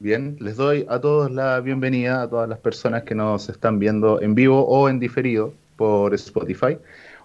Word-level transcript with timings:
Bien, 0.00 0.36
les 0.38 0.54
doy 0.54 0.86
a 0.88 1.00
todos 1.00 1.28
la 1.32 1.58
bienvenida, 1.58 2.22
a 2.22 2.30
todas 2.30 2.48
las 2.48 2.60
personas 2.60 3.02
que 3.02 3.16
nos 3.16 3.48
están 3.48 3.80
viendo 3.80 4.22
en 4.22 4.36
vivo 4.36 4.64
o 4.64 4.88
en 4.88 5.00
diferido 5.00 5.52
por 5.76 6.14
Spotify. 6.14 6.78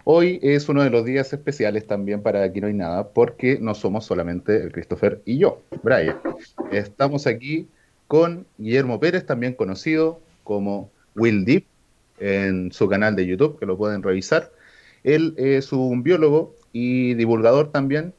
Hoy 0.05 0.39
es 0.42 0.67
uno 0.69 0.82
de 0.82 0.90
los 0.90 1.06
días 1.06 1.32
especiales 1.33 1.86
también 1.86 2.24
para 2.24 2.42
Aquí 2.42 2.62
No 2.62 2.67
hay 2.67 2.74
nada, 2.74 3.09
porque 3.09 3.59
no 3.62 3.75
somos 3.75 4.06
solamente 4.06 4.58
el 4.58 4.72
Christopher 4.72 5.22
y 5.24 5.38
yo, 5.38 5.62
Brian. 5.83 6.17
Estamos 6.72 7.28
aquí 7.28 7.67
con 8.07 8.48
Guillermo 8.57 9.00
Pérez, 9.00 9.24
también 9.28 9.54
conocido 9.54 10.20
como 10.44 10.90
Will 11.16 11.46
Deep, 11.46 11.66
en 12.20 12.71
su 12.71 12.90
canal 12.90 13.16
de 13.16 13.28
YouTube, 13.28 13.60
que 13.60 13.68
lo 13.68 13.78
pueden 13.78 14.02
revisar. 14.02 14.52
Él 15.04 15.36
es 15.38 15.74
un 15.74 16.02
biólogo 16.02 16.55
y 16.71 17.14
divulgador 17.14 17.71
también. 17.71 18.16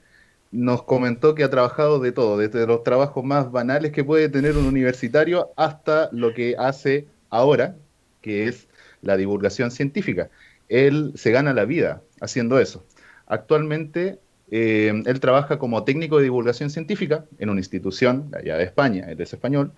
Nos 0.54 0.84
comentó 0.84 1.34
que 1.34 1.44
ha 1.44 1.50
trabajado 1.50 1.98
de 1.98 2.12
todo, 2.12 2.38
desde 2.38 2.66
los 2.66 2.84
trabajos 2.84 3.24
más 3.24 3.50
banales 3.50 3.92
que 3.92 4.04
puede 4.04 4.28
tener 4.28 4.56
un 4.56 4.66
universitario 4.66 5.50
hasta 5.56 6.08
lo 6.12 6.32
que 6.32 6.54
hace 6.58 7.06
ahora, 7.28 7.76
que 8.22 8.46
es 8.48 8.68
la 9.02 9.16
divulgación 9.16 9.70
científica 9.70 10.30
él 10.68 11.12
se 11.14 11.30
gana 11.30 11.52
la 11.52 11.64
vida 11.64 12.02
haciendo 12.20 12.58
eso. 12.58 12.84
Actualmente, 13.26 14.18
eh, 14.50 14.92
él 15.06 15.20
trabaja 15.20 15.58
como 15.58 15.84
técnico 15.84 16.18
de 16.18 16.24
divulgación 16.24 16.70
científica 16.70 17.24
en 17.38 17.50
una 17.50 17.60
institución 17.60 18.30
allá 18.36 18.56
de 18.56 18.64
España, 18.64 19.06
él 19.08 19.20
es 19.20 19.32
español, 19.32 19.72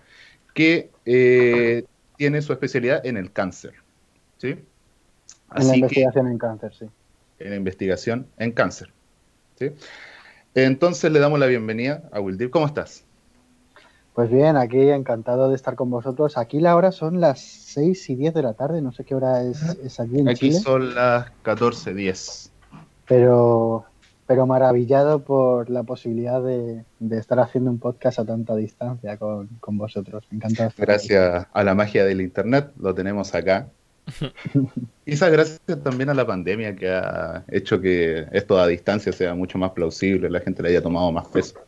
que 0.53 0.89
eh, 1.05 1.85
tiene 2.17 2.41
su 2.41 2.53
especialidad 2.53 3.05
en 3.05 3.17
el 3.17 3.31
cáncer. 3.31 3.73
¿sí? 4.37 4.55
en 5.55 5.67
la 5.67 5.75
investigación 5.75 6.27
en 6.27 6.37
cáncer, 6.37 6.73
sí. 6.77 6.85
En 7.39 7.49
la 7.51 7.55
investigación 7.55 8.27
en 8.37 8.51
cáncer. 8.51 8.89
¿sí? 9.57 9.71
Entonces 10.65 11.11
le 11.11 11.19
damos 11.19 11.37
la 11.37 11.45
bienvenida 11.45 12.01
a 12.11 12.19
Wildir. 12.19 12.49
¿Cómo 12.49 12.65
estás? 12.65 13.03
Pues 14.15 14.31
bien, 14.31 14.57
aquí 14.57 14.89
encantado 14.89 15.49
de 15.49 15.55
estar 15.55 15.75
con 15.75 15.91
vosotros. 15.91 16.35
Aquí 16.35 16.59
la 16.59 16.75
hora 16.75 16.91
son 16.91 17.21
las 17.21 17.39
6 17.39 18.09
y 18.09 18.15
10 18.15 18.33
de 18.33 18.41
la 18.41 18.53
tarde, 18.55 18.81
no 18.81 18.91
sé 18.91 19.03
qué 19.03 19.13
hora 19.13 19.43
es, 19.43 19.99
aquí 19.99 20.17
en 20.17 20.29
Aquí 20.29 20.51
son 20.51 20.95
las 20.95 21.27
14.10. 21.43 22.49
Pero, 23.07 23.85
pero 24.25 24.47
maravillado 24.47 25.19
por 25.19 25.69
la 25.69 25.83
posibilidad 25.83 26.41
de, 26.41 26.83
estar 27.11 27.39
haciendo 27.39 27.69
un 27.69 27.77
podcast 27.77 28.17
a 28.17 28.25
tanta 28.25 28.55
distancia 28.55 29.15
con, 29.17 29.47
vosotros. 29.77 30.25
Encantado. 30.31 30.71
Gracias 30.75 31.45
a 31.53 31.63
la 31.63 31.75
magia 31.75 32.03
del 32.03 32.21
Internet, 32.21 32.71
lo 32.79 32.95
tenemos 32.95 33.35
acá. 33.35 33.67
Quizás 35.05 35.31
gracias 35.31 35.83
también 35.83 36.09
a 36.09 36.13
la 36.13 36.25
pandemia 36.25 36.75
que 36.75 36.89
ha 36.89 37.43
hecho 37.47 37.79
que 37.81 38.27
esto 38.31 38.57
a 38.57 38.67
distancia 38.67 39.11
sea 39.11 39.35
mucho 39.35 39.57
más 39.57 39.71
plausible, 39.71 40.29
la 40.29 40.39
gente 40.39 40.63
le 40.63 40.69
haya 40.69 40.81
tomado 40.81 41.11
más 41.11 41.27
peso. 41.27 41.59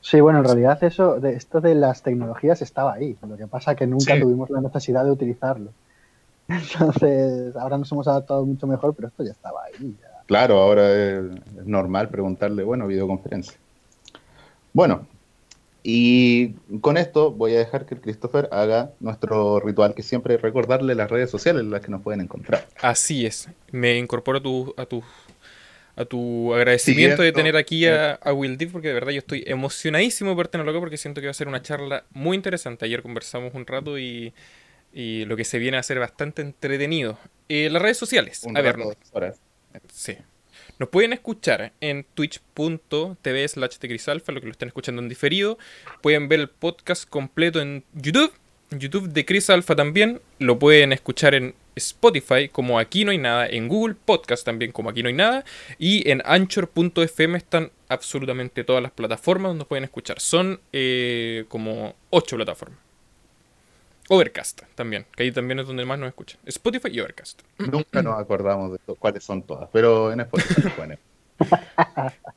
Sí, 0.00 0.20
bueno, 0.20 0.40
en 0.40 0.44
realidad 0.44 0.82
eso, 0.84 1.18
de, 1.18 1.34
esto 1.34 1.62
de 1.62 1.74
las 1.74 2.02
tecnologías 2.02 2.60
estaba 2.60 2.92
ahí. 2.92 3.16
Lo 3.26 3.38
que 3.38 3.46
pasa 3.46 3.72
es 3.72 3.78
que 3.78 3.86
nunca 3.86 4.20
tuvimos 4.20 4.50
la 4.50 4.60
necesidad 4.60 5.02
de 5.02 5.10
utilizarlo. 5.10 5.70
Entonces, 6.48 7.56
ahora 7.56 7.78
nos 7.78 7.90
hemos 7.90 8.06
adaptado 8.06 8.44
mucho 8.44 8.66
mejor, 8.66 8.94
pero 8.94 9.08
esto 9.08 9.24
ya 9.24 9.32
estaba 9.32 9.60
ahí. 9.64 9.96
Claro, 10.26 10.60
ahora 10.60 10.92
es, 10.92 11.22
normal 11.64 12.10
preguntarle, 12.10 12.64
bueno, 12.64 12.86
videoconferencia. 12.86 13.54
Bueno, 14.74 15.06
y 15.86 16.54
con 16.80 16.96
esto 16.96 17.30
voy 17.30 17.54
a 17.54 17.58
dejar 17.58 17.84
que 17.84 17.94
el 17.94 18.00
Christopher 18.00 18.48
haga 18.50 18.92
nuestro 19.00 19.60
ritual, 19.60 19.94
que 19.94 20.02
siempre 20.02 20.36
es 20.36 20.40
recordarle 20.40 20.94
las 20.94 21.10
redes 21.10 21.30
sociales 21.30 21.60
en 21.60 21.70
las 21.70 21.82
que 21.82 21.90
nos 21.90 22.00
pueden 22.00 22.22
encontrar. 22.22 22.66
Así 22.80 23.26
es. 23.26 23.50
Me 23.70 23.98
incorporo 23.98 24.38
a 24.38 24.42
tu, 24.42 24.74
a 24.78 24.86
tu 24.86 25.04
a 25.96 26.04
tu 26.06 26.52
agradecimiento 26.54 27.22
de 27.22 27.32
tener 27.32 27.56
aquí 27.56 27.86
a, 27.86 28.18
Will 28.32 28.56
Deep, 28.56 28.72
porque 28.72 28.88
de 28.88 28.94
verdad 28.94 29.12
yo 29.12 29.18
estoy 29.18 29.44
emocionadísimo 29.46 30.34
por 30.34 30.48
tenerlo 30.48 30.72
acá, 30.72 30.80
porque 30.80 30.96
siento 30.96 31.20
que 31.20 31.28
va 31.28 31.32
a 31.32 31.34
ser 31.34 31.48
una 31.48 31.62
charla 31.62 32.04
muy 32.12 32.36
interesante. 32.36 32.86
Ayer 32.86 33.02
conversamos 33.02 33.54
un 33.54 33.66
rato 33.66 33.98
y, 33.98 34.32
lo 34.92 35.36
que 35.36 35.44
se 35.44 35.58
viene 35.58 35.76
a 35.76 35.82
ser 35.82 35.98
bastante 35.98 36.42
entretenido. 36.42 37.18
Eh, 37.48 37.68
las 37.70 37.82
redes 37.82 37.98
sociales, 37.98 38.42
a 38.54 38.60
ver. 38.60 38.76
Sí. 39.92 40.16
Nos 40.78 40.88
pueden 40.88 41.12
escuchar 41.12 41.72
en 41.80 42.04
twitch.tv 42.14 43.48
slash 43.48 43.76
tecrisalfa, 43.78 44.32
lo 44.32 44.40
que 44.40 44.46
lo 44.46 44.52
están 44.52 44.68
escuchando 44.68 45.00
en 45.00 45.08
diferido. 45.08 45.56
Pueden 46.02 46.28
ver 46.28 46.40
el 46.40 46.48
podcast 46.48 47.08
completo 47.08 47.60
en 47.60 47.84
YouTube, 47.92 48.32
YouTube 48.70 49.08
de 49.08 49.24
Chris 49.24 49.50
Alpha 49.50 49.76
también. 49.76 50.20
Lo 50.40 50.58
pueden 50.58 50.92
escuchar 50.92 51.34
en 51.36 51.54
Spotify 51.76 52.48
como 52.48 52.78
Aquí 52.78 53.04
No 53.04 53.12
Hay 53.12 53.18
Nada, 53.18 53.46
en 53.46 53.68
Google 53.68 53.94
Podcast 53.94 54.44
también 54.44 54.72
como 54.72 54.90
Aquí 54.90 55.02
No 55.02 55.08
Hay 55.08 55.14
Nada 55.14 55.44
y 55.78 56.08
en 56.10 56.22
Anchor.fm 56.24 57.38
están 57.38 57.70
absolutamente 57.88 58.64
todas 58.64 58.82
las 58.82 58.92
plataformas 58.92 59.50
donde 59.50 59.64
pueden 59.66 59.84
escuchar. 59.84 60.20
Son 60.20 60.60
eh, 60.72 61.44
como 61.48 61.94
8 62.10 62.36
plataformas. 62.36 62.83
Overcast 64.08 64.62
también, 64.74 65.06
que 65.16 65.22
ahí 65.22 65.32
también 65.32 65.58
es 65.60 65.66
donde 65.66 65.84
más 65.84 65.98
nos 65.98 66.08
escuchan. 66.08 66.40
Spotify 66.44 66.88
y 66.90 67.00
Overcast. 67.00 67.40
Nunca 67.58 68.02
nos 68.02 68.18
acordamos 68.18 68.72
de 68.72 68.78
cuáles 68.96 69.24
son 69.24 69.42
todas, 69.42 69.68
pero 69.72 70.12
en 70.12 70.20
Spotify 70.20 70.68
pueden. 70.76 70.98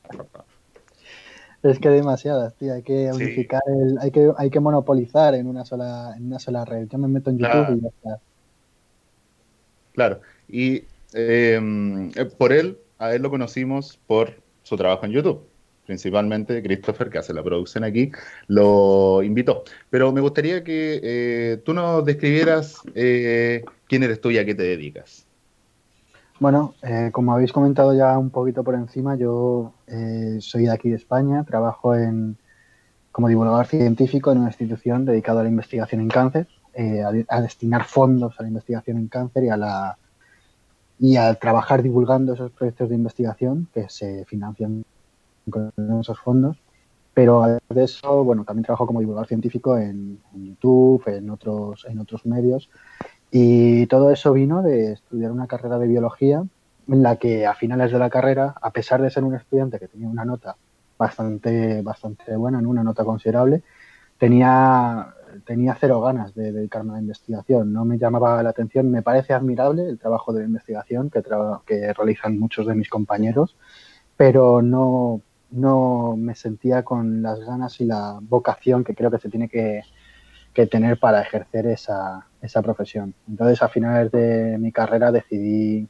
Es 1.62 1.80
que 1.80 1.88
demasiadas, 1.88 2.54
tío. 2.54 2.72
Hay 2.72 2.82
que 2.82 3.10
unificar 3.12 3.62
el, 3.66 3.98
hay 3.98 4.12
que, 4.12 4.32
hay 4.36 4.48
que 4.48 4.60
monopolizar 4.60 5.34
en 5.34 5.48
una 5.48 5.64
sola, 5.64 6.14
en 6.16 6.26
una 6.26 6.38
sola 6.38 6.64
red. 6.64 6.86
Yo 6.88 6.98
me 6.98 7.08
meto 7.08 7.30
en 7.30 7.38
YouTube 7.38 7.78
y 7.78 7.80
ya 7.80 7.88
está. 7.88 8.20
Claro. 9.92 10.20
Y 10.48 10.84
eh, 11.14 11.60
por 12.38 12.52
él, 12.52 12.78
a 12.98 13.12
él 13.12 13.22
lo 13.22 13.30
conocimos 13.30 13.98
por 14.06 14.34
su 14.62 14.76
trabajo 14.76 15.04
en 15.04 15.12
YouTube. 15.12 15.47
Principalmente 15.88 16.62
Christopher, 16.62 17.10
que 17.10 17.18
hace 17.18 17.32
la 17.32 17.42
producción 17.42 17.82
aquí, 17.82 18.12
lo 18.46 19.22
invitó. 19.22 19.64
Pero 19.90 20.12
me 20.12 20.20
gustaría 20.20 20.62
que 20.62 21.00
eh, 21.02 21.62
tú 21.64 21.74
nos 21.74 22.04
describieras 22.04 22.82
eh, 22.94 23.64
quién 23.88 24.04
eres 24.04 24.20
tú 24.20 24.30
y 24.30 24.38
a 24.38 24.44
qué 24.44 24.54
te 24.54 24.62
dedicas. 24.62 25.26
Bueno, 26.38 26.74
como 27.10 27.32
habéis 27.32 27.50
comentado 27.50 27.96
ya 27.96 28.16
un 28.16 28.30
poquito 28.30 28.62
por 28.62 28.76
encima, 28.76 29.16
yo 29.16 29.72
soy 30.38 30.66
de 30.66 30.70
aquí 30.70 30.88
de 30.88 30.94
España, 30.94 31.42
trabajo 31.42 31.96
en, 31.96 32.36
como 33.10 33.26
divulgador 33.26 33.66
científico 33.66 34.30
en 34.30 34.38
una 34.38 34.48
institución 34.48 35.04
dedicada 35.04 35.40
a 35.40 35.42
la 35.42 35.48
investigación 35.48 36.02
en 36.02 36.08
cáncer. 36.08 36.46
Eh, 36.80 37.02
a, 37.02 37.40
destinar 37.40 37.86
fondos 37.86 38.38
a 38.38 38.42
la 38.42 38.48
investigación 38.50 38.98
en 38.98 39.08
cáncer 39.08 39.42
y 39.42 39.48
a 39.48 39.56
la 39.56 39.98
y 41.00 41.16
a 41.16 41.34
trabajar 41.34 41.82
divulgando 41.82 42.34
esos 42.34 42.52
proyectos 42.52 42.88
de 42.88 42.94
investigación 42.94 43.66
que 43.74 43.88
se 43.88 44.24
financian 44.26 44.84
con 45.50 45.72
esos 46.00 46.18
fondos. 46.20 46.56
Pero 47.14 47.42
además 47.42 47.62
de 47.70 47.84
eso, 47.84 48.22
bueno, 48.22 48.44
también 48.44 48.64
trabajo 48.64 48.86
como 48.86 49.00
divulgador 49.00 49.26
científico 49.26 49.76
en, 49.76 50.20
YouTube, 50.34 51.02
en 51.08 51.30
otros, 51.30 51.84
en 51.88 51.98
otros 51.98 52.24
medios. 52.26 52.70
Y 53.30 53.86
todo 53.86 54.10
eso 54.10 54.32
vino 54.32 54.62
de 54.62 54.92
estudiar 54.92 55.32
una 55.32 55.46
carrera 55.46 55.78
de 55.78 55.88
biología 55.88 56.44
en 56.86 57.02
la 57.02 57.16
que 57.16 57.46
a 57.46 57.54
finales 57.54 57.92
de 57.92 57.98
la 57.98 58.08
carrera, 58.08 58.54
a 58.60 58.70
pesar 58.70 59.02
de 59.02 59.10
ser 59.10 59.24
un 59.24 59.34
estudiante 59.34 59.78
que 59.78 59.88
tenía 59.88 60.08
una 60.08 60.24
nota 60.24 60.56
bastante, 60.96 61.82
bastante 61.82 62.36
buena, 62.36 62.58
una 62.58 62.84
nota 62.84 63.04
considerable, 63.04 63.62
tenía 64.16 65.14
tenía 65.44 65.76
cero 65.78 66.00
ganas 66.00 66.34
de 66.34 66.52
dedicarme 66.52 66.90
a 66.90 66.94
la 66.94 67.00
investigación, 67.00 67.72
no 67.72 67.84
me 67.84 67.98
llamaba 67.98 68.42
la 68.42 68.50
atención. 68.50 68.90
Me 68.90 69.02
parece 69.02 69.32
admirable 69.32 69.88
el 69.88 69.98
trabajo 69.98 70.32
de 70.32 70.44
investigación 70.44 71.10
que, 71.10 71.22
que 71.66 71.92
realizan 71.92 72.38
muchos 72.38 72.66
de 72.66 72.74
mis 72.74 72.88
compañeros, 72.88 73.56
pero 74.16 74.62
no, 74.62 75.20
no 75.50 76.16
me 76.16 76.34
sentía 76.34 76.82
con 76.82 77.22
las 77.22 77.40
ganas 77.40 77.80
y 77.80 77.84
la 77.84 78.18
vocación 78.20 78.84
que 78.84 78.94
creo 78.94 79.10
que 79.10 79.18
se 79.18 79.28
tiene 79.28 79.48
que, 79.48 79.82
tener 80.72 80.98
para 80.98 81.22
ejercer 81.22 81.68
esa, 81.68 82.26
esa, 82.42 82.62
profesión. 82.62 83.14
Entonces, 83.28 83.62
a 83.62 83.68
finales 83.68 84.10
de 84.10 84.58
mi 84.58 84.72
carrera 84.72 85.12
decidí, 85.12 85.86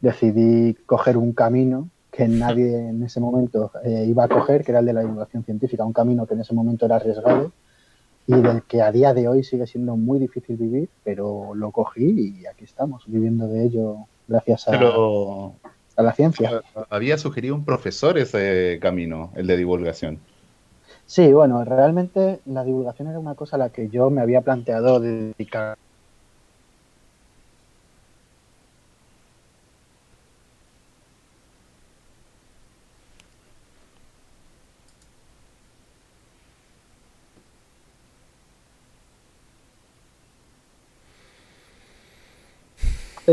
decidí 0.00 0.74
coger 0.84 1.16
un 1.16 1.32
camino 1.32 1.88
que 2.10 2.26
nadie 2.26 2.88
en 2.88 3.04
ese 3.04 3.20
momento 3.20 3.70
eh, 3.84 4.04
iba 4.08 4.24
a 4.24 4.28
coger, 4.28 4.64
que 4.64 4.72
era 4.72 4.80
el 4.80 4.86
de 4.86 4.94
la 4.94 5.02
divulgación 5.02 5.44
científica, 5.44 5.84
un 5.84 5.92
camino 5.92 6.26
que 6.26 6.34
en 6.34 6.40
ese 6.40 6.54
momento 6.54 6.86
era 6.86 6.96
arriesgado 6.96 7.52
y 8.26 8.34
del 8.34 8.62
que 8.62 8.82
a 8.82 8.92
día 8.92 9.14
de 9.14 9.28
hoy 9.28 9.42
sigue 9.44 9.66
siendo 9.66 9.96
muy 9.96 10.18
difícil 10.18 10.56
vivir, 10.56 10.88
pero 11.04 11.54
lo 11.54 11.70
cogí 11.70 12.40
y 12.40 12.46
aquí 12.46 12.64
estamos, 12.64 13.04
viviendo 13.06 13.48
de 13.48 13.64
ello 13.64 14.06
gracias 14.28 14.68
a, 14.68 14.72
a 16.00 16.02
la 16.02 16.12
ciencia. 16.12 16.62
Había 16.88 17.18
sugerido 17.18 17.54
un 17.54 17.64
profesor 17.64 18.18
ese 18.18 18.78
camino, 18.80 19.30
el 19.36 19.46
de 19.46 19.56
divulgación. 19.56 20.18
Sí, 21.06 21.32
bueno, 21.32 21.64
realmente 21.64 22.40
la 22.46 22.64
divulgación 22.64 23.08
era 23.08 23.18
una 23.18 23.34
cosa 23.34 23.56
a 23.56 23.58
la 23.58 23.70
que 23.70 23.88
yo 23.88 24.10
me 24.10 24.20
había 24.20 24.40
planteado 24.42 25.00
dedicar 25.00 25.76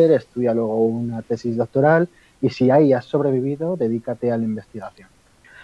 estudia 0.06 0.54
luego 0.54 0.86
una 0.86 1.22
tesis 1.22 1.58
doctoral 1.58 2.08
y 2.42 2.50
si 2.50 2.70
ahí 2.70 2.94
has 2.94 3.06
sobrevivido, 3.06 3.78
dedícate 3.78 4.32
a 4.32 4.38
la 4.38 4.44
investigación. 4.44 5.10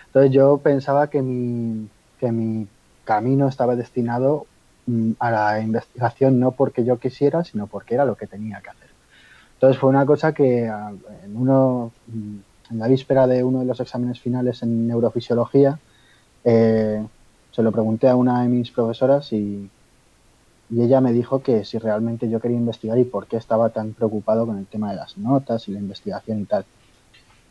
Entonces 0.07 0.31
yo 0.31 0.57
pensaba 0.57 1.09
que 1.09 1.21
mi, 1.21 1.87
que 2.19 2.31
mi 2.31 2.67
camino 3.03 3.47
estaba 3.47 3.75
destinado 3.75 4.45
mm, 4.85 5.11
a 5.19 5.31
la 5.31 5.59
investigación 5.61 6.39
no 6.39 6.51
porque 6.51 6.83
yo 6.85 6.97
quisiera, 6.97 7.43
sino 7.43 7.67
porque 7.67 7.95
era 7.95 8.05
lo 8.05 8.15
que 8.15 8.27
tenía 8.27 8.61
que 8.61 8.69
hacer. 8.69 8.89
Entonces 9.55 9.79
fue 9.79 9.89
una 9.89 10.05
cosa 10.05 10.33
que 10.33 10.65
en, 10.65 11.35
uno, 11.37 11.91
mm, 12.07 12.37
en 12.71 12.79
la 12.79 12.87
víspera 12.87 13.27
de 13.27 13.43
uno 13.43 13.59
de 13.59 13.65
los 13.65 13.79
exámenes 13.79 14.19
finales 14.19 14.61
en 14.63 14.87
neurofisiología, 14.87 15.79
eh, 16.43 17.05
se 17.51 17.63
lo 17.63 17.71
pregunté 17.71 18.09
a 18.09 18.15
una 18.15 18.41
de 18.41 18.49
mis 18.49 18.71
profesoras 18.71 19.31
y, 19.31 19.69
y 20.69 20.81
ella 20.81 21.01
me 21.01 21.11
dijo 21.11 21.41
que 21.41 21.65
si 21.65 21.77
realmente 21.77 22.29
yo 22.29 22.39
quería 22.39 22.57
investigar 22.57 22.97
y 22.97 23.03
por 23.03 23.27
qué 23.27 23.37
estaba 23.37 23.69
tan 23.69 23.93
preocupado 23.93 24.45
con 24.45 24.57
el 24.57 24.65
tema 24.65 24.91
de 24.91 24.97
las 24.97 25.17
notas 25.17 25.67
y 25.67 25.71
la 25.71 25.79
investigación 25.79 26.41
y 26.41 26.45
tal. 26.45 26.65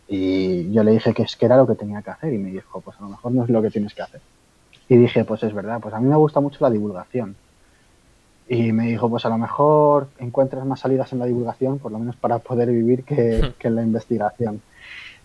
Y 0.09 0.73
yo 0.73 0.83
le 0.83 0.93
dije 0.93 1.15
que 1.15 1.23
es 1.23 1.37
que 1.37 1.47
era 1.47 1.57
lo 1.57 1.67
que 1.67 1.75
tenía 1.75 2.03
que 2.03 2.11
hacer 2.11 2.33
y 2.33 2.39
me 2.39 2.51
dijo, 2.51 2.81
pues 2.81 2.97
a 2.99 3.03
lo 3.03 3.11
mejor 3.11 3.33
no 3.33 3.45
es 3.45 3.51
lo 3.51 3.63
que 3.63 3.71
tienes 3.71 3.95
que 3.95 4.03
hacer. 4.03 4.21
Y 4.89 4.97
dije, 4.97 5.25
pues 5.25 5.43
es 5.43 5.55
verdad, 5.55 5.81
pues 5.81 5.95
a 5.95 6.01
mí 6.01 6.09
me 6.09 6.17
gusta 6.17 6.41
mucho 6.41 6.59
la 6.61 6.71
divulgación. 6.71 7.37
Y 8.49 8.73
me 8.73 8.89
dijo, 8.89 9.09
pues 9.09 9.25
a 9.25 9.29
lo 9.29 9.39
mejor 9.39 10.09
encuentras 10.19 10.67
más 10.67 10.81
salidas 10.81 11.13
en 11.13 11.21
la 11.21 11.27
divulgación, 11.27 11.79
por 11.79 11.93
lo 11.93 11.99
menos 11.99 12.17
para 12.17 12.39
poder 12.41 12.71
vivir, 12.71 13.05
que, 13.05 13.55
en 13.61 13.75
la 13.75 13.83
investigación. 13.83 14.61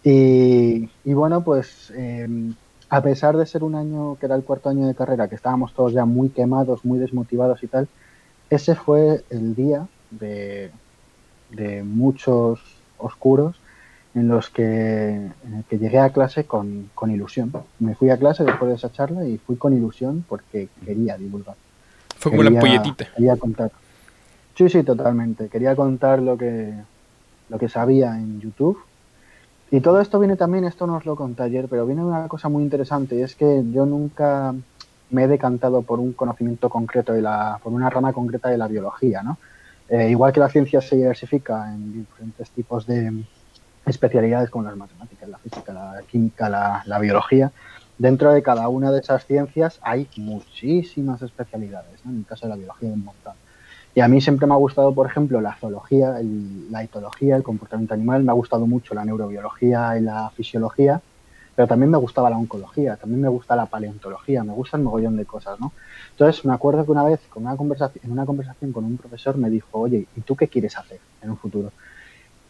Y, 0.04 0.88
bueno, 1.04 1.42
pues 1.42 1.92
em, 1.96 2.54
a 2.90 3.02
pesar 3.02 3.36
de 3.36 3.46
ser 3.46 3.64
un 3.64 3.76
año 3.76 4.16
que 4.16 4.26
era 4.26 4.36
el 4.36 4.44
cuarto 4.44 4.70
año 4.70 4.88
de 4.88 4.96
carrera, 4.96 5.28
que 5.28 5.36
estábamos 5.36 5.74
todos 5.74 5.94
ya 5.94 6.06
muy 6.06 6.30
quemados, 6.30 6.86
muy 6.86 7.00
desmotivados 7.00 7.64
y 7.64 7.68
tal, 7.68 7.88
ese 8.50 8.76
fue 8.76 9.24
el 9.30 9.56
día 9.56 9.88
de, 10.12 10.72
muchos 11.84 12.60
oscuros 12.98 13.56
en 14.16 14.28
los 14.28 14.50
que, 14.50 15.30
que 15.70 15.78
llegué 15.78 16.00
a 16.00 16.12
clase 16.12 16.46
con, 16.46 16.90
ilusión. 17.08 17.54
Me 17.80 17.94
fui 17.96 18.10
a 18.10 18.18
clase 18.18 18.44
después 18.44 18.70
de 18.70 18.76
esa 18.76 18.92
charla 18.92 19.26
y 19.26 19.38
fui 19.38 19.58
con 19.58 19.74
ilusión 19.74 20.26
porque 20.28 20.70
quería 20.86 21.18
divulgar. 21.18 21.56
Fue 22.18 22.32
como 22.32 22.44
la 22.44 22.60
polletita. 22.60 23.06
Quería 23.16 23.36
contar. 23.36 23.72
Sí, 24.56 24.70
sí, 24.70 24.84
totalmente. 24.84 25.50
Quería 25.50 25.76
contar 25.76 26.20
lo 26.20 26.38
que, 26.38 26.74
lo 27.50 27.60
que 27.60 27.70
sabía 27.70 28.18
en 28.18 28.40
YouTube 28.40 28.80
y 29.72 29.82
todo 29.82 30.00
esto 30.00 30.20
viene 30.20 30.38
también, 30.38 30.64
esto 30.66 30.88
no 30.88 30.96
os 30.96 31.06
lo 31.06 31.16
conté 31.16 31.44
ayer, 31.44 31.68
pero 31.70 31.86
viene 31.86 32.04
una 32.04 32.28
cosa 32.28 32.50
muy 32.50 32.64
interesante 32.64 33.16
y 33.16 33.22
es 33.22 33.36
que 33.36 33.64
yo 33.72 33.86
nunca 33.86 34.54
me 35.10 35.24
he 35.24 35.28
decantado 35.28 35.82
por 35.84 36.00
un 36.00 36.14
conocimiento 36.14 36.70
concreto 36.70 37.14
de 37.14 37.22
la, 37.22 37.60
por 37.64 37.74
una 37.74 37.90
rama 37.90 38.14
concreta 38.14 38.50
de 38.50 38.58
la 38.58 38.68
biología, 38.68 39.24
¿no? 39.24 39.38
Eh, 39.90 40.10
igual 40.10 40.34
que 40.34 40.40
la 40.42 40.50
ciencia 40.50 40.82
se 40.82 40.98
diversifica 40.98 41.74
en 41.74 41.94
diferentes 41.94 42.52
tipos 42.52 42.86
de 42.86 43.26
especialidades 43.86 44.50
como 44.50 44.66
las 44.66 44.76
matemáticas, 44.78 45.30
la 45.30 45.38
física, 45.40 45.74
la 45.74 46.04
química, 46.08 46.50
la, 46.50 46.84
la 46.86 47.00
biología, 47.00 47.54
dentro 47.98 48.34
de 48.34 48.44
cada 48.44 48.68
una 48.70 48.92
de 48.92 49.00
esas 49.00 49.26
ciencias 49.26 49.80
hay 49.82 50.10
muchísimas 50.18 51.22
especialidades, 51.22 52.04
¿no? 52.06 52.12
En 52.12 52.20
el 52.20 52.26
caso 52.26 52.46
de 52.48 52.50
la 52.52 52.58
biología, 52.58 52.92
un 52.94 53.04
montón. 53.04 53.36
Y 53.96 54.02
a 54.02 54.08
mí 54.08 54.22
siempre 54.22 54.46
me 54.46 54.54
ha 54.54 54.58
gustado, 54.58 54.94
por 54.94 55.08
ejemplo, 55.08 55.42
la 55.42 55.56
zoología, 55.56 56.20
la 56.70 56.84
etología, 56.84 57.36
el 57.36 57.44
comportamiento 57.44 57.94
animal, 57.94 58.24
me 58.24 58.32
ha 58.32 58.36
gustado 58.36 58.68
mucho 58.68 58.94
la 58.94 59.04
neurobiología 59.04 59.98
y 59.98 60.02
la 60.02 60.30
fisiología, 60.30 61.02
pero 61.56 61.68
también 61.68 61.90
me 61.90 61.98
gustaba 61.98 62.30
la 62.30 62.38
oncología, 62.38 62.98
también 62.98 63.22
me 63.22 63.28
gusta 63.28 63.56
la 63.56 63.66
paleontología, 63.66 64.44
me 64.44 64.54
gusta 64.54 64.78
un 64.78 64.84
mogollón 64.84 65.18
de 65.18 65.26
cosas, 65.26 65.60
¿no? 65.60 65.72
Entonces 66.12 66.46
me 66.46 66.54
acuerdo 66.54 66.86
que 66.86 66.92
una 66.92 67.04
vez 67.04 67.20
con 67.30 67.44
una 67.48 67.58
conversación, 67.58 68.06
en 68.06 68.12
una 68.12 68.28
conversación 68.28 68.72
con 68.72 68.86
un 68.86 68.98
profesor 68.98 69.38
me 69.38 69.50
dijo, 69.50 69.80
oye, 69.80 70.06
¿y 70.16 70.22
tú 70.22 70.36
qué 70.36 70.48
quieres 70.48 70.78
hacer 70.78 71.00
en 71.24 71.32
un 71.32 71.38
futuro? 71.38 71.72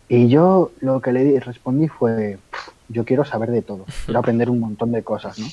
Y 0.09 0.27
yo 0.27 0.71
lo 0.81 0.99
que 1.01 1.13
le 1.13 1.39
respondí 1.39 1.87
fue, 1.87 2.39
yo 2.89 3.05
quiero 3.05 3.23
saber 3.23 3.51
de 3.51 3.61
todo, 3.61 3.85
quiero 4.03 4.19
aprender 4.19 4.49
un 4.49 4.59
montón 4.59 4.91
de 4.91 5.03
cosas, 5.03 5.39
¿no? 5.39 5.47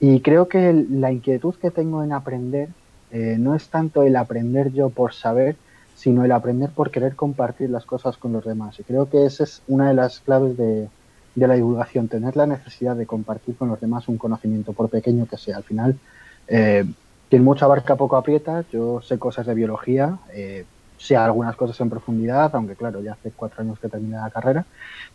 Y 0.00 0.20
creo 0.20 0.48
que 0.48 0.72
la 0.72 1.12
inquietud 1.12 1.54
que 1.56 1.70
tengo 1.70 2.02
en 2.02 2.12
aprender 2.12 2.70
eh, 3.18 3.38
no 3.38 3.54
es 3.54 3.68
tanto 3.68 4.02
el 4.02 4.14
aprender 4.14 4.74
yo 4.74 4.90
por 4.90 5.14
saber, 5.14 5.56
sino 5.94 6.26
el 6.26 6.32
aprender 6.32 6.68
por 6.68 6.90
querer 6.90 7.16
compartir 7.16 7.70
las 7.70 7.86
cosas 7.86 8.18
con 8.18 8.30
los 8.34 8.44
demás. 8.44 8.78
Y 8.78 8.82
creo 8.82 9.08
que 9.08 9.24
esa 9.24 9.44
es 9.44 9.62
una 9.68 9.88
de 9.88 9.94
las 9.94 10.20
claves 10.20 10.54
de, 10.58 10.90
la 11.34 11.54
divulgación, 11.54 12.08
tener 12.08 12.36
la 12.36 12.46
necesidad 12.46 12.94
de 12.94 13.06
compartir 13.06 13.56
con 13.56 13.70
los 13.70 13.80
demás 13.80 14.06
un 14.08 14.18
conocimiento, 14.18 14.74
por 14.74 14.90
pequeño 14.90 15.24
que 15.24 15.38
sea. 15.38 15.56
Al 15.56 15.62
final, 15.62 15.98
eh, 16.46 16.84
quien 17.30 17.42
mucho 17.42 17.64
abarca 17.64 17.96
poco 17.96 18.16
aprieta, 18.18 18.66
yo 18.70 19.00
sé 19.00 19.18
cosas 19.18 19.46
de 19.46 19.54
biología, 19.54 20.18
eh, 20.34 20.66
sé 20.98 21.16
algunas 21.16 21.56
cosas 21.56 21.80
en 21.80 21.88
profundidad, 21.88 22.54
aunque 22.54 22.76
claro, 22.76 23.00
ya 23.00 23.12
hace 23.12 23.30
cuatro 23.30 23.62
años 23.62 23.78
que 23.78 23.88
terminé 23.88 24.16
la 24.18 24.28
carrera, 24.28 24.66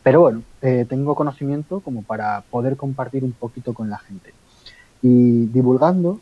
pero 0.02 0.22
bueno, 0.22 0.42
tengo 0.90 1.14
conocimiento 1.14 1.82
como 1.82 2.02
para 2.02 2.42
poder 2.50 2.78
compartir 2.78 3.24
un 3.24 3.34
poquito 3.34 3.76
con 3.76 3.92
la 3.92 4.00
gente. 4.00 4.34
Y 5.04 5.48
divulgando, 5.48 6.20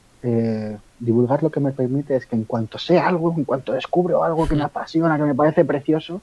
divulgar 1.00 1.44
lo 1.44 1.50
que 1.50 1.60
me 1.60 1.72
permite 1.72 2.16
es 2.16 2.26
que 2.26 2.36
en 2.36 2.44
cuanto 2.44 2.78
sé 2.78 3.00
algo, 3.00 3.34
en 3.36 3.46
cuanto 3.46 3.74
descubro 3.74 4.24
algo 4.24 4.48
que 4.48 4.56
me 4.56 4.64
apasiona, 4.64 5.18
que 5.18 5.24
me 5.24 5.36
parece 5.36 5.66
precioso, 5.66 6.22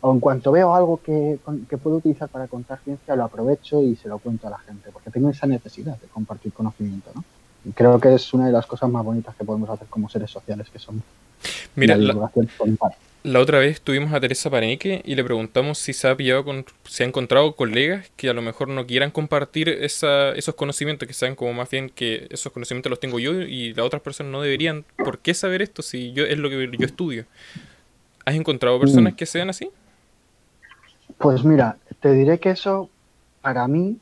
o 0.00 0.12
en 0.12 0.20
cuanto 0.20 0.52
veo 0.52 0.74
algo 0.74 1.00
que, 1.02 1.38
que 1.68 1.78
puedo 1.78 1.96
utilizar 1.96 2.28
para 2.28 2.46
contar 2.46 2.78
ciencia, 2.84 3.16
lo 3.16 3.24
aprovecho 3.24 3.82
y 3.82 3.96
se 3.96 4.08
lo 4.08 4.18
cuento 4.18 4.46
a 4.46 4.50
la 4.50 4.58
gente, 4.58 4.90
porque 4.92 5.10
tengo 5.10 5.30
esa 5.30 5.46
necesidad 5.46 5.98
de 5.98 6.06
compartir 6.08 6.52
conocimiento, 6.52 7.10
¿no? 7.14 7.24
Y 7.64 7.72
creo 7.72 7.98
que 7.98 8.14
es 8.14 8.32
una 8.32 8.46
de 8.46 8.52
las 8.52 8.66
cosas 8.66 8.88
más 8.88 9.04
bonitas 9.04 9.34
que 9.34 9.44
podemos 9.44 9.68
hacer 9.68 9.88
como 9.88 10.08
seres 10.08 10.30
sociales 10.30 10.68
que 10.70 10.78
somos. 10.78 11.02
Mira, 11.74 11.96
la, 11.96 12.12
la 12.12 12.30
otra 13.24 13.58
vez 13.58 13.80
tuvimos 13.80 14.12
a 14.12 14.20
Teresa 14.20 14.50
Paneque 14.50 15.02
y 15.04 15.14
le 15.14 15.24
preguntamos 15.24 15.78
si 15.78 15.92
se 15.92 16.08
ha 16.08 16.16
pillado 16.16 16.44
con, 16.44 16.64
ha 16.64 17.02
encontrado 17.02 17.56
colegas 17.56 18.10
que 18.16 18.28
a 18.28 18.32
lo 18.32 18.42
mejor 18.42 18.68
no 18.68 18.86
quieran 18.86 19.10
compartir 19.10 19.68
esa, 19.68 20.32
esos 20.32 20.54
conocimientos, 20.54 21.08
que 21.08 21.14
saben 21.14 21.34
como 21.34 21.52
más 21.52 21.68
bien 21.70 21.90
que 21.90 22.28
esos 22.30 22.52
conocimientos 22.52 22.90
los 22.90 23.00
tengo 23.00 23.18
yo 23.18 23.32
y 23.32 23.74
las 23.74 23.84
otras 23.84 24.02
personas 24.02 24.32
no 24.32 24.42
deberían. 24.42 24.84
¿Por 24.96 25.18
qué 25.18 25.34
saber 25.34 25.62
esto 25.62 25.82
si 25.82 26.12
yo 26.12 26.24
es 26.24 26.38
lo 26.38 26.48
que 26.48 26.70
yo 26.78 26.86
estudio? 26.86 27.24
¿Has 28.24 28.34
encontrado 28.34 28.78
personas 28.78 29.12
mm. 29.12 29.16
que 29.16 29.26
sean 29.26 29.50
así? 29.50 29.70
Pues 31.18 31.44
mira, 31.44 31.78
te 32.00 32.12
diré 32.12 32.38
que 32.38 32.50
eso 32.50 32.90
para 33.40 33.66
mí 33.68 33.98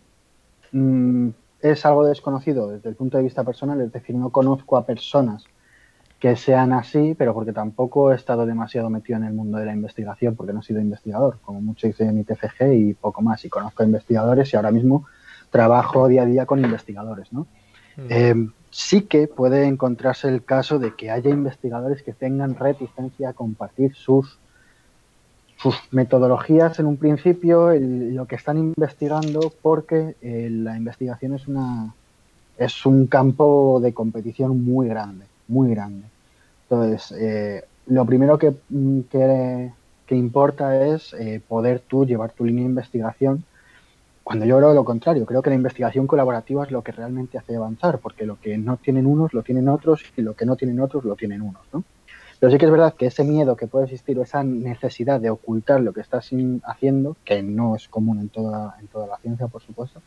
mm, 0.72 1.28
es 1.60 1.86
algo 1.86 2.04
desconocido 2.04 2.68
desde 2.68 2.88
el 2.90 2.94
punto 2.94 3.16
de 3.16 3.24
vista 3.24 3.44
personal, 3.44 3.80
es 3.80 3.92
decir, 3.92 4.14
no 4.16 4.30
conozco 4.30 4.76
a 4.76 4.84
personas 4.84 5.44
que 6.24 6.36
sean 6.36 6.72
así, 6.72 7.14
pero 7.18 7.34
porque 7.34 7.52
tampoco 7.52 8.10
he 8.10 8.14
estado 8.14 8.46
demasiado 8.46 8.88
metido 8.88 9.18
en 9.18 9.24
el 9.24 9.34
mundo 9.34 9.58
de 9.58 9.66
la 9.66 9.74
investigación, 9.74 10.34
porque 10.34 10.54
no 10.54 10.60
he 10.60 10.62
sido 10.62 10.80
investigador, 10.80 11.36
como 11.42 11.60
mucho 11.60 11.86
hice 11.86 12.04
en 12.04 12.16
mi 12.16 12.24
TFG 12.24 12.72
y 12.72 12.94
poco 12.94 13.20
más, 13.20 13.44
y 13.44 13.50
conozco 13.50 13.82
a 13.82 13.84
investigadores 13.84 14.50
y 14.50 14.56
ahora 14.56 14.70
mismo 14.70 15.04
trabajo 15.50 16.08
día 16.08 16.22
a 16.22 16.24
día 16.24 16.46
con 16.46 16.64
investigadores, 16.64 17.30
¿no? 17.30 17.46
Mm. 17.98 18.06
Eh, 18.08 18.48
sí 18.70 19.02
que 19.02 19.28
puede 19.28 19.66
encontrarse 19.66 20.28
el 20.28 20.42
caso 20.42 20.78
de 20.78 20.94
que 20.94 21.10
haya 21.10 21.28
investigadores 21.28 22.02
que 22.02 22.14
tengan 22.14 22.54
reticencia 22.54 23.28
a 23.28 23.32
compartir 23.34 23.94
sus, 23.94 24.38
sus 25.58 25.76
metodologías 25.90 26.78
en 26.78 26.86
un 26.86 26.96
principio, 26.96 27.68
lo 27.78 28.24
que 28.24 28.36
están 28.36 28.56
investigando, 28.56 29.52
porque 29.60 30.16
eh, 30.22 30.48
la 30.50 30.74
investigación 30.78 31.34
es, 31.34 31.46
una, 31.48 31.94
es 32.56 32.86
un 32.86 33.08
campo 33.08 33.78
de 33.82 33.92
competición 33.92 34.64
muy 34.64 34.88
grande, 34.88 35.26
muy 35.48 35.68
grande. 35.68 36.13
Entonces, 36.74 37.16
eh, 37.18 37.64
lo 37.86 38.04
primero 38.04 38.38
que, 38.38 38.54
mm, 38.68 39.00
que, 39.10 39.72
importa 40.16 40.86
es 40.86 41.12
eh, 41.14 41.40
poder 41.46 41.80
tú 41.80 42.06
llevar 42.06 42.32
tu 42.32 42.44
línea 42.44 42.62
de 42.62 42.70
investigación. 42.70 43.44
Cuando 44.22 44.44
yo 44.46 44.56
creo 44.58 44.72
lo 44.72 44.84
contrario, 44.84 45.26
creo 45.26 45.42
que 45.42 45.50
la 45.50 45.56
investigación 45.56 46.06
colaborativa 46.06 46.64
es 46.64 46.70
lo 46.70 46.82
que 46.82 46.92
realmente 46.92 47.36
hace 47.36 47.56
avanzar, 47.56 47.98
porque 47.98 48.24
lo 48.24 48.40
que 48.40 48.56
no 48.56 48.76
tienen 48.76 49.06
unos 49.06 49.34
lo 49.34 49.42
tienen 49.42 49.68
otros 49.68 50.02
y 50.16 50.22
lo 50.22 50.34
que 50.34 50.46
no 50.46 50.56
tienen 50.56 50.80
otros 50.80 51.04
lo 51.04 51.16
tienen 51.16 51.42
unos, 51.42 51.62
¿no? 51.72 51.84
Pero 52.38 52.52
sí 52.52 52.58
que 52.58 52.64
es 52.64 52.70
verdad 52.70 52.94
que 52.94 53.06
ese 53.06 53.24
miedo 53.24 53.56
que 53.56 53.66
puede 53.66 53.86
existir 53.86 54.18
o 54.18 54.22
esa 54.22 54.42
necesidad 54.42 55.20
de 55.20 55.30
ocultar 55.30 55.80
lo 55.80 55.92
que 55.92 56.00
estás 56.00 56.30
haciendo, 56.64 57.16
que 57.24 57.42
no 57.42 57.76
es 57.76 57.88
común 57.88 58.20
en 58.20 58.28
toda, 58.28 58.76
en 58.80 58.86
toda 58.88 59.06
la 59.06 59.18
ciencia, 59.18 59.46
por 59.48 59.62
supuesto, 59.62 60.00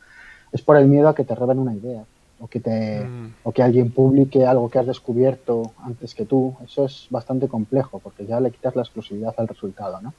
es 0.52 0.62
por 0.62 0.78
el 0.78 0.88
miedo 0.88 1.10
a 1.10 1.16
que 1.16 1.24
te 1.24 1.36
roben 1.36 1.60
una 1.60 1.74
idea, 1.74 2.04
o 2.40 2.48
que, 2.48 2.60
te, 2.60 3.04
mm. 3.04 3.34
o 3.44 3.52
que 3.52 3.64
alguien 3.64 3.92
publique 3.92 4.46
algo 4.46 4.70
que 4.70 4.80
has 4.80 4.86
descubierto 4.86 5.74
antes 5.84 6.14
que 6.14 6.26
tú, 6.26 6.56
eso 6.64 6.86
es 6.86 7.08
bastante 7.10 7.48
complejo 7.48 8.00
porque 8.00 8.26
ya 8.26 8.40
le 8.40 8.52
quitas 8.52 8.76
la 8.76 8.84
exclusividad 8.84 9.34
al 9.38 9.48
resultado. 9.48 10.02
¿no? 10.02 10.14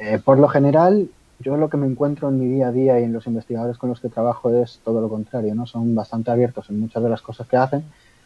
Eh, 0.00 0.18
por 0.24 0.38
lo 0.38 0.48
general, 0.48 1.08
yo 1.38 1.56
lo 1.56 1.70
que 1.70 1.76
me 1.76 1.86
encuentro 1.86 2.28
en 2.28 2.38
mi 2.38 2.46
día 2.46 2.68
a 2.68 2.72
día 2.72 3.00
y 3.00 3.04
en 3.04 3.12
los 3.12 3.26
investigadores 3.26 3.78
con 3.78 3.88
los 3.88 4.00
que 4.00 4.08
trabajo 4.08 4.50
es 4.54 4.80
todo 4.84 5.00
lo 5.00 5.08
contrario, 5.08 5.54
¿no? 5.54 5.66
son 5.66 5.94
bastante 5.94 6.30
abiertos 6.30 6.68
en 6.70 6.80
muchas 6.80 7.02
de 7.02 7.08
las 7.08 7.22
cosas 7.22 7.46
que 7.46 7.56
hacen, 7.56 7.84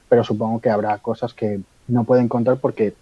pero 0.08 0.24
supongo 0.24 0.60
que 0.60 0.70
habrá 0.70 0.98
cosas 0.98 1.32
que 1.32 1.60
no 1.86 2.04
pueden 2.04 2.28
contar 2.28 2.58
porque 2.58 2.94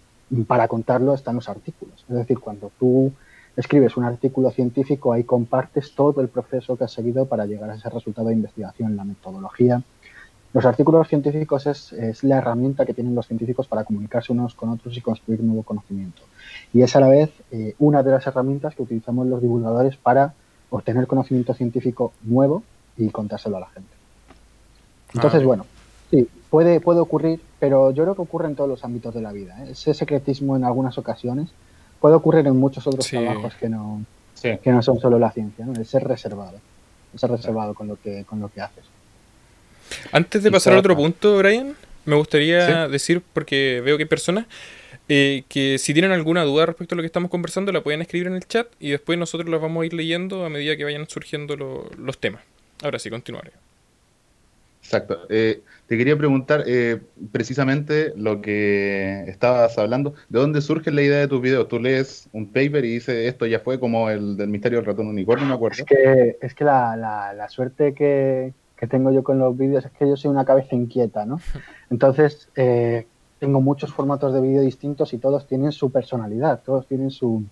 para 0.47 0.67
contarlo 0.67 1.13
están 1.13 1.35
los 1.35 1.49
artículos. 1.49 2.05
Es 2.07 2.15
decir, 2.15 2.39
cuando 2.39 2.71
tú 2.79 3.11
escribes 3.55 3.97
un 3.97 4.03
artículo 4.03 4.51
científico, 4.51 5.13
ahí 5.13 5.23
compartes 5.23 5.93
todo 5.93 6.21
el 6.21 6.27
proceso 6.27 6.75
que 6.75 6.85
has 6.85 6.91
seguido 6.91 7.25
para 7.25 7.45
llegar 7.45 7.69
a 7.69 7.75
ese 7.75 7.89
resultado 7.89 8.29
de 8.29 8.33
investigación, 8.33 8.95
la 8.95 9.03
metodología, 9.03 9.83
los 10.53 10.65
artículos 10.65 11.07
científicos 11.07 11.65
es, 11.65 12.23
la 12.23 12.37
herramienta 12.37 12.85
que 12.85 12.93
tienen 12.93 13.15
los 13.15 13.25
científicos 13.25 13.67
para 13.67 13.83
comunicarse 13.83 14.31
unos 14.31 14.53
con 14.53 14.69
otros 14.69 14.95
y 14.95 15.01
construir 15.01 15.41
nuevo 15.41 15.63
conocimiento. 15.63 16.21
Y 16.71 16.83
es 16.83 16.95
a 16.95 16.99
la 16.99 17.09
vez 17.09 17.31
eh, 17.51 17.73
una 17.79 18.03
de 18.03 18.11
las 18.11 18.27
herramientas 18.27 18.75
que 18.75 18.83
utilizamos 18.83 19.25
los 19.27 19.41
divulgadores 19.41 19.97
para 19.97 20.35
obtener 20.69 21.07
conocimiento 21.07 21.55
científico 21.55 22.13
nuevo 22.21 22.63
y 22.97 23.09
contárselo 23.09 23.57
a 23.57 23.61
la 23.61 23.69
gente. 23.69 23.89
Entonces, 25.15 25.41
ah. 25.41 25.45
bueno, 25.45 25.65
sí, 26.11 26.27
puede, 26.51 26.79
puede 26.79 26.99
ocurrir, 26.99 27.41
pero 27.59 27.89
yo 27.89 28.03
creo 28.03 28.15
que 28.15 28.21
ocurre 28.21 28.47
en 28.47 28.55
todos 28.55 28.69
los 28.69 28.83
ámbitos 28.83 29.13
de 29.13 29.21
la 29.21 29.31
vida. 29.31 29.63
¿eh? 29.63 29.71
Ese 29.71 29.95
secretismo 29.95 30.55
en 30.55 30.65
algunas 30.65 30.99
ocasiones 30.99 31.49
puede 31.99 32.13
ocurrir 32.13 32.45
en 32.45 32.57
muchos 32.59 32.85
otros 32.85 33.07
trabajos 33.07 33.55
que 33.55 33.69
no, 33.69 34.03
que 34.39 34.71
no 34.71 34.83
son 34.83 34.99
solo 34.99 35.17
la 35.17 35.31
ciencia, 35.31 35.65
¿no? 35.65 35.73
El 35.73 35.85
ser 35.85 36.03
reservado, 36.03 36.59
ser 37.15 37.31
reservado 37.31 37.73
con 37.73 37.87
lo 37.87 37.95
que, 37.95 38.23
con 38.25 38.39
lo 38.39 38.49
que 38.49 38.61
haces. 38.61 38.92
Antes 40.11 40.43
de 40.43 40.51
pasar 40.51 40.73
a 40.73 40.79
otro 40.79 40.95
punto, 40.95 41.37
Brian, 41.37 41.75
me 42.05 42.15
gustaría 42.15 42.87
decir, 42.87 43.21
porque 43.33 43.81
veo 43.83 43.97
que 43.97 44.03
hay 44.03 44.09
personas 44.09 44.45
eh, 45.09 45.43
que 45.49 45.77
si 45.77 45.93
tienen 45.93 46.11
alguna 46.11 46.43
duda 46.43 46.65
respecto 46.65 46.95
a 46.95 46.97
lo 46.97 47.01
que 47.01 47.07
estamos 47.07 47.29
conversando, 47.29 47.71
la 47.71 47.81
pueden 47.81 48.01
escribir 48.01 48.27
en 48.27 48.35
el 48.35 48.45
chat 48.47 48.67
y 48.79 48.91
después 48.91 49.19
nosotros 49.19 49.49
las 49.49 49.61
vamos 49.61 49.83
a 49.83 49.85
ir 49.85 49.93
leyendo 49.93 50.45
a 50.45 50.49
medida 50.49 50.77
que 50.77 50.83
vayan 50.83 51.07
surgiendo 51.09 51.55
los 51.55 52.17
temas. 52.19 52.41
Ahora 52.81 52.99
sí, 52.99 53.09
continuaré. 53.09 53.51
Exacto. 54.83 55.25
Eh, 55.29 55.61
te 55.87 55.97
quería 55.97 56.17
preguntar 56.17 56.63
eh, 56.67 56.99
precisamente 57.31 58.13
lo 58.17 58.41
que 58.41 59.23
estabas 59.27 59.77
hablando. 59.77 60.13
¿De 60.27 60.39
dónde 60.39 60.61
surge 60.61 60.91
la 60.91 61.01
idea 61.01 61.19
de 61.19 61.27
tus 61.27 61.41
videos? 61.41 61.67
Tú 61.69 61.79
lees 61.79 62.27
un 62.33 62.47
paper 62.47 62.83
y 62.83 62.95
dices 62.95 63.27
esto 63.27 63.45
ya 63.45 63.59
fue 63.59 63.79
como 63.79 64.09
el 64.09 64.35
del 64.35 64.49
misterio 64.49 64.79
del 64.79 64.85
ratón 64.85 65.07
unicornio, 65.07 65.47
me 65.47 65.53
acuerdo. 65.53 65.77
Es 65.79 65.85
que, 65.85 66.37
es 66.41 66.53
que 66.53 66.63
la, 66.65 66.95
la, 66.97 67.49
suerte 67.49 67.93
que, 67.93 68.53
que, 68.83 68.87
tengo 68.87 69.11
yo 69.11 69.23
con 69.23 69.39
los 69.39 69.57
vídeos 69.57 69.85
es 69.85 69.91
que 69.91 70.07
yo 70.07 70.17
soy 70.17 70.29
una 70.29 70.45
cabeza 70.45 70.75
inquieta, 70.75 71.25
¿no? 71.25 71.39
Entonces, 71.89 72.49
eh, 72.55 73.07
tengo 73.39 73.61
muchos 73.61 73.93
formatos 73.93 74.33
de 74.33 74.41
vídeo 74.41 74.61
distintos 74.61 75.13
y 75.13 75.17
todos 75.17 75.47
tienen 75.47 75.71
su 75.71 75.91
personalidad, 75.91 76.61
todos 76.63 76.87
tienen 76.87 77.11
su, 77.11 77.43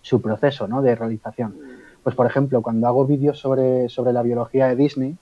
su 0.00 0.20
proceso 0.20 0.66
¿no? 0.68 0.82
de 0.82 0.94
realización. 0.94 1.56
Pues, 2.02 2.14
por 2.16 2.26
ejemplo, 2.26 2.62
cuando 2.62 2.86
hago 2.86 3.06
vídeos 3.06 3.38
sobre, 3.38 3.88
sobre 3.88 4.12
la 4.12 4.22
biología 4.22 4.68
de 4.68 4.76
Disney, 4.76 5.16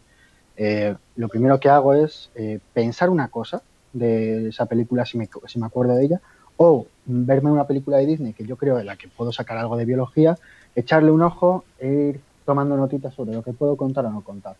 eh, 0.56 0.94
lo 1.16 1.28
primero 1.28 1.60
que 1.60 1.68
hago 1.68 1.94
es 1.94 2.30
eh, 2.34 2.58
pensar 2.72 3.10
una 3.10 3.28
cosa 3.28 3.62
de 3.92 4.48
esa 4.48 4.66
película, 4.66 5.04
si 5.04 5.18
me, 5.18 5.28
si 5.46 5.58
me 5.58 5.66
acuerdo 5.66 5.94
de 5.94 6.04
ella, 6.04 6.20
o 6.56 6.86
verme 7.06 7.50
una 7.50 7.66
película 7.66 7.96
de 7.98 8.06
Disney 8.06 8.32
que 8.32 8.44
yo 8.44 8.56
creo 8.56 8.76
de 8.76 8.84
la 8.84 8.96
que 8.96 9.08
puedo 9.08 9.32
sacar 9.32 9.56
algo 9.56 9.76
de 9.76 9.84
biología, 9.84 10.36
echarle 10.74 11.10
un 11.10 11.22
ojo 11.22 11.64
e 11.78 11.88
ir 11.88 12.20
tomando 12.44 12.76
notitas 12.76 13.14
sobre 13.14 13.32
lo 13.32 13.42
que 13.42 13.52
puedo 13.52 13.76
contar 13.76 14.04
o 14.04 14.10
no 14.10 14.20
contar. 14.22 14.56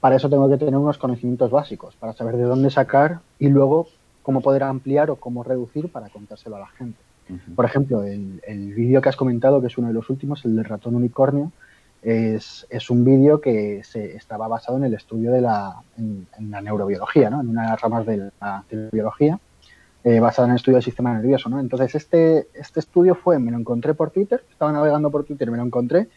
Para 0.00 0.16
eso 0.16 0.28
tengo 0.30 0.48
que 0.48 0.56
tener 0.56 0.76
unos 0.76 0.98
conocimientos 0.98 1.50
básicos, 1.50 1.96
para 1.96 2.12
saber 2.12 2.36
de 2.36 2.44
dónde 2.44 2.70
sacar 2.70 3.20
y 3.38 3.48
luego 3.48 3.88
cómo 4.22 4.40
poder 4.40 4.62
ampliar 4.62 5.10
o 5.10 5.16
cómo 5.16 5.42
reducir 5.42 5.90
para 5.90 6.08
contárselo 6.08 6.56
a 6.56 6.60
la 6.60 6.68
gente. 6.68 6.98
Por 7.54 7.64
ejemplo, 7.64 8.04
el, 8.04 8.40
el 8.46 8.72
vídeo 8.74 9.02
que 9.02 9.10
has 9.10 9.16
comentado, 9.16 9.60
que 9.60 9.66
es 9.66 9.76
uno 9.76 9.88
de 9.88 9.94
los 9.94 10.08
últimos, 10.08 10.44
el 10.46 10.56
del 10.56 10.64
ratón 10.64 10.94
unicornio, 10.94 11.52
es, 12.02 12.66
es 12.70 12.90
un 12.90 13.04
vídeo 13.04 13.40
que 13.40 13.82
se 13.84 14.16
estaba 14.16 14.48
basado 14.48 14.78
en 14.78 14.84
el 14.84 14.94
estudio 14.94 15.32
de 15.32 15.40
la, 15.40 15.82
en, 15.96 16.26
la 16.50 16.60
neurobiología, 16.60 17.30
¿no? 17.30 17.40
en 17.40 17.48
una 17.48 17.62
de 17.62 17.68
las 17.68 17.80
ramas 17.80 18.06
de 18.06 18.30
la, 18.40 18.64
biología, 18.92 19.38
eh, 20.04 20.20
basada 20.20 20.46
en 20.46 20.52
el 20.52 20.56
estudio 20.56 20.76
del 20.76 20.84
sistema 20.84 21.12
nervioso. 21.12 21.48
¿no? 21.48 21.58
Entonces, 21.58 21.94
este, 21.94 22.48
este 22.54 22.80
estudio 22.80 23.14
fue, 23.14 23.38
me 23.38 23.50
lo 23.50 23.58
encontré 23.58 23.94
por 23.94 24.10
Twitter, 24.10 24.44
estaba 24.50 24.72
navegando 24.72 25.10
por 25.10 25.24
Twitter, 25.24 25.50
me 25.50 25.56
lo 25.56 25.64
encontré, 25.64 26.08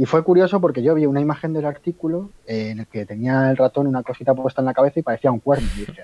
y 0.00 0.06
fue 0.06 0.24
curioso 0.24 0.62
porque 0.62 0.82
yo 0.82 0.94
vi 0.94 1.04
una 1.04 1.20
imagen 1.20 1.52
del 1.52 1.66
artículo 1.66 2.30
eh, 2.46 2.70
en 2.70 2.80
el 2.80 2.86
que 2.86 3.04
tenía 3.04 3.50
el 3.50 3.58
ratón 3.58 3.86
una 3.86 4.02
cosita 4.02 4.32
puesta 4.32 4.62
en 4.62 4.64
la 4.64 4.72
cabeza 4.72 4.98
y 4.98 5.02
parecía 5.02 5.30
un 5.30 5.40
cuerno. 5.40 5.68
Y, 5.76 5.80
dije, 5.80 6.02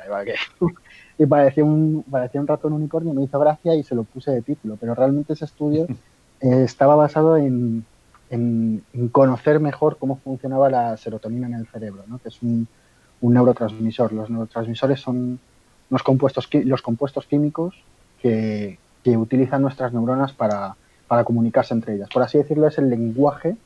y 1.18 1.24
parecía, 1.24 1.64
un, 1.64 2.04
parecía 2.10 2.42
un 2.42 2.46
ratón 2.46 2.74
unicornio, 2.74 3.14
me 3.14 3.22
hizo 3.22 3.40
gracia 3.40 3.74
y 3.74 3.82
se 3.82 3.94
lo 3.94 4.04
puse 4.04 4.32
de 4.32 4.42
título. 4.42 4.76
Pero 4.78 4.94
realmente 4.94 5.32
ese 5.32 5.46
estudio 5.46 5.86
eh, 6.42 6.62
estaba 6.62 6.94
basado 6.94 7.38
en, 7.38 7.86
en, 8.28 8.82
conocer 9.12 9.60
mejor 9.60 9.96
cómo 9.96 10.16
funcionaba 10.16 10.68
la 10.68 10.94
serotonina 10.98 11.46
en 11.46 11.54
el 11.54 11.66
cerebro, 11.66 12.04
¿no? 12.06 12.18
que 12.18 12.28
es 12.28 12.42
un, 12.42 12.68
neurotransmisor. 13.22 14.12
Los 14.12 14.28
neurotransmisores 14.28 15.00
son 15.00 15.40
los 15.88 16.02
compuestos, 16.02 16.50
los 16.52 16.82
compuestos 16.82 17.24
químicos 17.24 17.74
que, 18.20 18.78
utilizan 19.06 19.62
nuestras 19.62 19.94
neuronas 19.94 20.34
para, 20.34 20.76
comunicarse 21.24 21.72
entre 21.72 21.94
ellas. 21.94 22.10
Por 22.12 22.22
así 22.22 22.36
decirlo, 22.36 22.66
es 22.66 22.76
el 22.76 22.90
lenguaje, 22.90 23.56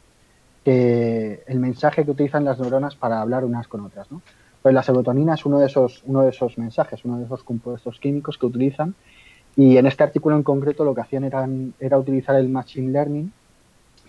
que, 0.64 1.42
el 1.46 1.58
mensaje 1.58 2.04
que 2.04 2.10
utilizan 2.10 2.44
las 2.44 2.58
neuronas 2.58 2.94
para 2.94 3.20
hablar 3.20 3.44
unas 3.44 3.68
con 3.68 3.80
otras. 3.80 4.10
¿no? 4.10 4.22
Pues 4.62 4.74
la 4.74 4.82
serotonina 4.82 5.34
es 5.34 5.44
uno 5.44 5.58
de, 5.58 5.66
esos, 5.66 6.02
uno 6.06 6.22
de 6.22 6.30
esos 6.30 6.58
mensajes, 6.58 7.04
uno 7.04 7.18
de 7.18 7.24
esos 7.24 7.42
compuestos 7.42 7.98
químicos 7.98 8.38
que 8.38 8.46
utilizan. 8.46 8.94
Y 9.56 9.76
en 9.76 9.86
este 9.86 10.04
artículo 10.04 10.36
en 10.36 10.42
concreto 10.42 10.84
lo 10.84 10.94
que 10.94 11.00
hacían 11.00 11.24
era 11.80 11.98
utilizar 11.98 12.36
el 12.36 12.48
Machine 12.48 12.92
Learning 12.92 13.32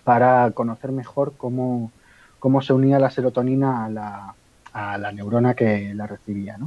para 0.04 0.50
conocer 0.52 0.92
mejor 0.92 1.34
cómo, 1.36 1.90
se 2.62 2.72
unía 2.72 2.98
la 2.98 3.10
serotonina 3.10 3.84
a 3.84 3.88
la, 3.88 4.34
a 4.72 4.98
la 4.98 5.12
neurona 5.12 5.54
que 5.54 5.94
la 5.94 6.06
recibía. 6.06 6.58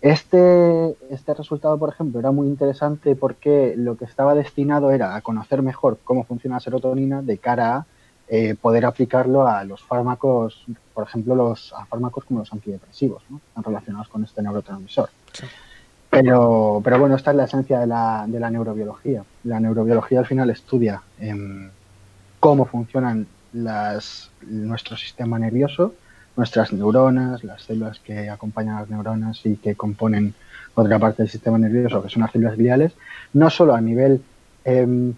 Este, 0.00 0.96
este 1.10 1.34
resultado, 1.34 1.78
por 1.78 1.88
ejemplo, 1.88 2.20
era 2.20 2.30
muy 2.30 2.46
interesante 2.46 3.16
porque 3.16 3.74
lo 3.76 3.96
que 3.96 4.04
estaba 4.04 4.34
destinado 4.34 4.90
era 4.90 5.16
a 5.16 5.22
conocer 5.22 5.62
mejor 5.62 5.98
cómo 6.04 6.24
funciona 6.24 6.56
la 6.56 6.60
serotonina 6.60 7.22
de 7.22 7.38
cara 7.38 7.76
a 7.76 7.86
eh, 8.30 8.54
poder 8.60 8.84
aplicarlo 8.84 9.46
a 9.46 9.64
los 9.64 9.82
fármacos, 9.82 10.64
por 10.92 11.06
ejemplo, 11.06 11.34
los, 11.34 11.72
a 11.72 11.86
fármacos 11.86 12.24
como 12.24 12.40
los 12.40 12.52
antidepresivos, 12.52 13.22
¿no? 13.30 13.40
están 13.48 13.64
relacionados 13.64 14.08
con 14.08 14.24
este 14.24 14.42
neurotransmisor. 14.42 15.08
Pero, 16.10 16.80
pero 16.82 16.98
bueno, 16.98 17.16
esta 17.16 17.30
es 17.30 17.36
la 17.36 17.44
esencia 17.44 17.80
de 17.80 17.86
la, 17.86 18.24
de 18.26 18.40
la 18.40 18.50
neurobiología. 18.50 19.24
La 19.44 19.60
neurobiología 19.60 20.20
al 20.20 20.26
final 20.26 20.50
estudia 20.50 21.02
cómo 22.40 22.64
funcionan 22.66 23.26
las, 23.52 24.30
nuestro 24.42 24.96
sistema 24.96 25.38
nervioso, 25.38 25.94
nuestras 26.36 26.72
neuronas, 26.72 27.44
las 27.44 27.62
células 27.62 27.98
que 28.00 28.30
acompañan 28.30 28.76
a 28.76 28.80
las 28.80 28.90
neuronas 28.90 29.44
y 29.44 29.56
que 29.56 29.74
componen 29.74 30.34
otra 30.74 30.98
parte 30.98 31.22
del 31.22 31.30
sistema 31.30 31.58
nervioso, 31.58 32.02
que 32.02 32.08
son 32.08 32.22
las 32.22 32.32
células 32.32 32.56
gliales, 32.56 32.92
no 33.32 33.50
solo 33.50 33.74
a 33.74 33.80
nivel 33.80 34.22
em, 34.64 35.14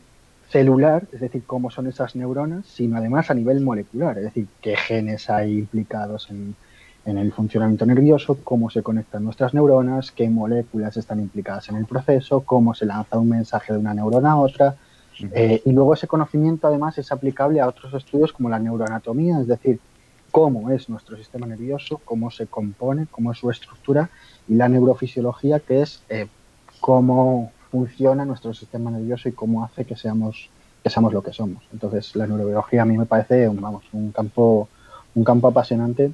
celular, 0.50 1.06
es 1.12 1.20
decir, 1.20 1.44
cómo 1.46 1.70
son 1.70 1.86
esas 1.86 2.16
neuronas, 2.16 2.66
sino 2.66 2.96
además 2.96 3.30
a 3.30 3.34
nivel 3.34 3.60
molecular, 3.60 4.18
es 4.18 4.24
decir, 4.24 4.48
qué 4.60 4.76
genes 4.76 5.30
hay 5.30 5.58
implicados 5.58 6.28
en, 6.30 6.56
en 7.04 7.18
el 7.18 7.32
funcionamiento 7.32 7.86
nervioso, 7.86 8.38
cómo 8.42 8.68
se 8.68 8.82
conectan 8.82 9.24
nuestras 9.24 9.54
neuronas, 9.54 10.10
qué 10.10 10.28
moléculas 10.28 10.96
están 10.96 11.20
implicadas 11.20 11.68
en 11.68 11.76
el 11.76 11.86
proceso, 11.86 12.40
cómo 12.40 12.74
se 12.74 12.86
lanza 12.86 13.18
un 13.18 13.28
mensaje 13.28 13.72
de 13.72 13.78
una 13.78 13.94
neurona 13.94 14.32
a 14.32 14.36
otra, 14.36 14.76
eh, 15.32 15.60
y 15.64 15.72
luego 15.72 15.94
ese 15.94 16.06
conocimiento 16.06 16.66
además 16.66 16.96
es 16.98 17.12
aplicable 17.12 17.60
a 17.60 17.68
otros 17.68 17.92
estudios 17.94 18.32
como 18.32 18.48
la 18.48 18.58
neuroanatomía, 18.58 19.40
es 19.40 19.46
decir, 19.46 19.78
cómo 20.30 20.70
es 20.70 20.88
nuestro 20.88 21.16
sistema 21.16 21.46
nervioso, 21.46 22.00
cómo 22.04 22.30
se 22.30 22.46
compone, 22.46 23.06
cómo 23.10 23.32
es 23.32 23.38
su 23.38 23.50
estructura, 23.50 24.10
y 24.48 24.54
la 24.54 24.68
neurofisiología, 24.68 25.60
que 25.60 25.82
es 25.82 26.02
eh, 26.08 26.26
cómo 26.80 27.52
funciona 27.70 28.24
nuestro 28.24 28.52
sistema 28.54 28.90
nervioso 28.90 29.28
y 29.28 29.32
cómo 29.32 29.64
hace 29.64 29.84
que 29.84 29.96
seamos, 29.96 30.48
que 30.82 30.90
seamos 30.90 31.12
lo 31.12 31.22
que 31.22 31.32
somos. 31.32 31.62
Entonces, 31.72 32.14
la 32.16 32.26
neurobiología 32.26 32.82
a 32.82 32.84
mí 32.84 32.98
me 32.98 33.06
parece 33.06 33.48
vamos, 33.48 33.84
un, 33.92 34.12
campo, 34.12 34.68
un 35.14 35.24
campo 35.24 35.48
apasionante 35.48 36.10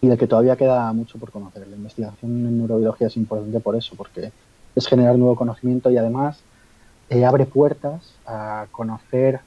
y 0.00 0.08
del 0.08 0.18
que 0.18 0.26
todavía 0.26 0.56
queda 0.56 0.92
mucho 0.92 1.18
por 1.18 1.30
conocer. 1.30 1.66
La 1.66 1.76
investigación 1.76 2.30
en 2.46 2.58
neurobiología 2.58 3.06
es 3.06 3.16
importante 3.16 3.60
por 3.60 3.76
eso, 3.76 3.94
porque 3.96 4.32
es 4.74 4.86
generar 4.86 5.16
nuevo 5.16 5.36
conocimiento 5.36 5.90
y 5.90 5.96
además 5.96 6.40
eh, 7.08 7.24
abre 7.24 7.46
puertas 7.46 8.14
a 8.26 8.66
conocer 8.70 9.40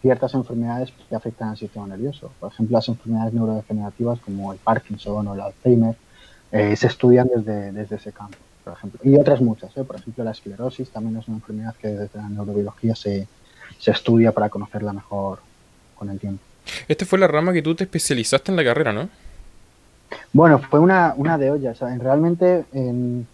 ciertas 0.00 0.32
enfermedades 0.34 0.92
que 1.08 1.14
afectan 1.14 1.50
al 1.50 1.56
sistema 1.56 1.86
nervioso. 1.86 2.30
Por 2.40 2.52
ejemplo, 2.52 2.76
las 2.78 2.88
enfermedades 2.88 3.34
neurodegenerativas 3.34 4.20
como 4.20 4.52
el 4.52 4.58
Parkinson 4.58 5.28
o 5.28 5.34
el 5.34 5.40
Alzheimer 5.40 5.96
eh, 6.52 6.74
se 6.76 6.86
estudian 6.86 7.28
desde, 7.34 7.72
desde 7.72 7.96
ese 7.96 8.12
campo, 8.12 8.38
por 8.70 8.78
ejemplo. 8.78 9.00
Y 9.02 9.16
otras 9.16 9.40
muchas, 9.40 9.76
¿eh? 9.76 9.84
por 9.84 9.96
ejemplo, 9.96 10.22
la 10.22 10.30
esclerosis 10.30 10.90
también 10.90 11.16
es 11.16 11.26
una 11.28 11.38
enfermedad 11.38 11.74
que 11.80 11.88
desde 11.88 12.18
la 12.18 12.28
neurobiología 12.28 12.94
se, 12.94 13.26
se 13.78 13.90
estudia 13.90 14.32
para 14.32 14.48
conocerla 14.48 14.92
mejor 14.92 15.40
con 15.96 16.10
el 16.10 16.18
tiempo. 16.18 16.42
Esta 16.86 17.04
fue 17.04 17.18
la 17.18 17.26
rama 17.26 17.52
que 17.52 17.62
tú 17.62 17.74
te 17.74 17.84
especializaste 17.84 18.52
en 18.52 18.56
la 18.56 18.64
carrera, 18.64 18.92
¿no? 18.92 19.08
Bueno, 20.32 20.58
fue 20.58 20.78
una, 20.78 21.14
una 21.16 21.38
de 21.38 21.50
ollas. 21.50 21.80
realmente 21.80 22.64
en, 22.72 23.26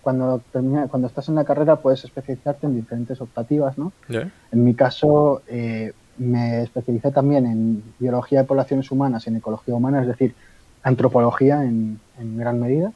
cuando, 0.00 0.42
cuando 0.52 1.06
estás 1.06 1.28
en 1.28 1.34
la 1.34 1.44
carrera 1.44 1.76
puedes 1.76 2.04
especializarte 2.04 2.66
en 2.66 2.76
diferentes 2.76 3.20
optativas, 3.20 3.76
¿no? 3.76 3.92
En 4.08 4.64
mi 4.64 4.74
caso 4.74 5.42
eh, 5.46 5.92
me 6.16 6.62
especialicé 6.62 7.10
también 7.10 7.46
en 7.46 7.82
biología 7.98 8.40
de 8.40 8.44
poblaciones 8.46 8.90
humanas 8.90 9.26
y 9.26 9.30
en 9.30 9.36
ecología 9.36 9.74
humana, 9.74 10.00
es 10.00 10.06
decir, 10.06 10.34
antropología 10.82 11.64
en, 11.64 12.00
gran 12.18 12.60
medida. 12.60 12.92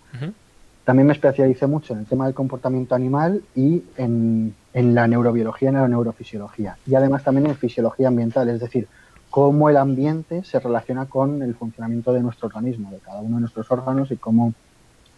También 0.84 1.06
me 1.06 1.14
especialicé 1.14 1.66
mucho 1.66 1.94
en 1.94 2.00
el 2.00 2.06
tema 2.06 2.26
del 2.26 2.34
comportamiento 2.34 2.94
animal 2.94 3.42
y 3.54 3.82
en, 3.96 4.54
en 4.74 4.94
la 4.94 5.06
neurobiología 5.06 5.70
y 5.70 5.74
en 5.74 5.80
la 5.80 5.88
neurofisiología. 5.88 6.76
Y 6.86 6.94
además 6.94 7.24
también 7.24 7.46
en 7.46 7.56
fisiología 7.56 8.08
ambiental, 8.08 8.48
es 8.50 8.60
decir, 8.60 8.86
cómo 9.30 9.68
el 9.68 9.76
ambiente 9.76 10.44
se 10.44 10.60
relaciona 10.60 11.06
con 11.06 11.42
el 11.42 11.54
funcionamiento 11.54 12.12
de 12.12 12.20
nuestro 12.20 12.46
organismo, 12.46 12.90
de 12.92 12.98
cada 12.98 13.20
uno 13.20 13.36
de 13.36 13.40
nuestros 13.40 13.68
órganos 13.70 14.10
y 14.10 14.16
cómo 14.16 14.54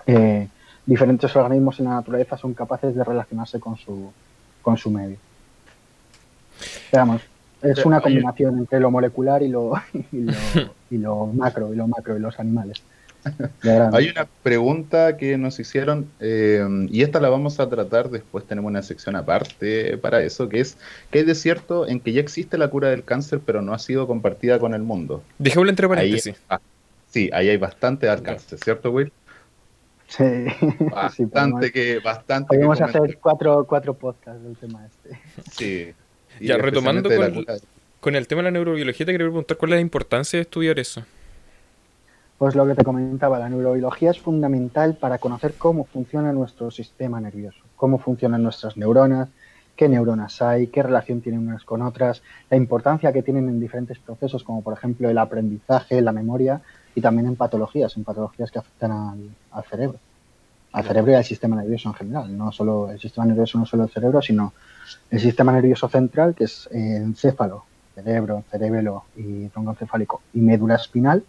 eh, 0.06 0.48
diferentes 0.86 1.34
organismos 1.34 1.78
en 1.80 1.86
la 1.86 1.96
naturaleza 1.96 2.38
son 2.38 2.54
capaces 2.54 2.94
de 2.94 3.04
relacionarse 3.04 3.60
con 3.60 3.76
su, 3.76 4.10
con 4.62 4.76
su 4.76 4.90
medio. 4.90 5.18
Veamos, 6.92 7.20
es 7.60 7.84
una 7.84 8.00
combinación 8.00 8.58
entre 8.58 8.80
lo 8.80 8.90
molecular 8.90 9.42
y 9.42 9.48
lo, 9.48 9.72
y 10.90 10.96
lo, 10.96 11.26
macro, 11.26 11.74
y 11.74 11.76
lo 11.76 11.86
macro, 11.86 12.16
y 12.16 12.20
los 12.20 12.38
animales. 12.38 12.82
Hay 13.92 14.08
una 14.08 14.26
pregunta 14.42 15.16
que 15.16 15.36
nos 15.38 15.58
hicieron 15.58 16.08
eh, 16.20 16.64
y 16.88 17.02
esta 17.02 17.20
la 17.20 17.28
vamos 17.28 17.60
a 17.60 17.68
tratar 17.68 18.10
después. 18.10 18.44
Tenemos 18.44 18.70
una 18.70 18.82
sección 18.82 19.16
aparte 19.16 19.98
para 19.98 20.22
eso, 20.22 20.48
que 20.48 20.60
es 20.60 20.76
que 21.10 21.20
es 21.20 21.26
de 21.26 21.34
cierto 21.34 21.86
en 21.86 22.00
que 22.00 22.12
ya 22.12 22.20
existe 22.20 22.58
la 22.58 22.68
cura 22.68 22.90
del 22.90 23.04
cáncer, 23.04 23.40
pero 23.44 23.62
no 23.62 23.74
ha 23.74 23.78
sido 23.78 24.06
compartida 24.06 24.58
con 24.58 24.74
el 24.74 24.82
mundo. 24.82 25.22
Dejémoslo 25.38 25.70
entre 25.70 25.88
paréntesis. 25.88 26.36
sí, 27.08 27.30
ahí 27.32 27.48
hay 27.48 27.56
bastante 27.56 28.08
alcance, 28.08 28.56
¿cierto, 28.58 28.90
Will? 28.90 29.12
Sí, 30.08 30.24
bastante 30.92 31.72
que 31.72 31.98
bastante. 31.98 32.48
Podemos 32.48 32.80
hacer 32.80 33.18
cuatro, 33.20 33.66
cuatro 33.66 33.94
podcasts 33.94 34.42
del 34.42 34.56
tema 34.56 34.86
este. 34.86 35.20
Sí. 35.52 35.94
ya 36.40 36.56
retomando 36.58 37.10
con, 37.10 37.44
con, 38.00 38.14
el 38.14 38.28
tema 38.28 38.40
de 38.40 38.44
la 38.44 38.50
neurobiología, 38.52 39.04
te 39.04 39.12
quería 39.12 39.26
preguntar 39.26 39.56
cuál 39.56 39.72
es 39.72 39.76
la 39.76 39.80
importancia 39.80 40.38
de 40.38 40.42
estudiar 40.42 40.78
eso. 40.78 41.04
Pues 42.38 42.54
lo 42.54 42.66
que 42.66 42.74
te 42.74 42.84
comentaba, 42.84 43.38
la 43.38 43.48
neurobiología 43.48 44.10
es 44.10 44.20
fundamental 44.20 44.94
para 44.94 45.16
conocer 45.16 45.54
cómo 45.54 45.84
funciona 45.84 46.32
nuestro 46.32 46.70
sistema 46.70 47.18
nervioso, 47.18 47.58
cómo 47.76 47.98
funcionan 47.98 48.42
nuestras 48.42 48.76
neuronas, 48.76 49.30
qué 49.74 49.88
neuronas 49.88 50.42
hay, 50.42 50.66
qué 50.66 50.82
relación 50.82 51.22
tienen 51.22 51.48
unas 51.48 51.64
con 51.64 51.80
otras, 51.80 52.22
la 52.50 52.58
importancia 52.58 53.10
que 53.10 53.22
tienen 53.22 53.48
en 53.48 53.58
diferentes 53.58 53.98
procesos, 53.98 54.44
como 54.44 54.60
por 54.62 54.74
ejemplo 54.74 55.08
el 55.08 55.16
aprendizaje, 55.16 56.02
la 56.02 56.12
memoria 56.12 56.60
y 56.94 57.00
también 57.00 57.26
en 57.26 57.36
patologías, 57.36 57.96
en 57.96 58.04
patologías 58.04 58.50
que 58.50 58.58
afectan 58.58 58.92
al, 59.50 59.64
cerebro, 59.64 59.98
al 60.72 60.84
cerebro 60.84 61.12
y 61.12 61.14
al 61.14 61.24
sistema 61.24 61.56
nervioso 61.56 61.88
en 61.88 61.94
general. 61.94 62.36
No 62.36 62.52
solo 62.52 62.90
el 62.90 63.00
sistema 63.00 63.24
nervioso, 63.24 63.58
no 63.58 63.64
solo 63.64 63.84
el 63.84 63.90
cerebro, 63.90 64.20
sino 64.20 64.52
el 65.10 65.20
sistema 65.20 65.52
nervioso 65.52 65.88
central, 65.88 66.34
que 66.34 66.44
es 66.44 66.68
el 66.70 66.96
encéfalo, 66.96 67.64
cerebro, 67.94 68.44
cerebelo 68.50 69.04
y 69.16 69.48
tronco 69.48 69.70
encefálico 69.70 70.20
y 70.34 70.40
médula 70.40 70.74
espinal 70.74 71.24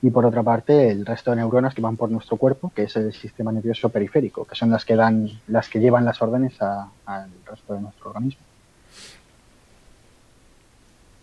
y 0.00 0.10
por 0.10 0.24
otra 0.24 0.42
parte 0.42 0.90
el 0.90 1.04
resto 1.04 1.30
de 1.30 1.38
neuronas 1.38 1.74
que 1.74 1.82
van 1.82 1.96
por 1.96 2.10
nuestro 2.10 2.36
cuerpo, 2.36 2.72
que 2.74 2.84
es 2.84 2.96
el 2.96 3.12
sistema 3.12 3.50
nervioso 3.50 3.88
periférico, 3.88 4.44
que 4.44 4.54
son 4.54 4.70
las 4.70 4.84
que 4.84 4.94
dan, 4.94 5.28
las 5.48 5.68
que 5.68 5.80
llevan 5.80 6.04
las 6.04 6.22
órdenes 6.22 6.60
al 6.60 7.30
resto 7.44 7.74
de 7.74 7.80
nuestro 7.80 8.10
organismo. 8.10 8.42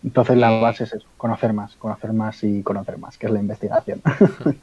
Entonces 0.04 0.36
la 0.36 0.50
base 0.50 0.84
es 0.84 0.92
eso, 0.92 1.06
conocer 1.16 1.52
más, 1.52 1.74
conocer 1.76 2.12
más 2.12 2.44
y 2.44 2.62
conocer 2.62 2.98
más, 2.98 3.16
que 3.16 3.26
es 3.26 3.32
la 3.32 3.40
investigación. 3.40 4.02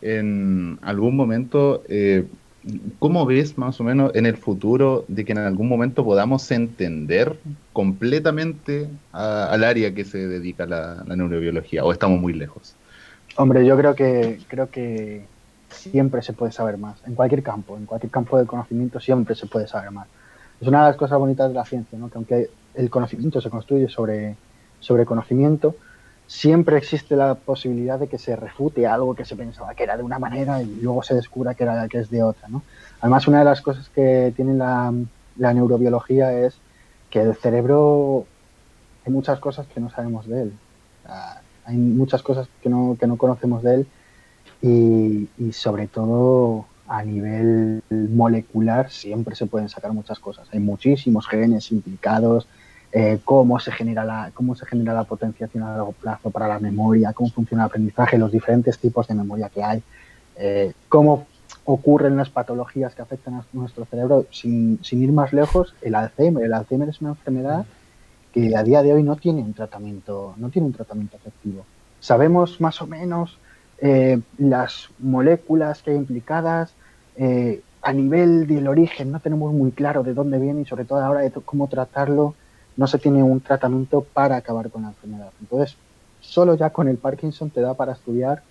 en 0.00 0.78
algún 0.82 1.14
momento 1.14 1.84
eh, 1.88 2.26
¿Cómo 2.98 3.26
ves 3.26 3.58
más 3.58 3.80
o 3.80 3.84
menos 3.84 4.14
en 4.14 4.26
el 4.26 4.36
futuro 4.36 5.04
de 5.08 5.24
que 5.24 5.32
en 5.32 5.38
algún 5.38 5.68
momento 5.68 6.04
podamos 6.04 6.50
entender 6.50 7.36
completamente 7.72 8.88
al 9.12 9.64
área 9.64 9.92
que 9.94 10.04
se 10.04 10.28
dedica 10.28 10.66
la, 10.66 11.02
la 11.06 11.16
neurobiología 11.16 11.84
o 11.84 11.92
estamos 11.92 12.20
muy 12.20 12.32
lejos? 12.32 12.74
Hombre, 13.36 13.64
yo 13.66 13.76
creo 13.76 13.94
que 13.94 14.38
creo 14.48 14.70
que 14.70 15.24
siempre 15.72 16.22
se 16.22 16.32
puede 16.32 16.52
saber 16.52 16.78
más. 16.78 16.96
En 17.06 17.14
cualquier 17.14 17.42
campo, 17.42 17.76
en 17.76 17.86
cualquier 17.86 18.12
campo 18.12 18.38
del 18.38 18.46
conocimiento 18.46 19.00
siempre 19.00 19.34
se 19.34 19.46
puede 19.46 19.66
saber 19.66 19.90
más. 19.90 20.06
Es 20.60 20.68
una 20.68 20.82
de 20.82 20.88
las 20.90 20.96
cosas 20.96 21.18
bonitas 21.18 21.48
de 21.48 21.54
la 21.54 21.64
ciencia, 21.64 21.98
¿no? 21.98 22.08
que 22.08 22.18
aunque 22.18 22.50
el 22.74 22.90
conocimiento 22.90 23.40
se 23.40 23.50
construye 23.50 23.88
sobre, 23.88 24.36
sobre 24.80 25.04
conocimiento, 25.04 25.74
siempre 26.32 26.78
existe 26.78 27.14
la 27.14 27.34
posibilidad 27.34 27.98
de 27.98 28.08
que 28.08 28.16
se 28.16 28.34
refute 28.36 28.86
algo 28.86 29.14
que 29.14 29.26
se 29.26 29.36
pensaba 29.36 29.74
que 29.74 29.82
era 29.82 29.98
de 29.98 30.02
una 30.02 30.18
manera 30.18 30.62
y 30.62 30.80
luego 30.80 31.02
se 31.02 31.14
descubra 31.14 31.54
que, 31.54 31.64
era, 31.64 31.86
que 31.88 31.98
es 31.98 32.08
de 32.08 32.22
otra. 32.22 32.48
¿no? 32.48 32.62
Además, 33.02 33.28
una 33.28 33.40
de 33.40 33.44
las 33.44 33.60
cosas 33.60 33.90
que 33.90 34.32
tiene 34.34 34.54
la, 34.54 34.92
neurobiología 35.36 36.32
es 36.32 36.56
que 37.10 37.20
el 37.20 37.36
cerebro 37.36 38.24
hay 39.04 39.12
muchas 39.12 39.40
cosas 39.40 39.66
que 39.66 39.78
no 39.78 39.90
sabemos 39.90 40.26
de 40.26 40.44
él. 40.44 40.52
hay 41.66 41.76
muchas 41.76 42.22
cosas 42.22 42.48
que 42.62 42.70
no, 42.70 42.96
que 42.98 43.06
no 43.06 43.18
conocemos 43.18 43.62
de 43.62 43.74
él 43.74 43.86
y, 44.62 45.28
y, 45.36 45.52
sobre 45.52 45.86
todo 45.86 46.64
a 46.88 47.04
nivel 47.04 47.82
molecular 47.90 48.90
siempre 48.90 49.36
se 49.36 49.44
pueden 49.44 49.68
sacar 49.68 49.92
muchas 49.92 50.18
cosas. 50.18 50.48
Hay 50.50 50.60
muchísimos 50.60 51.28
genes 51.28 51.70
implicados, 51.72 52.48
eh, 52.94 53.20
cómo, 53.24 53.58
se 53.58 53.72
genera 53.72 54.04
la, 54.04 54.30
cómo 54.34 54.54
se 54.54 54.66
genera 54.66 54.92
la 54.92 55.04
potenciación 55.04 55.62
a 55.62 55.70
largo 55.70 55.92
plazo 55.92 56.30
para 56.30 56.46
la 56.46 56.58
memoria, 56.58 57.14
cómo 57.14 57.30
funciona 57.30 57.62
el 57.62 57.68
aprendizaje, 57.68 58.18
los 58.18 58.30
diferentes 58.30 58.78
tipos 58.78 59.08
de 59.08 59.14
memoria 59.14 59.48
que 59.48 59.62
hay, 59.62 59.82
eh, 60.36 60.74
cómo 60.90 61.26
ocurren 61.64 62.18
las 62.18 62.28
patologías 62.28 62.94
que 62.94 63.00
afectan 63.00 63.34
a 63.34 63.44
nuestro 63.54 63.86
cerebro. 63.86 64.26
Sin, 64.30 64.78
sin, 64.82 65.02
ir 65.02 65.10
más 65.10 65.32
lejos, 65.32 65.74
el 65.80 65.94
Alzheimer. 65.94 66.44
El 66.44 66.52
Alzheimer 66.52 66.90
es 66.90 67.00
una 67.00 67.10
enfermedad 67.10 67.64
que 68.30 68.54
a 68.54 68.62
día 68.62 68.82
de 68.82 68.92
hoy 68.92 69.02
no 69.02 69.16
tiene 69.16 69.40
un 69.40 69.54
tratamiento, 69.54 70.34
no 70.36 70.50
tiene 70.50 70.66
un 70.66 70.74
tratamiento 70.74 71.16
efectivo. 71.16 71.64
Sabemos 71.98 72.60
más 72.60 72.82
o 72.82 72.86
menos 72.86 73.38
eh, 73.78 74.20
las 74.36 74.90
moléculas 74.98 75.82
que 75.82 75.92
hay 75.92 75.96
implicadas, 75.96 76.74
a 77.82 77.92
nivel 77.92 78.46
del 78.46 78.68
origen 78.68 79.12
no 79.12 79.20
tenemos 79.20 79.52
muy 79.52 79.70
claro 79.70 80.02
de 80.02 80.14
dónde 80.14 80.38
viene 80.38 80.62
y 80.62 80.64
sobre 80.64 80.86
todo 80.86 81.00
ahora 81.00 81.20
de 81.20 81.30
cómo 81.30 81.68
tratarlo 81.68 82.34
no 82.76 82.86
se 82.86 82.98
tiene 82.98 83.22
un 83.22 83.40
tratamiento 83.40 84.06
para 84.12 84.36
acabar 84.36 84.70
con 84.70 84.82
la 84.82 84.88
enfermedad. 84.88 85.30
Entonces, 85.40 85.76
solo 86.20 86.54
ya 86.54 86.70
con 86.70 86.88
el 86.88 86.96
Parkinson 86.96 87.50
te 87.50 87.60
da 87.60 87.74
para 87.74 87.92
estudiar, 87.92 88.42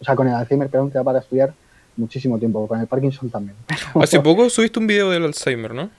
o 0.00 0.04
sea, 0.04 0.16
con 0.16 0.28
el 0.28 0.34
Alzheimer, 0.34 0.68
perdón, 0.68 0.90
te 0.90 0.98
da 0.98 1.04
para 1.04 1.20
estudiar 1.20 1.54
muchísimo 1.96 2.38
tiempo, 2.38 2.66
con 2.66 2.80
el 2.80 2.86
Parkinson 2.86 3.30
también. 3.30 3.56
Hace 4.00 4.20
poco 4.20 4.48
subiste 4.50 4.78
un 4.78 4.86
video 4.86 5.10
del 5.10 5.24
Alzheimer, 5.24 5.74
¿no? 5.74 5.90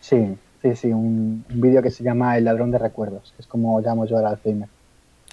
Sí, 0.00 0.36
sí, 0.62 0.76
sí, 0.76 0.92
un, 0.92 1.44
vídeo 1.48 1.82
que 1.82 1.90
se 1.90 2.04
llama 2.04 2.36
El 2.36 2.44
ladrón 2.44 2.70
de 2.70 2.78
recuerdos, 2.78 3.32
que 3.36 3.42
es 3.42 3.48
como 3.48 3.80
llamo 3.80 4.06
yo 4.06 4.18
al 4.18 4.26
Alzheimer. 4.26 4.68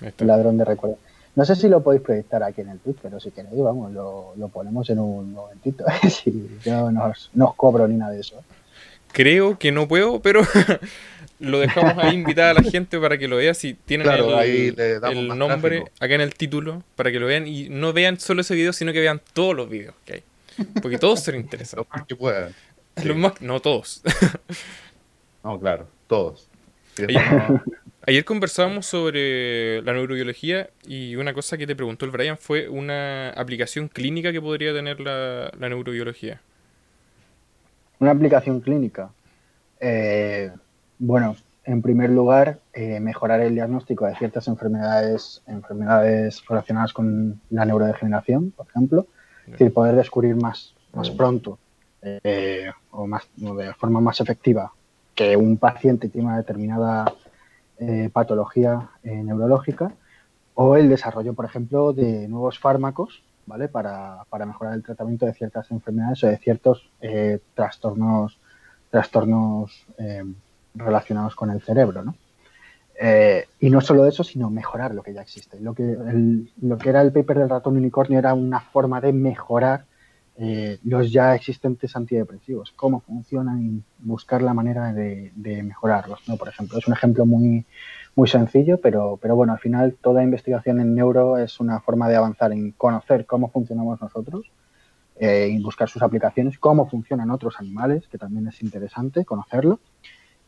El 0.02 0.28
ladrón 0.28 0.58
de 0.58 0.66
recuerdos. 0.66 1.00
No 1.36 1.46
sé 1.46 1.56
si 1.56 1.68
lo 1.68 1.82
podéis 1.82 2.04
proyectar 2.04 2.44
aquí 2.44 2.62
en 2.62 2.70
el 2.70 2.80
Twitter, 2.80 3.02
pero 3.04 3.20
si 3.20 3.32
queréis, 3.32 3.62
vamos, 3.62 3.92
lo, 3.92 4.34
ponemos 4.50 4.90
en 4.90 5.00
un 5.00 5.34
momentito. 5.34 5.86
si 6.10 6.60
yo 6.64 6.92
no 6.92 7.06
os, 7.06 7.32
cobro 7.56 7.88
ni 7.88 7.96
nada 7.96 8.12
de 8.12 8.20
eso. 8.20 8.42
Creo 9.12 9.58
que 9.58 9.72
no 9.72 9.88
puedo, 9.88 10.22
pero 10.22 10.42
lo 11.40 11.60
dejamos 11.60 11.98
ahí 11.98 12.16
invitar 12.16 12.46
a 12.50 12.54
la 12.54 12.64
gente 12.64 13.00
para 13.00 13.18
que 13.18 13.28
lo 13.28 13.38
vea. 13.38 13.54
Si 13.54 13.74
tienen 13.74 14.08
el, 14.08 15.28
nombre 15.38 15.84
acá 16.00 16.16
en 16.16 16.22
el 16.22 16.34
título, 16.34 16.84
para 16.96 17.12
que 17.12 17.20
lo 17.20 17.28
vean 17.28 17.48
y 17.48 17.70
no 17.70 17.94
vean 17.94 18.20
solo 18.20 18.42
ese 18.42 18.56
video, 18.56 18.74
sino 18.74 18.94
que 18.94 19.00
vean 19.00 19.22
todos 19.34 19.56
los 19.56 19.70
videos 19.70 19.96
que 20.06 20.14
hay. 20.14 20.24
Porque 20.82 20.98
todos 20.98 21.24
son 21.24 21.36
interesantes. 21.36 21.88
Los 21.96 22.08
que 22.08 22.16
puedan. 22.16 22.54
no 23.42 23.60
todos. 23.60 24.02
no, 25.44 25.60
claro, 25.60 25.88
todos. 26.08 26.48
Ayer, 28.06 28.26
conversábamos 28.26 28.86
sobre 28.86 29.82
la 29.82 29.94
neurobiología 29.94 30.70
y 30.86 31.16
una 31.16 31.34
cosa 31.34 31.58
que 31.58 31.66
te 31.66 31.76
preguntó 31.76 32.06
el 32.06 32.12
Brian 32.12 32.38
fue 32.38 32.68
una 32.68 33.30
aplicación 33.30 33.88
clínica 33.88 34.32
que 34.32 34.42
podría 34.42 34.74
tener 34.74 35.00
la, 35.00 35.52
la 35.58 35.70
neurobiología. 35.70 36.42
Una 38.00 38.12
aplicación 38.12 38.60
clínica. 38.60 39.10
Eh, 39.80 40.52
bueno, 41.00 41.36
en 41.66 41.82
primer 41.82 42.10
lugar, 42.10 42.60
eh, 42.74 43.00
mejorar 43.00 43.40
el 43.42 43.54
diagnóstico 43.54 44.06
de 44.06 44.16
ciertas 44.16 44.48
enfermedades, 44.48 45.42
enfermedades 45.48 46.44
relacionadas 46.48 46.92
con 46.92 47.40
la 47.50 47.66
neurodegeneración, 47.66 48.52
por 48.52 48.68
ejemplo. 48.68 49.08
Es 49.46 49.52
decir, 49.52 49.74
poder 49.74 49.96
descubrir 49.96 50.36
más, 50.36 50.74
más 50.94 51.10
pronto 51.10 51.58
eh, 52.02 52.70
o 52.92 53.08
más, 53.08 53.28
de 53.36 53.74
forma 53.74 54.00
más 54.00 54.22
efectiva 54.22 54.72
que 55.16 55.36
un 55.36 55.58
paciente 55.58 56.10
tiene 56.10 56.28
una 56.28 56.38
determinada 56.38 57.14
eh, 57.78 58.10
patología 58.12 58.90
neurológica 59.04 59.94
o 60.56 60.78
el 60.78 60.90
desarrollo, 60.90 61.34
por 61.34 61.46
ejemplo, 61.46 61.92
de 61.94 62.28
nuevos 62.28 62.58
fármacos 62.58 63.22
¿vale? 63.46 63.68
para, 63.68 64.24
para 64.30 64.46
mejorar 64.46 64.76
el 64.76 64.84
tratamiento 64.84 65.26
de 65.26 65.34
ciertas 65.34 65.70
enfermedades 65.72 66.24
o 66.24 66.28
de 66.28 66.38
ciertos 66.38 66.90
trastornos, 67.54 68.40
trastornos 68.90 69.86
relacionados 70.76 71.36
con 71.36 71.50
el 71.52 71.62
cerebro, 71.62 72.04
¿no? 72.04 72.16
Eh, 73.00 73.48
y 73.60 73.70
no 73.70 73.82
solo 73.82 74.06
eso, 74.06 74.24
sino 74.24 74.50
mejorar 74.50 74.94
lo 74.94 75.02
que 75.04 75.14
ya 75.14 75.22
existe. 75.22 75.60
Lo 75.60 75.74
que, 75.74 75.98
lo 76.62 76.78
que 76.78 76.90
era 76.90 77.02
el 77.02 77.12
paper 77.12 77.40
del 77.40 77.50
ratón 77.50 77.78
unicornio 77.78 78.20
era 78.20 78.34
una 78.34 78.60
forma 78.60 79.02
de 79.02 79.14
mejorar 79.14 79.86
eh, 80.36 80.80
los 80.84 81.12
ya 81.12 81.36
existentes 81.36 81.96
antidepresivos, 81.96 82.72
cómo 82.76 83.02
funcionan 83.02 83.62
y 83.62 83.84
buscar 84.00 84.42
la 84.42 84.54
manera 84.54 84.94
de, 84.94 85.32
mejorarlos. 85.64 86.28
¿no? 86.28 86.38
Por 86.38 86.50
ejemplo, 86.50 86.78
es 86.78 86.88
un 86.88 86.94
ejemplo 86.94 87.26
muy, 87.26 87.66
muy 88.16 88.28
sencillo, 88.28 88.80
pero, 88.80 89.18
pero 89.22 89.36
bueno, 89.36 89.54
al 89.54 89.60
final 89.60 89.96
toda 90.02 90.24
investigación 90.24 90.80
en 90.80 90.96
neuro 90.96 91.38
es 91.38 91.60
una 91.60 91.80
forma 91.82 92.10
de 92.10 92.16
avanzar 92.16 92.52
en 92.52 92.72
conocer 92.72 93.26
cómo 93.26 93.50
funcionamos 93.50 94.02
nosotros 94.02 94.46
eh, 95.20 95.50
y 95.52 95.62
buscar 95.62 95.90
sus 95.90 96.02
aplicaciones, 96.02 96.58
cómo 96.58 96.90
funcionan 96.90 97.32
otros 97.32 97.60
animales, 97.60 98.08
que 98.08 98.18
también 98.18 98.48
es 98.48 98.62
interesante 98.64 99.26
conocerlo 99.26 99.80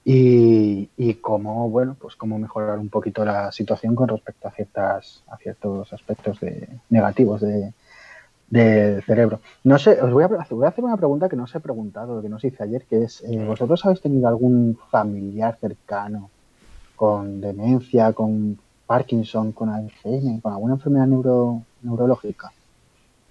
y, 0.05 0.89
y 0.95 1.15
cómo, 1.15 1.69
bueno, 1.69 1.97
pues 1.99 2.15
cómo 2.15 2.39
mejorar 2.39 2.79
un 2.79 2.89
poquito 2.89 3.25
la 3.25 3.51
situación 3.51 3.95
con 3.95 4.07
respecto 4.07 4.47
a 4.47 4.51
ciertas, 4.51 5.23
a 5.27 5.37
ciertos 5.37 5.91
aspectos 5.91 6.39
de, 6.39 6.69
negativos 6.89 7.41
de, 7.41 7.73
del 8.47 9.03
cerebro. 9.03 9.41
No 9.63 9.77
sé, 9.77 9.99
os 10.01 10.13
voy 10.13 10.23
a, 10.23 10.27
voy 10.27 10.65
a 10.65 10.69
hacer 10.69 10.83
una 10.83 10.95
pregunta 10.95 11.27
que 11.27 11.35
no 11.35 11.43
os 11.43 11.55
he 11.55 11.59
preguntado, 11.59 12.21
que 12.21 12.29
no 12.29 12.37
os 12.37 12.43
hice 12.45 12.63
ayer, 12.63 12.85
que 12.85 13.03
es, 13.03 13.23
eh, 13.23 13.43
¿vosotros 13.45 13.83
habéis 13.83 14.01
tenido 14.01 14.27
algún 14.27 14.77
familiar 14.89 15.57
cercano 15.59 16.29
con 16.95 17.41
demencia, 17.41 18.13
con 18.13 18.57
Parkinson, 18.85 19.51
con 19.51 19.69
Alzheimer, 19.69 20.41
con 20.41 20.53
alguna 20.53 20.75
enfermedad 20.75 21.07
neuro, 21.07 21.63
neurológica. 21.81 22.51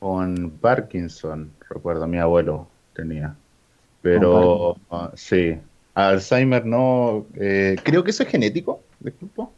Con 0.01 0.51
Parkinson, 0.61 1.53
recuerdo, 1.69 2.07
mi 2.07 2.19
abuelo 2.19 2.67
tenía. 2.93 3.35
Pero 4.03 4.77
ah, 4.91 5.11
sí, 5.15 5.59
Alzheimer 5.95 6.67
no. 6.67 7.27
Eh, 7.35 7.77
creo 7.83 8.03
que 8.03 8.11
eso 8.11 8.25
es 8.25 8.29
genético, 8.29 8.81
disculpo. 9.01 9.53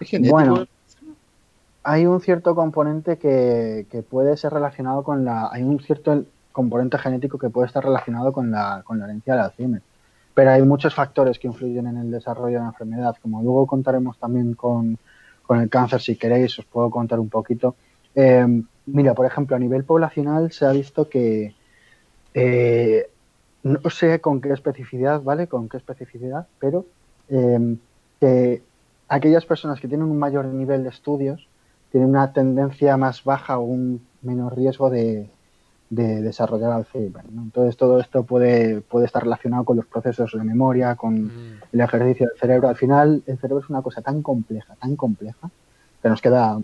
¿Es 0.00 0.08
genético? 0.08 0.34
Bueno, 0.34 0.66
hay 1.82 2.06
un 2.06 2.20
cierto 2.20 2.54
componente 2.54 3.18
que, 3.18 4.04
puede 4.08 4.36
ser 4.36 4.52
relacionado 4.52 5.02
con 5.02 5.24
la. 5.24 5.48
Hay 5.52 5.62
un 5.62 5.80
cierto 5.80 6.24
componente 6.52 6.98
genético 6.98 7.38
que 7.38 7.50
puede 7.50 7.66
estar 7.66 7.84
relacionado 7.84 8.32
con 8.32 8.50
la, 8.50 8.82
con 8.84 8.98
la 8.98 9.04
herencia 9.04 9.34
del 9.34 9.42
Alzheimer. 9.44 9.82
Pero 10.34 10.50
hay 10.50 10.62
muchos 10.62 10.94
factores 10.94 11.38
que 11.38 11.48
influyen 11.48 11.86
en 11.86 11.96
el 11.96 12.10
desarrollo 12.10 12.58
de 12.58 12.62
la 12.62 12.68
enfermedad, 12.68 13.16
como 13.20 13.42
luego 13.42 13.66
contaremos 13.66 14.18
también 14.18 14.54
con, 14.54 14.98
con 15.42 15.60
el 15.60 15.68
cáncer, 15.68 16.00
si 16.00 16.16
queréis, 16.16 16.58
os 16.58 16.64
puedo 16.64 16.90
contar 16.90 17.18
un 17.18 17.28
poquito. 17.28 17.74
Eh, 18.14 18.46
mira, 18.86 19.14
por 19.14 19.26
ejemplo, 19.26 19.56
a 19.56 19.58
nivel 19.58 19.84
poblacional 19.84 20.52
se 20.52 20.66
ha 20.66 20.72
visto 20.72 21.08
que 21.08 21.54
eh, 22.34 23.08
no 23.62 23.90
sé 23.90 24.20
con 24.20 24.40
qué 24.40 24.52
especificidad, 24.52 25.22
¿vale? 25.22 25.46
Con 25.46 25.68
qué 25.68 25.76
especificidad, 25.76 26.46
pero 26.58 26.86
em, 27.28 27.78
que 28.20 28.62
aquellas 29.08 29.44
personas 29.44 29.80
que 29.80 29.88
tienen 29.88 30.08
un 30.08 30.18
mayor 30.18 30.46
nivel 30.46 30.82
de 30.84 30.90
estudios 30.90 31.48
tienen 31.90 32.10
una 32.10 32.32
tendencia 32.32 32.96
más 32.96 33.24
baja 33.24 33.58
o 33.58 33.62
un 33.62 34.06
menor 34.22 34.56
riesgo 34.56 34.90
de, 34.90 35.30
desarrollar 35.90 36.70
Alzheimer. 36.70 37.24
Entonces 37.30 37.78
todo 37.78 37.98
esto 37.98 38.22
puede, 38.22 38.82
puede 38.82 39.06
estar 39.06 39.22
relacionado 39.22 39.64
con 39.64 39.78
los 39.78 39.86
procesos 39.86 40.32
de 40.32 40.44
memoria, 40.44 40.96
con 40.96 41.24
mm. 41.24 41.60
el 41.72 41.80
ejercicio 41.80 42.26
del 42.28 42.38
cerebro. 42.38 42.68
Al 42.68 42.76
final 42.76 43.22
el 43.26 43.38
cerebro 43.38 43.64
es 43.64 43.70
una 43.70 43.80
cosa 43.80 44.02
tan 44.02 44.20
compleja, 44.20 44.74
tan 44.74 44.96
compleja, 44.96 45.50
que 46.02 46.08
nos 46.10 46.20
queda, 46.20 46.60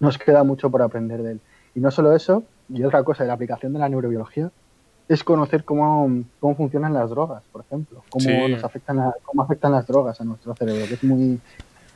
nos 0.00 0.18
queda 0.18 0.44
mucho 0.44 0.70
por 0.70 0.82
aprender 0.82 1.22
de 1.22 1.32
él. 1.32 1.40
Y 1.74 1.80
no 1.80 1.90
solo 1.90 2.14
eso, 2.14 2.42
y 2.68 2.82
otra 2.82 3.02
cosa, 3.04 3.24
la 3.24 3.32
aplicación 3.32 3.72
de 3.72 3.78
la 3.78 3.88
neurobiología 3.88 4.50
es 5.08 5.24
conocer 5.24 5.64
cómo, 5.64 6.24
cómo 6.38 6.54
funcionan 6.54 6.92
las 6.92 7.10
drogas, 7.10 7.42
por 7.50 7.62
ejemplo, 7.62 8.04
cómo 8.10 8.48
nos 8.48 8.62
afectan 8.62 9.12
cómo 9.22 9.42
afectan 9.42 9.72
las 9.72 9.86
drogas 9.86 10.20
a 10.20 10.24
nuestro 10.24 10.54
cerebro, 10.54 10.86
que 10.86 10.94
es 10.94 11.04
muy 11.04 11.40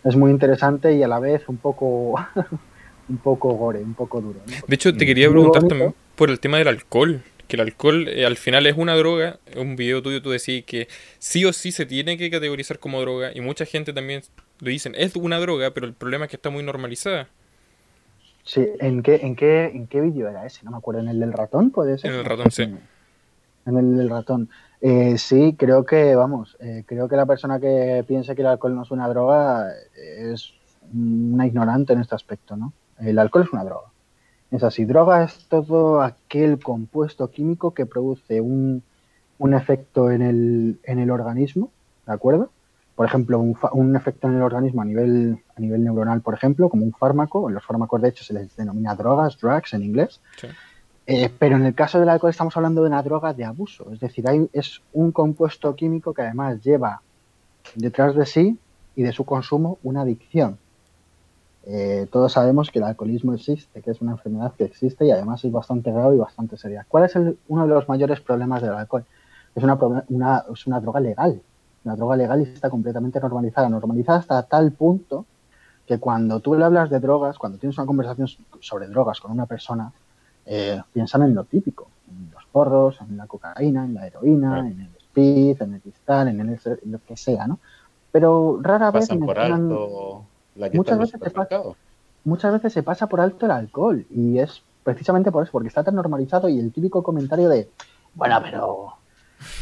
es 0.04 0.16
muy 0.16 0.30
interesante 0.30 0.94
y 0.94 1.02
a 1.02 1.08
la 1.08 1.20
vez 1.20 1.48
un 1.48 1.58
poco 1.58 2.14
un 3.08 3.18
poco 3.18 3.52
gore, 3.52 3.80
un 3.80 3.94
poco 3.94 4.20
duro. 4.20 4.40
De 4.66 4.74
hecho, 4.74 4.94
te 4.94 5.04
quería 5.04 5.28
preguntar 5.28 5.62
también 5.64 5.94
por 6.16 6.30
el 6.30 6.40
tema 6.40 6.56
del 6.56 6.68
alcohol, 6.68 7.22
que 7.48 7.56
el 7.56 7.62
alcohol 7.62 8.08
eh, 8.08 8.24
al 8.24 8.38
final 8.38 8.66
es 8.66 8.78
una 8.78 8.96
droga, 8.96 9.38
un 9.56 9.76
video 9.76 10.02
tuyo 10.02 10.22
tú 10.22 10.30
decís 10.30 10.64
que 10.64 10.88
sí 11.18 11.44
o 11.44 11.52
sí 11.52 11.70
se 11.70 11.84
tiene 11.84 12.16
que 12.16 12.30
categorizar 12.30 12.78
como 12.78 13.00
droga 13.02 13.30
y 13.34 13.42
mucha 13.42 13.66
gente 13.66 13.92
también 13.92 14.22
lo 14.60 14.70
dicen, 14.70 14.94
es 14.96 15.14
una 15.16 15.38
droga, 15.38 15.72
pero 15.72 15.86
el 15.86 15.92
problema 15.92 16.24
es 16.24 16.30
que 16.30 16.36
está 16.36 16.48
muy 16.48 16.62
normalizada. 16.62 17.28
Sí, 18.44 18.66
¿en 18.80 19.02
qué, 19.02 19.16
en 19.16 19.36
qué, 19.36 19.66
en 19.66 19.86
qué 19.86 20.00
vídeo 20.00 20.28
era 20.28 20.46
ese? 20.46 20.64
No 20.64 20.72
me 20.72 20.78
acuerdo, 20.78 21.00
¿en 21.00 21.08
el 21.08 21.20
del 21.20 21.32
ratón 21.32 21.70
puede 21.70 21.98
ser? 21.98 22.10
En 22.10 22.18
el 22.18 22.24
ratón, 22.24 22.50
sí 22.50 22.68
en 23.66 23.76
el 23.76 24.10
ratón. 24.10 24.48
Eh, 24.80 25.16
sí, 25.18 25.54
creo 25.58 25.84
que, 25.84 26.14
vamos, 26.16 26.56
eh, 26.60 26.84
creo 26.86 27.08
que 27.08 27.16
la 27.16 27.26
persona 27.26 27.60
que 27.60 28.04
piense 28.06 28.34
que 28.34 28.42
el 28.42 28.48
alcohol 28.48 28.74
no 28.74 28.82
es 28.82 28.90
una 28.90 29.08
droga 29.08 29.70
es 29.94 30.54
una 30.92 31.46
ignorante 31.46 31.92
en 31.92 32.00
este 32.00 32.14
aspecto, 32.14 32.56
¿no? 32.56 32.72
El 32.98 33.18
alcohol 33.18 33.44
es 33.44 33.52
una 33.52 33.64
droga. 33.64 33.88
Es 34.50 34.62
así, 34.62 34.84
droga 34.84 35.24
es 35.24 35.46
todo 35.48 36.02
aquel 36.02 36.58
compuesto 36.58 37.30
químico 37.30 37.72
que 37.72 37.86
produce 37.86 38.40
un, 38.40 38.82
un 39.38 39.54
efecto 39.54 40.10
en 40.10 40.22
el, 40.22 40.78
en 40.84 40.98
el 40.98 41.10
organismo, 41.10 41.70
¿de 42.06 42.12
acuerdo? 42.12 42.50
Por 42.94 43.06
ejemplo, 43.06 43.38
un, 43.38 43.56
un, 43.72 43.96
efecto 43.96 44.28
en 44.28 44.34
el 44.34 44.42
organismo 44.42 44.82
a 44.82 44.84
nivel, 44.84 45.38
a 45.56 45.60
nivel 45.60 45.82
neuronal, 45.82 46.20
por 46.20 46.34
ejemplo, 46.34 46.68
como 46.68 46.84
un 46.84 46.92
fármaco. 46.92 47.48
En 47.48 47.54
los 47.54 47.64
fármacos, 47.64 48.02
de 48.02 48.10
hecho, 48.10 48.22
se 48.24 48.34
les 48.34 48.54
denomina 48.54 48.94
drogas, 48.94 49.38
drugs 49.38 49.72
en 49.72 49.82
inglés. 49.82 50.20
Sí. 50.36 50.48
Eh, 51.06 51.30
pero 51.38 51.56
en 51.56 51.66
el 51.66 51.74
caso 51.74 51.98
del 51.98 52.08
alcohol 52.08 52.30
estamos 52.30 52.56
hablando 52.56 52.82
de 52.82 52.88
una 52.88 53.02
droga 53.02 53.34
de 53.34 53.44
abuso, 53.44 53.90
es 53.92 53.98
decir, 53.98 54.28
hay, 54.28 54.48
es 54.52 54.82
un 54.92 55.10
compuesto 55.10 55.74
químico 55.74 56.14
que 56.14 56.22
además 56.22 56.62
lleva 56.62 57.02
detrás 57.74 58.14
de 58.14 58.24
sí 58.24 58.58
y 58.94 59.02
de 59.02 59.12
su 59.12 59.24
consumo 59.24 59.78
una 59.82 60.02
adicción. 60.02 60.58
Eh, 61.64 62.08
todos 62.10 62.32
sabemos 62.32 62.70
que 62.70 62.78
el 62.78 62.84
alcoholismo 62.84 63.34
existe, 63.34 63.82
que 63.82 63.90
es 63.90 64.00
una 64.00 64.12
enfermedad 64.12 64.52
que 64.56 64.64
existe 64.64 65.06
y 65.06 65.10
además 65.10 65.44
es 65.44 65.52
bastante 65.52 65.90
grave 65.92 66.16
y 66.16 66.18
bastante 66.18 66.56
seria. 66.56 66.86
¿Cuál 66.88 67.04
es 67.04 67.16
uno 67.48 67.66
de 67.66 67.74
los 67.74 67.88
mayores 67.88 68.20
problemas 68.20 68.62
del 68.62 68.72
alcohol? 68.72 69.04
Es 69.54 69.62
una, 69.62 69.78
una, 70.08 70.44
es 70.52 70.66
una 70.66 70.80
droga 70.80 71.00
legal, 71.00 71.40
una 71.84 71.96
droga 71.96 72.16
legal 72.16 72.40
y 72.40 72.44
está 72.44 72.70
completamente 72.70 73.20
normalizada, 73.20 73.68
normalizada 73.68 74.18
hasta 74.18 74.42
tal 74.44 74.72
punto 74.72 75.26
que 75.86 75.98
cuando 75.98 76.40
tú 76.40 76.54
le 76.54 76.64
hablas 76.64 76.90
de 76.90 77.00
drogas, 77.00 77.38
cuando 77.38 77.58
tienes 77.58 77.76
una 77.76 77.86
conversación 77.86 78.28
sobre 78.60 78.86
drogas 78.86 79.20
con 79.20 79.32
una 79.32 79.46
persona, 79.46 79.92
eh, 80.46 80.80
piensan 80.92 81.22
en 81.22 81.34
lo 81.34 81.44
típico, 81.44 81.88
en 82.08 82.30
los 82.32 82.44
porros, 82.46 83.00
en 83.00 83.16
la 83.16 83.26
cocaína, 83.26 83.84
en 83.84 83.94
la 83.94 84.06
heroína, 84.06 84.60
en 84.60 84.80
el 84.80 84.90
speed, 84.98 85.62
en 85.62 85.74
el 85.74 85.80
cristal, 85.80 86.28
en, 86.28 86.40
el, 86.40 86.60
lo 86.86 86.98
que 87.06 87.16
sea, 87.16 87.46
¿no? 87.46 87.58
Pero 88.10 88.58
rara 88.60 88.90
vez 88.90 89.08
muchas 90.74 90.98
veces 90.98 91.20
se 91.20 91.30
pasa, 91.30 91.62
muchas 92.24 92.52
veces 92.52 92.72
se 92.72 92.82
pasa 92.82 93.06
por 93.06 93.20
alto 93.20 93.46
el 93.46 93.52
alcohol 93.52 94.04
y 94.10 94.38
es 94.38 94.62
precisamente 94.84 95.32
por 95.32 95.44
eso, 95.44 95.52
porque 95.52 95.68
está 95.68 95.82
tan 95.82 95.94
normalizado 95.94 96.48
y 96.48 96.58
el 96.58 96.72
típico 96.72 97.02
comentario 97.02 97.48
de, 97.48 97.70
bueno, 98.14 98.38
pero 98.42 98.94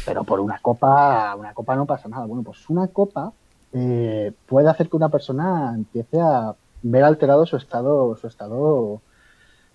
pero 0.05 0.23
por 0.23 0.39
una 0.39 0.59
copa, 0.59 1.35
una 1.35 1.53
copa 1.53 1.75
no 1.75 1.85
pasa 1.85 2.07
nada. 2.09 2.25
Bueno, 2.25 2.43
pues 2.43 2.69
una 2.69 2.87
copa 2.87 3.31
eh, 3.73 4.31
puede 4.47 4.69
hacer 4.69 4.89
que 4.89 4.95
una 4.95 5.09
persona 5.09 5.73
empiece 5.75 6.19
a 6.19 6.53
ver 6.83 7.03
alterado 7.03 7.45
su 7.45 7.57
estado, 7.57 8.15
su 8.15 8.27
estado 8.27 9.01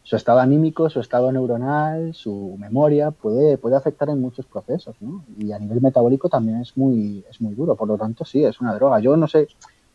su 0.07 0.15
estado 0.15 0.39
anímico, 0.39 0.89
su 0.89 1.01
estado 1.01 1.33
neuronal, 1.33 2.15
su 2.15 2.55
memoria, 2.61 3.11
puede, 3.11 3.59
puede 3.59 3.75
afectar 3.75 4.09
en 4.09 4.21
muchos 4.21 4.47
procesos, 4.47 4.95
¿no? 5.01 5.25
Y 5.37 5.51
a 5.51 5.59
nivel 5.59 5.81
metabólico 5.81 6.29
también 6.29 6.61
es 6.61 6.77
muy, 6.77 7.25
es 7.29 7.41
muy 7.41 7.57
duro, 7.57 7.75
por 7.75 7.89
lo 7.89 7.99
tanto 7.99 8.25
sí, 8.25 8.45
es 8.45 8.61
una 8.61 8.73
droga. 8.77 9.01
Yo 9.01 9.17
no 9.17 9.27
sé 9.27 9.49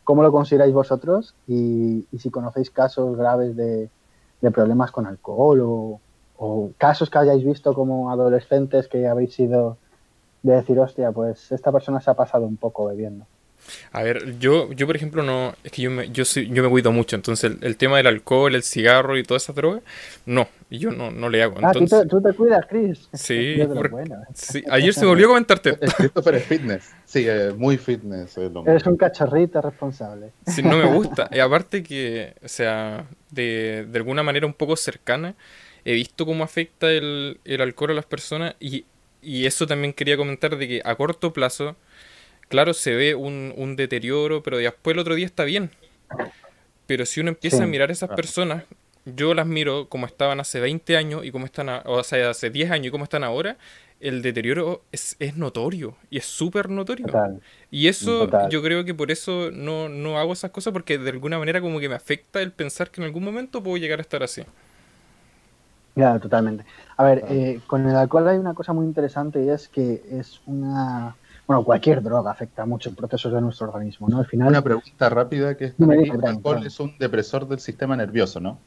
cómo 0.04 0.21
lo 0.21 0.30
consideráis 0.30 0.74
vosotros 0.74 1.34
y, 1.47 2.06
si 2.19 2.30
conocéis 2.30 2.69
casos 2.71 3.15
graves 3.15 3.56
de, 3.56 3.89
problemas 4.54 4.91
con 4.91 5.06
alcohol 5.06 5.62
o, 5.62 6.02
o, 6.38 6.71
casos 6.78 7.10
que 7.10 7.17
hayáis 7.17 7.45
visto 7.45 7.74
como 7.74 8.12
adolescentes 8.12 8.89
que 8.89 9.08
habéis 9.08 9.34
sido 9.34 9.78
de 10.43 10.56
decir, 10.56 10.78
hostia, 10.78 11.13
pues 11.13 11.54
esta 11.54 11.71
persona 11.71 12.02
se 12.02 12.12
ha 12.12 12.15
pasado 12.15 12.45
un 12.45 12.58
poco 12.58 12.84
bebiendo. 12.88 13.28
A 13.91 14.04
ver, 14.04 14.38
yo, 14.39 14.71
yo 14.74 14.88
por 14.88 14.95
ejemplo 14.95 15.24
no, 15.24 15.54
es 15.63 15.71
que 15.71 15.84
yo 15.84 15.91
me, 15.91 16.10
yo 16.10 16.26
soy, 16.26 16.50
yo 16.50 16.63
me 16.63 16.69
cuido 16.69 16.91
mucho, 16.91 17.15
entonces 17.15 17.54
el, 17.62 17.78
tema 17.78 17.97
del 17.97 18.08
alcohol, 18.08 18.56
el 18.56 18.63
cigarro 18.63 19.17
y 19.17 19.24
toda 19.24 19.38
esa 19.38 19.54
droga, 19.54 19.82
no, 20.26 20.47
yo 20.69 20.91
no, 20.91 21.12
no 21.12 21.30
le 21.30 21.43
hago. 21.43 21.58
Ah, 21.62 21.71
¿tú, 21.74 22.21
te, 22.21 22.34
cuidas, 22.34 22.65
Chris. 22.69 23.10
Sí, 23.13 23.58
ayer 24.69 24.93
se 24.93 25.06
me 25.06 25.12
olvidó 25.12 25.30
comentarte. 25.30 25.78
Christopher 25.97 26.36
es 26.36 26.45
fitness, 26.45 26.91
sí, 27.06 27.28
muy 27.58 27.78
fitness. 27.78 28.38
Es 28.38 28.52
Eres 28.65 28.86
un 28.86 28.97
cachorrito 28.97 29.62
responsable. 29.62 30.32
Sí, 30.45 30.63
no 30.63 30.78
me 30.78 30.86
gusta, 30.86 31.30
y 31.32 31.39
aparte 31.39 31.84
que, 31.84 32.34
o 32.43 32.47
sea, 32.47 33.06
de, 33.30 33.86
de 33.89 33.97
alguna 33.97 34.24
manera 34.24 34.45
un 34.45 34.54
poco 34.54 34.76
cercana, 34.76 35.36
he 35.86 35.93
visto 35.93 36.26
cómo 36.26 36.43
afecta 36.43 36.91
el, 36.91 37.39
el 37.45 37.62
alcohol 37.62 37.91
a 37.91 37.93
las 37.95 38.06
personas 38.06 38.56
y, 38.60 38.86
y 39.21 39.45
eso 39.45 39.67
también 39.67 39.93
quería 39.93 40.17
comentar 40.17 40.58
de 40.58 40.67
que 40.67 40.82
a 40.84 40.95
corto 40.95 41.34
plazo 41.34 41.76
claro, 42.52 42.74
se 42.74 42.94
ve 42.94 43.16
un, 43.16 43.76
deterioro, 43.76 44.44
pero 44.44 44.58
después 44.58 44.94
el 44.94 45.00
otro 45.00 45.16
día 45.16 45.26
está 45.26 45.44
bien. 45.44 45.72
Pero 46.86 47.06
si 47.06 47.22
uno 47.22 47.30
empieza 47.30 47.64
a 47.64 47.68
mirar 47.68 47.90
a 47.90 47.94
esas 47.94 48.10
personas, 48.10 48.64
yo 49.06 49.34
las 49.34 49.48
miro 49.48 49.88
como 49.90 50.06
estaban 50.06 50.40
hace 50.40 50.60
20 50.60 50.98
años 50.98 51.26
y 51.26 51.32
como 51.32 51.46
están, 51.46 51.70
o 51.86 52.04
sea, 52.04 52.30
hace 52.30 52.50
10 52.50 52.70
años 52.70 52.88
y 52.88 52.92
como 52.92 53.06
están 53.06 53.24
ahora, 53.24 53.58
el 54.00 54.22
deterioro 54.22 54.82
es, 54.92 55.16
notorio 55.36 55.96
y 56.10 56.18
es 56.18 56.26
súper 56.26 56.70
notorio. 56.70 57.08
Y 57.72 57.88
eso, 57.88 58.30
yo 58.50 58.62
creo 58.62 58.84
que 58.84 58.94
por 58.94 59.10
eso 59.10 59.50
no, 59.52 59.90
no 59.90 60.20
hago 60.20 60.34
esas 60.34 60.52
cosas 60.52 60.74
porque 60.74 60.98
de 60.98 61.10
alguna 61.10 61.40
manera 61.40 61.62
como 61.62 61.80
que 61.80 61.88
me 61.88 61.96
afecta 61.96 62.42
el 62.42 62.52
pensar 62.52 62.92
que 62.92 63.02
en 63.02 63.06
algún 63.06 63.24
momento 63.24 63.64
puedo 63.64 63.78
llegar 63.78 64.00
a 64.00 64.02
estar 64.02 64.22
así. 64.22 64.44
Claro, 65.96 66.20
totalmente. 66.20 66.66
A 66.98 67.04
ver, 67.04 67.26
eh, 67.30 67.60
con 67.68 67.88
el 67.88 67.96
alcohol 67.96 68.28
hay 68.28 68.38
una 68.38 68.54
cosa 68.54 68.74
muy 68.74 68.86
interesante 68.86 69.44
y 69.44 69.50
es 69.50 69.68
que 69.68 70.02
es 70.12 70.42
una 70.46 71.16
bueno, 71.52 71.66
cualquier 71.66 72.02
droga 72.02 72.32
afecta 72.32 72.66
mucho 72.66 72.90
en 72.90 72.96
procesos 72.96 73.34
de 73.34 73.42
nuestro 73.42 73.68
organismo, 73.68 74.08
¿no? 74.08 74.20
Al 74.20 74.26
final... 74.26 74.48
Una 74.48 74.62
pregunta 74.62 75.10
rápida 75.10 75.58
que 75.58 75.66
es, 75.66 75.74
el 75.78 76.26
alcohol 76.26 76.66
es 76.66 76.80
un 76.80 76.98
depresor 76.98 77.46
del 77.48 77.60
sistema 77.60 77.98
nervioso, 77.98 78.40
¿no? 78.40 78.58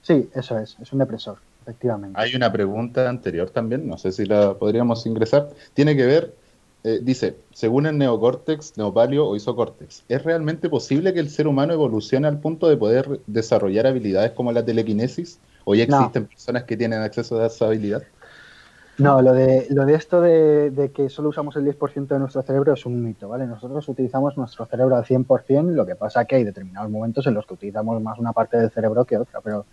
Sí, 0.00 0.30
eso 0.34 0.58
es, 0.58 0.76
es 0.80 0.92
un 0.92 1.00
depresor, 1.00 1.36
efectivamente. 1.62 2.18
Hay 2.18 2.34
una 2.34 2.50
pregunta 2.50 3.10
anterior 3.10 3.50
también, 3.50 3.86
no 3.86 3.98
sé 3.98 4.12
si 4.12 4.24
la 4.24 4.54
podríamos 4.54 5.04
ingresar, 5.04 5.50
tiene 5.74 5.94
que 5.94 6.06
ver, 6.06 6.34
eh, 6.82 7.00
dice, 7.02 7.36
según 7.52 7.84
el 7.84 7.98
neocórtex, 7.98 8.78
neopalio 8.78 9.26
o 9.26 9.36
isocórtex, 9.36 10.04
¿es 10.08 10.24
realmente 10.24 10.70
posible 10.70 11.12
que 11.12 11.20
el 11.20 11.28
ser 11.28 11.46
humano 11.46 11.74
evolucione 11.74 12.26
al 12.26 12.38
punto 12.38 12.70
de 12.70 12.78
poder 12.78 13.20
desarrollar 13.26 13.86
habilidades 13.86 14.30
como 14.32 14.50
la 14.50 14.64
telequinesis? 14.64 15.38
¿O 15.66 15.74
ya 15.74 15.84
existen 15.84 16.24
personas 16.24 16.64
que 16.64 16.74
tienen 16.74 17.02
acceso 17.02 17.38
a 17.38 17.46
esa 17.46 17.66
habilidad? 17.66 18.02
No, 19.00 19.22
lo 19.22 19.32
de, 19.32 19.66
lo 19.70 19.86
de 19.86 19.94
esto 19.94 20.20
de, 20.20 20.92
que 20.94 21.08
solo 21.08 21.30
usamos 21.30 21.56
el 21.56 21.64
10% 21.64 22.06
de 22.06 22.18
nuestro 22.18 22.42
cerebro 22.42 22.74
es 22.74 22.84
un 22.84 23.02
mito, 23.02 23.28
¿vale? 23.28 23.46
Nosotros 23.46 23.88
utilizamos 23.88 24.36
nuestro 24.36 24.66
cerebro 24.66 24.96
al 24.96 25.04
100%, 25.04 25.72
lo 25.72 25.86
que 25.86 25.96
pasa 25.96 26.26
que 26.26 26.36
hay 26.36 26.44
determinados 26.44 26.90
momentos 26.90 27.26
en 27.26 27.34
los 27.34 27.46
que 27.46 27.54
utilizamos 27.54 28.00
más 28.02 28.18
una 28.18 28.32
parte 28.32 28.58
del 28.58 28.70
cerebro 28.70 29.04
que 29.04 29.16
otra, 29.16 29.40
pero, 29.40 29.64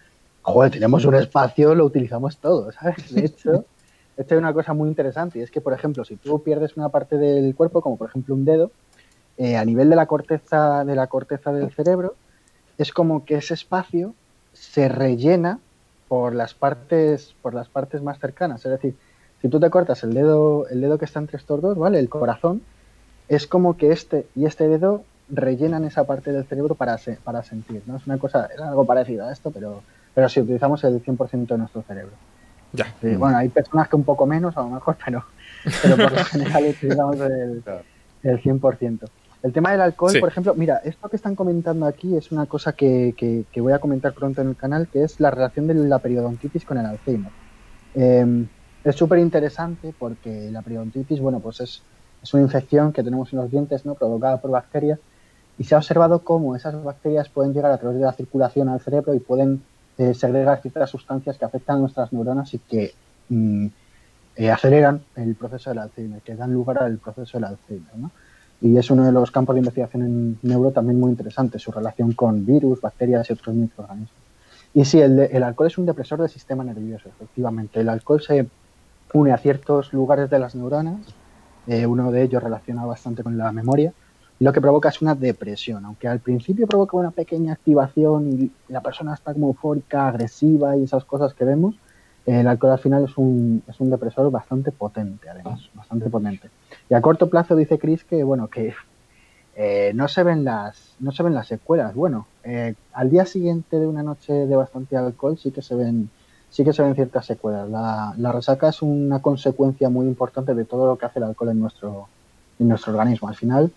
joder, 0.42 0.72
tenemos 0.72 1.04
un 1.06 1.16
espacio, 1.16 1.76
lo 1.76 1.86
utilizamos 1.86 2.38
todo, 2.38 2.72
¿sabes? 2.72 3.14
De 3.14 3.26
hecho, 3.26 3.66
esto 4.18 4.36
es 4.36 4.40
una 4.40 4.54
cosa 4.54 4.74
muy 4.74 4.88
interesante 4.88 5.40
y 5.40 5.42
es 5.42 5.52
que, 5.52 5.62
por 5.62 5.74
ejemplo, 5.74 6.06
si 6.06 6.16
tú 6.16 6.42
pierdes 6.42 6.78
una 6.78 6.90
parte 6.90 7.18
del 7.18 7.54
cuerpo, 7.54 7.82
como 7.82 7.98
por 7.98 8.10
ejemplo 8.10 8.34
un 8.34 8.46
dedo, 8.46 8.72
eh, 9.38 9.58
a 9.58 9.66
nivel 9.66 9.90
de 9.90 9.96
la 9.96 10.06
corteza 10.06 10.86
de 10.86 10.96
la 10.96 11.08
corteza 11.08 11.52
del 11.52 11.72
cerebro, 11.72 12.16
es 12.78 12.92
como 12.94 13.26
que 13.26 13.36
ese 13.36 13.54
espacio 13.54 14.14
se 14.54 14.88
rellena 14.88 15.60
por 16.08 16.34
las 16.34 16.54
partes 16.54 17.36
por 17.42 17.54
las 17.54 17.68
partes 17.68 18.02
más 18.02 18.20
cercanas, 18.20 18.66
es 18.66 18.72
decir, 18.72 18.96
si 19.42 19.50
tú 19.50 19.60
te 19.60 19.70
cortas 19.70 20.04
el 20.04 20.14
dedo, 20.14 20.68
el 20.68 20.82
dedo 20.82 20.98
que 20.98 21.06
está 21.06 21.20
entre 21.20 21.38
estos 21.38 21.62
dos, 21.62 21.78
¿vale? 21.78 22.00
El 22.00 22.10
corazón, 22.10 22.62
es 23.28 23.48
como 23.48 23.78
que 23.78 23.92
este 23.92 24.28
y 24.36 24.46
este 24.46 24.68
dedo 24.68 25.04
rellenan 25.30 25.84
esa 25.84 26.06
parte 26.06 26.32
del 26.32 26.46
cerebro 26.46 26.76
para, 26.76 26.98
para 27.24 27.44
sentir, 27.44 27.84
¿no? 27.86 27.98
Es 27.98 28.08
una 28.08 28.18
cosa, 28.18 28.48
es 28.54 28.60
algo 28.60 28.86
parecido 28.86 29.26
a 29.26 29.34
esto, 29.34 29.52
pero, 29.52 29.82
pero 30.14 30.30
si 30.30 30.40
utilizamos 30.40 30.84
el 30.84 31.04
100% 31.04 31.48
de 31.48 31.58
nuestro 31.58 31.82
cerebro. 31.84 32.14
Ya. 32.74 32.94
bueno, 33.02 33.38
hay 33.38 33.50
personas 33.50 33.88
que 33.88 33.96
un 33.96 34.04
poco 34.04 34.26
menos, 34.26 34.56
a 34.58 34.62
lo 34.62 34.70
mejor, 34.70 34.98
pero, 35.04 35.24
pero 35.82 35.96
por 35.96 36.12
lo 36.12 36.24
general 36.26 36.66
utilizamos 36.66 37.20
el, 37.20 37.64
el 38.24 38.42
100%. 38.42 39.00
El 39.44 39.54
tema 39.54 39.72
del 39.72 39.82
alcohol, 39.82 40.14
por 40.20 40.30
ejemplo, 40.30 40.54
mira, 40.56 40.82
esto 40.84 41.08
que 41.10 41.16
están 41.16 41.36
comentando 41.36 41.86
aquí 41.86 42.18
es 42.18 42.32
una 42.32 42.48
cosa 42.48 42.74
que, 42.74 43.14
que, 43.52 43.62
voy 43.62 43.72
a 43.72 43.80
comentar 43.80 44.14
pronto 44.14 44.42
en 44.42 44.50
el 44.50 44.56
canal, 44.56 44.88
que 44.88 45.04
es 45.04 45.20
la 45.20 45.30
relación 45.30 45.68
de 45.68 45.76
la 45.76 46.00
periodontitis 46.00 46.66
con 46.66 46.78
el 46.78 46.86
Alzheimer. 46.86 47.32
Eh, 47.94 48.46
es 48.90 48.96
súper 48.96 49.20
interesante 49.20 49.94
porque 49.98 50.50
la 50.52 50.62
periodontitis, 50.62 51.20
bueno, 51.20 51.40
pues 51.40 51.62
es, 51.62 51.82
es, 52.22 52.34
una 52.34 52.44
infección 52.44 52.94
que 52.94 53.04
tenemos 53.04 53.32
en 53.34 53.40
los 53.40 53.52
dientes, 53.52 53.86
¿no? 53.86 53.96
Provocada 53.96 54.38
por 54.40 54.52
bacterias 54.52 55.00
y 55.60 55.64
se 55.64 55.76
ha 55.76 55.78
observado 55.78 56.20
cómo 56.20 56.56
esas 56.56 56.82
bacterias 56.84 57.30
pueden 57.30 57.54
llegar 57.54 57.72
a 57.72 57.78
través 57.78 57.98
de 57.98 58.06
la 58.06 58.14
circulación 58.14 58.70
al 58.70 58.80
cerebro 58.80 59.14
y 59.14 59.20
pueden 59.20 59.64
eh, 59.98 60.14
segregar 60.14 60.62
ciertas 60.62 60.90
sustancias 60.90 61.38
que 61.38 61.46
afectan 61.46 61.78
a 61.78 61.80
nuestras 61.80 62.14
neuronas 62.14 62.54
y 62.54 62.60
que 62.60 62.94
mm, 63.30 63.68
eh, 64.36 64.52
aceleran 64.52 65.02
el 65.16 65.34
proceso 65.36 65.72
del 65.72 65.80
Alzheimer, 65.80 66.22
que 66.22 66.36
dan 66.36 66.54
lugar 66.54 66.84
al 66.84 67.00
proceso 67.00 67.38
del 67.38 67.46
Alzheimer, 67.46 67.98
¿no? 67.98 68.12
Y 68.62 68.78
es 68.78 68.90
uno 68.90 69.04
de 69.04 69.12
los 69.12 69.32
campos 69.32 69.56
de 69.56 69.60
investigación 69.60 70.04
en 70.04 70.40
neuro 70.42 70.72
también 70.72 71.00
muy 71.00 71.12
interesante, 71.12 71.60
su 71.60 71.72
relación 71.72 72.14
con 72.14 72.46
virus, 72.46 72.82
bacterias 72.82 73.30
y 73.30 73.34
otros 73.34 73.56
microorganismos. 73.56 74.12
Y 74.74 74.86
sí, 74.86 75.00
el, 75.00 75.20
el 75.20 75.44
alcohol 75.44 75.68
es 75.68 75.78
un 75.78 75.86
depresor 75.86 76.20
del 76.20 76.30
sistema 76.30 76.64
nervioso, 76.64 77.10
efectivamente. 77.10 77.80
El 77.80 77.90
alcohol 77.90 78.22
se 78.22 78.48
une 79.14 79.32
a 79.32 79.38
ciertos 79.38 79.94
lugares 79.94 80.30
de 80.30 80.40
las 80.40 80.56
neuronas, 80.56 81.00
eh, 81.68 81.86
uno 81.86 82.12
de 82.12 82.24
ellos 82.24 82.44
relacionado 82.44 82.88
bastante 82.88 83.24
con 83.24 83.38
la 83.38 83.52
memoria, 83.52 83.94
lo 84.40 84.54
que 84.54 84.62
provoca 84.62 84.90
es 84.90 85.02
una 85.02 85.16
depresión, 85.16 85.84
aunque 85.86 86.08
al 86.08 86.20
principio 86.20 86.68
provoca 86.68 86.96
una 86.98 87.12
pequeña 87.12 87.54
activación 87.54 88.30
y 88.32 88.52
la 88.68 88.82
persona 88.82 89.14
está 89.14 89.34
como 89.34 89.48
eufórica, 89.48 90.08
agresiva 90.08 90.78
y 90.78 90.84
esas 90.84 91.06
cosas 91.06 91.34
que 91.34 91.44
vemos, 91.44 91.76
el 92.28 92.46
alcohol 92.48 92.74
al 92.74 92.80
final 92.80 93.06
es 93.06 93.18
un, 93.18 93.64
es 93.68 93.80
un 93.80 93.90
depresor 93.90 94.30
bastante 94.30 94.72
potente, 94.72 95.30
además, 95.30 95.70
bastante 95.74 96.10
potente. 96.10 96.50
Y 96.90 96.94
a 96.94 97.02
corto 97.02 97.30
plazo 97.30 97.56
dice 97.56 97.80
Chris 97.80 98.04
que, 98.04 98.22
bueno, 98.24 98.50
que 98.50 98.74
eh, 99.56 99.92
no, 99.96 100.08
se 100.10 100.24
ven 100.24 100.44
las, 100.44 100.96
no 101.00 101.12
se 101.12 101.24
ven 101.24 101.34
las 101.34 101.48
secuelas. 101.48 101.96
Bueno, 101.96 102.28
eh, 102.44 102.76
al 102.94 103.10
día 103.10 103.26
siguiente 103.26 103.80
de 103.80 103.88
una 103.88 104.04
noche 104.04 104.34
de 104.34 104.56
bastante 104.58 104.98
alcohol 104.98 105.38
sí 105.38 105.52
que 105.52 105.62
se 105.62 105.74
ven 105.74 106.10
sí 106.50 106.64
que 106.64 106.74
se 106.74 106.84
ven 106.84 106.96
ciertas 106.96 107.26
secuelas. 107.26 107.70
La, 107.70 108.32
resaca 108.32 108.70
es 108.70 108.82
una 108.82 109.20
consecuencia 109.20 109.90
muy 109.90 110.06
importante 110.06 110.54
de 110.54 110.66
todo 110.66 110.88
lo 110.88 110.98
que 110.98 111.06
hace 111.06 111.20
el 111.20 111.26
alcohol 111.26 111.50
en 111.50 111.60
nuestro, 111.60 112.08
en 112.60 112.68
nuestro 112.68 112.94
organismo. 112.94 113.28
Al 113.28 113.36
final, 113.36 113.72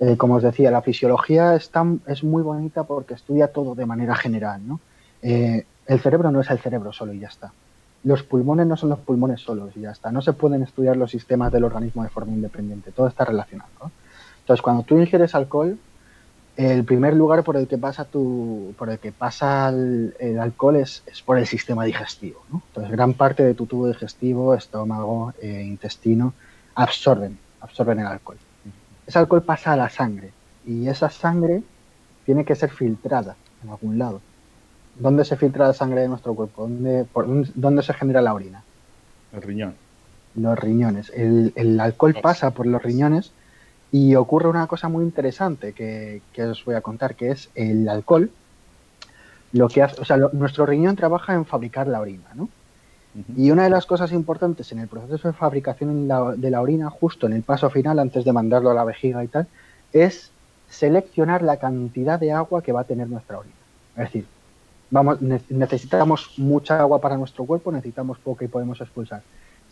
eh, 0.00 0.16
como 0.16 0.34
os 0.34 0.42
decía, 0.42 0.70
la 0.70 0.82
fisiología 0.82 1.54
es, 1.54 1.70
es 2.06 2.24
muy 2.24 2.42
bonita 2.42 2.84
porque 2.84 3.14
estudia 3.14 3.48
todo 3.48 3.74
de 3.74 3.86
manera 3.86 4.14
general. 4.16 4.66
¿no? 4.66 4.80
Eh, 5.22 5.64
el 5.86 6.00
cerebro 6.00 6.30
no 6.30 6.40
es 6.40 6.50
el 6.50 6.58
cerebro 6.58 6.92
solo 6.92 7.12
y 7.12 7.20
ya 7.20 7.28
está. 7.28 7.52
Los 8.04 8.22
pulmones 8.22 8.66
no 8.66 8.76
son 8.76 8.90
los 8.90 8.98
pulmones 8.98 9.40
solos 9.40 9.70
y 9.76 9.80
ya 9.80 9.90
está. 9.90 10.12
No 10.12 10.20
se 10.20 10.34
pueden 10.34 10.62
estudiar 10.62 10.96
los 10.96 11.10
sistemas 11.10 11.50
del 11.52 11.64
organismo 11.64 12.02
de 12.02 12.10
forma 12.10 12.32
independiente. 12.32 12.92
Todo 12.92 13.06
está 13.06 13.24
relacionado. 13.24 13.70
Entonces, 14.40 14.60
cuando 14.60 14.82
tú 14.82 14.98
ingieres 14.98 15.34
alcohol, 15.34 15.78
el 16.56 16.84
primer 16.84 17.14
lugar 17.14 17.42
por 17.42 17.56
el 17.56 17.66
que 17.66 17.78
pasa 17.78 18.04
tu, 18.04 18.74
por 18.78 18.88
el 18.88 18.98
que 18.98 19.10
pasa 19.10 19.68
el, 19.70 20.38
alcohol 20.40 20.76
es, 20.76 21.02
por 21.24 21.38
el 21.38 21.46
sistema 21.46 21.84
digestivo. 21.84 22.44
¿no? 22.50 22.62
Entonces, 22.68 22.92
gran 22.92 23.14
parte 23.14 23.42
de 23.42 23.54
tu 23.54 23.66
tubo 23.66 23.88
digestivo, 23.88 24.54
estómago, 24.54 25.32
eh, 25.40 25.64
intestino, 25.66 26.32
absorben, 26.74 27.38
absorben 27.60 28.00
el 28.00 28.06
alcohol. 28.06 28.38
Ese 29.06 29.18
alcohol 29.18 29.42
pasa 29.42 29.72
a 29.72 29.76
la 29.76 29.90
sangre 29.90 30.32
y 30.64 30.88
esa 30.88 31.10
sangre 31.10 31.62
tiene 32.24 32.44
que 32.44 32.54
ser 32.54 32.70
filtrada 32.70 33.36
en 33.62 33.70
algún 33.70 33.98
lado. 33.98 34.20
¿Dónde 34.96 35.24
se 35.24 35.36
filtra 35.36 35.66
la 35.66 35.74
sangre 35.74 36.02
de 36.02 36.08
nuestro 36.08 36.34
cuerpo? 36.34 36.62
¿Dónde, 36.62 37.04
por, 37.04 37.26
dónde 37.54 37.82
se 37.82 37.94
genera 37.94 38.22
la 38.22 38.32
orina? 38.32 38.62
El 39.32 39.42
riñón. 39.42 39.74
Los 40.36 40.58
riñones. 40.58 41.10
El, 41.14 41.52
el 41.56 41.80
alcohol 41.80 42.14
pasa 42.22 42.52
por 42.52 42.66
los 42.66 42.82
riñones 42.82 43.32
y 43.94 44.16
ocurre 44.16 44.48
una 44.48 44.66
cosa 44.66 44.88
muy 44.88 45.04
interesante 45.04 45.72
que, 45.72 46.20
os 46.50 46.64
voy 46.64 46.74
a 46.74 46.80
contar, 46.80 47.14
que 47.14 47.30
es 47.30 47.48
el 47.54 47.88
alcohol. 47.88 48.28
Lo 49.52 49.68
que 49.68 49.84
hace, 49.84 50.00
o 50.00 50.04
sea, 50.04 50.16
nuestro 50.16 50.66
riñón 50.66 50.96
trabaja 50.96 51.32
en 51.32 51.44
fabricar 51.44 51.86
la 51.86 52.00
orina, 52.00 52.26
¿no? 52.34 52.48
Y 53.36 53.52
una 53.52 53.62
de 53.62 53.70
las 53.70 53.86
cosas 53.86 54.10
importantes 54.10 54.72
en 54.72 54.80
el 54.80 54.88
proceso 54.88 55.28
de 55.28 55.34
fabricación 55.34 56.08
de 56.08 56.50
la 56.50 56.60
orina, 56.60 56.90
justo 56.90 57.28
en 57.28 57.34
el 57.34 57.44
paso 57.44 57.70
final, 57.70 58.00
antes 58.00 58.24
de 58.24 58.32
mandarlo 58.32 58.72
a 58.72 58.74
la 58.74 58.82
vejiga 58.82 59.22
y 59.22 59.28
tal, 59.28 59.46
es 59.92 60.32
seleccionar 60.68 61.42
la 61.42 61.58
cantidad 61.58 62.18
de 62.18 62.32
agua 62.32 62.62
que 62.62 62.72
va 62.72 62.80
a 62.80 62.84
tener 62.84 63.08
nuestra 63.08 63.38
orina. 63.38 63.54
Es 63.92 64.06
decir, 64.06 64.26
vamos, 64.90 65.22
necesitamos 65.22 66.32
mucha 66.36 66.80
agua 66.80 67.00
para 67.00 67.16
nuestro 67.16 67.44
cuerpo, 67.44 67.70
necesitamos 67.70 68.18
poca 68.18 68.44
y 68.44 68.48
podemos 68.48 68.80
expulsar. 68.80 69.22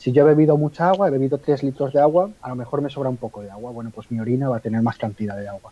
Si 0.02 0.10
yo 0.10 0.24
he 0.24 0.26
bebido 0.26 0.56
mucha 0.56 0.88
agua, 0.88 1.06
he 1.06 1.12
bebido 1.12 1.38
3 1.38 1.62
litros 1.62 1.92
de 1.92 2.00
agua, 2.00 2.28
a 2.42 2.48
lo 2.48 2.56
mejor 2.56 2.80
me 2.82 2.90
sobra 2.90 3.08
un 3.08 3.16
poco 3.16 3.40
de 3.40 3.52
agua. 3.52 3.70
Bueno, 3.70 3.92
pues 3.94 4.10
mi 4.10 4.18
orina 4.18 4.48
va 4.48 4.56
a 4.56 4.58
tener 4.58 4.82
más 4.82 4.98
cantidad 4.98 5.36
de 5.36 5.46
agua. 5.46 5.70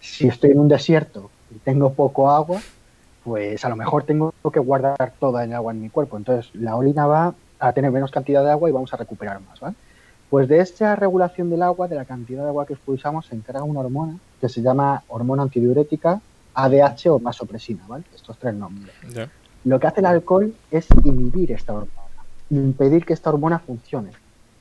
Si 0.00 0.26
estoy 0.26 0.50
en 0.50 0.58
un 0.58 0.66
desierto 0.66 1.30
y 1.54 1.60
tengo 1.60 1.92
poco 1.92 2.28
agua, 2.28 2.60
pues 3.22 3.64
a 3.64 3.68
lo 3.68 3.76
mejor 3.76 4.02
tengo 4.02 4.34
que 4.52 4.58
guardar 4.58 5.12
toda 5.20 5.44
el 5.44 5.52
agua 5.52 5.72
en 5.72 5.80
mi 5.80 5.90
cuerpo. 5.90 6.16
Entonces 6.16 6.52
la 6.54 6.74
orina 6.74 7.06
va 7.06 7.36
a 7.60 7.72
tener 7.72 7.92
menos 7.92 8.10
cantidad 8.10 8.42
de 8.42 8.50
agua 8.50 8.68
y 8.68 8.72
vamos 8.72 8.92
a 8.92 8.96
recuperar 8.96 9.40
más, 9.42 9.60
¿vale? 9.60 9.76
Pues 10.28 10.48
de 10.48 10.58
esta 10.58 10.96
regulación 10.96 11.48
del 11.48 11.62
agua, 11.62 11.86
de 11.86 11.94
la 11.94 12.04
cantidad 12.04 12.42
de 12.42 12.48
agua 12.48 12.66
que 12.66 12.72
expulsamos, 12.72 13.26
se 13.26 13.36
encarga 13.36 13.62
una 13.62 13.78
hormona 13.78 14.18
que 14.40 14.48
se 14.48 14.60
llama 14.60 15.04
hormona 15.06 15.44
antidiurética, 15.44 16.20
ADH 16.52 17.10
o 17.10 17.20
vasopresina, 17.20 17.84
¿vale? 17.86 18.02
Estos 18.12 18.36
tres 18.38 18.54
nombres. 18.54 18.92
Lo 19.62 19.78
que 19.78 19.86
hace 19.86 20.00
el 20.00 20.06
alcohol 20.06 20.52
es 20.68 20.88
inhibir 21.04 21.52
esta 21.52 21.74
hormona 21.74 21.97
impedir 22.50 23.04
que 23.04 23.12
esta 23.12 23.30
hormona 23.30 23.58
funcione. 23.58 24.10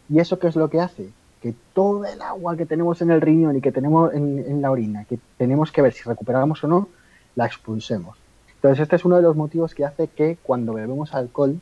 ¿Y 0.09 0.19
eso 0.19 0.39
qué 0.39 0.47
es 0.47 0.55
lo 0.55 0.69
que 0.69 0.79
hace? 0.79 1.09
Que 1.41 1.53
todo 1.73 2.05
el 2.05 2.21
agua 2.21 2.57
que 2.57 2.65
tenemos 2.65 3.01
en 3.01 3.11
el 3.11 3.21
riñón 3.21 3.55
y 3.57 3.61
que 3.61 3.71
tenemos 3.71 4.13
en, 4.13 4.61
la 4.61 4.71
orina, 4.71 5.05
que 5.05 5.19
tenemos 5.37 5.71
que 5.71 5.81
ver 5.81 5.93
si 5.93 6.03
recuperamos 6.03 6.63
o 6.63 6.67
no, 6.67 6.89
la 7.35 7.45
expulsemos. 7.45 8.17
Entonces 8.55 8.83
este 8.83 8.95
es 8.95 9.05
uno 9.05 9.17
de 9.17 9.21
los 9.21 9.35
motivos 9.35 9.75
que 9.75 9.85
hace 9.85 10.07
que 10.07 10.37
cuando 10.41 10.73
bebemos 10.73 11.13
alcohol, 11.13 11.59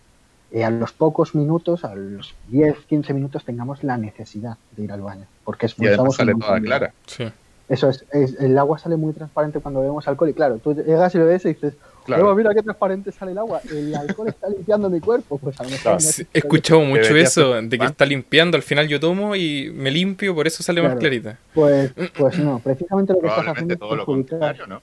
eh, 0.52 0.64
a 0.64 0.70
los 0.70 0.94
pocos 0.94 1.36
minutos, 1.36 1.84
a 1.84 1.96
los 1.96 2.34
10, 2.48 2.86
15 2.86 3.14
minutos, 3.14 3.44
tengamos 3.44 3.84
la 3.84 3.98
necesidad 3.98 4.58
de 4.76 4.84
ir 4.84 4.92
al 4.92 5.02
baño. 5.02 5.26
Porque 5.44 5.66
expulsamos... 5.66 6.16
Y 6.16 6.18
sale 6.18 6.34
toda 6.36 6.62
clara. 6.62 6.94
Eso 7.68 7.90
es, 7.90 8.06
el 8.12 8.58
agua 8.58 8.78
sale 8.78 8.96
muy 8.96 9.14
transparente 9.14 9.60
cuando 9.60 9.80
bebemos 9.80 10.08
alcohol 10.08 10.30
y 10.30 10.34
claro, 10.34 10.60
tú 10.60 10.76
llegas 10.76 11.16
y 11.16 11.18
lo 11.18 11.26
ves 11.26 11.46
y 11.46 11.50
dices, 11.50 11.74
Claro. 12.06 12.36
mira 12.36 12.54
qué 12.54 12.62
transparente 12.62 13.12
sale 13.12 13.32
el 13.32 13.38
agua. 13.40 13.62
El 13.70 13.96
alcohol 13.96 14.28
está 14.28 14.48
limpiando 14.48 14.90
mi 14.90 15.00
cuerpo. 15.00 15.38
Pues 15.38 15.60
a 15.60 15.64
lo 15.64 15.70
mejor 15.70 15.98
He 16.34 16.38
escuchado 16.38 16.82
mucho 16.82 17.16
eso, 17.16 17.54
de 17.62 17.78
que 17.78 17.86
está 17.86 18.06
limpiando. 18.06 18.58
Al 18.58 18.64
final 18.64 18.88
yo 18.88 19.00
tomo 19.00 19.36
y 19.36 19.72
me 19.74 19.92
limpio, 19.92 20.36
por 20.36 20.48
eso 20.48 20.62
sale 20.62 20.82
más 20.82 20.96
clarita. 20.96 21.40
Pues, 21.54 21.92
pues 22.18 22.38
no, 22.40 22.60
precisamente 22.60 23.14
lo 23.14 23.22
que 23.22 23.28
estás 23.28 23.48
haciendo 23.48 23.74
es 23.74 23.80
perjudicar. 23.80 24.68
¿no? 24.68 24.82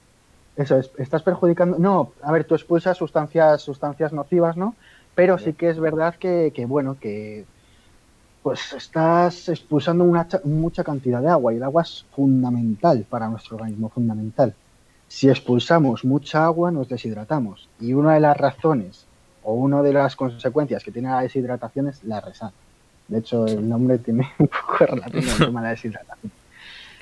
Eso 0.57 0.77
es, 0.77 0.91
estás 0.97 1.23
perjudicando. 1.23 1.79
No, 1.79 2.11
a 2.21 2.31
ver, 2.31 2.43
tú 2.43 2.55
expulsas 2.55 2.97
sustancias, 2.97 3.61
sustancias 3.61 4.11
nocivas, 4.13 4.57
¿no? 4.57 4.75
Pero 5.15 5.37
sí 5.37 5.53
que 5.53 5.69
es 5.69 5.79
verdad 5.79 6.15
que, 6.15 6.51
que 6.53 6.65
bueno, 6.65 6.97
que 6.99 7.45
pues 8.43 8.73
estás 8.73 9.47
expulsando 9.47 10.03
una, 10.03 10.27
mucha 10.43 10.83
cantidad 10.83 11.21
de 11.21 11.29
agua 11.29 11.53
y 11.53 11.57
el 11.57 11.63
agua 11.63 11.83
es 11.83 12.05
fundamental 12.13 13.05
para 13.09 13.29
nuestro 13.29 13.55
organismo, 13.55 13.89
fundamental. 13.89 14.53
Si 15.13 15.29
expulsamos 15.29 16.03
mucha 16.03 16.43
agua, 16.43 16.71
nos 16.71 16.89
deshidratamos. 16.89 17.69
Y 17.79 17.93
una 17.93 18.15
de 18.15 18.19
las 18.19 18.35
razones 18.35 19.05
o 19.43 19.53
una 19.53 19.83
de 19.83 19.93
las 19.93 20.15
consecuencias 20.15 20.83
que 20.83 20.91
tiene 20.91 21.09
la 21.09 21.21
deshidratación 21.21 21.87
es 21.87 22.03
la 22.03 22.19
resaca. 22.19 22.55
De 23.07 23.19
hecho, 23.19 23.45
el 23.45 23.69
nombre 23.69 23.99
tiene 23.99 24.27
un 24.39 24.47
poco 24.47 24.87
relación 24.87 25.23
con 25.23 25.31
el 25.33 25.37
tema 25.37 25.59
de 25.61 25.65
la 25.65 25.69
deshidratación. 25.69 26.31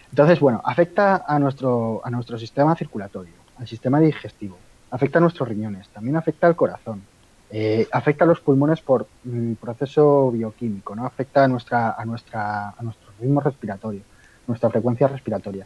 Entonces, 0.09 0.41
bueno, 0.41 0.61
afecta 0.65 1.23
a 1.25 1.39
nuestro, 1.39 2.01
a 2.03 2.09
nuestro 2.09 2.37
sistema 2.37 2.75
circulatorio, 2.75 3.31
al 3.57 3.65
sistema 3.65 4.01
digestivo, 4.01 4.57
afecta 4.89 5.19
a 5.19 5.21
nuestros 5.21 5.47
riñones, 5.47 5.87
también 5.87 6.17
afecta 6.17 6.47
al 6.47 6.57
corazón. 6.57 7.03
Eh, 7.49 7.87
afecta 7.93 8.25
a 8.25 8.27
los 8.27 8.41
pulmones 8.41 8.81
por 8.81 9.07
el 9.23 9.55
proceso 9.55 10.31
bioquímico, 10.31 10.97
¿no? 10.97 11.05
Afecta 11.05 11.45
a, 11.45 11.47
nuestra, 11.47 11.95
a, 11.97 12.03
nuestra, 12.03 12.71
a 12.71 12.83
nuestro 12.83 13.09
ritmo 13.21 13.39
respiratorio, 13.39 14.01
nuestra 14.47 14.69
frecuencia 14.69 15.07
respiratoria. 15.07 15.65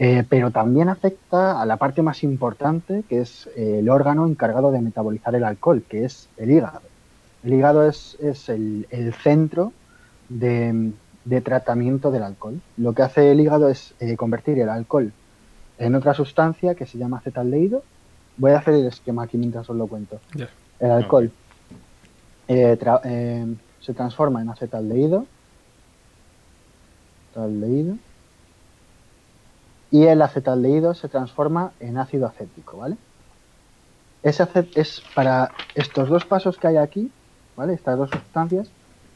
Eh, 0.00 0.24
pero 0.28 0.52
también 0.52 0.88
afecta 0.88 1.60
a 1.60 1.66
la 1.66 1.76
parte 1.76 2.02
más 2.02 2.22
importante, 2.22 3.02
que 3.08 3.20
es 3.20 3.48
eh, 3.56 3.80
el 3.80 3.88
órgano 3.88 4.26
encargado 4.26 4.70
de 4.70 4.80
metabolizar 4.80 5.34
el 5.34 5.42
alcohol, 5.42 5.82
que 5.88 6.04
es 6.04 6.28
el 6.36 6.52
hígado. 6.52 6.82
El 7.42 7.54
hígado 7.54 7.86
es, 7.86 8.16
es 8.20 8.48
el, 8.48 8.86
el, 8.90 9.12
centro 9.12 9.72
de, 10.28 10.92
de, 11.24 11.40
tratamiento 11.40 12.12
del 12.12 12.22
alcohol. 12.22 12.60
Lo 12.76 12.92
que 12.92 13.02
hace 13.02 13.32
el 13.32 13.40
hígado 13.40 13.68
es 13.68 13.94
convertir 14.16 14.60
el 14.60 14.68
alcohol 14.68 15.12
en 15.78 15.94
otra 15.94 16.14
sustancia 16.14 16.74
que 16.74 16.86
se 16.86 16.98
llama 16.98 17.18
acetaldehído. 17.18 17.82
Voy 18.36 18.52
a 18.52 18.58
hacer 18.58 18.74
el 18.74 18.86
esquema 18.86 19.24
aquí 19.24 19.36
mientras 19.36 19.68
os 19.68 19.76
lo 19.76 19.86
cuento. 19.86 20.20
Yeah. 20.34 20.48
El 20.78 20.90
alcohol 20.90 21.30
eh, 22.46 22.76
tra 22.78 23.00
eh, 23.04 23.46
se 23.80 23.94
transforma 23.94 24.42
en 24.42 24.50
acetaldehído, 24.50 25.26
acetaldehído 27.30 27.96
y 29.90 30.04
el 30.04 30.20
acetaldehído 30.22 30.94
se 30.94 31.08
transforma 31.08 31.72
en 31.80 31.98
ácido 31.98 32.26
acético, 32.26 32.78
¿vale? 32.78 32.96
Ese 34.22 34.46
es 34.74 35.02
para 35.14 35.50
estos 35.74 36.08
dos 36.08 36.24
pasos 36.24 36.58
que 36.58 36.66
hay 36.66 36.76
aquí, 36.76 37.10
¿vale? 37.56 37.74
Estas 37.74 37.96
dos 37.96 38.10
sustancias, 38.10 38.68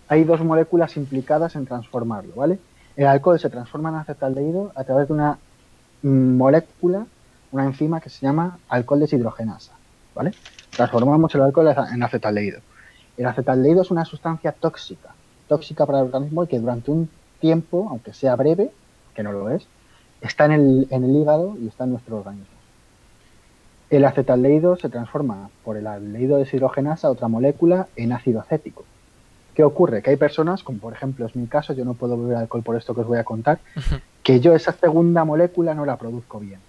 hay 0.09 0.25
dos 0.25 0.43
moléculas 0.43 0.97
implicadas 0.97 1.57
en 1.57 1.67
transformarlo, 1.67 2.35
¿vale? 2.35 2.59
El 2.97 3.07
alcohol 3.07 3.39
se 3.39 3.51
transforma 3.51 3.91
en 3.91 3.97
acetaldehído 3.97 4.73
a 4.75 4.85
través 4.85 5.09
de 5.09 5.15
una 5.15 5.39
molécula, 6.03 7.07
una 7.51 7.65
enzima 7.65 8.01
que 8.01 8.11
se 8.11 8.25
llama 8.25 8.59
alcohol 8.69 9.01
deshidrogenasa, 9.01 9.73
¿vale? 10.15 10.33
Transformamos 10.71 11.35
el 11.35 11.43
alcohol 11.43 11.75
en 11.93 12.03
acetaldehído. 12.03 12.61
El 13.17 13.27
acetaldehído 13.27 13.83
es 13.83 13.91
una 13.91 14.05
sustancia 14.05 14.53
tóxica, 14.53 15.11
tóxica 15.49 15.85
para 15.85 15.99
el 15.99 16.07
organismo 16.07 16.45
y 16.45 16.47
que 16.47 16.59
durante 16.59 16.91
un 16.91 17.11
tiempo, 17.41 17.89
aunque 17.91 18.15
sea 18.15 18.37
breve, 18.37 18.71
que 19.15 19.23
no 19.23 19.33
lo 19.33 19.51
es, 19.51 19.67
está 20.23 20.47
en 20.47 20.53
el, 20.53 20.87
en 20.91 21.05
el 21.05 21.15
hígado 21.15 21.57
y 21.61 21.69
está 21.69 21.85
en 21.85 21.91
nuestro 21.91 22.19
organismo. 22.19 22.47
El 23.91 24.05
acetaldehído 24.07 24.77
se 24.77 24.89
transforma 24.89 25.51
por 25.65 25.77
el 25.77 25.87
aldehído 25.87 26.39
deshidrogenasa, 26.39 27.11
otra 27.11 27.29
molécula, 27.29 27.89
en 27.97 28.13
ácido 28.13 28.41
acético. 28.41 28.85
¿Qué 29.55 29.65
ocurre? 29.65 30.03
Que 30.03 30.11
hay 30.11 30.17
personas, 30.17 30.63
como 30.63 30.79
por 30.79 30.95
ejemplo 30.95 31.27
es 31.27 31.37
mi 31.37 31.47
caso, 31.47 31.75
yo 31.75 31.85
no 31.85 31.93
puedo 31.93 32.17
beber 32.17 32.39
alcohol 32.39 32.63
por 32.63 32.77
esto 32.77 32.95
que 32.95 33.03
os 33.03 33.07
voy 33.07 33.19
a 33.19 33.25
contar, 33.25 33.59
que 34.23 34.41
yo 34.41 34.55
esa 34.55 34.73
segunda 34.73 35.25
molécula 35.25 35.75
no 35.75 35.85
la 35.85 35.99
produzco 35.99 36.41
bien. 36.41 36.61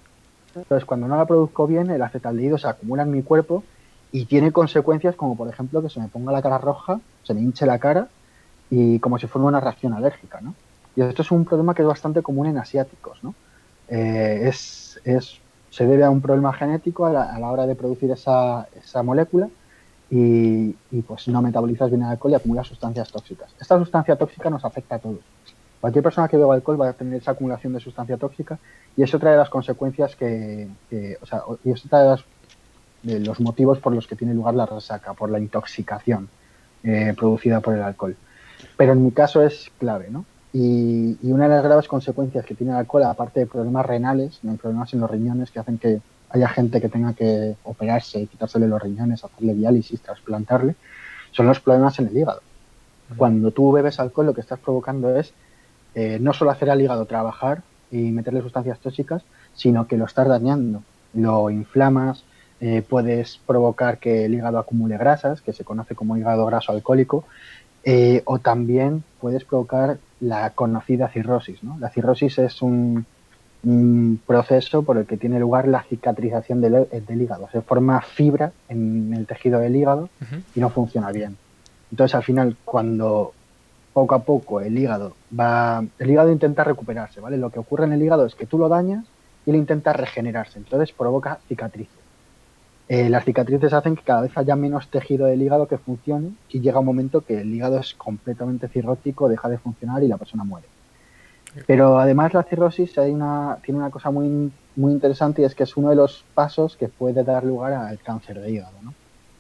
Entonces, 0.54 0.84
cuando 0.86 1.08
no 1.08 1.16
la 1.16 1.26
produzco 1.26 1.66
bien, 1.66 1.90
el 1.90 2.02
acetaldehído 2.02 2.58
se 2.58 2.68
acumula 2.68 3.04
en 3.04 3.12
mi 3.12 3.24
cuerpo 3.24 3.64
y 4.12 4.26
tiene 4.26 4.52
consecuencias 4.52 5.16
como, 5.16 5.38
por 5.38 5.48
ejemplo, 5.48 5.82
que 5.82 5.90
se 5.90 6.00
me 6.00 6.10
ponga 6.10 6.34
la 6.34 6.42
cara 6.42 6.58
roja, 6.58 7.00
se 7.24 7.34
me 7.34 7.42
hinche 7.42 7.66
la 7.66 7.80
cara 7.80 8.10
y 8.70 9.00
como 9.00 9.18
si 9.18 9.28
fuera 9.28 9.48
una 9.48 9.62
reacción 9.62 9.94
alérgica, 9.94 10.42
¿no? 10.42 10.54
Y 10.96 11.02
esto 11.02 11.22
es 11.22 11.32
un 11.32 11.46
problema 11.46 11.74
que 11.74 11.82
es 11.82 11.88
bastante 11.88 12.22
común 12.22 12.48
en 12.48 12.58
asiáticos, 12.58 13.24
¿no? 13.24 13.34
Eh, 13.88 14.48
es, 14.48 15.00
es, 15.04 15.40
se 15.70 15.86
debe 15.86 16.04
a 16.04 16.10
un 16.10 16.22
problema 16.22 16.54
genético 16.54 17.06
a 17.06 17.12
la, 17.12 17.52
hora 17.52 17.66
de 17.66 17.76
producir 17.76 18.12
esa, 18.12 18.68
esa 18.80 19.04
molécula 19.04 19.50
y, 20.10 20.76
pues 21.08 21.28
no 21.28 21.42
metabolizas 21.42 21.90
bien 21.90 22.04
el 22.04 22.10
alcohol 22.10 22.32
y 22.32 22.36
acumulas 22.36 22.68
sustancias 22.68 23.12
tóxicas. 23.12 23.54
Esta 23.60 23.80
sustancia 23.80 24.16
tóxica 24.16 24.50
nos 24.50 24.64
afecta 24.64 24.96
a 24.96 25.00
todos. 25.00 25.22
Cualquier 25.82 26.04
persona 26.04 26.28
que 26.28 26.38
beba 26.38 26.54
alcohol 26.54 26.80
va 26.80 26.90
a 26.90 26.94
tener 26.94 27.16
esa 27.16 27.32
acumulación 27.32 27.74
de 27.74 27.80
sustancia 27.80 28.18
tóxica 28.18 28.60
y 28.96 29.04
es 29.04 29.14
otra 29.14 29.32
de 29.32 29.38
las 29.38 29.50
consecuencias 29.50 30.16
que, 30.16 30.68
que 30.90 31.18
o 31.20 31.26
sea, 31.26 31.42
y 31.64 31.72
es 31.72 31.84
otra 31.86 32.04
de, 32.04 32.10
las, 32.10 32.24
de, 33.02 33.20
los 33.20 33.40
motivos 33.40 33.80
por 33.80 33.94
los 33.94 34.08
que 34.08 34.16
tiene 34.16 34.34
lugar 34.34 34.54
la 34.54 34.68
resaca, 34.68 35.14
por 35.14 35.32
la 35.32 35.40
intoxicación 35.40 36.30
eh, 36.84 37.14
producida 37.18 37.60
por 37.60 37.74
el 37.74 37.82
alcohol. 37.82 38.16
Pero 38.78 38.94
en 38.94 39.04
mi 39.04 39.12
caso 39.12 39.42
es 39.42 39.72
clave, 39.80 40.10
¿no? 40.10 40.26
Y, 40.54 41.18
y, 41.24 41.32
una 41.32 41.48
de 41.48 41.56
las 41.56 41.64
graves 41.64 41.88
consecuencias 41.88 42.46
que 42.46 42.54
tiene 42.54 42.74
el 42.74 42.80
alcohol, 42.80 43.04
aparte 43.04 43.40
de 43.40 43.48
problemas 43.48 43.86
renales, 43.86 44.40
¿no? 44.44 44.56
problemas 44.56 44.94
en 44.94 45.00
los 45.00 45.10
riñones 45.10 45.50
que 45.50 45.60
hacen 45.60 45.80
que 45.80 46.00
haya 46.30 46.48
gente 46.48 46.80
que 46.80 46.90
tenga 46.90 47.14
que 47.14 47.56
operarse, 47.64 48.26
quitársele 48.28 48.68
los 48.68 48.82
riñones, 48.82 49.24
hacerle 49.24 49.54
diálisis, 49.54 50.02
trasplantarle, 50.02 50.76
son 51.32 51.48
los 51.48 51.60
problemas 51.60 51.98
en 52.00 52.08
el 52.08 52.18
hígado. 52.18 52.42
Cuando 53.18 53.52
tú 53.52 53.72
bebes 53.72 54.00
alcohol, 54.00 54.28
lo 54.28 54.34
que 54.34 54.42
estás 54.42 54.60
provocando 54.60 55.16
es 55.16 55.34
eh, 55.96 56.18
no 56.20 56.34
solo 56.34 56.52
hacer 56.52 56.70
al 56.70 56.82
hígado 56.82 57.06
trabajar 57.06 57.62
y 57.92 57.98
meterle 58.12 58.42
sustancias 58.42 58.80
tóxicas, 58.80 59.24
sino 59.54 59.88
que 59.88 59.98
lo 59.98 60.06
estás 60.06 60.28
dañando. 60.28 60.82
Lo 61.14 61.52
inflamas, 61.52 62.24
eh, 62.60 62.82
puedes 62.82 63.40
provocar 63.46 64.00
que 64.00 64.26
el 64.26 64.34
hígado 64.34 64.58
acumule 64.58 64.98
grasas, 64.98 65.42
que 65.42 65.54
se 65.54 65.64
conoce 65.64 65.94
como 65.94 66.18
hígado 66.18 66.46
graso 66.48 66.72
alcohólico, 66.72 67.26
eh, 67.84 68.24
o 68.26 68.40
también 68.40 69.04
puedes 69.22 69.44
provocar 69.44 70.00
la 70.24 70.52
conocida 70.52 71.10
cirrosis. 71.10 71.64
¿no? 71.64 71.78
La 71.80 71.90
cirrosis 71.90 72.40
es 72.40 72.62
un, 72.62 73.06
un, 73.64 74.22
proceso 74.26 74.84
por 74.84 74.98
el 74.98 75.06
que 75.06 75.18
tiene 75.18 75.40
lugar 75.40 75.68
la 75.68 75.84
cicatrización 75.84 76.62
del, 76.62 76.88
del, 76.90 77.22
hígado. 77.22 77.50
Se 77.52 77.62
forma 77.62 78.02
fibra 78.02 78.52
en 78.70 79.14
el 79.14 79.26
tejido 79.26 79.60
del 79.60 79.76
hígado 79.76 80.04
uh 80.04 80.26
-huh. 80.26 80.44
y 80.56 80.60
no 80.60 80.70
funciona 80.70 81.12
bien. 81.12 81.38
Entonces, 81.92 82.16
al 82.16 82.24
final, 82.24 82.56
cuando 82.64 83.34
poco 83.94 84.16
a 84.16 84.24
poco 84.24 84.62
el 84.62 84.78
hígado 84.78 85.14
va, 85.40 85.84
el 86.00 86.10
hígado 86.10 86.32
intenta 86.32 86.64
recuperarse, 86.64 87.22
¿vale? 87.22 87.38
Lo 87.38 87.52
que 87.52 87.60
ocurre 87.60 87.86
en 87.86 87.94
el 87.94 88.02
hígado 88.02 88.26
es 88.26 88.34
que 88.34 88.48
tú 88.48 88.58
lo 88.58 88.68
dañas 88.68 89.06
y 89.46 89.52
él 89.52 89.58
intenta 89.58 89.94
regenerarse, 89.94 90.58
entonces 90.58 90.92
provoca 90.92 91.40
cicatrices. 91.48 92.03
Eh, 92.90 93.10
las 93.10 93.24
cicatrices 93.24 93.72
hacen 93.74 93.96
que 93.96 94.04
cada 94.04 94.22
vez 94.22 94.38
haya 94.38 94.56
menos 94.56 94.90
tejido 94.90 95.26
del 95.26 95.42
hígado 95.42 95.68
que 95.68 95.78
funcione 95.78 96.34
y 96.50 96.60
llega 96.60 96.80
un 96.80 96.86
momento 96.86 97.22
que 97.22 97.42
el 97.42 97.54
hígado 97.54 97.80
es 97.80 97.94
completamente 97.94 98.68
cirrótico, 98.68 99.30
deja 99.30 99.48
de 99.48 99.58
funcionar 99.58 100.04
y 100.04 100.08
la 100.08 100.18
persona 100.18 100.44
muere. 100.44 100.68
Pero 101.68 102.00
además 102.00 102.34
la 102.34 102.44
cirrosis 102.44 102.94
tiene 102.94 103.14
una 103.24 103.90
cosa 103.92 104.10
muy, 104.12 104.52
muy 104.76 104.92
interesante 104.92 105.42
y 105.42 105.46
es 105.46 105.56
que 105.56 105.64
es 105.64 105.78
uno 105.78 105.90
de 105.90 105.96
los 105.96 106.26
pasos 106.34 106.76
que 106.76 106.88
puede 106.88 107.24
dar 107.24 107.44
lugar 107.44 107.74
al 107.74 108.00
cáncer 108.00 108.42
de 108.42 108.52
hígado. 108.52 108.74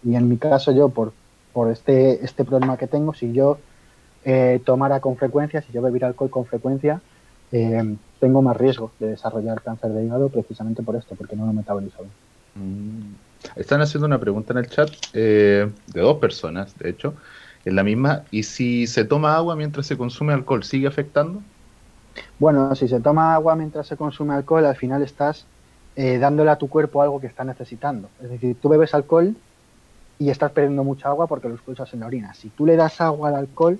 Y 0.03 0.15
en 0.15 0.29
mi 0.29 0.38
caso 0.38 0.71
yo, 0.71 0.89
por, 0.89 1.12
por 1.53 1.71
este, 1.71 2.23
este 2.23 2.45
problema 2.45 2.77
que 2.77 2.88
tengo, 2.88 3.13
si 3.13 3.34
yo 3.34 3.58
eh, 4.25 4.62
tomara 4.63 4.99
con 4.99 5.17
frecuencia, 5.17 5.62
si 5.62 5.73
yo 5.73 5.82
bebiera 5.82 6.08
alcohol 6.08 6.29
con 6.29 6.45
frecuencia, 6.45 7.01
eh, 7.51 7.95
tengo 8.19 8.41
más 8.41 8.58
riesgo 8.58 8.91
de 8.99 9.08
desarrollar 9.08 9.62
cáncer 9.62 9.91
de 9.91 10.06
hígado 10.06 10.29
precisamente 10.29 10.84
por 10.84 10.95
esto, 10.95 11.15
porque 11.15 11.36
no 11.36 11.45
lo 11.45 11.53
metabolizo. 11.53 12.03
Mm. 12.56 13.13
Están 13.56 13.82
haciendo 13.82 14.08
una 14.08 14.19
pregunta 14.19 14.53
en 14.53 14.60
el 14.60 14.69
chat 14.69 14.89
eh, 15.13 15.69
de 15.88 16.01
dos 16.01 16.17
personas, 16.17 16.77
de 16.77 16.89
hecho, 16.89 17.13
en 17.65 17.75
la 17.75 17.84
misma. 17.84 18.23
¿Y 18.32 18.43
si 18.43 18.88
se 18.88 19.06
toma 19.06 19.36
agua 19.36 19.56
mientras 19.56 19.86
se 19.86 19.97
consume 19.97 20.34
alcohol, 20.34 20.63
sigue 20.63 20.88
afectando? 20.88 21.41
Bueno, 22.39 22.75
si 22.75 22.88
se 22.88 22.99
toma 22.99 23.34
agua 23.34 23.56
mientras 23.56 23.88
se 23.88 23.97
consume 23.97 24.34
alcohol, 24.34 24.65
al 24.65 24.75
final 24.75 25.01
estás 25.01 25.45
eh, 25.95 26.17
dándole 26.17 26.51
a 26.51 26.58
tu 26.58 26.69
cuerpo 26.69 27.01
algo 27.01 27.19
que 27.19 27.27
está 27.27 27.43
necesitando. 27.43 28.10
Es 28.21 28.29
decir, 28.29 28.56
tú 28.62 28.69
bebes 28.69 28.93
alcohol 28.93 29.36
y 30.19 30.29
estás 30.29 30.51
perdiendo 30.51 30.84
mucha 30.84 31.10
agua 31.10 31.27
porque 31.27 31.47
lo 31.47 31.56
expulsas 31.56 31.93
en 31.93 32.01
la 32.01 32.08
orina. 32.08 32.34
Si 32.34 32.49
tú 32.49 32.65
le 32.65 32.75
das 32.75 33.01
agua 33.01 33.29
al 33.29 33.36
alcohol, 33.36 33.79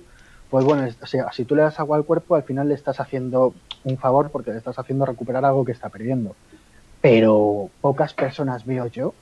pues 0.50 0.64
bueno, 0.64 0.88
o 1.00 1.06
sea, 1.06 1.32
si 1.32 1.44
tú 1.44 1.56
le 1.56 1.62
das 1.62 1.80
agua 1.80 1.96
al 1.96 2.04
cuerpo, 2.04 2.34
al 2.34 2.42
final 2.44 2.68
le 2.68 2.74
estás 2.74 3.00
haciendo 3.00 3.54
un 3.84 3.98
favor 3.98 4.30
porque 4.30 4.52
le 4.52 4.58
estás 4.58 4.78
haciendo 4.78 5.06
recuperar 5.06 5.44
algo 5.44 5.64
que 5.64 5.72
está 5.72 5.88
perdiendo. 5.88 6.36
Pero 7.00 7.70
pocas 7.80 8.14
personas 8.14 8.64
veo 8.64 8.86
yo 8.86 9.14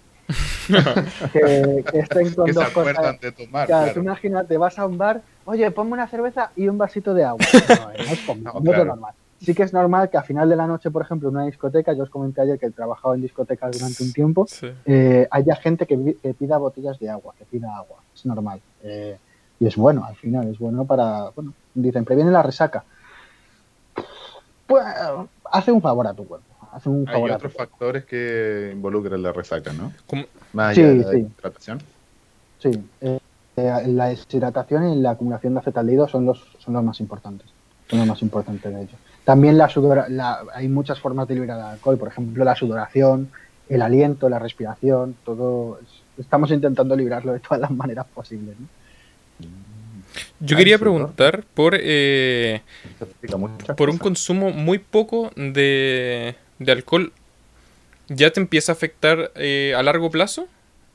que, 1.33 1.85
que, 1.90 1.98
estén 1.98 2.35
con 2.35 2.46
que 2.46 2.53
dos 2.53 2.64
se 2.64 2.70
acuerdan 2.70 3.18
de 3.20 3.33
tomar. 3.33 3.66
Claro, 3.66 3.85
claro. 3.85 3.94
Tú 3.94 4.01
imagínate, 4.01 4.57
vas 4.57 4.79
a 4.79 4.87
un 4.87 4.98
bar, 4.98 5.22
oye, 5.44 5.70
ponme 5.70 5.92
una 5.92 6.09
cerveza 6.09 6.51
y 6.57 6.68
un 6.68 6.79
vasito 6.79 7.14
de 7.14 7.25
agua. 7.25 7.44
No, 7.68 8.05
no 8.05 8.12
es, 8.12 8.20
como, 8.20 8.42
no, 8.42 8.53
no 8.55 8.61
claro. 8.61 8.83
es 8.83 8.88
normal. 8.88 9.14
Sí 9.40 9.55
que 9.55 9.64
es 9.64 9.72
normal 9.72 10.09
que 10.09 10.16
a 10.16 10.22
final 10.22 10.48
de 10.48 10.55
la 10.55 10.68
noche, 10.68 10.90
por 10.90 11.03
ejemplo, 11.03 11.29
en 11.29 11.37
una 11.37 11.46
discoteca, 11.46 11.92
yo 11.94 12.05
os 12.05 12.11
comenté 12.11 12.42
ayer 12.42 12.61
que 12.61 12.66
he 12.66 12.70
trabajado 12.70 13.14
en 13.14 13.22
discotecas 13.22 13.77
durante 13.77 14.05
un 14.05 14.12
tiempo, 14.12 14.46
sí. 14.48 14.68
eh, 14.87 15.27
haya 15.31 15.57
gente 15.57 15.85
que, 15.85 16.16
que, 16.22 16.35
pida 16.35 16.59
botellas 16.59 16.98
de 17.01 17.11
agua, 17.11 17.35
que 17.37 17.44
pida 17.44 17.75
agua. 17.75 17.96
Es 18.14 18.25
normal. 18.25 18.61
Eh, 18.85 19.18
y 19.59 19.66
es 19.66 19.77
bueno, 19.77 20.05
al 20.05 20.14
final, 20.14 20.48
es 20.48 20.59
bueno 20.59 20.85
para, 20.85 21.31
bueno, 21.31 21.55
dicen, 21.75 22.05
previene 22.05 22.31
la 22.31 22.42
resaca. 22.42 22.85
Pues 24.66 24.85
hace 25.51 25.72
un 25.72 25.83
favor 25.83 26.07
a 26.07 26.14
tu 26.14 26.27
cuerpo. 26.27 26.51
Hace 26.72 26.88
un 26.88 27.06
favor 27.06 27.30
Hay 27.30 27.37
otros 27.37 27.52
factores 27.52 28.04
que 28.04 28.70
involucran 28.72 29.22
la 29.22 29.32
resaca, 29.32 29.72
¿no? 29.72 29.92
¿Cómo? 30.06 30.24
Más 30.52 30.76
allá 30.76 30.90
sí, 30.90 30.98
de 30.98 31.04
la 31.04 31.11
sí. 31.11 31.18
hidratación. 31.18 31.78
Sí, 32.59 32.70
eh, 33.03 33.18
la 33.57 34.07
deshidratación 34.07 34.92
y 34.92 35.01
la 35.01 35.11
acumulación 35.11 35.55
de 35.55 35.61
acetaldehído 35.61 36.09
son 36.09 36.24
los, 36.24 36.42
son 36.59 36.74
los 36.74 36.82
más 36.82 37.01
importantes. 37.01 37.47
Son 37.88 37.99
los 37.99 38.09
más 38.09 38.22
importantes 38.22 38.72
de 38.72 38.82
ellos. 38.82 38.97
También 39.24 39.59
la 39.59 39.68
hay 40.55 40.68
muchas 40.68 40.99
formas 40.99 41.28
de 41.28 41.34
liberar 41.34 41.59
el 41.59 41.64
alcohol, 41.64 41.99
por 41.99 42.09
ejemplo, 42.09 42.44
la 42.44 42.57
sudoración, 42.57 43.30
el 43.68 43.82
aliento, 43.82 44.28
la 44.28 44.38
respiración, 44.38 45.14
todo. 45.24 45.78
Estamos 46.18 46.51
intentando 46.51 46.97
librarlo 46.97 47.32
de 47.32 47.40
todas 47.40 47.61
las 47.61 47.70
maneras 47.70 48.07
posibles. 48.14 48.57
¿no? 48.59 48.66
Yo 50.40 50.57
quería 50.57 50.78
preguntar 50.78 51.44
por, 51.55 51.76
eh, 51.78 52.62
por 53.76 53.90
un 53.90 53.99
consumo 53.99 54.51
muy 54.51 54.78
poco 54.78 55.30
de, 55.36 56.34
de 56.64 56.72
alcohol. 56.72 57.12
¿Ya 58.08 58.30
te 58.30 58.40
empieza 58.40 58.72
a 58.72 58.74
afectar 58.74 59.32
eh, 59.36 59.74
a 59.76 59.82
largo 59.82 60.10
plazo? 60.10 60.46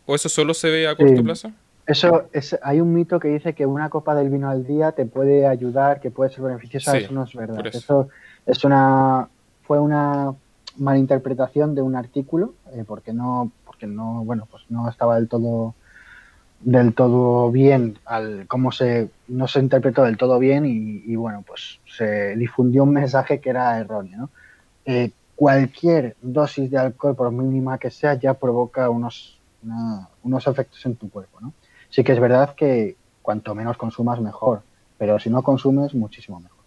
¿O 0.06 0.16
eso 0.16 0.30
solo 0.30 0.54
se 0.54 0.70
ve 0.70 0.88
a 0.88 0.96
corto 0.96 1.18
sí. 1.18 1.24
plazo? 1.24 1.52
Eso 1.88 2.28
es, 2.34 2.58
hay 2.64 2.82
un 2.82 2.94
mito 2.94 3.20
que 3.20 3.30
dice 3.30 3.54
que 3.54 3.66
una 3.66 3.90
copa 3.90 4.14
del 4.14 4.30
vino 4.30 4.50
al 4.50 4.68
día 4.68 4.92
te 4.92 5.06
puede 5.06 5.48
ayudar, 5.48 6.02
que 6.02 6.12
puede 6.12 6.32
ser 6.32 6.44
beneficiosa, 6.44 6.98
eso 6.98 7.14
no 7.14 7.24
es 7.24 7.34
verdad. 7.34 7.66
Eso. 7.66 8.10
es 8.46 8.64
una 8.66 9.30
fue 9.64 9.80
una 9.80 10.34
malinterpretación 10.78 11.76
de 11.76 11.82
un 11.82 11.96
artículo, 11.96 12.54
eh, 12.74 12.84
porque 12.86 13.14
no, 13.14 13.52
porque 13.66 13.88
no, 13.88 14.24
bueno, 14.24 14.48
pues 14.52 14.64
no 14.70 14.90
estaba 14.90 15.16
del 15.16 15.28
todo 15.28 15.76
del 16.62 16.94
todo 16.94 17.52
bien 17.52 18.00
al 18.06 18.48
cómo 18.48 18.72
se 18.72 19.10
no 19.28 19.48
se 19.48 19.60
interpretó 19.60 20.04
del 20.04 20.18
todo 20.18 20.40
bien 20.40 20.66
y, 20.66 21.16
bueno 21.16 21.44
pues 21.46 21.80
se 21.86 22.36
difundió 22.36 22.84
un 22.84 22.94
mensaje 22.94 23.40
que 23.40 23.52
era 23.52 23.78
erróneo 23.78 24.18
¿no? 24.18 24.30
Eh, 24.86 25.12
cualquier 25.38 26.18
dosis 26.22 26.70
de 26.70 26.78
alcohol 26.78 27.16
por 27.16 27.32
mínima 27.32 27.78
que 27.78 27.90
sea 27.90 28.16
ya 28.16 28.34
provoca 28.34 28.90
unos 28.90 29.40
unos 30.24 30.48
efectos 30.48 30.86
en 30.86 30.96
tu 30.96 31.10
cuerpo 31.10 31.40
¿no? 31.40 31.54
sí 31.90 32.04
que 32.04 32.12
es 32.12 32.20
verdad 32.20 32.56
que 32.56 32.98
cuanto 33.22 33.56
menos 33.56 33.78
consumas 33.78 34.20
mejor 34.20 34.64
pero 34.98 35.18
si 35.20 35.30
no 35.30 35.42
consumes 35.44 35.94
muchísimo 35.94 36.40
mejor 36.40 36.58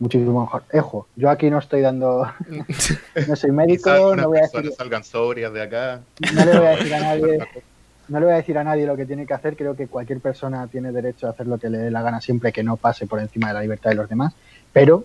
muchísimo 0.00 0.40
mejor. 0.42 0.62
Ejo, 0.72 1.08
yo 1.16 1.28
aquí 1.28 1.50
no 1.50 1.58
estoy 1.58 1.80
dando, 1.80 2.24
no 3.28 3.36
soy 3.36 3.50
médico, 3.50 4.14
no 4.14 4.28
voy 4.28 4.38
a 4.38 4.42
decir, 4.42 4.72
salgan 4.72 5.02
sobrias 5.02 5.52
de 5.52 5.62
acá. 5.62 6.00
No 6.34 6.44
le 6.44 6.56
voy 6.56 6.66
a 6.66 6.70
decir 6.70 6.94
a 6.94 7.00
nadie 7.00 7.38
no 8.08 8.20
le 8.20 8.24
voy 8.24 8.34
a 8.34 8.38
decir 8.38 8.58
a 8.58 8.64
nadie 8.64 8.86
lo 8.86 8.96
que 8.96 9.06
tiene 9.06 9.26
que 9.26 9.34
hacer, 9.34 9.56
creo 9.56 9.76
que 9.76 9.86
cualquier 9.86 10.20
persona 10.20 10.66
tiene 10.66 10.92
derecho 10.92 11.26
a 11.26 11.30
hacer 11.30 11.46
lo 11.46 11.58
que 11.58 11.68
le 11.68 11.78
dé 11.78 11.90
la 11.90 12.02
gana 12.02 12.20
siempre 12.20 12.52
que 12.52 12.62
no 12.62 12.76
pase 12.76 13.06
por 13.06 13.20
encima 13.20 13.48
de 13.48 13.54
la 13.54 13.60
libertad 13.60 13.90
de 13.90 13.96
los 13.96 14.08
demás, 14.08 14.34
pero 14.72 15.04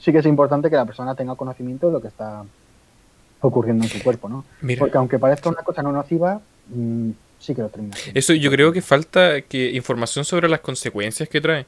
sí 0.00 0.12
que 0.12 0.18
es 0.18 0.26
importante 0.26 0.70
que 0.70 0.76
la 0.76 0.84
persona 0.84 1.14
tenga 1.14 1.34
conocimiento 1.36 1.86
de 1.86 1.92
lo 1.92 2.00
que 2.00 2.08
está 2.08 2.44
ocurriendo 3.40 3.84
en 3.84 3.90
su 3.90 4.02
cuerpo, 4.02 4.28
¿no? 4.28 4.44
Porque 4.78 4.98
aunque 4.98 5.18
parezca 5.18 5.48
una 5.48 5.62
cosa 5.62 5.82
no 5.82 5.92
nociva, 5.92 6.40
mm, 6.68 7.10
sí 7.38 7.54
que 7.54 7.62
lo 7.62 7.68
termina. 7.68 7.96
Eso 8.14 8.34
yo 8.34 8.50
creo 8.50 8.72
que 8.72 8.82
falta 8.82 9.40
que 9.42 9.70
información 9.70 10.24
sobre 10.24 10.48
las 10.48 10.60
consecuencias 10.60 11.28
que 11.28 11.40
trae. 11.40 11.66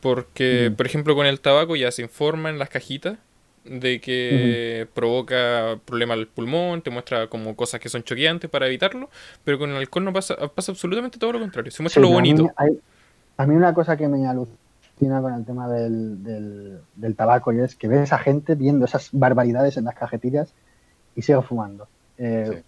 Porque, 0.00 0.70
mm. 0.70 0.74
por 0.74 0.86
ejemplo, 0.86 1.14
con 1.14 1.26
el 1.26 1.40
tabaco 1.40 1.76
ya 1.76 1.90
se 1.90 2.02
informa 2.02 2.50
en 2.50 2.58
las 2.58 2.68
cajitas 2.68 3.16
de 3.64 3.98
que 3.98 4.86
provoca 4.92 5.78
problemas 5.86 6.18
al 6.18 6.26
pulmón, 6.26 6.82
te 6.82 6.90
muestra 6.90 7.28
como 7.28 7.56
cosas 7.56 7.80
que 7.80 7.88
son 7.88 8.02
choqueantes 8.02 8.50
para 8.50 8.66
evitarlo, 8.66 9.08
pero 9.42 9.58
con 9.58 9.70
el 9.70 9.76
alcohol 9.76 10.04
no 10.04 10.12
pasa, 10.12 10.36
pasa 10.54 10.72
absolutamente 10.72 11.18
todo 11.18 11.32
lo 11.32 11.40
contrario, 11.40 11.72
se 11.72 11.82
muestra 11.82 12.02
lo 12.02 12.10
bonito. 12.10 12.46
A 13.36 13.46
mí, 13.46 13.54
una 13.56 13.72
cosa 13.72 13.96
que 13.96 14.06
me 14.06 14.26
alucina 14.26 14.58
con 15.08 15.34
el 15.34 15.44
tema 15.44 15.68
del, 15.68 16.22
del, 16.94 17.16
tabaco 17.16 17.52
y 17.52 17.60
es 17.60 17.74
que 17.74 17.88
ves 17.88 18.12
a 18.12 18.18
gente 18.18 18.54
viendo 18.54 18.84
esas 18.84 19.10
barbaridades 19.12 19.76
en 19.76 19.84
las 19.84 19.94
cajetillas 19.94 20.52
y 21.14 21.22
sigue 21.22 21.42
fumando. 21.42 21.86
Eh, 22.18 22.62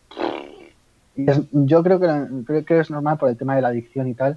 y 1.16 1.26
yo 1.52 1.82
creo 1.82 1.98
que, 1.98 2.44
creo 2.44 2.64
que 2.64 2.80
es 2.80 2.90
normal 2.90 3.18
por 3.18 3.28
el 3.28 3.36
tema 3.36 3.56
de 3.56 3.62
la 3.62 3.68
adicción 3.68 4.06
y 4.08 4.14
tal, 4.14 4.36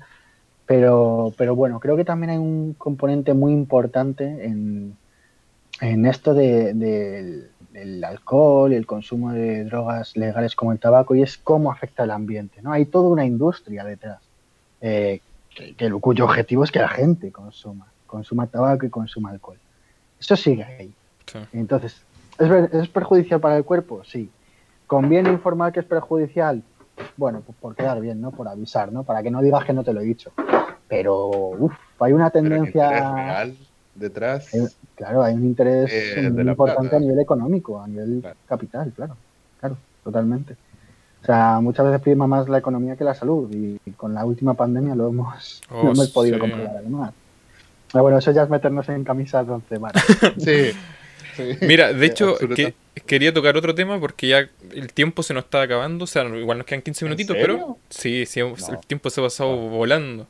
pero, 0.65 1.33
pero 1.37 1.55
bueno, 1.55 1.79
creo 1.79 1.97
que 1.97 2.05
también 2.05 2.29
hay 2.31 2.37
un 2.37 2.73
componente 2.73 3.33
muy 3.33 3.53
importante 3.53 4.45
en 4.45 4.95
en 5.81 6.05
esto 6.05 6.33
de, 6.33 6.73
del 7.71 8.03
alcohol 8.03 8.73
y 8.73 8.75
el 8.75 8.85
consumo 8.85 9.31
de 9.31 9.63
drogas 9.63 10.17
legales 10.17 10.55
como 10.55 10.71
el 10.71 10.79
tabaco 10.79 11.15
y 11.15 11.21
es 11.21 11.37
cómo 11.37 11.71
afecta 11.71 12.03
al 12.03 12.11
ambiente. 12.11 12.61
¿no? 12.61 12.71
Hay 12.71 12.85
toda 12.85 13.09
una 13.09 13.25
industria 13.25 13.83
detrás 13.83 14.21
eh, 14.81 15.21
que, 15.77 15.91
cuyo 15.91 16.25
objetivo 16.25 16.63
es 16.63 16.71
que 16.71 16.79
la 16.79 16.89
gente 16.89 17.31
consuma, 17.31 17.87
consuma 18.07 18.47
tabaco 18.47 18.85
y 18.85 18.89
consuma 18.89 19.31
alcohol. 19.31 19.57
Eso 20.19 20.35
sigue 20.35 20.63
ahí. 20.63 20.93
Entonces, 21.53 22.01
¿es, 22.37 22.73
¿es 22.73 22.87
perjudicial 22.89 23.39
para 23.39 23.57
el 23.57 23.63
cuerpo? 23.63 24.03
Sí. 24.03 24.29
¿Conviene 24.87 25.29
informar 25.29 25.71
que 25.71 25.81
es 25.81 25.85
perjudicial? 25.85 26.63
Bueno, 27.15 27.41
pues 27.45 27.57
por 27.59 27.75
quedar 27.75 28.01
bien, 28.01 28.19
¿no? 28.19 28.31
Por 28.31 28.47
avisar, 28.47 28.91
¿no? 28.91 29.03
Para 29.03 29.23
que 29.23 29.31
no 29.31 29.41
digas 29.41 29.63
que 29.65 29.73
no 29.73 29.83
te 29.83 29.93
lo 29.93 30.01
he 30.01 30.05
dicho. 30.05 30.31
Pero, 30.87 31.27
uff, 31.27 31.73
hay 31.99 32.13
una 32.13 32.29
tendencia 32.29 33.47
detrás. 33.95 34.49
claro, 34.95 35.23
hay 35.23 35.35
un 35.35 35.45
interés 35.45 35.91
eh, 35.91 36.29
muy 36.29 36.41
importante 36.41 36.95
a 36.95 36.99
nivel 36.99 37.19
económico, 37.19 37.81
a 37.81 37.87
nivel 37.87 38.23
capital, 38.47 38.91
claro, 38.95 39.15
claro, 39.59 39.77
totalmente. 40.03 40.55
O 41.21 41.25
sea, 41.25 41.59
muchas 41.61 41.85
veces 41.85 42.01
prima 42.01 42.27
más 42.27 42.47
la 42.47 42.59
economía 42.59 42.95
que 42.95 43.03
la 43.03 43.13
salud 43.13 43.49
y 43.51 43.77
con 43.91 44.13
la 44.13 44.25
última 44.25 44.53
pandemia 44.53 44.95
lo 44.95 45.09
hemos, 45.09 45.61
oh, 45.69 45.91
hemos 45.91 46.09
podido 46.09 46.39
comprobar 46.39 46.77
además. 46.77 47.13
Pero 47.91 48.03
bueno, 48.03 48.17
eso 48.19 48.31
ya 48.31 48.43
es 48.43 48.49
meternos 48.49 48.87
en 48.89 49.03
camisas 49.03 49.47
de 49.47 49.53
once 49.53 49.79
sí. 50.37 50.77
Mira, 51.61 51.93
de 51.93 52.05
hecho, 52.05 52.37
quería 53.05 53.33
tocar 53.33 53.55
otro 53.57 53.73
tema 53.73 53.99
porque 53.99 54.27
ya 54.27 54.49
el 54.73 54.93
tiempo 54.93 55.23
se 55.23 55.33
nos 55.33 55.45
está 55.45 55.61
acabando. 55.61 56.03
O 56.03 56.07
sea, 56.07 56.23
igual 56.23 56.59
nos 56.59 56.67
quedan 56.67 56.81
15 56.81 57.05
minutitos, 57.05 57.37
pero 57.39 57.77
sí, 57.89 58.25
sí 58.25 58.41
el 58.41 58.55
tiempo 58.85 59.09
se 59.09 59.21
ha 59.21 59.23
pasado 59.23 59.55
volando. 59.55 60.27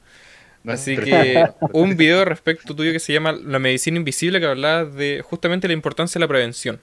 Así 0.67 0.97
que 0.97 1.45
un 1.73 1.97
video 1.97 2.25
respecto 2.25 2.75
tuyo 2.75 2.91
que 2.91 2.99
se 2.99 3.13
llama 3.13 3.31
La 3.31 3.59
medicina 3.59 3.97
invisible 3.97 4.39
que 4.39 4.45
hablaba 4.45 4.85
de 4.85 5.23
justamente 5.27 5.67
la 5.67 5.73
importancia 5.73 6.19
de 6.19 6.21
la 6.21 6.27
prevención. 6.27 6.79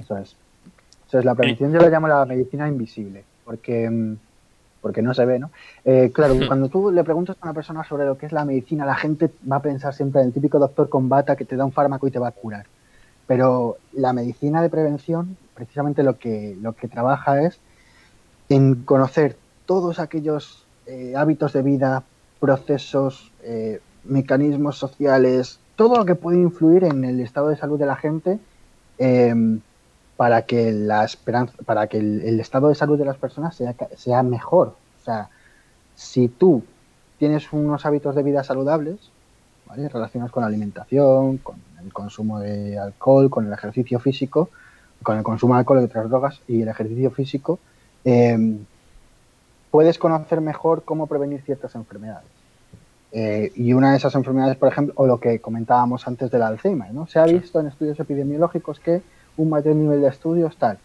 Eso 0.00 0.18
es. 0.18 0.36
Eso 1.14 1.20
es, 1.20 1.24
la 1.24 1.36
prevención 1.36 1.72
yo 1.72 1.78
la 1.78 1.90
llamo 1.90 2.08
la 2.08 2.24
medicina 2.24 2.66
invisible, 2.66 3.22
porque, 3.44 3.88
mm, 3.88 4.16
porque 4.80 5.00
no 5.00 5.14
se 5.14 5.24
ve, 5.24 5.38
¿no? 5.38 5.52
Eh, 5.84 6.10
claro, 6.12 6.34
cuando 6.48 6.68
tú 6.68 6.90
le 6.90 7.04
preguntas 7.04 7.36
a 7.40 7.46
una 7.46 7.54
persona 7.54 7.84
sobre 7.84 8.04
lo 8.04 8.18
que 8.18 8.26
es 8.26 8.32
la 8.32 8.44
medicina, 8.44 8.84
la 8.84 8.96
gente 8.96 9.30
va 9.48 9.56
a 9.56 9.62
pensar 9.62 9.94
siempre 9.94 10.22
en 10.22 10.26
el 10.26 10.32
típico 10.32 10.58
doctor 10.58 10.88
con 10.88 11.08
bata 11.08 11.36
que 11.36 11.44
te 11.44 11.54
da 11.54 11.64
un 11.64 11.70
fármaco 11.70 12.08
y 12.08 12.10
te 12.10 12.18
va 12.18 12.26
a 12.26 12.32
curar. 12.32 12.66
Pero 13.28 13.76
la 13.92 14.12
medicina 14.12 14.60
de 14.60 14.70
prevención, 14.70 15.36
precisamente 15.54 16.02
lo 16.02 16.18
que, 16.18 16.56
lo 16.60 16.72
que 16.72 16.88
trabaja 16.88 17.42
es 17.42 17.60
en 18.48 18.82
conocer 18.82 19.36
todos 19.66 20.00
aquellos 20.00 20.66
eh, 20.86 21.14
hábitos 21.16 21.52
de 21.52 21.62
vida, 21.62 22.02
procesos, 22.40 23.30
eh, 23.44 23.80
mecanismos 24.02 24.78
sociales, 24.78 25.60
todo 25.76 25.96
lo 25.96 26.04
que 26.04 26.16
puede 26.16 26.38
influir 26.38 26.82
en 26.82 27.04
el 27.04 27.20
estado 27.20 27.50
de 27.50 27.56
salud 27.56 27.78
de 27.78 27.86
la 27.86 27.94
gente 27.94 28.40
em, 28.98 29.60
para 30.16 30.42
que 30.42 30.72
la 30.72 31.04
esperanza, 31.04 31.54
para 31.64 31.86
que 31.86 31.98
el, 31.98 32.38
estado 32.40 32.68
de 32.68 32.74
salud 32.74 32.98
de 32.98 33.04
las 33.04 33.16
personas 33.16 33.56
sea, 33.56 33.74
sea 33.96 34.22
mejor. 34.22 34.76
O 35.00 35.04
sea, 35.04 35.28
si 35.96 36.28
tú 36.28 36.62
tienes 37.18 37.52
unos 37.52 37.84
hábitos 37.86 38.14
de 38.14 38.22
vida 38.22 38.44
saludables, 38.44 38.96
¿vale? 39.66 39.88
relacionados 39.88 40.32
con 40.32 40.42
la 40.42 40.46
alimentación, 40.46 41.38
con 41.38 41.56
el 41.82 41.92
consumo 41.92 42.38
de 42.38 42.78
alcohol, 42.78 43.30
con 43.30 43.46
el 43.46 43.52
ejercicio 43.52 43.98
físico, 43.98 44.50
con 45.02 45.16
el 45.18 45.24
consumo 45.24 45.54
de 45.54 45.60
alcohol 45.60 45.80
y 45.80 45.84
otras 45.84 46.08
drogas 46.08 46.40
y 46.46 46.62
el 46.62 46.68
ejercicio 46.68 47.10
físico, 47.10 47.58
em, 48.04 48.58
puedes 49.70 49.98
conocer 49.98 50.40
mejor 50.40 50.84
cómo 50.84 51.06
prevenir 51.06 51.42
ciertas 51.42 51.74
enfermedades. 51.74 52.28
Eh, 53.12 53.52
y 53.54 53.72
una 53.72 53.92
de 53.92 53.98
esas 53.98 54.14
enfermedades, 54.16 54.56
por 54.56 54.68
ejemplo, 54.68 54.92
o 54.96 55.06
lo 55.06 55.18
que 55.18 55.40
comentábamos 55.40 56.06
antes 56.08 56.30
del 56.30 56.42
Alzheimer, 56.42 56.92
¿no? 56.92 57.06
Se 57.06 57.20
ha 57.20 57.24
visto 57.24 57.60
en 57.60 57.68
estudios 57.68 57.98
epidemiológicos 58.00 58.80
que 58.80 59.02
un 59.36 59.50
mayor 59.50 59.74
nivel 59.76 60.00
de 60.00 60.08
estudios 60.08 60.56
tal. 60.56 60.78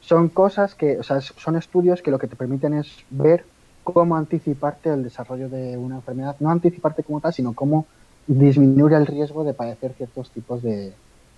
Son 0.00 0.28
cosas 0.28 0.74
que, 0.74 0.98
o 0.98 1.02
sea, 1.02 1.20
son 1.20 1.56
estudios 1.56 2.02
que 2.02 2.10
lo 2.10 2.18
que 2.18 2.28
te 2.28 2.36
permiten 2.36 2.74
es 2.74 3.04
ver 3.10 3.44
cómo 3.82 4.16
anticiparte 4.16 4.90
el 4.90 5.02
desarrollo 5.02 5.48
de 5.48 5.76
una 5.76 5.96
enfermedad, 5.96 6.36
no 6.40 6.50
anticiparte 6.50 7.02
como 7.02 7.20
tal, 7.20 7.32
sino 7.32 7.54
cómo 7.54 7.86
disminuir 8.26 8.94
el 8.94 9.06
riesgo 9.06 9.44
de 9.44 9.54
padecer 9.54 9.92
ciertos 9.94 10.30
tipos 10.30 10.62
de 10.62 10.92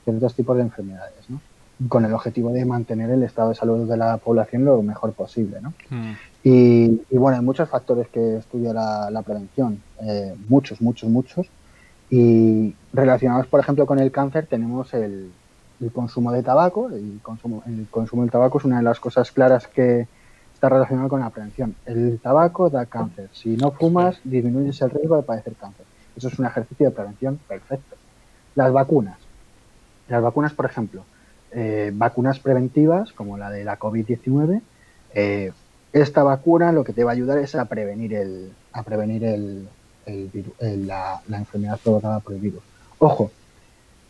ciertos 0.05 0.35
tipos 0.35 0.57
de 0.57 0.63
enfermedades, 0.63 1.29
¿no? 1.29 1.41
con 1.89 2.05
el 2.05 2.13
objetivo 2.13 2.51
de 2.51 2.65
mantener 2.65 3.11
el 3.11 3.23
estado 3.23 3.51
de 3.51 3.55
salud 3.55 3.89
de 3.89 3.97
la 3.97 4.17
población 4.17 4.65
lo 4.65 4.83
mejor 4.83 5.13
posible. 5.13 5.61
¿no? 5.61 5.75
Mm. 5.91 6.13
Y, 6.43 7.17
bueno, 7.17 7.39
hay 7.39 7.45
muchos 7.45 7.69
factores 7.69 8.09
que 8.09 8.39
estudia 8.39 8.73
la, 8.73 9.23
prevención, 9.25 9.81
eh, 10.01 10.35
muchos, 10.49 10.81
muchos, 10.81 11.09
muchos. 11.09 11.47
Y 12.11 12.75
relacionados, 12.93 13.47
por 13.47 13.61
ejemplo, 13.61 13.87
con 13.87 13.99
el 13.99 14.11
cáncer, 14.11 14.47
tenemos 14.47 14.93
el, 14.95 15.31
consumo 15.93 16.33
de 16.33 16.43
tabaco. 16.43 16.89
El 16.91 17.21
consumo, 17.23 17.63
el 17.67 17.87
consumo 17.91 18.23
del 18.23 18.31
tabaco 18.31 18.59
es 18.59 18.65
una 18.65 18.79
de 18.79 18.83
las 18.83 19.01
cosas 19.01 19.31
claras 19.33 19.67
que 19.67 20.07
está 20.55 20.69
relacionado 20.69 21.09
con 21.09 21.21
la 21.21 21.31
prevención. 21.31 21.75
El 21.87 22.19
tabaco 22.21 22.69
da 22.71 22.87
cáncer. 22.87 23.29
Si 23.33 23.57
no 23.57 23.71
fumas, 23.71 24.21
disminuyes 24.25 24.81
el 24.83 24.91
riesgo 24.91 25.17
de 25.17 25.23
padecer 25.23 25.55
cáncer. 25.55 25.87
Eso 26.17 26.29
es 26.29 26.39
un 26.39 26.47
ejercicio 26.47 26.87
de 26.87 26.93
prevención 26.93 27.39
perfecto. 27.47 27.97
Las 28.55 28.73
vacunas. 28.73 29.19
Las 30.09 30.23
vacunas, 30.23 30.53
por 30.53 30.67
ejemplo, 30.67 31.05
eh, 31.53 31.93
vacunas 31.95 32.41
preventivas 32.41 33.13
como 33.13 33.39
la 33.39 33.51
de 33.51 33.65
la 33.65 33.79
COVID-19, 33.79 34.61
eh, 35.15 35.53
esta 35.93 36.23
vacuna 36.23 36.73
lo 36.73 36.85
que 36.85 36.93
te 36.93 37.05
va 37.05 37.13
a 37.13 37.15
ayudar 37.15 37.39
es 37.39 37.55
a 37.55 37.65
prevenir 37.65 38.15
el, 38.15 38.53
a 38.73 38.83
prevenir 38.83 39.25
el, 39.25 39.69
la, 40.87 41.23
enfermedad 41.31 41.79
provocada 41.83 42.21
por 42.21 42.35
el 42.35 42.41
virus. 42.41 42.63
Ojo, 42.99 43.31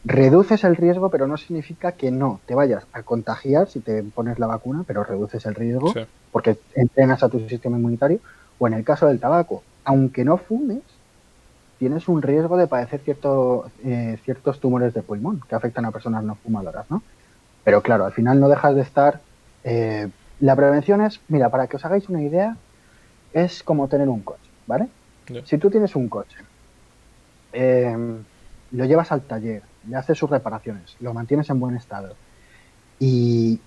reduces 0.08 0.64
el 0.64 0.74
riesgo, 0.74 1.10
pero 1.10 1.26
no 1.26 1.36
significa 1.36 1.92
que 1.92 2.10
no 2.10 2.40
te 2.46 2.54
vayas 2.54 2.84
a 2.92 3.02
contagiar 3.02 3.68
si 3.68 3.80
te 3.80 4.02
pones 4.02 4.38
la 4.38 4.46
vacuna, 4.46 4.84
pero 4.86 5.04
reduces 5.04 5.44
el 5.44 5.54
riesgo 5.54 5.92
porque 6.32 6.56
entrenas 6.74 7.22
a 7.22 7.28
tu 7.28 7.46
sistema 7.46 7.76
inmunitario. 7.76 8.18
O 8.58 8.66
en 8.66 8.74
el 8.74 8.84
caso 8.84 9.06
del 9.06 9.20
tabaco, 9.20 9.62
aunque 9.84 10.24
no 10.24 10.38
fumes, 10.38 10.80
tienes 11.78 12.08
un 12.08 12.22
riesgo 12.22 12.56
de 12.56 12.66
padecer 12.66 13.00
cierto, 13.00 13.70
eh, 13.84 14.18
ciertos 14.24 14.58
tumores 14.60 14.94
de 14.94 15.02
pulmón 15.02 15.42
que 15.46 15.54
afectan 15.54 15.84
a 15.84 15.92
personas 15.92 16.24
no 16.24 16.36
fumadoras, 16.36 16.90
¿no? 16.90 17.02
Pero 17.62 17.82
claro, 17.82 18.06
al 18.06 18.12
final 18.12 18.40
no 18.40 18.48
dejas 18.48 18.74
de 18.74 18.80
estar... 18.80 19.20
Eh, 19.62 20.08
la 20.40 20.56
prevención 20.56 21.02
es, 21.02 21.20
mira, 21.28 21.50
para 21.50 21.66
que 21.66 21.76
os 21.76 21.84
hagáis 21.84 22.08
una 22.08 22.22
idea, 22.22 22.56
es 23.34 23.62
como 23.62 23.88
tener 23.88 24.08
un 24.08 24.22
coche, 24.22 24.48
¿vale? 24.66 24.88
Si 25.44 25.58
tú 25.58 25.68
tienes 25.68 25.94
un 25.94 26.08
coche, 26.08 26.38
em, 27.52 28.22
lo 28.72 28.84
llevas 28.84 29.12
al 29.12 29.20
taller, 29.22 29.62
le 29.86 29.96
haces 29.96 30.18
sus 30.18 30.30
reparaciones, 30.30 30.96
lo 31.00 31.14
mantienes 31.14 31.50
en 31.50 31.60
buen 31.60 31.76
estado. 31.76 32.14
Y, 32.98 33.60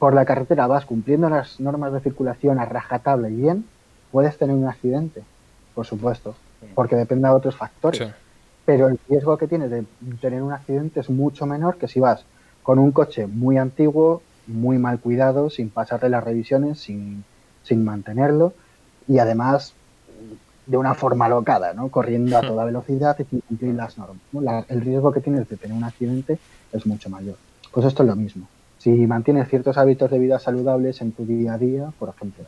por 0.00 0.14
la 0.14 0.24
carretera 0.24 0.66
vas 0.66 0.84
cumpliendo 0.84 1.30
las 1.30 1.60
normas 1.60 1.92
de 1.92 2.00
circulación 2.00 2.58
a 2.58 2.64
rajatabla 2.64 3.30
y 3.30 3.36
bien, 3.36 3.64
puedes 4.10 4.36
tener 4.36 4.56
un 4.56 4.66
accidente, 4.66 5.22
por 5.74 5.86
supuesto, 5.86 6.34
porque 6.74 6.96
depende 6.96 7.28
de 7.28 7.34
otros 7.34 7.54
factores. 7.54 8.12
Pero 8.64 8.88
el 8.88 8.98
riesgo 9.08 9.38
que 9.38 9.46
tienes 9.46 9.70
de 9.70 9.84
tener 10.20 10.42
un 10.42 10.52
accidente 10.52 10.98
es 10.98 11.08
mucho 11.08 11.46
menor 11.46 11.76
que 11.76 11.86
si 11.86 12.00
vas 12.00 12.24
con 12.64 12.80
un 12.80 12.90
coche 12.90 13.28
muy 13.28 13.58
antiguo, 13.58 14.22
muy 14.48 14.78
mal 14.78 14.98
cuidado, 14.98 15.50
sin 15.50 15.70
pasarle 15.70 16.08
las 16.08 16.24
revisiones, 16.24 16.80
sin, 16.80 17.24
sin 17.62 17.84
mantenerlo 17.84 18.54
y 19.08 19.18
además 19.18 19.74
de 20.66 20.76
una 20.76 20.94
forma 20.94 21.28
locada, 21.28 21.72
¿no? 21.72 21.88
corriendo 21.88 22.36
a 22.36 22.40
toda 22.40 22.64
velocidad 22.64 23.16
y 23.20 23.24
sin 23.24 23.40
cumplir 23.40 23.74
las 23.74 23.96
normas. 23.98 24.64
el 24.68 24.80
riesgo 24.80 25.12
que 25.12 25.20
tienes 25.20 25.48
de 25.48 25.56
tener 25.56 25.76
un 25.76 25.84
accidente 25.84 26.38
es 26.72 26.86
mucho 26.86 27.08
mayor. 27.08 27.36
Pues 27.72 27.86
esto 27.86 28.02
es 28.02 28.08
lo 28.08 28.16
mismo. 28.16 28.48
Si 28.78 28.90
mantienes 29.06 29.48
ciertos 29.48 29.78
hábitos 29.78 30.10
de 30.10 30.18
vida 30.18 30.38
saludables 30.38 31.00
en 31.00 31.12
tu 31.12 31.24
día 31.24 31.54
a 31.54 31.58
día, 31.58 31.92
por 31.98 32.08
ejemplo, 32.08 32.44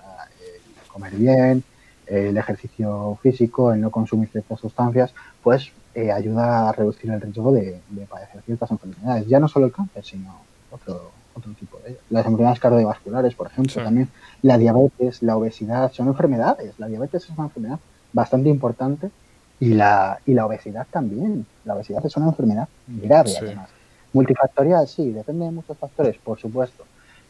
comer 0.92 1.14
bien, 1.14 1.64
el 2.06 2.36
ejercicio 2.36 3.18
físico, 3.22 3.72
el 3.72 3.80
no 3.80 3.90
consumir 3.90 4.28
ciertas 4.30 4.60
sustancias, 4.60 5.12
pues 5.42 5.70
eh, 5.94 6.10
ayuda 6.10 6.68
a 6.68 6.72
reducir 6.72 7.10
el 7.10 7.20
riesgo 7.20 7.52
de, 7.52 7.80
padecer 8.08 8.42
ciertas 8.42 8.70
enfermedades. 8.70 9.26
Ya 9.26 9.38
no 9.38 9.48
solo 9.48 9.66
el 9.66 9.72
cáncer, 9.72 10.04
sino 10.04 10.34
otro, 10.70 11.10
otro 11.34 11.52
tipo 11.52 11.78
de 11.84 11.98
Las 12.10 12.24
enfermedades 12.24 12.60
cardiovasculares, 12.60 13.34
por 13.34 13.48
ejemplo, 13.48 13.82
también 13.82 14.08
la 14.42 14.58
diabetes, 14.58 15.22
la 15.22 15.36
obesidad, 15.36 15.92
son 15.92 16.08
enfermedades. 16.08 16.78
La 16.78 16.88
diabetes 16.88 17.24
es 17.24 17.30
una 17.30 17.44
enfermedad 17.44 17.78
bastante 18.18 18.48
importante 18.48 19.10
y 19.60 19.74
la, 19.74 20.18
y 20.26 20.34
la 20.34 20.46
obesidad 20.46 20.86
también. 20.90 21.46
La 21.64 21.74
obesidad 21.74 22.04
es 22.04 22.16
una 22.16 22.26
enfermedad 22.26 22.68
grave, 22.86 23.32
además. 23.40 23.70
Multifactorial, 24.12 24.88
sí, 24.88 25.12
depende 25.12 25.44
de 25.44 25.52
muchos 25.52 25.76
factores, 25.78 26.16
por 26.18 26.38
supuesto, 26.38 26.84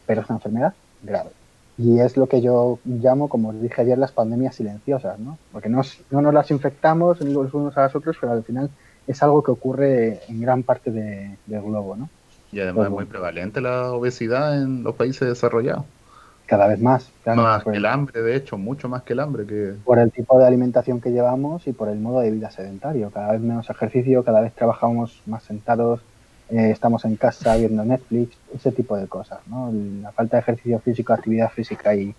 pero 0.06 0.22
es 0.22 0.28
una 0.30 0.36
enfermedad 0.36 0.72
grave. 1.02 1.30
Y 1.76 2.00
es 2.00 2.16
lo 2.16 2.26
que 2.26 2.40
yo 2.40 2.78
llamo, 2.84 3.28
como 3.28 3.50
os 3.50 3.60
dije 3.60 3.82
ayer, 3.82 3.98
las 3.98 4.12
pandemias 4.12 4.54
silenciosas, 4.54 5.18
¿no? 5.18 5.38
Porque 5.52 5.68
no, 5.68 5.82
no 6.10 6.22
nos 6.22 6.34
las 6.34 6.50
infectamos 6.50 7.20
los 7.20 7.54
unos 7.54 7.76
a 7.76 7.84
los 7.84 7.94
otros, 7.94 8.16
pero 8.20 8.32
al 8.32 8.42
final 8.42 8.70
es 9.06 9.22
algo 9.22 9.42
que 9.42 9.50
ocurre 9.50 10.20
en 10.28 10.40
gran 10.40 10.62
parte 10.62 10.90
de, 10.90 11.36
del 11.46 11.62
globo, 11.62 11.96
¿no? 11.96 12.08
Y 12.50 12.60
además 12.60 12.86
es 12.86 12.92
muy 12.92 13.04
prevalente 13.04 13.60
la 13.60 13.92
obesidad 13.92 14.60
en 14.60 14.82
los 14.82 14.94
países 14.94 15.28
desarrollados. 15.28 15.84
Cada 16.48 16.66
vez 16.66 16.80
más. 16.80 17.10
más 17.26 17.62
que 17.62 17.76
el 17.76 17.84
hambre, 17.84 18.22
de 18.22 18.34
hecho, 18.34 18.56
mucho 18.56 18.88
más 18.88 19.02
que 19.02 19.12
el 19.12 19.20
hambre. 19.20 19.44
que 19.44 19.74
Por 19.84 19.98
el 19.98 20.10
tipo 20.10 20.38
de 20.38 20.46
alimentación 20.46 20.98
que 20.98 21.10
llevamos 21.10 21.66
y 21.66 21.74
por 21.74 21.90
el 21.90 21.98
modo 21.98 22.20
de 22.20 22.30
vida 22.30 22.50
sedentario. 22.50 23.10
Cada 23.10 23.32
vez 23.32 23.42
menos 23.42 23.68
ejercicio, 23.68 24.24
cada 24.24 24.40
vez 24.40 24.54
trabajamos 24.54 25.20
más 25.26 25.42
sentados, 25.42 26.00
eh, 26.48 26.70
estamos 26.70 27.04
en 27.04 27.16
casa 27.16 27.54
viendo 27.56 27.84
Netflix, 27.84 28.34
ese 28.54 28.72
tipo 28.72 28.96
de 28.96 29.06
cosas. 29.06 29.40
¿no? 29.46 29.70
La 30.00 30.10
falta 30.12 30.38
de 30.38 30.40
ejercicio 30.40 30.78
físico, 30.78 31.12
actividad 31.12 31.50
física 31.50 31.94
y, 31.94 32.14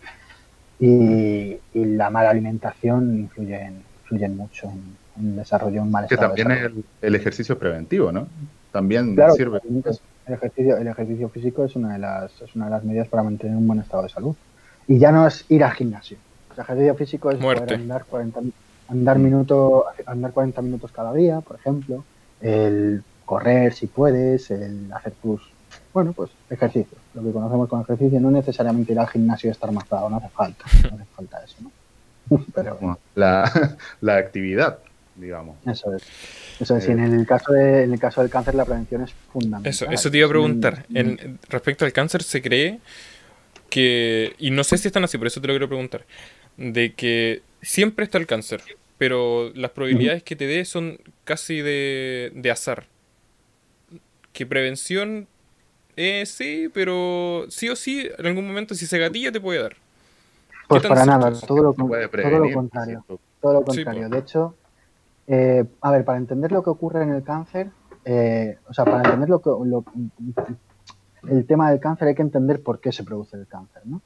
y, 0.79 1.59
la 1.73 2.11
mala 2.11 2.29
alimentación 2.29 3.21
influyen, 3.21 3.81
influyen 4.03 4.37
mucho 4.37 4.71
en, 5.17 5.31
el 5.31 5.35
desarrollo 5.37 5.73
de 5.73 5.79
un 5.81 5.91
mal 5.91 6.05
Que 6.07 6.17
también 6.17 6.51
el, 6.51 6.83
el, 7.01 7.15
ejercicio 7.15 7.57
preventivo, 7.57 8.11
¿no? 8.11 8.27
También 8.71 9.17
sirve. 9.35 9.59
El 10.29 10.35
ejercicio, 10.35 10.77
el 10.77 10.87
ejercicio 10.87 11.27
físico 11.29 11.65
es 11.65 11.75
una, 11.75 11.93
de 11.93 11.99
las, 11.99 12.39
es 12.39 12.55
una 12.55 12.65
de 12.65 12.71
las 12.71 12.83
medidas 12.83 13.07
para 13.07 13.23
mantener 13.23 13.57
un 13.57 13.67
buen 13.67 13.79
estado 13.79 14.03
de 14.03 14.09
salud. 14.09 14.35
Y 14.87 14.99
ya 14.99 15.11
no 15.11 15.25
es 15.25 15.43
ir 15.49 15.63
al 15.63 15.71
gimnasio. 15.71 16.17
El 16.53 16.61
ejercicio 16.61 16.93
físico 16.93 17.31
es 17.31 17.39
poder 17.39 17.73
andar 17.73 18.05
40, 18.05 18.41
andar, 18.89 19.17
minuto, 19.17 19.85
andar 20.05 20.31
40 20.31 20.61
minutos 20.61 20.91
cada 20.91 21.13
día, 21.13 21.41
por 21.41 21.55
ejemplo. 21.55 22.03
El 22.41 23.03
correr 23.25 23.73
si 23.73 23.87
puedes, 23.87 24.51
el 24.51 24.93
hacer 24.93 25.13
tus, 25.13 25.41
bueno, 25.93 26.13
pues 26.13 26.29
ejercicio. 26.51 26.97
Lo 27.15 27.23
que 27.23 27.31
conocemos 27.31 27.67
con 27.67 27.81
ejercicio 27.81 28.19
no 28.19 28.29
necesariamente 28.29 28.93
ir 28.93 28.99
al 28.99 29.07
gimnasio 29.07 29.47
y 29.47 29.51
estar 29.51 29.71
mazado, 29.71 30.11
no 30.11 30.17
hace 30.17 30.29
falta, 30.29 30.63
no 30.91 30.95
hace 30.95 31.05
falta 31.15 31.43
eso, 31.43 31.55
¿no? 31.61 31.71
Pero 32.53 32.99
la, 33.15 33.51
la 34.01 34.17
actividad, 34.17 34.77
digamos. 35.15 35.57
Eso 35.65 35.95
es. 35.95 36.03
Eso 36.59 36.75
es, 36.75 36.87
en 36.89 36.99
el 36.99 37.25
caso 37.25 37.53
de, 37.53 37.83
en 37.83 37.93
el 37.93 37.99
caso 37.99 38.21
del 38.21 38.29
cáncer 38.29 38.53
la 38.55 38.65
prevención 38.65 39.03
es 39.03 39.13
fundamental. 39.31 39.69
Eso, 39.69 39.85
eso 39.89 40.11
te 40.11 40.17
iba 40.17 40.27
a 40.27 40.29
preguntar. 40.29 40.85
En, 40.93 41.39
respecto 41.47 41.85
al 41.85 41.93
cáncer 41.93 42.21
se 42.21 42.41
cree 42.41 42.79
que, 43.69 44.33
y 44.37 44.51
no 44.51 44.63
sé 44.63 44.77
si 44.77 44.87
están 44.87 45.03
así, 45.03 45.17
por 45.17 45.27
eso 45.27 45.39
te 45.39 45.47
lo 45.47 45.53
quiero 45.53 45.69
preguntar, 45.69 46.05
de 46.57 46.93
que 46.93 47.41
siempre 47.61 48.03
está 48.03 48.17
el 48.17 48.27
cáncer, 48.27 48.61
pero 48.97 49.51
las 49.55 49.71
probabilidades 49.71 50.23
que 50.23 50.35
te 50.35 50.47
dé 50.47 50.65
son 50.65 50.99
casi 51.23 51.61
de, 51.61 52.31
de 52.35 52.51
azar. 52.51 52.85
Que 54.33 54.45
prevención, 54.45 55.27
eh, 55.95 56.25
sí, 56.25 56.69
pero 56.73 57.45
sí 57.49 57.69
o 57.69 57.75
sí, 57.75 58.09
en 58.17 58.25
algún 58.25 58.45
momento 58.45 58.75
si 58.75 58.85
se 58.85 58.99
gatilla 58.99 59.31
te 59.31 59.39
puede 59.39 59.61
dar. 59.61 59.75
Pues 60.67 60.83
para 60.85 61.05
nada, 61.05 61.31
todo 61.31 61.63
lo, 61.63 61.73
todo 61.73 62.39
lo 62.39 62.53
contrario. 62.53 63.03
Todo 63.41 63.53
lo 63.53 63.63
contrario. 63.63 64.09
De 64.09 64.19
hecho, 64.19 64.55
eh, 65.31 65.63
a 65.81 65.91
ver, 65.91 66.03
para 66.03 66.17
entender 66.17 66.51
lo 66.51 66.63
que 66.63 66.71
ocurre 66.71 67.03
en 67.03 67.11
el 67.11 67.21
cáncer, 67.21 67.69
eh, 68.03 68.57
o 68.67 68.73
sea, 68.73 68.83
para 68.83 68.97
entender 68.97 69.29
lo 69.29 69.39
que, 69.41 69.51
el 71.29 71.45
tema 71.45 71.69
del 71.69 71.79
cáncer 71.79 72.07
hay 72.07 72.15
que 72.15 72.23
entender 72.23 72.63
por 72.63 72.79
qué 72.79 72.91
se 72.91 73.03
produce 73.03 73.37
el 73.37 73.45
cáncer. 73.45 73.83
¿no? 73.85 74.01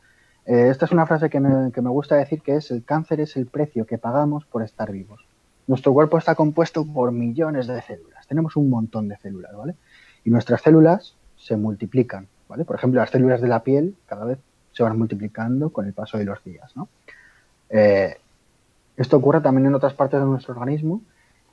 Eh, 0.46 0.68
esta 0.70 0.84
es 0.84 0.92
una 0.92 1.06
frase 1.06 1.30
que 1.30 1.40
me, 1.40 1.72
que 1.72 1.82
me, 1.82 1.90
gusta 1.90 2.18
decir 2.18 2.42
que 2.42 2.58
es 2.58 2.72
el 2.72 2.84
cáncer 2.84 3.22
es 3.22 3.38
el 3.38 3.46
precio 3.46 3.86
que 3.86 3.98
pagamos 3.98 4.44
por 4.46 4.64
estar 4.64 4.92
vivos. 4.92 5.26
Nuestro 5.66 5.94
cuerpo 5.94 6.18
está 6.18 6.36
compuesto 6.36 6.86
por 6.86 7.14
millones 7.14 7.68
de 7.68 7.82
células. 7.82 8.28
Tenemos 8.28 8.58
un 8.58 8.70
montón 8.70 9.08
de 9.08 9.16
células, 9.16 9.56
¿vale? 9.56 9.76
Y 10.26 10.30
nuestras 10.30 10.62
células 10.62 11.16
se 11.38 11.56
multiplican, 11.56 12.28
¿vale? 12.50 12.66
Por 12.66 12.76
ejemplo, 12.76 13.00
las 13.00 13.12
células 13.12 13.40
de 13.40 13.48
la 13.48 13.64
piel 13.64 13.96
cada 14.08 14.26
vez 14.26 14.40
se 14.74 14.84
van 14.84 14.98
multiplicando 14.98 15.70
con 15.70 15.86
el 15.86 15.94
paso 15.94 16.18
de 16.18 16.26
los 16.26 16.44
días, 16.44 16.76
¿no? 16.76 16.90
esto 18.96 19.18
ocurre 19.18 19.42
también 19.42 19.66
en 19.66 19.74
otras 19.74 19.96
partes 19.96 20.20
de 20.20 20.26
nuestro 20.28 20.54
organismo 20.54 21.02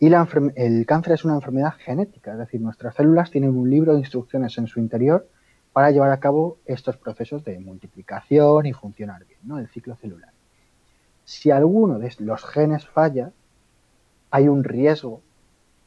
y 0.00 0.06
el 0.06 0.86
cáncer 0.86 1.12
es 1.12 1.26
una 1.26 1.34
enfermedad 1.34 1.74
genética, 1.78 2.32
es 2.32 2.38
decir, 2.38 2.58
nuestras 2.62 2.94
células 2.94 3.30
tienen 3.30 3.54
un 3.54 3.68
libro 3.68 3.92
de 3.92 3.98
instrucciones 3.98 4.56
en 4.56 4.66
su 4.66 4.80
interior 4.80 5.28
para 5.74 5.90
llevar 5.90 6.10
a 6.10 6.18
cabo 6.18 6.56
estos 6.64 6.96
procesos 6.96 7.44
de 7.44 7.58
multiplicación 7.60 8.64
y 8.64 8.72
funcionar 8.72 9.26
bien, 9.26 9.40
¿no? 9.44 9.58
el 9.58 9.68
ciclo 9.68 9.96
celular. 9.96 10.32
Si 11.24 11.50
alguno 11.50 11.98
de 11.98 12.14
los 12.20 12.46
genes 12.46 12.86
falla, 12.86 13.32
hay 14.30 14.48
un 14.48 14.64
riesgo 14.64 15.20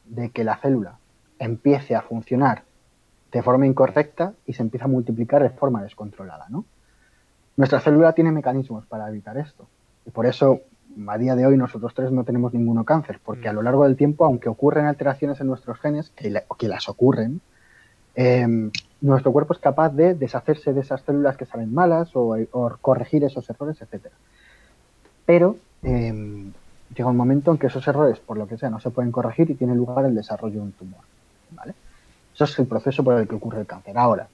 de 0.04 0.30
que 0.30 0.44
la 0.44 0.58
célula 0.58 1.00
empiece 1.40 1.96
a 1.96 2.02
funcionar 2.02 2.62
de 3.32 3.42
forma 3.42 3.66
incorrecta 3.66 4.34
y 4.46 4.52
se 4.52 4.62
empiece 4.62 4.84
a 4.84 4.88
multiplicar 4.88 5.42
de 5.42 5.50
forma 5.50 5.82
descontrolada. 5.82 6.46
¿no? 6.50 6.66
Nuestra 7.56 7.80
célula 7.80 8.12
tiene 8.12 8.30
mecanismos 8.30 8.86
para 8.86 9.08
evitar 9.08 9.36
esto. 9.38 9.66
Y 10.06 10.10
por 10.10 10.26
eso 10.26 10.60
a 11.08 11.18
día 11.18 11.34
de 11.34 11.46
hoy 11.46 11.56
nosotros 11.56 11.92
tres 11.94 12.12
no 12.12 12.24
tenemos 12.24 12.54
ninguno 12.54 12.84
cáncer, 12.84 13.20
porque 13.24 13.48
a 13.48 13.52
lo 13.52 13.62
largo 13.62 13.84
del 13.84 13.96
tiempo, 13.96 14.24
aunque 14.24 14.48
ocurren 14.48 14.86
alteraciones 14.86 15.40
en 15.40 15.46
nuestros 15.46 15.78
genes, 15.78 16.10
que, 16.10 16.42
que 16.58 16.68
las 16.68 16.88
ocurren, 16.88 17.40
em, 18.14 18.70
nuestro 19.00 19.32
cuerpo 19.32 19.52
es 19.52 19.58
capaz 19.58 19.90
de 19.90 20.14
deshacerse 20.14 20.72
de 20.72 20.80
esas 20.80 21.02
células 21.02 21.36
que 21.36 21.46
salen 21.46 21.72
malas 21.74 22.10
o, 22.14 22.36
corregir 22.80 23.24
esos 23.24 23.48
errores, 23.50 23.80
etc. 23.82 24.06
Pero 25.26 25.56
em, 25.82 26.52
llega 26.94 27.10
un 27.10 27.16
momento 27.16 27.50
en 27.50 27.58
que 27.58 27.66
esos 27.66 27.86
errores, 27.88 28.18
por 28.20 28.38
lo 28.38 28.46
que 28.46 28.56
sea, 28.56 28.70
no 28.70 28.80
se 28.80 28.90
pueden 28.90 29.12
corregir 29.12 29.50
y 29.50 29.54
tiene 29.54 29.74
lugar 29.74 30.04
el 30.04 30.14
desarrollo 30.14 30.56
de 30.56 30.60
un 30.60 30.72
tumor. 30.72 31.00
¿vale? 31.50 31.74
Eso 32.34 32.44
es 32.44 32.58
el 32.58 32.66
proceso 32.66 33.04
por 33.04 33.18
el 33.20 33.28
que 33.28 33.34
ocurre 33.34 33.60
el 33.60 33.66
cáncer. 33.66 33.98
Ahora, 33.98 34.28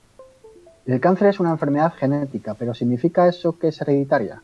el 0.86 1.00
cáncer 1.00 1.28
es 1.28 1.40
una 1.40 1.50
enfermedad 1.50 1.92
genética, 1.94 2.54
pero 2.54 2.74
¿significa 2.74 3.28
eso 3.28 3.58
que 3.58 3.68
es 3.68 3.80
hereditaria? 3.80 4.42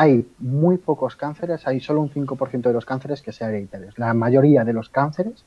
Hay 0.00 0.30
muy 0.38 0.76
pocos 0.78 1.16
cánceres, 1.16 1.66
hay 1.66 1.80
solo 1.80 2.00
un 2.02 2.08
5% 2.08 2.62
de 2.62 2.72
los 2.72 2.84
cánceres 2.84 3.20
que 3.20 3.32
sean 3.32 3.50
hereditarios. 3.50 3.98
La 3.98 4.14
mayoría 4.14 4.64
de 4.64 4.72
los 4.72 4.90
cánceres 4.90 5.44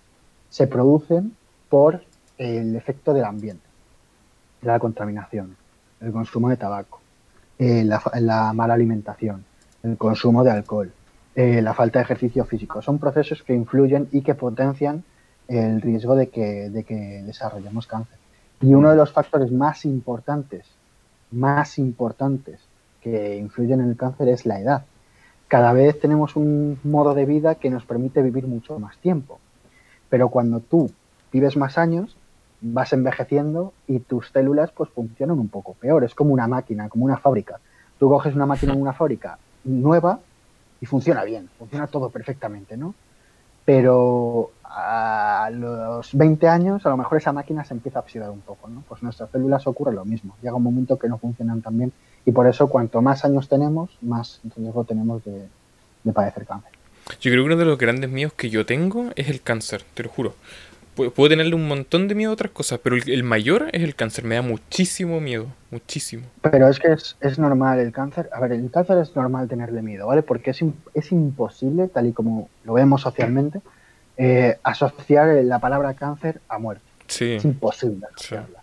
se 0.49 0.67
producen 0.67 1.37
por 1.69 2.03
el 2.37 2.75
efecto 2.75 3.13
del 3.13 3.23
ambiente, 3.23 3.63
la 4.61 4.77
contaminación, 4.77 5.55
el 6.01 6.11
consumo 6.11 6.49
de 6.49 6.57
tabaco, 6.57 6.99
eh, 7.59 7.85
la, 7.85 8.51
mala 8.51 8.73
alimentación, 8.73 9.45
el 9.83 9.95
consumo 9.95 10.43
de 10.43 10.51
alcohol, 10.51 10.91
eh, 11.33 11.61
la 11.61 11.73
falta 11.73 11.99
de 11.99 12.03
ejercicio 12.03 12.43
físico. 12.43 12.81
Son 12.81 12.99
procesos 12.99 13.43
que 13.43 13.53
influyen 13.53 14.09
y 14.11 14.21
que 14.21 14.35
potencian 14.35 15.05
el 15.47 15.81
riesgo 15.81 16.13
de 16.13 16.27
que, 16.27 16.69
de 16.69 16.83
que 16.83 17.23
desarrollemos 17.25 17.87
cáncer. 17.87 18.17
Y 18.59 18.73
uno 18.73 18.89
de 18.89 18.97
los 18.97 19.13
factores 19.13 19.49
más 19.49 19.85
importantes, 19.85 20.65
más 21.31 21.79
importantes 21.79 22.59
que 23.01 23.37
influyen 23.37 23.81
en 23.81 23.89
el 23.89 23.97
cáncer 23.97 24.29
es 24.29 24.45
la 24.45 24.59
edad. 24.59 24.85
Cada 25.47 25.73
vez 25.73 25.99
tenemos 25.99 26.35
un 26.35 26.79
modo 26.83 27.13
de 27.13 27.25
vida 27.25 27.55
que 27.55 27.69
nos 27.69 27.85
permite 27.85 28.21
vivir 28.21 28.47
mucho 28.47 28.79
más 28.79 28.97
tiempo. 28.97 29.39
Pero 30.09 30.29
cuando 30.29 30.59
tú 30.59 30.91
vives 31.31 31.57
más 31.57 31.77
años, 31.77 32.15
vas 32.61 32.93
envejeciendo 32.93 33.73
y 33.87 33.99
tus 33.99 34.29
células 34.29 34.71
pues 34.71 34.89
funcionan 34.91 35.39
un 35.39 35.49
poco 35.49 35.73
peor. 35.73 36.03
Es 36.03 36.15
como 36.15 36.33
una 36.33 36.47
máquina, 36.47 36.89
como 36.89 37.05
una 37.05 37.17
fábrica. 37.17 37.59
Tú 37.99 38.09
coges 38.09 38.35
una 38.35 38.45
máquina 38.45 38.73
en 38.73 38.81
una 38.81 38.93
fábrica 38.93 39.37
nueva 39.63 40.19
y 40.79 40.85
funciona 40.85 41.23
bien, 41.23 41.49
funciona 41.57 41.87
todo 41.87 42.09
perfectamente, 42.09 42.77
¿no? 42.77 42.95
Pero 43.65 44.51
a 44.73 45.49
los 45.51 46.13
20 46.13 46.47
años 46.47 46.85
a 46.85 46.89
lo 46.89 46.97
mejor 46.97 47.17
esa 47.17 47.33
máquina 47.33 47.63
se 47.65 47.73
empieza 47.73 47.99
a 47.99 48.01
oxidar 48.01 48.29
un 48.29 48.41
poco, 48.41 48.69
¿no? 48.69 48.83
Pues 48.87 49.03
nuestras 49.03 49.29
células 49.29 49.67
ocurre 49.67 49.93
lo 49.93 50.05
mismo, 50.05 50.35
llega 50.41 50.55
un 50.55 50.63
momento 50.63 50.97
que 50.97 51.09
no 51.09 51.17
funcionan 51.17 51.61
tan 51.61 51.77
bien 51.77 51.91
y 52.25 52.31
por 52.31 52.47
eso 52.47 52.67
cuanto 52.67 53.01
más 53.01 53.25
años 53.25 53.49
tenemos, 53.49 53.97
más 54.01 54.39
riesgo 54.55 54.83
tenemos 54.85 55.23
de, 55.25 55.47
de 56.03 56.13
padecer 56.13 56.45
cáncer. 56.45 56.71
Yo 57.19 57.31
creo 57.31 57.43
que 57.43 57.47
uno 57.47 57.57
de 57.57 57.65
los 57.65 57.77
grandes 57.77 58.09
miedos 58.09 58.33
que 58.33 58.49
yo 58.49 58.65
tengo 58.65 59.11
es 59.15 59.29
el 59.29 59.41
cáncer, 59.41 59.83
te 59.93 60.03
lo 60.03 60.09
juro. 60.09 60.35
Puedo 60.93 61.29
tenerle 61.29 61.55
un 61.55 61.67
montón 61.67 62.07
de 62.09 62.15
miedo 62.15 62.31
a 62.31 62.33
otras 62.33 62.51
cosas, 62.51 62.79
pero 62.83 62.97
el, 62.97 63.23
mayor 63.23 63.69
es 63.71 63.81
el 63.81 63.95
cáncer. 63.95 64.25
Me 64.25 64.35
da 64.35 64.41
muchísimo 64.41 65.21
miedo, 65.21 65.47
muchísimo. 65.71 66.23
Pero 66.41 66.67
es 66.67 66.79
que 66.79 66.91
es, 66.91 67.39
normal 67.39 67.79
el 67.79 67.93
cáncer. 67.93 68.29
A 68.33 68.41
ver, 68.41 68.51
el 68.51 68.69
cáncer 68.69 68.97
es 68.97 69.15
normal 69.15 69.47
tenerle 69.47 69.81
miedo, 69.81 70.07
¿vale? 70.07 70.21
Porque 70.21 70.51
es, 70.51 70.59
es 70.93 71.11
imposible, 71.11 71.87
tal 71.87 72.07
y 72.07 72.13
como 72.13 72.49
lo 72.65 72.73
vemos 72.73 73.01
socialmente, 73.01 73.61
eh, 74.23 74.59
asociar 74.61 75.43
la 75.43 75.59
palabra 75.59 75.95
cáncer 75.95 76.41
a 76.47 76.59
muerte. 76.59 76.85
Sí. 77.07 77.33
Es 77.33 77.45
imposible 77.45 78.05
asociarla. 78.13 78.59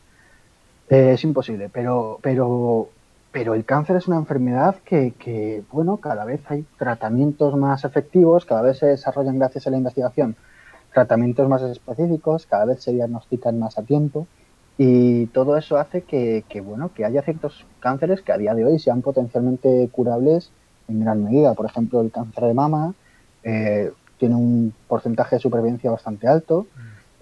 Eh, 0.89 1.13
es 1.15 1.25
imposible, 1.25 1.69
pero, 1.69 2.19
pero, 2.23 2.89
pero 3.33 3.55
el 3.55 3.65
cáncer 3.65 3.97
es 3.97 4.07
una 4.07 4.19
enfermedad 4.19 4.77
que, 4.85 5.15
que, 5.19 5.63
bueno, 5.73 5.97
cada 5.97 6.25
vez 6.25 6.41
hay 6.49 6.65
tratamientos 6.79 7.57
más 7.57 7.85
efectivos, 7.85 8.45
cada 8.45 8.63
vez 8.63 8.79
se 8.79 8.87
desarrollan 8.87 9.39
gracias 9.39 9.67
a 9.67 9.71
la 9.71 9.79
investigación 9.79 10.37
tratamientos 10.93 11.49
más 11.49 11.63
específicos, 11.63 12.47
cada 12.47 12.65
vez 12.65 12.83
se 12.83 12.93
diagnostican 12.93 13.59
más 13.59 13.79
a 13.79 13.83
tiempo 13.83 14.27
y 14.79 15.27
todo 15.27 15.57
eso 15.57 15.77
hace 15.77 16.03
que, 16.03 16.45
bueno, 16.65 16.93
que 16.95 17.05
haya 17.05 17.23
ciertos 17.23 17.67
cánceres 17.81 18.23
que 18.23 18.33
a 18.33 18.39
día 18.39 18.55
de 18.55 18.65
hoy 18.65 18.79
sean 18.79 19.03
potencialmente 19.03 19.89
curables 19.91 20.53
en 20.89 21.01
gran 21.01 21.25
medida. 21.25 21.55
Por 21.55 21.67
ejemplo, 21.67 22.01
el 22.01 22.13
cáncer 22.13 22.45
de 22.45 22.55
mama 22.55 22.95
eh, 23.43 23.91
tiene 24.19 24.35
un 24.35 24.75
porcentaje 24.87 25.37
de 25.37 25.41
supervivencia 25.41 25.91
bastante 25.91 26.27
alto. 26.27 26.67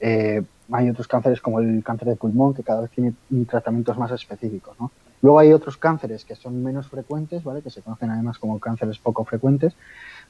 Eh, 0.01 0.43
hay 0.73 0.91
otros 0.91 1.07
cánceres 1.07 1.41
como 1.41 1.61
el 1.61 1.83
cáncer 1.85 2.09
de 2.09 2.17
pulmón 2.17 2.55
que 2.55 2.63
cada 2.63 2.81
vez 2.81 2.91
tiene 2.91 3.15
tratamientos 3.49 3.97
más 3.99 4.11
específicos. 4.11 4.77
Luego 5.23 5.39
hay 5.39 5.53
otros 5.53 5.77
cánceres 5.77 6.25
que 6.25 6.35
son 6.35 6.63
menos 6.63 6.89
frecuentes, 6.89 7.45
¿vale? 7.45 7.63
que 7.63 7.71
se 7.71 7.83
conocen 7.83 8.11
además 8.11 8.39
como 8.39 8.59
cánceres 8.59 8.99
poco 8.99 9.25
frecuentes, 9.25 9.75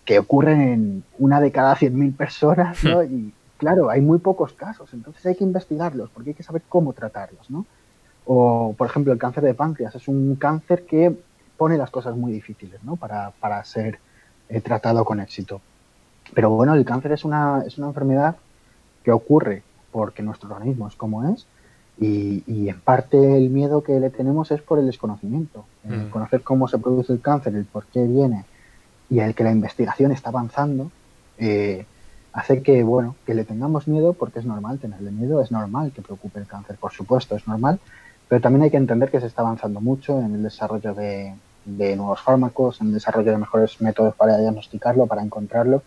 que 0.04 0.18
ocurren 0.18 0.60
en 0.60 1.04
una 1.18 1.40
de 1.40 1.50
cada 1.50 1.74
100.000 1.74 2.16
personas, 2.16 2.84
¿no? 2.84 3.02
Hmm. 3.02 3.12
Y 3.12 3.34
claro, 3.56 3.90
hay 3.90 4.00
muy 4.00 4.18
pocos 4.18 4.52
casos, 4.52 4.92
entonces 4.92 5.24
hay 5.26 5.34
que 5.34 5.44
investigarlos 5.44 6.10
porque 6.10 6.30
hay 6.30 6.34
que 6.34 6.42
saber 6.42 6.62
cómo 6.68 6.92
tratarlos, 6.92 7.50
¿no? 7.50 7.66
O, 8.26 8.74
por 8.76 8.88
ejemplo, 8.88 9.12
el 9.12 9.18
cáncer 9.18 9.44
de 9.44 9.54
páncreas 9.54 9.94
es 9.94 10.08
un 10.08 10.36
cáncer 10.36 10.84
que 10.84 11.16
pone 11.56 11.78
las 11.78 11.90
cosas 11.90 12.16
muy 12.16 12.32
difíciles, 12.32 12.82
¿no? 12.82 12.96
Para, 12.96 13.30
para 13.40 13.62
ser 13.64 13.98
eh, 14.48 14.60
tratado 14.60 15.04
con 15.04 15.20
éxito. 15.20 15.60
Pero 16.34 16.50
bueno, 16.50 16.74
el 16.74 16.84
cáncer 16.84 17.12
es 17.12 17.24
una, 17.24 17.62
es 17.66 17.78
una 17.78 17.88
enfermedad 17.88 18.36
que 19.04 19.12
ocurre 19.12 19.62
porque 19.92 20.22
nuestro 20.22 20.52
organismo 20.52 20.88
es 20.88 20.96
como 20.96 21.28
es 21.28 21.46
y, 21.98 22.42
y, 22.46 22.68
en 22.68 22.80
parte 22.80 23.38
el 23.38 23.48
miedo 23.48 23.82
que 23.82 23.98
le 23.98 24.10
tenemos 24.10 24.50
es 24.50 24.60
por 24.60 24.78
el 24.78 24.86
desconocimiento. 24.86 25.64
Hmm. 25.84 26.10
conocer 26.10 26.42
cómo 26.42 26.68
se 26.68 26.78
produce 26.78 27.12
el 27.12 27.20
cáncer, 27.20 27.54
el 27.54 27.64
por 27.64 27.86
qué 27.86 28.06
viene 28.06 28.44
y 29.08 29.20
el 29.20 29.34
que 29.34 29.44
la 29.44 29.52
investigación 29.52 30.12
está 30.12 30.30
avanzando 30.30 30.90
eh, 31.38 31.86
hace 32.32 32.62
que, 32.62 32.82
bueno, 32.82 33.16
que 33.24 33.34
le 33.34 33.44
tengamos 33.44 33.88
miedo 33.88 34.12
porque 34.12 34.40
es 34.40 34.44
normal 34.44 34.78
tenerle 34.78 35.10
miedo, 35.10 35.40
es 35.40 35.50
normal 35.50 35.92
que 35.92 36.02
preocupe 36.02 36.38
el 36.38 36.46
cáncer, 36.46 36.76
por 36.76 36.92
supuesto, 36.92 37.34
es 37.34 37.46
normal, 37.48 37.80
pero 38.28 38.40
también 38.42 38.62
hay 38.64 38.70
que 38.70 38.76
entender 38.76 39.10
que 39.10 39.20
se 39.20 39.26
está 39.26 39.42
avanzando 39.42 39.80
mucho 39.80 40.18
en 40.20 40.34
el 40.34 40.42
desarrollo 40.42 40.94
de, 40.94 41.34
nuevos 41.64 42.20
fármacos, 42.20 42.80
en 42.80 42.88
el 42.88 42.94
desarrollo 42.94 43.32
de 43.32 43.38
mejores 43.38 43.80
métodos 43.80 44.14
para 44.14 44.36
diagnosticarlo, 44.36 45.06
para 45.06 45.22
encontrarlo. 45.22 45.82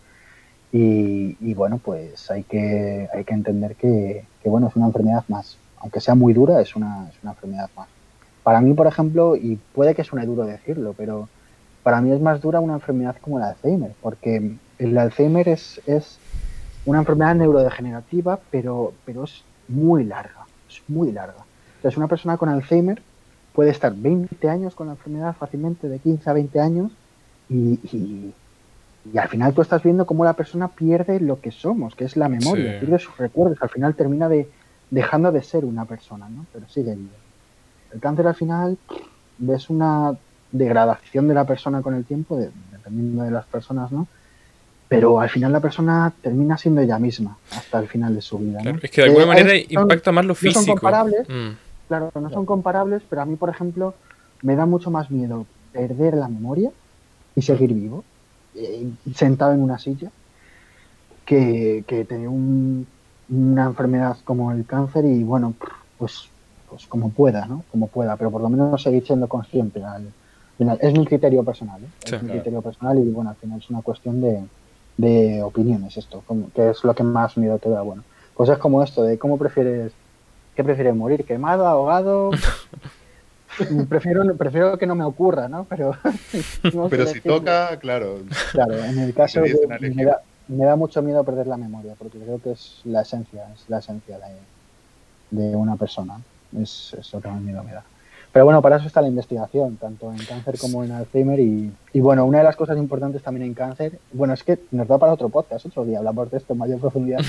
Y, 0.72 1.54
bueno, 1.54 1.80
pues 1.84 2.30
hay 2.30 2.44
que, 2.44 3.08
hay 3.12 3.24
que 3.24 3.34
entender 3.34 3.74
que, 3.74 4.24
bueno, 4.44 4.68
es 4.68 4.76
una 4.76 4.86
enfermedad 4.86 5.24
más. 5.28 5.56
Aunque 5.78 6.00
sea 6.00 6.14
muy 6.14 6.32
dura, 6.32 6.60
es 6.60 6.76
una, 6.76 7.08
es 7.08 7.16
una 7.22 7.32
enfermedad 7.32 7.70
más. 7.76 7.88
Para 8.42 8.60
mí, 8.60 8.72
por 8.74 8.86
ejemplo, 8.86 9.36
y 9.36 9.58
puede 9.74 9.94
que 9.94 10.04
suene 10.04 10.26
duro 10.26 10.44
decirlo, 10.44 10.94
pero 10.96 11.28
para 11.82 12.00
mí 12.00 12.12
es 12.12 12.20
más 12.20 12.40
dura 12.40 12.60
una 12.60 12.74
enfermedad 12.74 13.16
como 13.20 13.38
el 13.38 13.44
Alzheimer, 13.44 13.94
porque 14.00 14.56
el 14.78 14.98
Alzheimer 14.98 15.48
es, 15.48 15.80
es 15.86 16.18
una 16.84 17.00
enfermedad 17.00 17.34
neurodegenerativa, 17.34 18.38
pero, 18.50 18.92
pero 19.04 19.24
es 19.24 19.42
muy 19.68 20.04
larga, 20.04 20.46
es 20.68 20.82
muy 20.88 21.12
larga. 21.12 21.44
Entonces, 21.76 21.96
una 21.96 22.08
persona 22.08 22.36
con 22.36 22.48
Alzheimer 22.48 23.02
puede 23.54 23.70
estar 23.70 23.94
20 23.94 24.48
años 24.48 24.74
con 24.74 24.86
la 24.88 24.94
enfermedad 24.94 25.34
fácilmente, 25.34 25.88
de 25.88 25.98
15 25.98 26.30
a 26.30 26.32
20 26.32 26.60
años, 26.60 26.92
y, 27.48 27.80
y, 27.92 28.34
al 29.16 29.28
final 29.28 29.54
tú 29.54 29.62
estás 29.62 29.82
viendo 29.82 30.06
cómo 30.06 30.24
la 30.24 30.34
persona 30.34 30.68
pierde 30.68 31.20
lo 31.20 31.40
que 31.40 31.50
somos, 31.50 31.94
que 31.94 32.04
es 32.04 32.16
la 32.16 32.28
memoria, 32.28 32.78
pierde 32.80 32.98
sus 32.98 33.16
recuerdos, 33.16 33.58
al 33.60 33.70
final 33.70 33.94
termina 33.94 34.28
de, 34.28 34.48
dejando 34.90 35.32
de 35.32 35.42
ser 35.42 35.64
una 35.64 35.84
persona, 35.84 36.28
¿no? 36.28 36.46
Pero 36.52 36.68
sigue 36.68 36.94
vivo. 36.94 37.10
El 37.92 38.00
cáncer 38.00 38.26
al 38.26 38.34
final 38.34 38.78
ves 39.38 39.70
una 39.70 40.14
degradación 40.52 41.28
de 41.28 41.34
la 41.34 41.44
persona 41.44 41.80
con 41.82 41.94
el 41.94 42.04
tiempo, 42.04 42.36
dependiendo 42.36 43.22
de 43.22 43.30
las 43.30 43.46
personas, 43.46 43.90
¿no? 43.90 44.06
Pero 44.88 45.20
al 45.20 45.30
final 45.30 45.52
la 45.52 45.60
persona 45.60 46.12
termina 46.20 46.58
siendo 46.58 46.80
ella 46.80 46.98
misma 46.98 47.38
hasta 47.52 47.78
el 47.78 47.86
final 47.86 48.14
de 48.14 48.20
su 48.20 48.38
vida. 48.38 48.60
¿no? 48.62 48.78
es 48.82 48.90
que 48.90 49.02
de 49.02 49.06
alguna 49.06 49.24
eh, 49.24 49.28
manera 49.28 49.56
impacta 49.68 50.10
más 50.10 50.24
lo 50.24 50.34
físico. 50.34 50.60
No 50.60 50.66
son 50.66 50.74
comparables, 50.74 51.28
mm. 51.28 51.48
claro, 51.88 52.10
no 52.20 52.30
son 52.30 52.44
comparables, 52.44 53.02
pero 53.08 53.22
a 53.22 53.24
mí, 53.24 53.36
por 53.36 53.50
ejemplo, 53.50 53.94
me 54.42 54.56
da 54.56 54.66
mucho 54.66 54.90
más 54.90 55.10
miedo 55.10 55.46
perder 55.72 56.14
la 56.14 56.28
memoria 56.28 56.70
y 57.36 57.42
seguir 57.42 57.72
vivo, 57.72 58.04
eh, 58.60 58.88
sentado 59.14 59.52
en 59.52 59.62
una 59.62 59.78
silla, 59.78 60.10
que, 61.24 61.84
que 61.86 62.04
tener 62.04 62.28
una 62.28 63.64
enfermedad 63.64 64.16
como 64.24 64.52
el 64.52 64.66
cáncer 64.66 65.04
y, 65.04 65.22
bueno, 65.22 65.54
pues, 65.98 66.28
pues 66.68 66.86
como 66.86 67.10
pueda, 67.10 67.46
¿no? 67.46 67.64
Como 67.70 67.88
pueda, 67.88 68.16
pero 68.16 68.30
por 68.30 68.42
lo 68.42 68.48
menos 68.48 68.82
seguir 68.82 69.06
siendo 69.06 69.28
consciente 69.28 69.82
al, 69.84 70.12
es 70.80 70.92
mi 70.92 71.06
criterio 71.06 71.42
personal, 71.42 71.80
¿eh? 71.82 71.88
es 72.04 72.22
mi 72.22 72.30
criterio 72.30 72.60
personal 72.60 72.98
y 72.98 73.10
bueno, 73.10 73.30
al 73.30 73.36
final 73.36 73.58
es 73.60 73.70
una 73.70 73.80
cuestión 73.80 74.20
de, 74.20 74.42
de 74.98 75.42
opiniones 75.42 75.96
esto, 75.96 76.22
que 76.54 76.70
es 76.70 76.84
lo 76.84 76.94
que 76.94 77.02
más 77.02 77.36
miedo 77.38 77.58
te 77.58 77.70
da. 77.70 77.80
Bueno, 77.80 78.02
cosas 78.34 78.58
como 78.58 78.82
esto 78.82 79.02
de 79.02 79.18
cómo 79.18 79.38
prefieres, 79.38 79.92
¿qué 80.54 80.62
prefieres 80.62 80.94
morir? 80.94 81.24
¿Quemado, 81.24 81.66
ahogado? 81.66 82.30
prefiero, 83.88 84.36
prefiero 84.36 84.78
que 84.78 84.86
no 84.86 84.94
me 84.94 85.04
ocurra, 85.04 85.48
¿no? 85.48 85.64
Pero, 85.64 85.96
Pero 86.90 87.06
si 87.06 87.20
toca, 87.20 87.76
claro. 87.78 88.20
Claro, 88.52 88.76
en 88.84 88.98
el 88.98 89.14
caso 89.14 89.40
me, 89.40 90.04
da, 90.04 90.20
me, 90.48 90.64
da, 90.64 90.76
mucho 90.76 91.02
miedo 91.02 91.24
perder 91.24 91.46
la 91.46 91.56
memoria, 91.56 91.94
porque 91.98 92.18
creo 92.18 92.40
que 92.40 92.52
es 92.52 92.80
la 92.84 93.02
esencia, 93.02 93.48
es 93.54 93.68
la 93.68 93.78
esencia 93.78 94.18
de, 94.18 95.48
de 95.48 95.56
una 95.56 95.76
persona. 95.76 96.20
Es, 96.60 96.94
es 96.98 97.12
lo 97.12 97.20
que 97.20 97.28
más 97.28 97.40
miedo 97.40 97.62
me 97.62 97.72
da. 97.72 97.84
Pero 98.32 98.44
bueno, 98.44 98.62
para 98.62 98.76
eso 98.76 98.86
está 98.86 99.02
la 99.02 99.08
investigación, 99.08 99.76
tanto 99.76 100.12
en 100.12 100.18
cáncer 100.18 100.56
como 100.58 100.84
en 100.84 100.92
Alzheimer. 100.92 101.40
Y, 101.40 101.72
bueno, 101.94 102.24
una 102.24 102.38
de 102.38 102.44
las 102.44 102.54
cosas 102.54 102.78
importantes 102.78 103.22
también 103.22 103.46
en 103.46 103.54
cáncer, 103.54 103.98
bueno, 104.12 104.34
es 104.34 104.44
que 104.44 104.60
nos 104.70 104.86
da 104.86 104.98
para 104.98 105.12
otro 105.12 105.28
podcast, 105.30 105.66
otro 105.66 105.84
día 105.84 105.98
hablamos 105.98 106.30
de 106.30 106.36
esto 106.36 106.52
en 106.52 106.60
mayor 106.60 106.78
profundidad. 106.78 107.20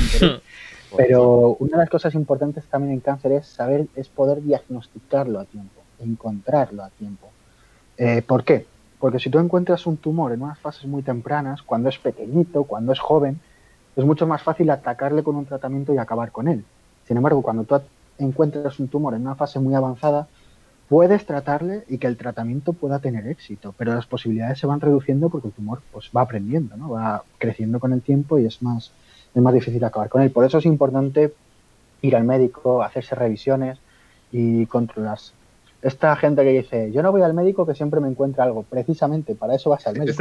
pero 0.96 1.56
una 1.60 1.78
de 1.78 1.84
las 1.84 1.90
cosas 1.90 2.14
importantes 2.14 2.66
también 2.66 2.94
en 2.94 3.00
cáncer 3.00 3.32
es 3.32 3.48
saber, 3.48 3.88
es 3.96 4.10
poder 4.10 4.44
diagnosticarlo 4.44 5.40
a 5.40 5.46
tiempo, 5.46 5.81
encontrarlo 6.02 6.84
a 6.84 6.90
tiempo. 6.90 7.30
Eh, 7.98 8.22
¿Por 8.22 8.44
qué? 8.44 8.66
Porque 9.00 9.20
si 9.20 9.30
tú 9.30 9.40
encuentras 9.40 9.86
un 9.88 9.98
tumor 9.98 10.32
en 10.32 10.42
unas 10.42 10.60
fases 10.60 10.86
muy 10.86 11.02
tempranas, 11.02 11.62
cuando 11.62 11.90
es 11.90 11.98
pequeñito, 11.98 12.64
cuando 12.64 12.94
es 12.94 13.00
joven, 13.00 13.40
es 13.96 14.06
mucho 14.06 14.28
más 14.28 14.42
fácil 14.42 14.70
atacarle 14.70 15.24
con 15.24 15.36
un 15.36 15.46
tratamiento 15.46 15.94
y 15.94 15.98
acabar 15.98 16.32
con 16.32 16.48
él. 16.48 16.64
Sin 17.08 17.18
embargo, 17.18 17.42
cuando 17.42 17.64
tú 17.64 17.82
encuentras 18.18 18.80
un 18.80 18.88
tumor 18.88 19.14
en 19.14 19.22
una 19.22 19.36
fase 19.36 19.60
muy 19.60 19.74
avanzada, 19.74 20.28
puedes 20.88 21.26
tratarle 21.26 21.84
y 21.88 21.98
que 21.98 22.08
el 22.08 22.18
tratamiento 22.18 22.74
pueda 22.74 23.00
tener 23.00 23.26
éxito, 23.28 23.74
pero 23.78 23.96
las 23.96 24.06
posibilidades 24.06 24.60
se 24.60 24.68
van 24.68 24.82
reduciendo 24.82 25.30
porque 25.30 25.48
el 25.48 25.54
tumor 25.54 25.82
pues, 25.92 26.12
va 26.16 26.22
aprendiendo, 26.22 26.76
¿no? 26.78 26.90
va 26.90 27.24
creciendo 27.38 27.80
con 27.80 27.94
el 27.94 28.02
tiempo 28.02 28.38
y 28.38 28.46
es 28.46 28.62
más, 28.62 28.92
es 29.34 29.42
más 29.42 29.54
difícil 29.54 29.84
acabar 29.84 30.10
con 30.10 30.22
él. 30.22 30.32
Por 30.32 30.46
eso 30.46 30.58
es 30.58 30.66
importante 30.66 31.34
ir 32.02 32.16
al 32.16 32.24
médico, 32.24 32.84
hacerse 32.84 33.16
revisiones 33.16 33.80
y 34.32 34.66
controlarse. 34.66 35.34
Esta 35.82 36.16
gente 36.16 36.44
que 36.44 36.50
dice, 36.50 36.92
yo 36.92 37.02
no 37.02 37.12
voy 37.12 37.24
al 37.24 37.34
médico 37.34 37.66
que 37.66 37.74
siempre 37.74 38.00
me 38.00 38.08
encuentra 38.08 38.44
algo, 38.44 38.64
precisamente 38.64 39.34
para 39.36 39.56
eso 39.56 39.70
vas 39.70 39.86
al 39.88 39.98
médico, 39.98 40.18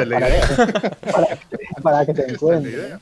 para, 1.12 1.26
para, 1.82 2.06
que 2.06 2.14
te 2.14 2.30
encuentre. 2.32 2.96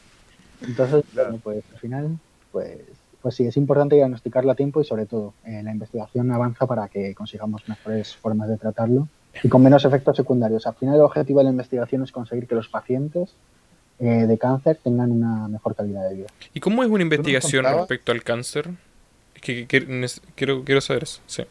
Entonces, 0.67 1.05
pues 1.43 1.63
al 1.73 1.79
final, 1.79 2.19
pues 2.51 2.79
pues 3.23 3.35
sí, 3.35 3.47
es 3.47 3.57
importante 3.57 3.97
diagnosticarlo 3.97 4.51
a 4.53 4.55
tiempo 4.55 4.81
y 4.81 4.85
sobre 4.85 5.07
todo 5.07 5.35
eh, 5.45 5.61
la 5.63 5.73
investigación 5.73 6.31
avanza 6.31 6.67
para 6.67 6.89
que 6.89 7.15
consigamos 7.15 7.69
mejores 7.69 8.15
formas 8.17 8.49
de 8.49 8.57
tratarlo 8.57 9.09
y 9.43 9.49
con 9.49 9.63
menos 9.63 9.85
efectos 9.85 10.17
secundarios. 10.17 10.67
Al 10.67 10.75
final 10.75 10.97
el 10.97 11.01
objetivo 11.03 11.41
de 11.41 11.45
la 11.45 11.51
investigación 11.51 12.03
es 12.03 12.13
conseguir 12.13 12.47
que 12.47 12.55
los 12.55 12.69
pacientes 12.69 13.35
eh, 13.99 14.27
de 14.27 14.39
cáncer 14.39 14.79
tengan 14.83 15.11
una 15.11 15.49
mejor 15.49 15.75
calidad 15.75 16.09
de 16.09 16.15
vida. 16.15 16.27
¿Y 16.55 16.61
cómo 16.61 16.83
es 16.85 16.91
una 16.91 17.03
investigación 17.03 17.65
respecto 17.65 18.13
al 18.13 18.23
cáncer? 18.23 18.71
que, 19.41 19.67
quiero, 19.67 20.65
quiero 20.65 20.81
saber 20.81 21.05
eso. 21.05 21.21
Sí. 21.27 21.43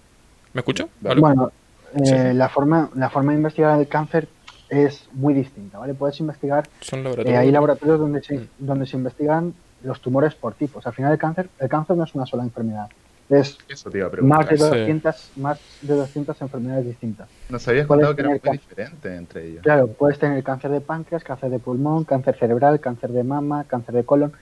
¿Me 0.58 0.62
escucha? 0.62 0.88
Bueno, 1.20 1.51
eh, 2.03 2.34
la, 2.34 2.49
forma, 2.49 2.89
la 2.95 3.12
forma 3.12 3.32
de 3.32 3.38
investigar 3.38 3.80
el 3.80 3.88
cáncer 3.88 4.28
es 4.70 5.08
muy 5.14 5.36
distinta, 5.36 5.78
¿vale? 5.78 5.93
Puedes 5.93 6.20
investigar, 6.20 6.68
Son 6.80 7.01
eh, 7.01 7.03
laboratorios. 7.03 7.39
hay 7.39 7.51
laboratorios 7.51 7.99
donde 7.99 8.24
se, 8.24 8.39
Mm. 8.39 8.47
donde 8.58 8.88
se 8.88 8.97
investigan 8.97 9.53
los 9.84 10.01
tumores 10.01 10.34
por 10.34 10.55
tipos. 10.55 10.88
Al 10.88 10.93
final 10.93 11.12
el 11.12 11.20
cáncer, 11.20 11.47
el 11.60 11.70
cáncer 11.70 11.95
no 11.95 12.05
es 12.05 12.16
una 12.16 12.26
sola 12.26 12.41
enfermedad, 12.41 12.89
es 13.30 13.55
Eso 13.70 13.91
te 13.91 13.99
iba 13.99 14.08
a 14.08 14.10
preguntar. 14.10 14.39
más 14.39 14.49
de, 14.49 14.58
Sí. 14.58 14.64
200, 14.64 15.32
más 15.36 15.60
de 15.84 15.93
200 15.93 16.41
enfermedades 16.41 16.86
distintas. 16.88 17.30
Nos 17.49 17.68
habías 17.68 17.86
puedes 17.86 18.03
contado 18.08 18.16
que 18.16 18.22
eran 18.24 18.39
tener 18.39 18.49
muy 18.49 18.58
diferentes 18.58 19.12
entre 19.16 19.47
ellos. 19.47 19.62
Claro, 19.62 19.88
puedes 19.89 20.18
tener 20.18 20.43
cáncer 20.43 20.72
de 20.72 20.82
páncreas, 20.82 21.24
cáncer 21.24 21.51
de 21.51 21.60
pulmón, 21.60 22.03
cáncer 22.03 22.36
cerebral, 22.36 22.80
cáncer 22.80 23.12
de 23.12 23.24
mama, 23.24 23.64
cáncer 23.66 23.93
de 23.93 24.03
colon. 24.05 24.34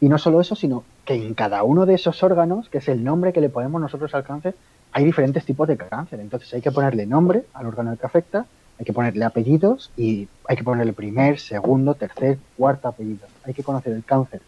Y 0.00 0.08
no 0.08 0.18
solo 0.18 0.40
eso, 0.40 0.56
sino 0.56 0.82
que 1.04 1.14
en 1.14 1.34
cada 1.34 1.62
uno 1.62 1.86
de 1.86 1.94
esos 1.94 2.24
órganos, 2.24 2.68
que 2.68 2.78
es 2.78 2.88
el 2.88 3.04
nombre 3.04 3.32
que 3.32 3.40
le 3.40 3.50
ponemos 3.50 3.80
nosotros 3.80 4.12
al 4.16 4.24
cáncer, 4.24 4.56
hay 4.92 5.04
diferentes 5.04 5.44
tipos 5.44 5.68
de 5.68 5.76
cáncer. 5.76 6.20
Entonces 6.20 6.52
hay 6.54 6.60
que 6.60 6.72
ponerle 6.72 7.06
nombre 7.06 7.44
al 7.54 7.66
órgano 7.66 7.96
que 7.96 8.06
afecta, 8.06 8.46
hay 8.78 8.84
que 8.84 8.92
ponerle 8.92 9.24
apellidos 9.24 9.90
y 9.96 10.28
hay 10.46 10.56
que 10.56 10.64
ponerle 10.64 10.92
primer, 10.92 11.38
segundo, 11.38 11.94
tercer, 11.94 12.38
cuarto 12.56 12.88
apellido. 12.88 13.26
Hay 13.44 13.54
que 13.54 13.62
conocer 13.64 13.92
el 13.92 14.04
cáncer, 14.04 14.40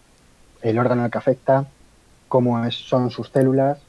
el 0.63 0.79
órgano 0.79 1.03
al 1.05 1.11
que 1.11 1.19
afecta, 1.19 1.67
cómo 2.29 2.65
es- 2.65 2.75
son 2.89 3.11
sus 3.11 3.29
células, 3.31 3.81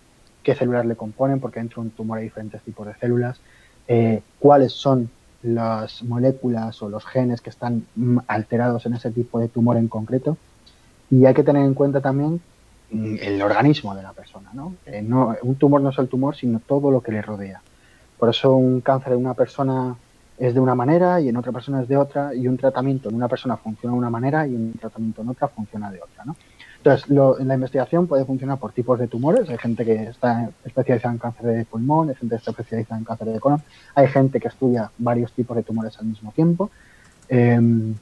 qué 0.44 0.56
células 0.56 0.86
le 0.86 0.96
componen, 0.96 1.40
porque 1.40 1.60
dentro 1.60 1.82
de 1.82 1.90
un 1.90 1.96
tumor 1.96 2.18
hay 2.18 2.26
diferentes 2.26 2.62
tipos 2.64 2.88
de 2.88 2.96
células, 2.96 3.40
eh, 3.88 4.22
cuáles 4.40 4.74
son 4.74 5.10
las 5.44 6.04
moléculas 6.04 6.82
o 6.82 6.90
los 6.90 7.06
genes 7.06 7.42
que 7.42 7.50
están 7.50 7.86
mm, 7.96 8.20
alterados 8.28 8.86
en 8.86 8.94
ese 8.96 9.12
tipo 9.12 9.40
de 9.40 9.48
tumor 9.48 9.78
en 9.78 9.88
concreto. 9.88 10.38
Y 11.10 11.26
hay 11.26 11.34
que 11.34 11.44
tener 11.44 11.64
en 11.66 11.74
cuenta 11.74 12.02
también 12.02 12.42
el 12.92 13.42
organismo 13.42 13.96
de 13.96 14.04
la 14.04 14.14
persona. 14.14 14.50
¿no? 14.54 14.76
Eh, 14.86 15.02
no- 15.02 15.36
un 15.44 15.56
tumor 15.56 15.82
no 15.82 15.90
es 15.90 15.98
el 16.00 16.08
tumor, 16.08 16.36
sino 16.36 16.60
todo 16.60 16.92
lo 16.92 17.02
que 17.02 17.12
le 17.12 17.22
rodea. 17.22 17.62
Por 18.20 18.30
eso 18.30 18.56
un 18.56 18.82
cáncer 18.82 19.14
en 19.14 19.20
una 19.20 19.34
persona 19.34 19.96
es 20.38 20.54
de 20.54 20.60
una 20.60 20.76
manera 20.76 21.22
y 21.22 21.30
en 21.30 21.38
otra 21.38 21.52
persona 21.52 21.82
es 21.82 21.88
de 21.88 21.98
otra, 21.98 22.34
y 22.34 22.48
un 22.48 22.58
tratamiento 22.58 23.10
en 23.10 23.16
una 23.16 23.28
persona 23.28 23.58
funciona 23.58 23.94
de 23.94 24.00
una 24.00 24.10
manera 24.10 24.46
y 24.48 24.56
un 24.56 24.74
tratamiento 24.74 25.22
en 25.22 25.30
otra 25.30 25.48
funciona 25.48 25.92
de 25.92 26.02
otra. 26.02 26.26
¿no? 26.26 26.36
Entonces, 26.78 27.08
lo- 27.10 27.38
la 27.40 27.54
investigación 27.54 28.08
puede 28.08 28.26
funcionar 28.26 28.58
por 28.58 28.72
tipos 28.72 28.98
de 29.00 29.08
tumores. 29.08 29.48
Hay 29.50 29.58
gente 29.60 29.86
que 29.86 30.04
está 30.06 30.50
especializada 30.66 31.14
en 31.14 31.20
cáncer 31.20 31.46
de 31.46 31.66
pulmón, 31.66 32.10
hay 32.10 32.16
gente 32.16 32.34
que 32.36 32.40
está 32.40 32.52
especializada 32.52 32.98
en 32.98 33.06
cáncer 33.06 33.28
de 33.28 33.40
colon, 33.40 33.62
hay 33.96 34.08
gente 34.08 34.40
que 34.40 34.48
estudia 34.48 34.90
varios 34.98 35.32
tipos 35.32 35.56
de 35.56 35.64
tumores 35.64 35.98
al 36.00 36.06
mismo 36.08 36.32
tiempo. 36.32 36.72
Em, 37.30 37.94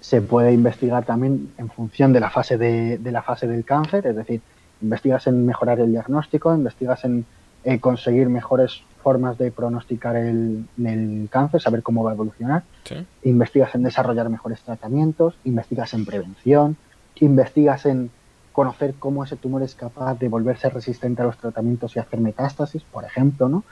se 0.00 0.22
puede 0.22 0.52
investigar 0.52 1.04
también 1.04 1.52
en 1.58 1.68
función 1.68 2.12
de 2.12 2.20
la 2.20 2.30
fase 2.30 2.56
de, 2.56 2.98
de 2.98 3.12
la 3.12 3.22
fase 3.22 3.46
del 3.46 3.64
cáncer, 3.64 4.06
es 4.06 4.16
decir, 4.16 4.40
investigas 4.82 5.26
en 5.26 5.44
mejorar 5.44 5.78
el 5.80 5.90
diagnóstico, 5.90 6.54
investigas 6.54 7.04
en 7.04 7.26
eh, 7.64 7.78
conseguir 7.78 8.28
mejores 8.30 8.82
formas 9.02 9.36
de 9.36 9.50
pronosticar 9.50 10.16
el, 10.16 10.64
el 10.82 11.28
cáncer, 11.30 11.60
saber 11.60 11.82
cómo 11.82 12.02
va 12.02 12.10
a 12.10 12.14
evolucionar 12.14 12.62
Sí. 12.84 13.06
investigas 13.24 13.74
en 13.74 13.82
desarrollar 13.82 14.28
mejores 14.30 14.60
tratamientos, 14.62 15.34
investigas 15.44 15.92
en 15.94 16.04
prevención, 16.06 16.76
investigas 17.16 17.86
en 17.86 18.10
conocer 18.52 18.94
cómo 18.98 19.22
ese 19.24 19.36
tumor 19.36 19.62
es 19.62 19.74
capaz 19.74 20.18
de 20.18 20.28
volverse 20.28 20.68
resistente 20.70 21.22
a 21.22 21.26
los 21.26 21.36
tratamientos 21.36 21.94
y 21.94 21.98
hacer 21.98 22.20
metástasis, 22.20 22.82
por 22.82 23.04
ejemplo, 23.04 23.48
¿no? 23.48 23.64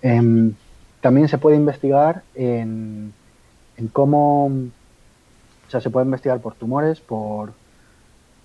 Em, 0.00 0.52
también 1.00 1.28
se 1.28 1.38
puede 1.38 1.56
investigar 1.56 2.22
en, 2.34 3.12
en 3.76 3.88
cómo, 3.88 4.50
sea, 5.72 5.80
se 5.80 5.90
puede 5.90 6.06
investigar 6.06 6.40
por 6.40 6.54
tumores, 6.54 7.00
por, 7.00 7.52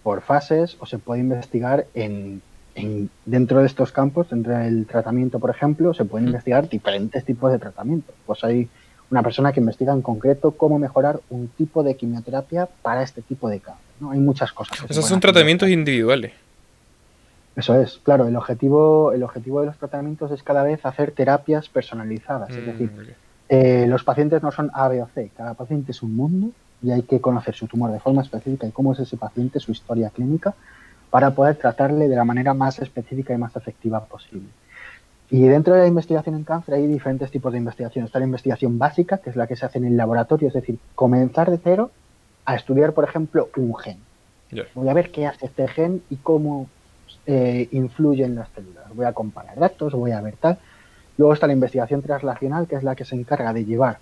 por 0.03 0.21
fases, 0.21 0.78
o 0.80 0.86
se 0.86 0.97
puede 0.97 1.21
investigar 1.21 1.86
en, 1.93 2.41
en- 2.75 3.09
dentro 3.25 3.59
de 3.59 3.65
estos 3.67 3.91
campos, 3.91 4.30
dentro 4.30 4.57
del 4.57 4.86
tratamiento, 4.86 5.39
por 5.39 5.49
ejemplo, 5.49 5.93
se 5.93 6.05
pueden 6.05 6.28
investigar 6.28 6.69
diferentes 6.69 7.23
tipos 7.25 7.51
de 7.51 7.59
tratamientos. 7.59 8.15
Pues 8.25 8.43
hay 8.43 8.69
una 9.09 9.23
persona 9.23 9.51
que 9.53 9.59
investiga 9.59 9.93
en 9.93 10.01
concreto 10.01 10.51
cómo 10.51 10.80
mejorar 10.80 11.19
un 11.30 11.47
tipo 11.49 11.84
de 11.84 11.95
quimioterapia 11.95 12.67
para 12.82 13.03
este 13.03 13.21
tipo 13.21 13.47
de 13.49 13.59
cáncer. 13.59 13.84
¿no? 13.99 14.11
Hay 14.11 14.19
muchas 14.19 14.51
cosas. 14.51 14.78
Esos 14.89 15.05
son 15.05 15.19
tratamientos 15.19 15.69
individuales. 15.69 16.34
Eso 17.55 17.73
es, 17.82 17.97
claro, 18.03 18.28
el 18.28 18.36
objetivo, 18.36 19.11
el 19.13 19.23
objetivo 19.23 19.61
de 19.61 19.67
los 19.67 19.78
tratamientos 19.78 20.32
es 20.32 20.43
cada 20.43 20.61
vez 20.63 20.86
hacer 20.86 21.11
terapias 21.11 21.67
personalizadas. 21.69 22.51
Es 22.51 22.57
Mm, 22.63 22.65
decir, 22.67 22.91
eh, 23.49 23.86
los 23.88 24.03
pacientes 24.03 24.43
no 24.43 24.51
son 24.51 24.69
A, 24.73 24.88
B 24.89 25.01
o 25.01 25.07
C, 25.07 25.32
cada 25.36 25.53
paciente 25.55 25.91
es 25.91 26.03
un 26.03 26.15
mundo 26.15 26.51
y 26.82 26.91
hay 26.91 27.03
que 27.03 27.19
conocer 27.21 27.55
su 27.55 27.67
tumor 27.67 27.91
de 27.91 27.99
forma 27.99 28.21
específica 28.21 28.67
y 28.67 28.71
cómo 28.71 28.93
es 28.93 28.99
ese 28.99 29.17
paciente, 29.17 29.59
su 29.59 29.71
historia 29.71 30.09
clínica, 30.09 30.53
para 31.09 31.32
poder 31.32 31.55
tratarle 31.55 32.07
de 32.07 32.15
la 32.15 32.25
manera 32.25 32.53
más 32.53 32.80
específica 32.80 33.34
y 33.34 33.38
más 33.38 33.55
efectiva 33.55 34.05
posible. 34.05 34.47
Y 35.30 35.41
dentro 35.41 35.73
de 35.73 35.82
la 35.82 35.88
investigación 35.88 36.36
en 36.36 36.43
cáncer 36.43 36.75
hay 36.75 36.88
diferentes 36.88 37.32
tipos 37.32 37.51
de 37.51 37.57
investigación. 37.57 38.05
Está 38.05 38.19
la 38.19 38.25
investigación 38.25 38.78
básica, 38.78 39.17
que 39.17 39.30
es 39.30 39.36
la 39.36 39.47
que 39.47 39.55
se 39.55 39.65
hace 39.65 39.78
en 39.78 39.86
el 39.86 39.97
laboratorio, 39.97 40.47
es 40.47 40.53
decir, 40.53 40.80
comenzar 40.95 41.51
de 41.51 41.57
cero 41.61 41.91
a 42.45 42.55
estudiar, 42.55 42.93
por 42.93 43.03
ejemplo, 43.03 43.49
un 43.57 43.75
gen. 43.75 43.97
Voy 44.73 44.88
a 44.88 44.93
ver 44.93 45.11
qué 45.11 45.28
hace 45.28 45.47
este 45.47 45.67
gen 45.67 46.01
y 46.09 46.15
cómo 46.17 46.67
eh, 47.25 47.67
influye 47.71 48.23
en 48.23 48.36
las 48.36 48.47
células. 48.49 48.86
Voy 48.93 49.05
a 49.05 49.11
comparar 49.11 49.59
datos, 49.59 49.93
voy 49.93 50.11
a 50.11 50.21
ver 50.21 50.36
tal. 50.38 50.59
Luego 51.17 51.34
está 51.34 51.47
la 51.47 51.53
investigación 51.53 52.01
translacional, 52.01 52.67
que 52.67 52.75
es 52.75 52.84
la 52.84 52.95
que 52.95 53.03
se 53.03 53.15
encarga 53.15 53.51
de 53.51 53.65
llevar 53.65 53.99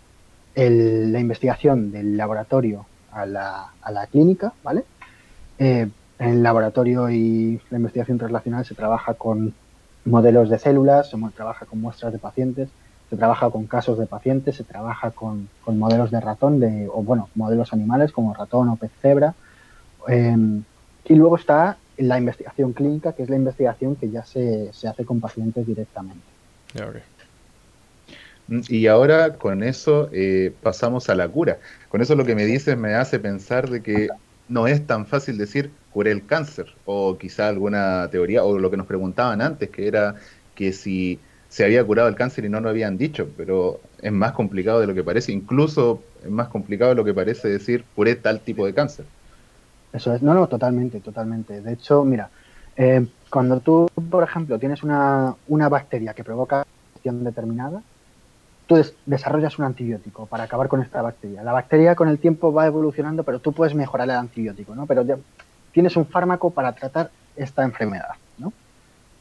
el- 0.55 1.11
la 1.11 1.19
investigación 1.19 1.91
del 1.91 2.17
laboratorio 2.17 2.85
a 3.11 3.25
la, 3.25 3.73
a 3.81 3.91
la 3.91 4.07
clínica, 4.07 4.53
¿vale? 4.63 4.83
Eh, 5.57 5.87
en 6.19 6.29
el 6.29 6.43
laboratorio 6.43 7.09
y 7.09 7.59
la 7.69 7.77
investigación 7.77 8.17
translacional 8.17 8.65
se 8.65 8.73
trabaja 8.75 9.13
con 9.15 9.53
modelos 10.05 10.49
de 10.49 10.59
células, 10.59 11.09
se 11.09 11.17
trabaja 11.35 11.65
con 11.65 11.81
muestras 11.81 12.13
de 12.13 12.19
pacientes, 12.19 12.69
se 13.09 13.17
trabaja 13.17 13.49
con 13.49 13.67
casos 13.67 13.99
de 13.99 14.05
pacientes, 14.05 14.55
se 14.55 14.63
trabaja 14.63 15.11
con, 15.11 15.49
con 15.63 15.77
modelos 15.77 16.11
de 16.11 16.19
ratón, 16.21 16.59
de, 16.59 16.87
o 16.91 17.03
bueno, 17.03 17.29
modelos 17.35 17.73
animales 17.73 18.11
como 18.11 18.33
ratón 18.33 18.69
o 18.69 18.77
pez 18.77 18.91
cebra. 19.01 19.33
Eh, 20.07 20.35
y 21.05 21.15
luego 21.15 21.35
está 21.35 21.77
la 21.97 22.17
investigación 22.17 22.73
clínica, 22.73 23.13
que 23.13 23.23
es 23.23 23.29
la 23.29 23.35
investigación 23.35 23.95
que 23.95 24.09
ya 24.09 24.23
se, 24.25 24.71
se 24.73 24.87
hace 24.87 25.05
con 25.05 25.19
pacientes 25.19 25.65
directamente. 25.65 26.25
Ya, 26.73 26.85
ok. 26.87 26.95
Y 28.47 28.87
ahora 28.87 29.35
con 29.35 29.63
eso 29.63 30.09
eh, 30.11 30.53
pasamos 30.61 31.09
a 31.09 31.15
la 31.15 31.27
cura. 31.27 31.57
Con 31.89 32.01
eso 32.01 32.15
lo 32.15 32.25
que 32.25 32.35
me 32.35 32.45
dices 32.45 32.77
me 32.77 32.93
hace 32.93 33.19
pensar 33.19 33.69
de 33.69 33.81
que 33.81 34.09
no 34.47 34.67
es 34.67 34.85
tan 34.85 35.07
fácil 35.07 35.37
decir 35.37 35.71
curé 35.91 36.11
el 36.11 36.25
cáncer 36.25 36.67
o 36.85 37.17
quizá 37.17 37.47
alguna 37.47 38.07
teoría 38.11 38.43
o 38.43 38.59
lo 38.59 38.69
que 38.69 38.77
nos 38.77 38.85
preguntaban 38.85 39.41
antes 39.41 39.69
que 39.69 39.87
era 39.87 40.15
que 40.53 40.73
si 40.73 41.19
se 41.49 41.63
había 41.63 41.83
curado 41.83 42.07
el 42.07 42.15
cáncer 42.15 42.45
y 42.45 42.49
no 42.49 42.59
lo 42.59 42.69
habían 42.69 42.97
dicho, 42.97 43.29
pero 43.37 43.79
es 44.01 44.11
más 44.11 44.33
complicado 44.33 44.81
de 44.81 44.87
lo 44.87 44.93
que 44.93 45.03
parece, 45.03 45.31
incluso 45.31 46.03
es 46.23 46.29
más 46.29 46.49
complicado 46.49 46.89
de 46.89 46.95
lo 46.95 47.05
que 47.05 47.13
parece 47.13 47.47
decir 47.47 47.85
curé 47.95 48.15
tal 48.15 48.41
tipo 48.41 48.65
de 48.65 48.73
cáncer. 48.73 49.05
Eso 49.93 50.13
es, 50.13 50.21
no, 50.21 50.33
no, 50.33 50.47
totalmente, 50.47 50.99
totalmente. 50.99 51.61
De 51.61 51.73
hecho, 51.73 52.03
mira, 52.03 52.29
eh, 52.75 53.07
cuando 53.29 53.61
tú, 53.61 53.87
por 54.09 54.23
ejemplo, 54.23 54.59
tienes 54.59 54.83
una, 54.83 55.33
una 55.47 55.69
bacteria 55.69 56.13
que 56.13 56.23
provoca 56.23 56.65
una 57.05 57.23
determinada, 57.23 57.81
tú 58.67 58.75
des- 58.75 58.95
desarrollas 59.05 59.57
un 59.59 59.65
antibiótico 59.65 60.25
para 60.25 60.43
acabar 60.43 60.67
con 60.67 60.81
esta 60.81 61.01
bacteria. 61.01 61.43
La 61.43 61.53
bacteria 61.53 61.95
con 61.95 62.09
el 62.09 62.19
tiempo 62.19 62.51
va 62.53 62.65
evolucionando, 62.65 63.23
pero 63.23 63.39
tú 63.39 63.53
puedes 63.53 63.75
mejorar 63.75 64.09
el 64.09 64.15
antibiótico, 64.15 64.75
¿no? 64.75 64.85
Pero 64.85 65.03
ya 65.03 65.17
tienes 65.71 65.95
un 65.97 66.05
fármaco 66.05 66.49
para 66.51 66.71
tratar 66.73 67.11
esta 67.35 67.63
enfermedad, 67.63 68.15
¿no? 68.37 68.53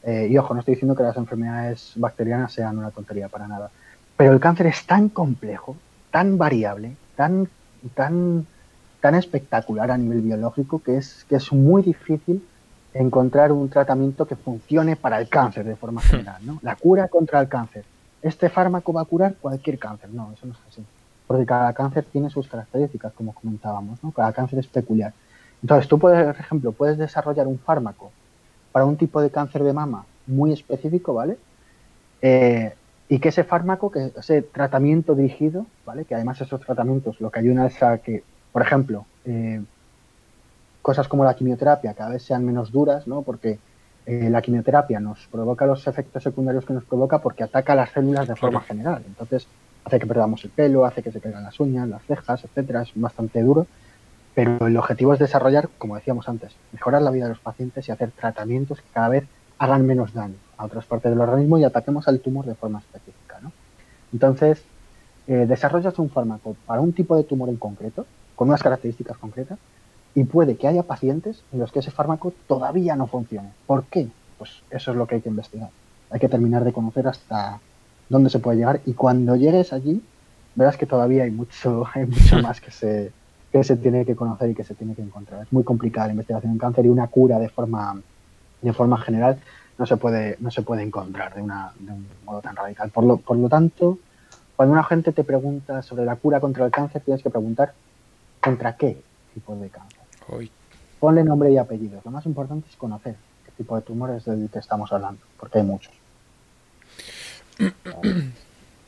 Eh, 0.03 0.27
y 0.29 0.37
ojo, 0.37 0.53
no 0.53 0.59
estoy 0.59 0.75
diciendo 0.75 0.95
que 0.95 1.03
las 1.03 1.17
enfermedades 1.17 1.93
bacterianas 1.95 2.53
sean 2.53 2.77
una 2.77 2.91
tontería 2.91 3.27
para 3.27 3.47
nada. 3.47 3.71
Pero 4.17 4.31
el 4.33 4.39
cáncer 4.39 4.67
es 4.67 4.85
tan 4.85 5.09
complejo, 5.09 5.75
tan 6.11 6.37
variable, 6.37 6.95
tan, 7.15 7.49
tan, 7.95 8.45
tan 9.01 9.15
espectacular 9.15 9.91
a 9.91 9.97
nivel 9.97 10.21
biológico 10.21 10.79
que 10.81 10.97
es, 10.97 11.25
que 11.27 11.35
es 11.35 11.51
muy 11.51 11.81
difícil 11.83 12.45
encontrar 12.93 13.51
un 13.51 13.69
tratamiento 13.69 14.25
que 14.25 14.35
funcione 14.37 14.95
para 14.95 15.19
el 15.19 15.27
cáncer 15.27 15.65
de 15.65 15.75
forma 15.75 16.01
general. 16.01 16.37
¿no? 16.45 16.59
La 16.61 16.75
cura 16.77 17.07
contra 17.09 17.41
el 17.41 17.49
cáncer. 17.49 17.83
Este 18.25 18.49
fármaco 18.49 18.91
va 18.91 19.01
a 19.01 19.05
curar 19.05 19.35
cualquier 19.35 19.77
cáncer. 19.77 20.09
No, 20.09 20.31
eso 20.33 20.47
no 20.47 20.53
es 20.53 20.59
así. 20.67 20.83
Porque 21.27 21.45
cada 21.45 21.71
cáncer 21.73 22.05
tiene 22.11 22.31
sus 22.31 22.47
características, 22.47 23.13
como 23.13 23.33
comentábamos. 23.33 24.03
¿no? 24.03 24.11
Cada 24.11 24.33
cáncer 24.33 24.57
es 24.57 24.65
peculiar. 24.65 25.13
Entonces, 25.61 25.87
tú, 25.87 25.99
puedes, 25.99 26.25
por 26.25 26.39
ejemplo, 26.39 26.71
puedes 26.71 26.97
desarrollar 26.97 27.45
un 27.45 27.59
fármaco 27.59 28.11
para 28.71 28.85
un 28.85 28.97
tipo 28.97 29.21
de 29.21 29.29
cáncer 29.29 29.63
de 29.63 29.73
mama 29.73 30.05
muy 30.25 30.51
específico, 30.51 31.13
¿vale? 31.13 31.37
Eh, 32.23 32.73
y 33.09 33.19
que 33.19 33.29
ese 33.29 33.43
fármaco, 33.43 33.91
que 33.91 34.11
ese 34.17 34.41
tratamiento 34.41 35.13
dirigido, 35.13 35.67
¿vale? 35.85 36.05
Que 36.05 36.15
además 36.15 36.41
esos 36.41 36.59
tratamientos 36.61 37.21
lo 37.21 37.29
que 37.29 37.41
ayudan 37.41 37.67
es 37.67 37.83
a 37.83 37.99
que, 37.99 38.23
por 38.51 38.63
ejemplo, 38.63 39.05
eh, 39.25 39.63
cosas 40.81 41.07
como 41.07 41.23
la 41.23 41.35
quimioterapia 41.35 41.93
cada 41.93 42.09
vez 42.09 42.23
sean 42.23 42.43
menos 42.43 42.71
duras, 42.71 43.05
¿no? 43.05 43.21
Porque 43.21 43.59
eh, 44.05 44.29
la 44.29 44.41
quimioterapia 44.41 44.99
nos 44.99 45.27
provoca 45.27 45.65
los 45.65 45.85
efectos 45.87 46.23
secundarios 46.23 46.65
que 46.65 46.73
nos 46.73 46.83
provoca 46.83 47.19
porque 47.19 47.43
ataca 47.43 47.73
las 47.75 47.89
células 47.91 48.27
de 48.27 48.35
forma 48.35 48.59
Claro. 48.59 48.67
general. 48.67 49.03
Entonces, 49.07 49.47
hace 49.83 49.99
que 49.99 50.05
perdamos 50.07 50.43
el 50.43 50.51
pelo, 50.51 50.85
hace 50.85 51.01
que 51.03 51.11
se 51.11 51.19
caigan 51.19 51.43
las 51.43 51.59
uñas, 51.59 51.87
las 51.87 52.03
cejas, 52.03 52.43
etcétera. 52.43 52.83
Es 52.83 52.91
bastante 52.95 53.41
duro. 53.41 53.65
Pero 54.35 54.67
el 54.67 54.75
objetivo 54.77 55.13
es 55.13 55.19
desarrollar, 55.19 55.69
como 55.77 55.95
decíamos 55.95 56.27
antes, 56.27 56.53
mejorar 56.73 57.01
la 57.01 57.09
vida 57.11 57.23
de 57.23 57.29
los 57.29 57.39
pacientes 57.39 57.87
y 57.87 57.91
hacer 57.91 58.11
tratamientos 58.11 58.81
que 58.81 58.87
cada 58.93 59.09
vez 59.09 59.23
hagan 59.59 59.85
menos 59.85 60.13
daño 60.13 60.35
a 60.57 60.65
otras 60.65 60.85
partes 60.85 61.09
del 61.09 61.21
organismo 61.21 61.57
y 61.57 61.63
ataquemos 61.63 62.07
al 62.09 62.19
tumor 62.19 62.45
de 62.45 62.55
forma 62.55 62.79
específica. 62.79 63.39
¿no? 63.41 63.51
Entonces, 64.11 64.61
eh, 65.27 65.45
desarrollas 65.47 65.97
un 65.99 66.09
fármaco 66.09 66.55
para 66.65 66.81
un 66.81 66.91
tipo 66.93 67.15
de 67.15 67.23
tumor 67.23 67.47
en 67.49 67.55
concreto, 67.55 68.05
con 68.35 68.49
unas 68.49 68.61
características 68.61 69.17
concretas, 69.17 69.57
y 70.15 70.23
puede 70.23 70.55
que 70.55 70.67
haya 70.67 70.83
pacientes 70.83 71.43
en 71.51 71.59
los 71.59 71.71
que 71.71 71.79
ese 71.79 71.91
fármaco 71.91 72.33
todavía 72.47 72.95
no 72.95 73.05
funcione. 73.05 73.51
¿Por 73.67 73.83
qué? 73.83 74.07
Pues 74.37 74.63
eso 74.71 74.91
es 74.91 74.97
lo 74.97 75.05
que 75.05 75.15
hay 75.15 75.21
que 75.21 75.29
investigar. 75.29 75.69
Hay 76.09 76.19
que 76.19 76.29
terminar 76.29 76.63
de 76.63 76.71
conocer 76.71 77.07
hasta 77.07 77.59
dónde 78.07 78.29
se 78.29 78.39
puede 78.39 78.57
llegar 78.57 78.79
y 78.85 78.93
cuando 78.93 79.35
llegues 79.35 79.73
allí 79.73 80.01
verás 80.55 80.77
que 80.77 80.85
todavía 80.85 81.25
hay 81.25 81.31
mucho, 81.31 81.85
hay 81.93 82.05
mucho 82.05 82.41
más 82.41 82.61
que 82.61 82.71
se, 82.71 83.11
que 83.51 83.63
se 83.63 83.75
tiene 83.75 84.05
que 84.05 84.15
conocer 84.15 84.49
y 84.49 84.55
que 84.55 84.63
se 84.63 84.73
tiene 84.73 84.95
que 84.95 85.01
encontrar. 85.01 85.43
Es 85.43 85.51
muy 85.51 85.63
complicada 85.63 86.07
la 86.07 86.13
investigación 86.13 86.53
en 86.53 86.59
cáncer 86.59 86.85
y 86.85 86.89
una 86.89 87.07
cura 87.07 87.37
de 87.37 87.49
forma, 87.49 88.01
de 88.61 88.73
forma 88.73 88.97
general 88.97 89.37
no 89.77 89.85
se 89.85 89.97
puede, 89.97 90.37
no 90.39 90.49
se 90.49 90.61
puede 90.61 90.83
encontrar 90.83 91.35
de, 91.35 91.41
una, 91.41 91.73
de 91.77 91.91
un 91.91 92.07
modo 92.23 92.39
tan 92.41 92.55
radical. 92.55 92.89
Por 92.91 93.03
lo, 93.03 93.17
por 93.17 93.35
lo 93.35 93.49
tanto, 93.49 93.99
cuando 94.55 94.71
una 94.71 94.83
gente 94.85 95.11
te 95.11 95.25
pregunta 95.25 95.81
sobre 95.81 96.05
la 96.05 96.15
cura 96.15 96.39
contra 96.39 96.65
el 96.65 96.71
cáncer, 96.71 97.01
tienes 97.01 97.21
que 97.21 97.29
preguntar 97.29 97.73
contra 98.39 98.77
qué 98.77 99.01
tipo 99.33 99.53
de 99.57 99.67
cáncer. 99.69 99.94
Ponle 100.99 101.23
nombre 101.23 101.51
y 101.51 101.57
apellidos. 101.57 102.03
Lo 102.05 102.11
más 102.11 102.25
importante 102.25 102.67
es 102.69 102.75
conocer 102.75 103.15
qué 103.45 103.51
tipo 103.57 103.75
de 103.75 103.81
tumores 103.81 104.25
del 104.25 104.49
que 104.49 104.59
estamos 104.59 104.91
hablando, 104.91 105.21
porque 105.39 105.59
hay 105.59 105.63
muchos. 105.63 105.93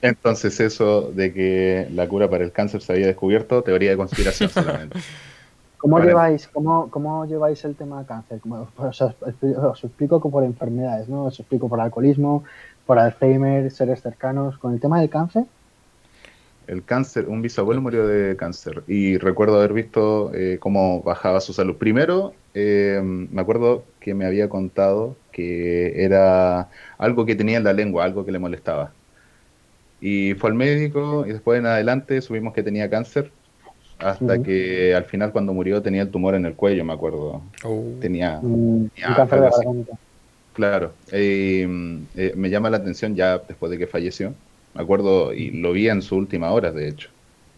Entonces 0.02 0.60
eso 0.60 1.12
de 1.12 1.34
que 1.34 1.88
la 1.92 2.08
cura 2.08 2.30
para 2.30 2.44
el 2.44 2.52
cáncer 2.52 2.82
se 2.82 2.94
había 2.94 3.08
descubierto, 3.08 3.64
teoría 3.64 3.92
de 3.92 3.98
conspiración 3.98 4.50
solamente. 4.50 5.00
¿Cómo 5.78 6.00
lleváis, 6.00 6.48
cómo, 6.48 6.90
cómo, 6.90 7.26
lleváis 7.26 7.64
el 7.64 7.76
tema 7.76 7.98
del 7.98 8.08
cáncer? 8.08 8.42
Os, 8.78 9.02
os, 9.02 9.84
explico 9.84 10.20
por 10.20 10.44
enfermedades, 10.44 11.08
¿no? 11.08 11.26
Os 11.26 11.40
explico 11.40 11.70
por 11.70 11.80
alcoholismo, 11.80 12.44
por 12.86 12.98
Alzheimer, 12.98 13.70
seres 13.70 14.02
cercanos. 14.02 14.58
Con 14.58 14.74
el 14.74 14.80
tema 14.80 15.00
del 15.00 15.10
cáncer, 15.10 15.46
el 16.68 16.84
cáncer, 16.84 17.28
un 17.28 17.42
bisabuelo 17.42 17.82
murió 17.82 18.06
de 18.06 18.36
cáncer 18.36 18.84
y 18.88 19.18
recuerdo 19.18 19.58
haber 19.58 19.74
visto 19.74 20.32
eh, 20.34 20.58
cómo 20.60 21.02
bajaba 21.02 21.40
su 21.40 21.54
salud. 21.54 21.76
Primero, 21.78 22.34
eh, 22.54 23.02
me 23.04 23.42
acuerdo 23.42 23.86
que 24.02 24.14
me 24.14 24.26
había 24.26 24.50
contado 24.50 25.16
que 25.32 26.04
era 26.04 26.70
algo 26.98 27.26
que 27.26 27.36
tenía 27.36 27.58
en 27.58 27.64
la 27.64 27.74
lengua, 27.74 28.04
algo 28.04 28.26
que 28.26 28.34
le 28.34 28.40
molestaba. 28.40 28.92
Y 30.02 30.34
fue 30.36 30.50
al 30.50 30.56
médico 30.56 31.26
y 31.26 31.32
después 31.32 31.58
en 31.58 31.66
adelante 31.66 32.22
supimos 32.22 32.54
que 32.54 32.64
tenía 32.64 32.90
cáncer 32.90 33.32
hasta 33.98 34.44
que 34.44 34.94
al 34.94 35.06
final 35.06 35.32
cuando 35.32 35.54
murió 35.54 35.82
tenía 35.82 36.04
el 36.04 36.12
tumor 36.12 36.36
en 36.36 36.46
el 36.46 36.54
cuello, 36.54 36.84
me 36.84 36.94
acuerdo. 36.94 37.42
Oh. 37.64 37.84
Tenía, 38.00 38.40
un 38.42 38.92
cáncer 39.16 39.42
de 39.42 39.50
garganta. 39.50 39.94
Claro, 40.54 40.92
eh, 41.12 41.66
me 42.36 42.50
llama 42.50 42.70
la 42.70 42.78
atención 42.78 43.16
ya 43.16 43.38
después 43.38 43.72
de 43.72 43.78
que 43.78 43.88
falleció 43.88 44.34
me 44.78 44.84
acuerdo, 44.84 45.34
y 45.34 45.50
lo 45.50 45.72
vi 45.72 45.90
en 45.90 46.04
su 46.04 46.16
última 46.16 46.52
hora, 46.52 46.72
de 46.72 46.88
hecho. 46.88 47.10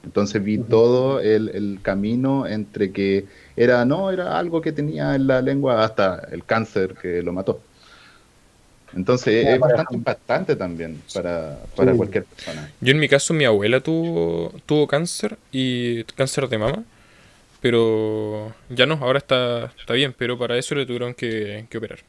Entonces 0.05 0.41
vi 0.41 0.57
todo 0.57 1.19
el, 1.19 1.79
camino 1.81 2.47
entre 2.47 2.91
que 2.93 3.25
era, 3.57 3.83
no, 3.83 4.09
era 4.09 4.39
algo 4.39 4.61
que 4.61 4.71
tenía 4.71 5.15
en 5.15 5.27
la 5.27 5.41
lengua 5.41 5.83
hasta 5.83 6.29
el 6.31 6.45
cáncer 6.45 6.95
que 7.01 7.21
lo 7.21 7.33
mató. 7.33 7.61
Entonces 8.95 9.45
es 9.45 9.59
bastante 9.59 9.95
impactante 9.95 10.55
también 10.55 11.01
para, 11.13 11.57
cualquier 11.75 12.23
persona. 12.23 12.71
Yo 12.79 12.91
en 12.91 12.99
mi 12.99 13.09
caso, 13.09 13.33
mi 13.33 13.43
abuela 13.43 13.81
tuvo, 13.81 14.53
tuvo 14.65 14.87
cáncer 14.87 15.37
y 15.51 16.05
cáncer 16.15 16.47
de 16.47 16.57
mama, 16.57 16.83
pero 17.61 18.53
ya 18.69 18.85
no, 18.85 18.95
ahora 19.01 19.19
está, 19.19 19.73
está 19.77 19.93
bien, 19.93 20.15
pero 20.17 20.39
para 20.39 20.57
eso 20.57 20.73
le 20.73 20.85
tuvieron 20.85 21.13
que 21.13 21.67
operar. 21.75 21.99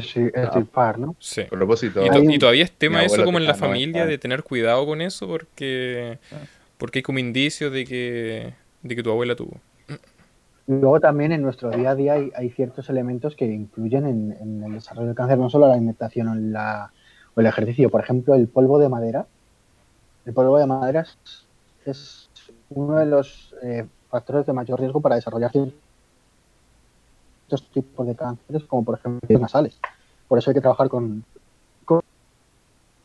Sí, 0.00 0.30
par, 0.72 0.98
¿no? 0.98 1.16
Sí. 1.18 1.42
propósito. 1.44 2.02
Y, 2.04 2.38
todavía 2.38 2.64
es 2.64 2.72
tema 2.72 3.04
eso 3.04 3.24
como 3.24 3.38
en 3.38 3.46
la 3.46 3.54
familia 3.54 4.06
de 4.06 4.18
tener 4.18 4.42
cuidado 4.42 4.84
con 4.86 5.00
eso 5.00 5.26
porque, 5.26 6.18
ah. 6.32 6.36
porque 6.76 6.98
hay 6.98 7.02
como 7.02 7.18
indicios 7.18 7.72
de 7.72 7.84
que, 7.84 8.54
de 8.82 8.96
que 8.96 9.02
tu 9.02 9.10
abuela 9.10 9.34
tuvo. 9.34 9.60
Luego 10.66 10.98
también 10.98 11.30
en 11.30 11.42
nuestro 11.42 11.70
día 11.70 11.90
a 11.90 11.94
día 11.94 12.14
hay, 12.14 12.50
ciertos 12.50 12.90
elementos 12.90 13.36
que 13.36 13.46
influyen 13.46 14.06
en, 14.06 14.62
el 14.64 14.72
desarrollo 14.72 15.06
del 15.06 15.16
cáncer, 15.16 15.38
no 15.38 15.48
solo 15.48 15.68
la 15.68 15.74
alimentación 15.74 16.28
o, 16.28 16.34
la, 16.34 16.92
o, 17.34 17.40
el 17.40 17.46
ejercicio. 17.46 17.88
Por 17.88 18.00
ejemplo, 18.00 18.34
el 18.34 18.48
polvo 18.48 18.78
de 18.78 18.88
madera. 18.88 19.26
El 20.24 20.34
polvo 20.34 20.58
de 20.58 20.66
madera 20.66 21.06
es, 21.84 22.30
uno 22.70 22.98
de 22.98 23.06
los 23.06 23.54
eh, 23.62 23.86
factores 24.10 24.44
de 24.44 24.52
mayor 24.52 24.80
riesgo 24.80 25.00
para 25.00 25.14
desarrollar 25.14 25.52
estos 27.46 27.70
tipos 27.70 28.06
de 28.06 28.14
cánceres, 28.14 28.64
como 28.64 28.84
por 28.84 28.98
ejemplo 28.98 29.38
nasales. 29.38 29.78
Por 30.28 30.38
eso 30.38 30.50
hay 30.50 30.54
que 30.54 30.60
trabajar 30.60 30.88
con, 30.88 31.24
con, 31.84 32.02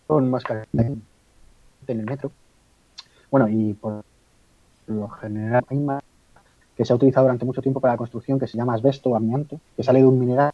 con 0.08 0.42
en 0.68 1.02
el 1.88 2.06
metro. 2.06 2.32
Bueno, 3.30 3.48
y 3.48 3.74
por 3.74 4.04
lo 4.88 5.08
general 5.10 5.64
hay 5.70 5.78
más 5.78 6.04
que 6.76 6.86
se 6.86 6.94
ha 6.94 6.96
utilizado 6.96 7.26
durante 7.26 7.46
mucho 7.46 7.62
tiempo 7.62 7.80
para 7.80 7.94
la 7.94 7.98
construcción 7.98 8.40
que 8.40 8.48
se 8.48 8.58
llama 8.58 8.74
asbesto 8.74 9.16
amianto, 9.16 9.60
que 9.76 9.84
sale 9.84 10.00
de 10.00 10.06
un 10.06 10.20
mineral 10.20 10.52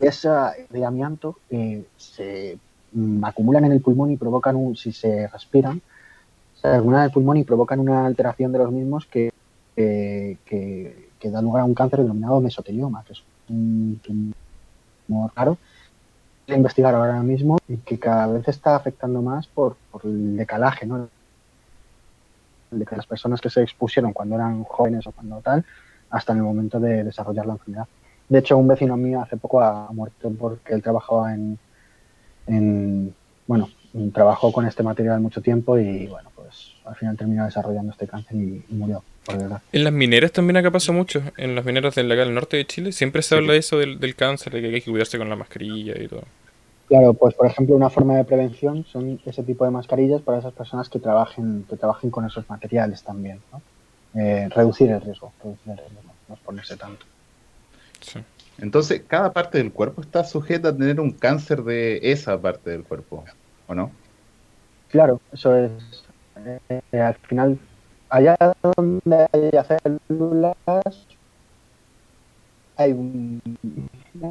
esa 0.00 0.52
de 0.70 0.84
amianto 0.84 1.36
eh, 1.50 1.84
se 1.96 2.58
mm, 2.92 3.24
acumulan 3.24 3.64
en 3.66 3.72
el 3.72 3.80
pulmón 3.80 4.10
y 4.10 4.16
provocan 4.16 4.56
un, 4.56 4.74
si 4.74 4.92
se 4.92 5.28
respiran, 5.28 5.80
se 6.60 6.68
acumulan 6.68 7.02
en 7.02 7.04
el 7.06 7.12
pulmón 7.12 7.36
y 7.36 7.44
provocan 7.44 7.78
una 7.78 8.06
alteración 8.06 8.50
de 8.50 8.58
los 8.58 8.72
mismos 8.72 9.06
que 9.06 9.32
que, 9.74 11.01
da 11.30 11.42
lugar 11.42 11.62
a 11.62 11.64
un 11.64 11.74
cáncer 11.74 12.00
denominado 12.00 12.40
mesotelioma, 12.40 13.04
que 13.04 13.12
es 13.12 13.22
un 13.48 14.00
tumor 15.06 15.30
raro 15.34 15.58
que 16.46 16.54
investigar 16.54 16.94
ahora 16.94 17.22
mismo 17.22 17.58
y 17.68 17.76
que 17.78 17.98
cada 17.98 18.26
vez 18.26 18.48
está 18.48 18.76
afectando 18.76 19.22
más 19.22 19.46
por, 19.46 19.76
el 20.04 20.36
decalaje, 20.36 20.86
¿no? 20.86 21.08
de 22.70 22.86
que 22.86 22.96
las 22.96 23.06
personas 23.06 23.40
que 23.40 23.50
se 23.50 23.62
expusieron 23.62 24.12
cuando 24.12 24.34
eran 24.34 24.64
jóvenes 24.64 25.06
o 25.06 25.12
cuando 25.12 25.40
tal, 25.40 25.64
hasta 26.10 26.32
en 26.32 26.38
el 26.38 26.44
momento 26.44 26.80
de 26.80 27.04
desarrollar 27.04 27.46
la 27.46 27.52
enfermedad. 27.54 27.86
De 28.28 28.38
hecho, 28.38 28.56
un 28.56 28.66
vecino 28.66 28.96
mío 28.96 29.20
hace 29.20 29.36
poco 29.36 29.60
ha, 29.60 29.92
muerto 29.92 30.30
porque 30.38 30.72
él 30.72 30.82
trabajaba 30.82 31.34
en, 31.34 31.58
en, 32.46 33.14
bueno, 33.46 33.68
trabajó 34.12 34.52
con 34.52 34.66
este 34.66 34.82
material 34.82 35.20
mucho 35.20 35.42
tiempo 35.42 35.78
y 35.78 36.06
bueno, 36.06 36.30
pues 36.52 36.72
al 36.84 36.96
final 36.96 37.16
terminó 37.16 37.44
desarrollando 37.44 37.92
este 37.92 38.06
cáncer 38.06 38.36
y 38.36 38.64
murió. 38.68 39.02
En 39.72 39.84
las 39.84 39.92
mineras 39.92 40.32
también 40.32 40.56
acá 40.56 40.70
pasa 40.70 40.92
mucho. 40.92 41.22
En 41.36 41.54
las 41.54 41.64
mineras 41.64 41.94
del, 41.94 42.08
del 42.08 42.34
norte 42.34 42.56
de 42.56 42.66
Chile 42.66 42.92
siempre 42.92 43.22
se 43.22 43.36
habla 43.36 43.52
de 43.52 43.60
eso 43.60 43.78
del, 43.78 44.16
cáncer, 44.16 44.52
de 44.52 44.60
que 44.60 44.66
hay 44.68 44.80
que 44.80 44.90
cuidarse 44.90 45.16
con 45.16 45.28
la 45.28 45.36
mascarilla 45.36 45.94
y 46.00 46.08
todo. 46.08 46.24
Claro, 46.88 47.14
pues 47.14 47.34
por 47.34 47.46
ejemplo 47.46 47.76
una 47.76 47.88
forma 47.88 48.16
de 48.16 48.24
prevención 48.24 48.84
son 48.84 49.20
ese 49.24 49.42
tipo 49.44 49.64
de 49.64 49.70
mascarillas 49.70 50.20
para 50.20 50.38
esas 50.38 50.52
personas 50.52 50.88
que 50.88 50.98
trabajen, 50.98 51.64
que 51.68 51.76
trabajen 51.76 52.10
con 52.10 52.26
esos 52.26 52.48
materiales 52.50 53.02
también. 53.02 53.40
Eh, 54.14 54.48
reducir 54.54 54.90
el 54.90 55.00
riesgo, 55.00 55.32
reducir 55.42 55.72
el 55.72 55.78
riesgo, 55.78 56.02
no, 56.28 56.34
exponerse 56.34 56.76
tanto. 56.76 57.06
Entonces, 58.58 59.02
cada 59.06 59.32
parte 59.32 59.58
del 59.58 59.72
cuerpo 59.72 60.02
está 60.02 60.24
sujeta 60.24 60.68
a 60.68 60.76
tener 60.76 61.00
un 61.00 61.12
cáncer 61.12 61.62
de 61.62 62.00
esa 62.02 62.38
parte 62.40 62.70
del 62.70 62.84
cuerpo, 62.84 63.24
¿o 63.68 63.74
no? 63.74 63.90
Claro, 64.88 65.20
eso 65.32 65.56
es. 65.56 66.01
Eh, 66.68 67.00
al 67.00 67.14
final 67.14 67.58
allá 68.08 68.36
donde 68.76 69.26
hay 69.32 69.50
células 70.08 70.56
hay 72.76 72.92
un, 72.92 73.40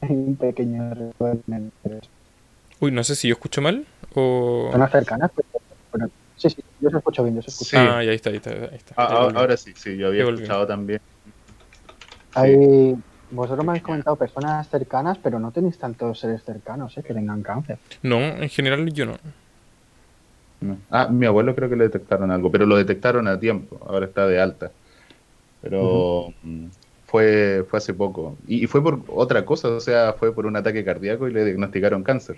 hay 0.02 0.10
un 0.10 0.36
pequeño 0.36 0.94
Uy, 2.80 2.92
no 2.92 3.04
sé 3.04 3.16
si 3.16 3.28
yo 3.28 3.34
escucho 3.34 3.62
mal 3.62 3.86
o... 4.16 4.70
Son 4.72 4.90
cercanas, 4.90 5.32
pero, 5.92 6.10
sí, 6.36 6.50
sí, 6.50 6.64
yo 6.80 6.90
se 6.90 6.98
escucho 6.98 7.24
bien, 7.24 7.36
yo 7.36 7.42
se 7.44 7.50
escucho 7.50 7.78
Ah, 7.80 8.04
ya 8.04 8.12
está, 8.12 8.32
ahí 8.32 8.38
está, 8.38 8.50
ahí 8.50 8.76
está. 8.76 8.96
Ah, 8.98 9.30
ahora, 9.34 9.56
sí, 9.58 9.74
sí, 9.76 9.98
yo 9.98 10.08
había 10.08 10.24
escuchado 10.24 10.66
también. 10.66 11.00
Hay, 12.34 12.96
vosotros 13.30 13.64
me 13.64 13.72
habéis 13.72 13.84
comentado 13.84 14.16
personas 14.16 14.68
cercanas, 14.70 15.18
pero 15.22 15.40
no 15.40 15.52
tenéis 15.52 15.78
tantos 15.78 16.20
seres 16.20 16.44
cercanos 16.44 16.98
¿eh? 16.98 17.04
que 17.04 17.14
tengan 17.14 17.44
cáncer. 17.44 17.78
No, 18.02 18.18
en 18.20 18.50
general 18.50 18.92
yo 18.92 19.06
no. 19.06 19.18
Ah, 20.90 21.08
mi 21.08 21.26
abuelo 21.26 21.56
creo 21.56 21.70
que 21.70 21.76
le 21.76 21.86
detectaron 21.86 22.30
algo, 22.32 22.52
pero 22.52 22.66
lo 22.66 22.78
detectaron 22.78 23.28
a 23.28 23.40
tiempo, 23.40 23.80
ahora 23.88 24.06
está 24.06 24.28
de 24.28 24.40
alta. 24.40 24.72
Pero 25.62 26.34
mm, 26.44 26.66
fue, 27.06 27.66
fue 27.70 27.78
hace 27.78 27.94
poco. 27.94 28.38
Y, 28.48 28.68
fue 28.68 28.82
por 28.82 29.02
otra 29.08 29.44
cosa, 29.46 29.70
o 29.70 29.80
sea, 29.80 30.14
fue 30.14 30.34
por 30.34 30.46
un 30.46 30.56
ataque 30.56 30.84
cardíaco 30.84 31.28
y 31.28 31.34
le 31.34 31.46
diagnosticaron 31.46 32.04
cáncer. 32.04 32.38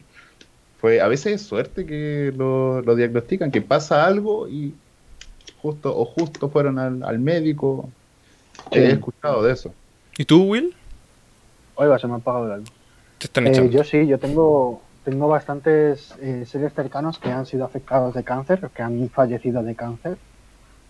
Fue, 0.79 1.01
a 1.01 1.07
veces 1.07 1.33
es 1.33 1.41
suerte 1.41 1.85
que 1.85 2.33
lo, 2.35 2.81
diagnostican, 2.95 3.51
que 3.51 3.61
pasa 3.61 4.05
algo 4.05 4.47
y 4.47 4.73
justo 5.61 5.95
o 5.95 6.05
justo 6.05 6.49
fueron 6.49 6.79
al, 6.79 7.19
médico. 7.19 7.89
He 8.71 8.91
escuchado 8.91 9.43
de 9.43 9.53
eso. 9.53 9.73
¿Y 10.17 10.25
tú, 10.25 10.43
Will? 10.43 10.73
Oiga, 11.75 11.97
se 11.99 12.07
me 12.07 12.13
ha 12.13 12.17
apagado 12.17 12.53
algo. 12.53 12.65
Te 13.17 13.25
están 13.25 13.47
echando. 13.47 13.69
Eh, 13.69 13.73
yo 13.73 13.83
sí, 13.83 14.05
yo 14.07 14.17
tengo 14.19 14.81
tengo 15.03 15.27
bastantes 15.27 16.15
eh, 16.21 16.45
seres 16.45 16.73
cercanos 16.73 17.19
que 17.19 17.31
han 17.31 17.45
sido 17.45 17.65
afectados 17.65 18.13
de 18.13 18.23
cáncer, 18.23 18.69
que 18.73 18.81
han 18.81 19.09
fallecido 19.09 19.61
de 19.61 19.75
cáncer, 19.75 20.17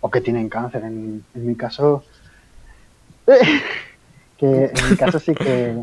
o 0.00 0.10
que 0.10 0.20
tienen 0.20 0.48
cáncer. 0.48 0.84
En, 0.84 1.24
mi 1.34 1.54
caso, 1.54 2.04
que 4.36 4.64
en 4.66 4.90
mi 4.90 4.96
caso 4.96 5.18
sí 5.18 5.34
que 5.34 5.82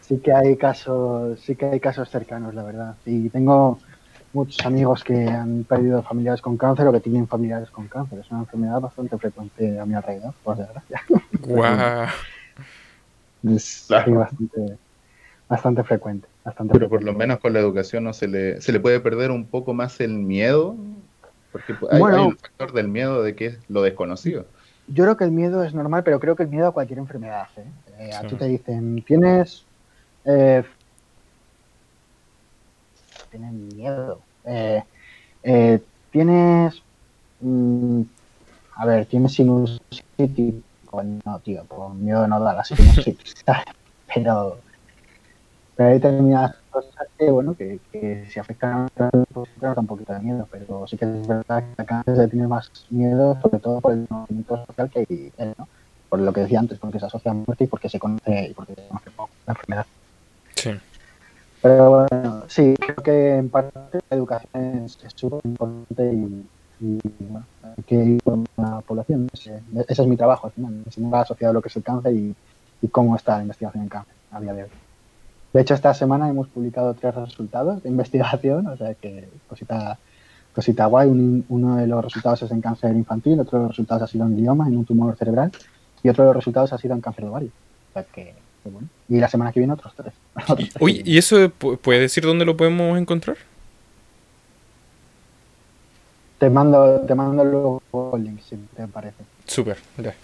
sí 0.00 0.18
que 0.18 0.32
hay 0.32 0.56
casos, 0.56 1.40
sí 1.40 1.56
que 1.56 1.66
hay 1.66 1.80
casos 1.80 2.08
cercanos, 2.10 2.54
la 2.54 2.62
verdad. 2.62 2.94
Y 3.06 3.28
tengo 3.30 3.78
muchos 4.32 4.64
amigos 4.66 5.02
que 5.02 5.28
han 5.28 5.64
perdido 5.64 6.02
familiares 6.02 6.42
con 6.42 6.56
cáncer 6.56 6.86
o 6.86 6.92
que 6.92 7.00
tienen 7.00 7.26
familiares 7.26 7.70
con 7.70 7.88
cáncer. 7.88 8.18
Es 8.18 8.30
una 8.30 8.40
enfermedad 8.40 8.80
bastante 8.80 9.16
frecuente 9.18 9.80
a 9.80 9.86
mi 9.86 9.94
alrededor, 9.94 10.34
por 10.42 10.56
desgracia. 10.56 11.02
Guau. 11.40 12.06
Es 13.44 13.84
bastante, 13.88 14.78
bastante 15.50 15.84
frecuente. 15.84 16.26
Bastante 16.44 16.74
Pero 16.74 16.88
por 16.88 17.02
lo 17.02 17.14
menos 17.14 17.38
con 17.38 17.52
la 17.52 17.60
educación 17.60 18.04
no 18.04 18.12
se 18.12 18.28
le, 18.28 18.60
se 18.60 18.72
le 18.72 18.80
puede 18.80 19.00
perder 19.00 19.30
un 19.30 19.46
poco 19.46 19.72
más 19.72 20.00
el 20.00 20.12
miedo, 20.12 20.76
porque 21.52 21.74
hay, 21.90 22.02
hay 22.02 22.26
un 22.26 22.36
factor 22.36 22.72
del 22.72 22.88
miedo 22.88 23.22
de 23.22 23.34
que 23.34 23.46
es 23.46 23.58
lo 23.68 23.82
desconocido. 23.82 24.46
Yo 24.88 25.04
creo 25.04 25.16
que 25.16 25.24
el 25.24 25.30
miedo 25.30 25.64
es 25.64 25.72
normal, 25.72 26.04
pero 26.04 26.20
creo 26.20 26.36
que 26.36 26.42
el 26.42 26.50
miedo 26.50 26.68
a 26.68 26.72
cualquier 26.72 26.98
enfermedad. 26.98 27.48
¿eh? 27.56 27.64
Eh, 27.98 28.14
a 28.14 28.26
ti 28.26 28.34
te 28.36 28.44
dicen, 28.44 29.02
tienes 29.06 29.64
eh, 30.24 30.62
tienen 33.30 33.68
miedo. 33.68 34.20
Eh, 34.44 34.82
eh, 35.42 35.80
tienes. 36.10 36.82
Mm, 37.40 38.02
a 38.76 38.86
ver, 38.86 39.06
tienes 39.06 39.34
sinusitis. 39.34 40.54
No, 41.24 41.40
tío, 41.40 41.64
por 41.64 41.92
miedo 41.94 42.26
no 42.28 42.40
da 42.40 42.54
la 42.54 42.64
sinusitis. 42.64 43.34
pero, 44.14 44.58
pero 45.76 45.88
hay 45.88 45.94
determinadas 45.94 46.56
cosas 46.70 47.06
que, 47.18 47.30
bueno, 47.30 47.54
que, 47.54 47.80
que 47.92 48.26
si 48.30 48.38
afectan 48.38 48.88
a 48.98 49.10
pues 49.32 49.48
da 49.60 49.74
un 49.76 49.86
poquito 49.86 50.12
de 50.12 50.20
miedo, 50.20 50.48
pero 50.50 50.86
sí 50.86 50.96
que 50.96 51.04
es 51.04 51.26
verdad 51.26 51.64
que 51.76 51.82
acá 51.82 52.04
se 52.06 52.28
tiene 52.28 52.46
más 52.46 52.70
miedo, 52.90 53.38
sobre 53.42 53.58
todo 53.58 53.80
por 53.80 53.92
el 53.92 54.06
movimiento 54.08 54.64
social 54.66 54.90
que 54.90 54.98
hay 55.00 55.32
él, 55.38 55.54
¿no? 55.58 55.68
Por 56.08 56.20
lo 56.20 56.32
que 56.32 56.42
decía 56.42 56.60
antes, 56.60 56.78
porque 56.78 57.00
se 57.00 57.06
asocia 57.06 57.32
a 57.32 57.34
muerte 57.34 57.64
y 57.64 57.66
porque 57.66 57.88
se 57.88 57.98
conoce, 57.98 58.48
y 58.50 58.54
porque 58.54 58.74
se 58.74 58.86
conoce 58.86 59.10
poco 59.10 59.30
la 59.46 59.52
enfermedad. 59.52 59.86
Sí. 60.54 60.70
Pero 61.60 61.90
bueno, 61.90 62.44
sí, 62.46 62.74
creo 62.78 62.96
que 62.96 63.36
en 63.36 63.48
parte 63.48 63.98
la 64.10 64.16
educación 64.16 64.84
es 64.84 64.98
súper 65.14 65.40
importante 65.44 66.12
y, 66.12 66.46
y, 66.80 67.00
bueno, 67.20 67.46
hay 67.62 67.82
que 67.84 67.94
ir 67.94 68.22
con 68.22 68.44
la 68.56 68.80
población. 68.82 69.28
Ese, 69.32 69.60
ese, 69.88 70.02
es 70.02 70.08
mi 70.08 70.16
trabajo 70.16 70.46
al 70.46 70.52
final, 70.52 70.82
enseñar 70.84 71.26
a 71.26 71.52
lo 71.52 71.62
que 71.62 71.68
es 71.68 71.76
el 71.76 71.82
cáncer 71.82 72.12
y, 72.12 72.34
y, 72.82 72.88
cómo 72.88 73.16
está 73.16 73.36
la 73.36 73.42
investigación 73.42 73.82
en 73.84 73.88
cáncer 73.88 74.14
a 74.30 74.40
día 74.40 74.52
de 74.52 74.62
hoy. 74.64 74.68
De 75.54 75.60
hecho, 75.60 75.74
esta 75.74 75.94
semana 75.94 76.28
hemos 76.28 76.48
publicado 76.48 76.94
tres 76.94 77.14
resultados 77.14 77.82
de 77.84 77.88
investigación, 77.88 78.66
o 78.66 78.76
sea 78.76 78.94
que 78.94 79.28
cosita, 79.48 79.98
cosita 80.52 80.86
guay. 80.86 81.08
Un, 81.08 81.44
uno 81.48 81.76
de 81.76 81.86
los 81.86 82.04
resultados 82.04 82.42
es 82.42 82.50
en 82.50 82.60
cáncer 82.60 82.94
infantil, 82.96 83.38
otro 83.38 83.58
de 83.58 83.62
los 83.62 83.70
resultados 83.70 84.02
ha 84.02 84.06
sido 84.08 84.26
en 84.26 84.36
glioma, 84.36 84.66
en 84.66 84.76
un 84.76 84.84
tumor 84.84 85.16
cerebral, 85.16 85.52
y 86.02 86.08
otro 86.08 86.24
de 86.24 86.28
los 86.28 86.36
resultados 86.36 86.72
ha 86.72 86.78
sido 86.78 86.94
en 86.94 87.00
cáncer 87.00 87.24
de 87.24 87.30
ovario. 87.30 87.50
O 87.90 87.92
sea 87.92 88.02
que 88.02 88.34
bueno. 88.64 88.88
Y 89.08 89.20
la 89.20 89.28
semana 89.28 89.52
que 89.52 89.60
viene 89.60 89.74
otros 89.74 89.94
tres. 89.94 90.12
otros 90.48 90.70
tres 90.70 90.82
Uy, 90.82 91.02
¿y 91.04 91.18
eso 91.18 91.50
puede 91.50 92.00
decir 92.00 92.24
dónde 92.24 92.44
lo 92.44 92.56
podemos 92.56 92.98
encontrar? 92.98 93.36
Te 96.38 96.50
mando, 96.50 97.00
te 97.06 97.14
mando 97.14 97.44
luego 97.44 97.80
el 98.16 98.24
link, 98.24 98.40
si 98.40 98.56
te 98.76 98.88
parece. 98.88 99.22
Súper, 99.46 99.78
ya. 99.98 100.14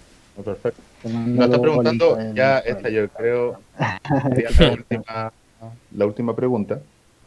Perfecto. 0.45 0.83
Nos 1.05 1.47
está 1.47 1.61
preguntando, 1.61 2.19
ya 2.35 2.59
esta 2.59 2.89
yo 2.89 3.09
creo, 3.09 3.59
la 3.79 4.01
última, 4.73 5.33
la 5.97 6.07
última 6.07 6.37
pregunta. 6.37 6.81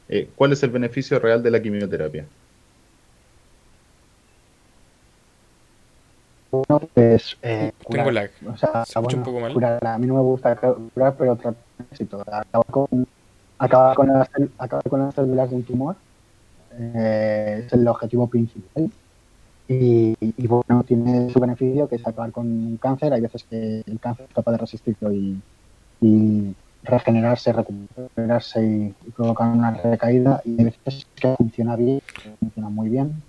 Eh, 0.09 0.30
¿Cuál 0.36 0.53
es 0.53 0.64
el 0.64 0.70
beneficio 0.70 1.20
real 1.20 1.41
de 1.41 1.51
la 1.51 1.61
quimioterapia? 1.61 2.26
uno 6.53 6.82
es 6.95 7.36
eh, 7.41 7.72
Tengo 7.89 8.11
lag. 8.11 8.30
O 8.47 8.55
sea, 8.55 8.86
Se 8.86 8.99
bueno, 8.99 9.18
un 9.18 9.24
poco 9.24 9.39
mal. 9.39 9.53
Curar. 9.53 9.86
A 9.86 9.97
mí 9.97 10.05
no 10.05 10.16
me 10.16 10.22
gusta 10.22 10.55
curar, 10.55 11.16
pero 11.18 11.36
tratar 11.36 11.61
éxito. 11.91 12.22
Acabar 12.22 12.66
con, 12.70 13.07
acabar 13.57 13.95
con, 13.95 14.07
las, 14.07 14.30
acabar 14.57 14.89
con 14.89 14.99
las 14.99 15.16
células 15.16 15.49
de 15.49 15.55
un 15.55 15.64
tumor 15.64 15.95
eh, 16.78 17.64
es 17.66 17.74
el 17.74 17.88
objetivo 17.88 18.28
principal. 18.28 18.91
Y, 19.68 20.16
y, 20.20 20.47
bueno, 20.47 20.84
tiene 20.86 21.30
su 21.32 21.39
beneficio 21.39 21.88
que 21.88 21.95
es 21.95 22.05
acabar 22.05 22.32
con 22.32 22.47
un 22.47 22.78
cáncer. 22.78 23.14
Hay 23.14 23.22
veces 23.22 23.45
que 23.49 23.84
el 23.86 23.99
cáncer 23.99 24.26
es 24.28 24.36
capaz 24.36 24.51
de 24.51 24.57
resistirlo 24.57 25.11
y, 25.14 25.39
y 26.01 26.53
regenerarse, 26.84 27.53
recuperarse 27.53 28.61
y, 28.61 28.93
y, 29.07 29.11
provocar 29.11 29.49
una 29.49 29.72
recaída. 29.72 30.41
Y 30.43 30.59
hay 30.59 30.66
veces 30.66 31.07
que 31.16 31.36
funciona 31.38 31.76
bien, 31.76 32.01
que 32.01 32.30
funciona 32.39 32.70
muy 32.70 32.89
bien. 32.89 33.24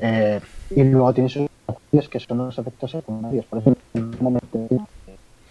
Eh, 0.00 0.40
y 0.70 0.82
luego 0.84 1.12
tiene 1.14 1.28
sus 1.28 1.48
efectos 1.68 2.08
que 2.08 2.20
son 2.20 2.38
los 2.38 2.58
efectos 2.58 2.90
secundarios. 2.90 3.44
Por 3.46 3.60
eso, 3.60 3.76
en 3.94 4.04
un 4.04 4.18
momento. 4.20 4.66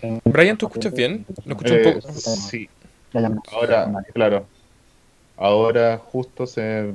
Eh, 0.02 0.20
Brian, 0.26 0.58
¿tú 0.58 0.66
escuchas 0.66 0.94
bien? 0.94 1.26
¿No 1.46 1.54
escuchas 1.54 1.78
un 1.78 1.94
poco? 1.94 2.14
Sí. 2.14 2.70
Ahora, 3.54 3.92
claro. 4.14 4.46
Ahora 5.42 5.98
justo 5.98 6.46
se. 6.46 6.94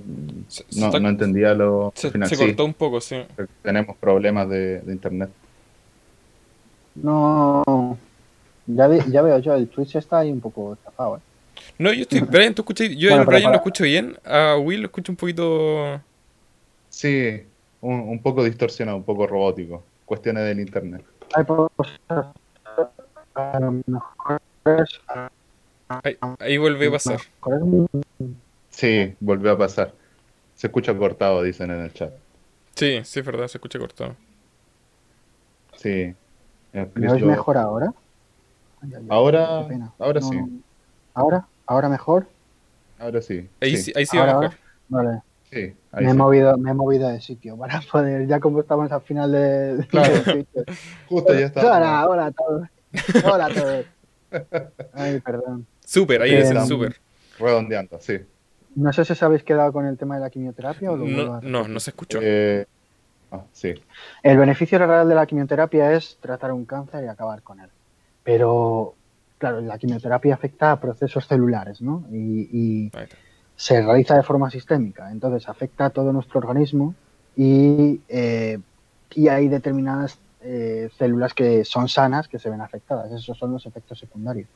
No, 0.76 1.00
no 1.00 1.08
entendía 1.08 1.52
lo. 1.52 1.92
Se, 1.96 2.12
final. 2.12 2.28
se 2.28 2.36
cortó 2.36 2.62
sí. 2.62 2.68
un 2.68 2.74
poco, 2.74 3.00
sí. 3.00 3.16
Tenemos 3.60 3.96
problemas 3.96 4.48
de, 4.48 4.82
de 4.82 4.92
internet. 4.92 5.30
No. 6.94 7.98
Ya, 8.68 8.86
vi, 8.86 9.00
ya 9.10 9.22
veo 9.22 9.40
yo, 9.40 9.52
el 9.52 9.66
Twitch 9.66 9.96
está 9.96 10.20
ahí 10.20 10.30
un 10.30 10.40
poco 10.40 10.78
chafado, 10.84 11.16
¿eh? 11.16 11.20
No, 11.76 11.92
yo 11.92 12.02
estoy. 12.02 12.20
Brian, 12.20 12.54
¿tú 12.54 12.62
escuchas? 12.62 12.88
Yo 12.90 13.08
bueno, 13.08 13.22
a 13.22 13.24
Brian 13.24 13.42
para... 13.42 13.54
lo 13.54 13.56
escucho 13.56 13.82
bien. 13.82 14.16
A 14.24 14.56
Will 14.58 14.82
lo 14.82 14.86
escucho 14.86 15.10
un 15.10 15.16
poquito. 15.16 16.00
Sí, 16.88 17.42
un, 17.80 17.98
un, 17.98 18.22
poco 18.22 18.44
distorsionado, 18.44 18.96
un 18.96 19.02
poco 19.02 19.26
robótico. 19.26 19.82
Cuestiones 20.04 20.44
del 20.44 20.60
internet. 20.60 21.04
Ahí, 25.88 26.18
ahí 26.40 26.58
volvió 26.58 26.88
a 26.88 26.92
pasar. 26.92 27.20
Sí, 28.70 29.14
volvió 29.20 29.52
a 29.52 29.58
pasar. 29.58 29.92
Se 30.54 30.66
escucha 30.66 30.96
cortado, 30.96 31.42
dicen 31.42 31.70
en 31.70 31.80
el 31.82 31.92
chat. 31.92 32.12
Sí, 32.74 33.00
sí, 33.04 33.20
es 33.20 33.26
verdad, 33.26 33.46
se 33.48 33.58
escucha 33.58 33.78
cortado. 33.78 34.16
Sí. 35.76 36.14
¿Me 36.94 37.10
oís 37.10 37.24
mejor 37.24 37.56
ahora? 37.56 37.92
Ahora, 39.08 39.66
ahora 39.98 40.20
no, 40.20 40.28
sí. 40.28 40.36
No. 40.36 40.48
¿Ahora? 41.14 41.46
¿Ahora 41.66 41.88
mejor? 41.88 42.26
Ahora 42.98 43.22
sí. 43.22 43.48
Ahí 43.60 43.76
sí, 43.76 43.92
ahí 43.96 44.06
sí 44.06 44.16
va 44.16 44.26
mejor. 44.26 44.50
Vale. 44.88 45.22
Sí, 45.50 45.74
me, 45.92 46.10
he 46.10 46.14
movido, 46.14 46.56
me 46.58 46.70
he 46.70 46.74
movido 46.74 47.08
de 47.08 47.20
sitio 47.20 47.56
para 47.56 47.80
poder, 47.92 48.26
ya 48.26 48.40
como 48.40 48.60
estamos 48.60 48.90
al 48.90 49.00
final 49.02 49.32
de. 49.32 49.86
Claro, 49.88 50.12
justo 51.08 51.32
ya 51.32 51.46
está. 51.46 51.60
Hola, 51.60 52.08
hola 52.08 52.26
a 52.26 52.32
todos. 52.32 52.68
Hola 53.24 53.46
a 53.46 53.54
todos. 53.54 53.86
Ay, 54.92 55.20
perdón. 55.20 55.66
Súper, 55.84 56.22
ahí 56.22 56.34
es, 56.34 56.50
um, 56.50 56.66
súper. 56.66 56.96
Redondeando, 57.38 57.98
sí. 58.00 58.18
No 58.74 58.92
sé 58.92 59.04
si 59.04 59.12
os 59.12 59.22
habéis 59.22 59.42
quedado 59.42 59.72
con 59.72 59.86
el 59.86 59.96
tema 59.96 60.16
de 60.16 60.22
la 60.22 60.30
quimioterapia 60.30 60.92
o 60.92 60.96
no, 60.96 61.40
no, 61.40 61.68
no 61.68 61.80
se 61.80 61.90
escuchó. 61.90 62.18
Eh, 62.22 62.66
ah, 63.32 63.42
sí. 63.52 63.74
El 64.22 64.36
beneficio 64.36 64.78
real 64.78 65.08
de 65.08 65.14
la 65.14 65.26
quimioterapia 65.26 65.92
es 65.92 66.18
tratar 66.20 66.52
un 66.52 66.64
cáncer 66.64 67.04
y 67.04 67.08
acabar 67.08 67.42
con 67.42 67.60
él. 67.60 67.70
Pero, 68.22 68.94
claro, 69.38 69.60
la 69.60 69.78
quimioterapia 69.78 70.34
afecta 70.34 70.72
a 70.72 70.80
procesos 70.80 71.26
celulares, 71.26 71.80
¿no? 71.80 72.04
Y, 72.10 72.48
y 72.52 72.92
se 73.54 73.80
realiza 73.80 74.16
de 74.16 74.22
forma 74.22 74.50
sistémica, 74.50 75.10
entonces 75.10 75.48
afecta 75.48 75.86
a 75.86 75.90
todo 75.90 76.12
nuestro 76.12 76.40
organismo 76.40 76.94
y, 77.36 78.00
eh, 78.08 78.58
y 79.14 79.28
hay 79.28 79.48
determinadas 79.48 80.18
eh, 80.46 80.90
células 80.96 81.34
que 81.34 81.64
son 81.64 81.88
sanas 81.88 82.28
que 82.28 82.38
se 82.38 82.48
ven 82.48 82.60
afectadas. 82.60 83.10
Esos 83.12 83.36
son 83.36 83.52
los 83.52 83.66
efectos 83.66 83.98
secundarios. 83.98 84.48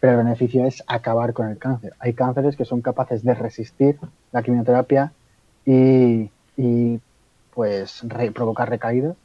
Pero 0.00 0.18
el 0.18 0.24
beneficio 0.24 0.64
es 0.64 0.82
acabar 0.86 1.32
con 1.32 1.48
el 1.48 1.58
cáncer. 1.58 1.94
Hay 1.98 2.14
cánceres 2.14 2.56
que 2.56 2.64
son 2.64 2.80
capaces 2.80 3.22
de 3.22 3.34
resistir 3.34 3.98
la 4.32 4.42
quimioterapia 4.42 5.12
y, 5.66 6.30
pues 7.54 8.02
provocar 8.34 8.68
recaídas, 8.68 9.16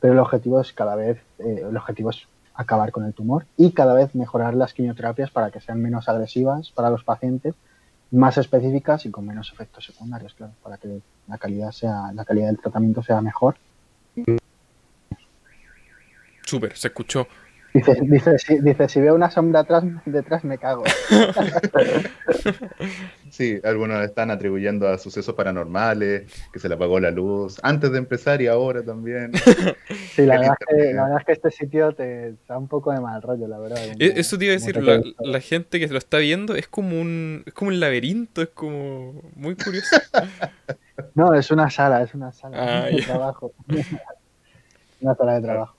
pero 0.00 0.12
el 0.12 0.18
objetivo 0.18 0.60
es 0.60 0.72
cada 0.72 0.94
vez, 0.94 1.18
eh, 1.38 1.64
el 1.68 1.76
objetivo 1.76 2.10
es 2.10 2.26
acabar 2.54 2.92
con 2.92 3.04
el 3.04 3.14
tumor 3.14 3.46
y 3.56 3.72
cada 3.72 3.94
vez 3.94 4.14
mejorar 4.14 4.54
las 4.54 4.74
quimioterapias 4.74 5.30
para 5.30 5.50
que 5.50 5.60
sean 5.60 5.80
menos 5.80 6.08
agresivas 6.08 6.70
para 6.72 6.90
los 6.90 7.04
pacientes 7.04 7.54
más 8.10 8.38
específicas 8.38 9.06
y 9.06 9.10
con 9.10 9.26
menos 9.26 9.52
efectos 9.52 9.84
secundarios, 9.84 10.34
claro, 10.34 10.52
para 10.62 10.76
que 10.76 11.00
la 11.26 11.38
calidad 11.38 11.70
sea, 11.72 12.12
la 12.12 12.24
calidad 12.24 12.46
del 12.46 12.58
tratamiento 12.58 13.02
sea 13.02 13.20
mejor. 13.20 13.56
Súper, 16.48 16.74
se 16.74 16.88
escuchó. 16.88 17.28
Dice, 17.74 17.98
dice, 18.00 18.38
si, 18.38 18.58
dice, 18.60 18.88
si 18.88 19.02
veo 19.02 19.14
una 19.14 19.30
sombra 19.30 19.60
atrás, 19.60 19.84
detrás 20.06 20.44
me 20.44 20.56
cago. 20.56 20.84
Sí, 23.30 23.60
algunos 23.62 24.02
están 24.02 24.30
atribuyendo 24.30 24.88
a 24.88 24.96
sucesos 24.96 25.34
paranormales, 25.34 26.32
que 26.50 26.58
se 26.58 26.66
le 26.66 26.76
apagó 26.76 26.98
la 26.98 27.10
luz 27.10 27.60
antes 27.62 27.92
de 27.92 27.98
empezar 27.98 28.40
y 28.40 28.46
ahora 28.46 28.82
también. 28.82 29.32
Sí, 30.14 30.24
la 30.24 30.40
verdad, 30.40 30.54
que, 30.66 30.94
la 30.94 31.02
verdad, 31.04 31.18
es 31.20 31.26
que, 31.26 31.32
este 31.32 31.50
sitio 31.50 31.92
te 31.92 32.34
da 32.48 32.56
un 32.56 32.66
poco 32.66 32.90
de 32.90 33.00
mal 33.00 33.20
rollo, 33.20 33.46
la 33.46 33.58
verdad. 33.58 33.78
Eso 33.98 34.38
te 34.38 34.46
iba 34.46 34.52
a 34.52 34.56
decir, 34.56 34.82
la, 34.82 35.02
la, 35.20 35.40
gente 35.40 35.78
que 35.78 35.86
lo 35.88 35.98
está 35.98 36.16
viendo 36.18 36.56
es 36.56 36.66
como 36.66 36.98
un 36.98 37.44
es 37.46 37.52
como 37.52 37.68
un 37.68 37.78
laberinto, 37.78 38.40
es 38.40 38.48
como 38.48 39.22
muy 39.36 39.54
curioso. 39.54 39.96
No, 41.14 41.32
es 41.34 41.50
una 41.52 41.70
sala, 41.70 42.02
es 42.02 42.14
una 42.14 42.32
sala 42.32 42.56
ah, 42.58 42.86
de 42.86 42.96
yeah. 42.96 43.06
trabajo. 43.06 43.52
una 45.00 45.14
sala 45.14 45.34
de 45.34 45.42
trabajo. 45.42 45.77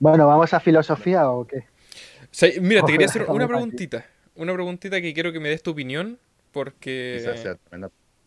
Bueno, 0.00 0.26
¿vamos 0.26 0.52
a 0.54 0.60
filosofía 0.60 1.30
o 1.30 1.46
qué? 1.46 1.58
O 1.58 2.32
sea, 2.32 2.50
mira, 2.60 2.82
te 2.82 2.92
quería 2.92 3.06
hacer 3.06 3.26
una 3.28 3.46
preguntita. 3.46 4.04
Una 4.34 4.54
preguntita 4.54 5.00
que 5.00 5.12
quiero 5.12 5.30
que 5.30 5.38
me 5.38 5.50
des 5.50 5.62
tu 5.62 5.70
opinión. 5.70 6.18
porque... 6.50 7.22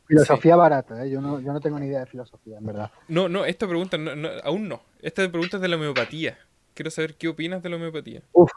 Filosofía 0.05 0.55
barata, 0.57 1.03
¿eh? 1.03 1.09
yo, 1.09 1.21
no, 1.21 1.39
yo 1.39 1.53
no 1.53 1.61
tengo 1.61 1.79
ni 1.79 1.87
idea 1.87 2.01
de 2.01 2.05
filosofía, 2.05 2.57
en 2.57 2.65
verdad. 2.65 2.91
No, 3.07 3.29
no, 3.29 3.45
esta 3.45 3.67
pregunta, 3.67 3.97
aún 4.43 4.67
no. 4.67 4.81
Esta 5.01 5.27
pregunta 5.29 5.57
es 5.57 5.61
de 5.61 5.67
la 5.69 5.77
homeopatía. 5.77 6.37
Quiero 6.73 6.91
saber 6.91 7.15
qué 7.15 7.29
opinas 7.29 7.63
de 7.63 7.69
la 7.69 7.77
homeopatía. 7.77 8.21
Uf. 8.33 8.51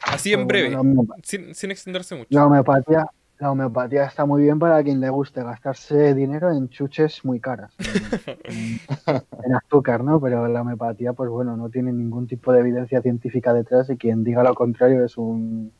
Así 0.00 0.32
en 0.32 0.46
breve, 0.48 0.76
sin, 1.22 1.54
sin, 1.54 1.70
extenderse 1.70 2.16
mucho. 2.16 2.28
La 2.30 2.46
homeopatía, 2.46 3.06
la 3.38 3.50
homeopatía 3.50 4.04
está 4.04 4.24
muy 4.24 4.42
bien 4.42 4.58
para 4.60 4.82
quien 4.84 5.00
le 5.00 5.10
guste 5.10 5.42
gastarse 5.42 6.14
dinero 6.14 6.52
en 6.52 6.68
chuches 6.68 7.24
muy 7.24 7.40
caras, 7.40 7.72
en, 8.44 9.54
azúcar, 9.54 10.04
¿no? 10.04 10.20
Pero 10.20 10.46
la 10.46 10.60
homeopatía, 10.60 11.12
pues 11.12 11.28
bueno, 11.28 11.56
no 11.56 11.68
tiene 11.68 11.92
ningún 11.92 12.28
tipo 12.28 12.52
de 12.52 12.60
evidencia 12.60 13.02
científica 13.02 13.52
detrás 13.52 13.90
y 13.90 13.96
quien 13.96 14.22
diga 14.22 14.44
lo 14.44 14.54
contrario 14.54 15.04
es, 15.04 15.16
un, 15.18 15.72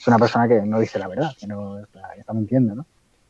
es 0.00 0.08
una 0.08 0.18
persona 0.18 0.48
que 0.48 0.62
no 0.62 0.80
dice 0.80 0.98
la 0.98 1.06
verdad, 1.06 1.30
que 1.38 1.46
no 1.46 1.78
está, 1.78 2.32
mintiendo, 2.32 2.74
¿no? 2.74 2.86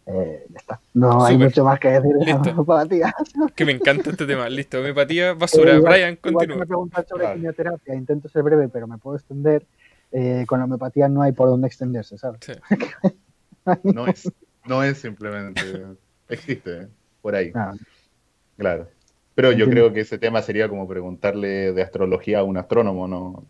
Eh, 0.06 0.46
está. 0.54 0.80
No 0.94 1.24
hay 1.24 1.36
mucho 1.36 1.64
más 1.64 1.78
que 1.78 1.88
decir 1.88 2.14
de 2.14 2.24
la 2.26 2.36
homeopatía. 2.36 3.14
Que 3.54 3.64
me 3.64 3.72
encanta 3.72 4.10
este 4.10 4.26
tema. 4.26 4.48
Listo, 4.48 4.80
homeopatía, 4.80 5.32
basura. 5.38 5.74
Eh, 5.74 5.80
Brian, 5.80 6.16
continúa. 6.16 6.58
me 6.58 6.66
preguntas 6.66 7.06
sobre 7.08 7.32
quimioterapia, 7.34 7.94
intento 7.94 8.28
ser 8.28 8.42
breve, 8.42 8.68
pero 8.68 8.86
me 8.86 8.96
puedo 8.98 9.16
extender. 9.16 9.66
Eh, 10.10 10.44
con 10.46 10.58
la 10.58 10.66
homeopatía 10.66 11.08
no 11.08 11.22
hay 11.22 11.32
por 11.32 11.48
dónde 11.48 11.66
extenderse, 11.66 12.16
¿sabes? 12.16 12.40
Sí. 12.42 12.52
No 13.82 14.06
es, 14.06 14.30
no 14.66 14.82
es 14.82 14.98
simplemente. 14.98 15.62
Existe, 16.28 16.88
por 17.22 17.34
ahí. 17.34 17.52
Ah. 17.54 17.72
Claro. 18.56 18.88
Pero 19.34 19.52
yo 19.52 19.68
creo 19.68 19.92
que 19.92 20.00
ese 20.00 20.18
tema 20.18 20.42
sería 20.42 20.68
como 20.68 20.86
preguntarle 20.86 21.72
de 21.72 21.82
astrología 21.82 22.40
a 22.40 22.42
un 22.44 22.56
astrónomo, 22.56 23.08
¿no? 23.08 23.44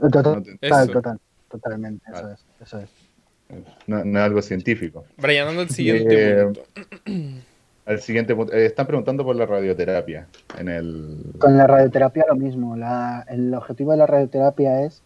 Total, 0.00 0.42
total, 0.90 1.20
totalmente, 1.50 2.04
eso 2.10 2.30
es. 2.30 2.46
Eso 2.60 2.78
es. 2.80 2.90
No, 3.86 3.98
es 3.98 4.16
algo 4.16 4.40
científico. 4.40 5.04
Brian, 5.18 5.48
ando 5.48 5.60
al 5.62 5.68
siguiente 5.70 6.30
eh, 6.30 6.44
punto. 6.44 6.60
Al 7.84 8.00
siguiente 8.00 8.34
punto. 8.34 8.54
Eh, 8.54 8.66
están 8.66 8.86
preguntando 8.86 9.24
por 9.24 9.36
la 9.36 9.44
radioterapia. 9.44 10.28
En 10.58 10.68
el... 10.68 11.18
Con 11.38 11.58
la 11.58 11.66
radioterapia 11.66 12.24
lo 12.28 12.36
mismo. 12.36 12.74
el 13.28 13.54
objetivo 13.54 13.90
de 13.90 13.98
la 13.98 14.06
radioterapia 14.06 14.82
es 14.84 15.02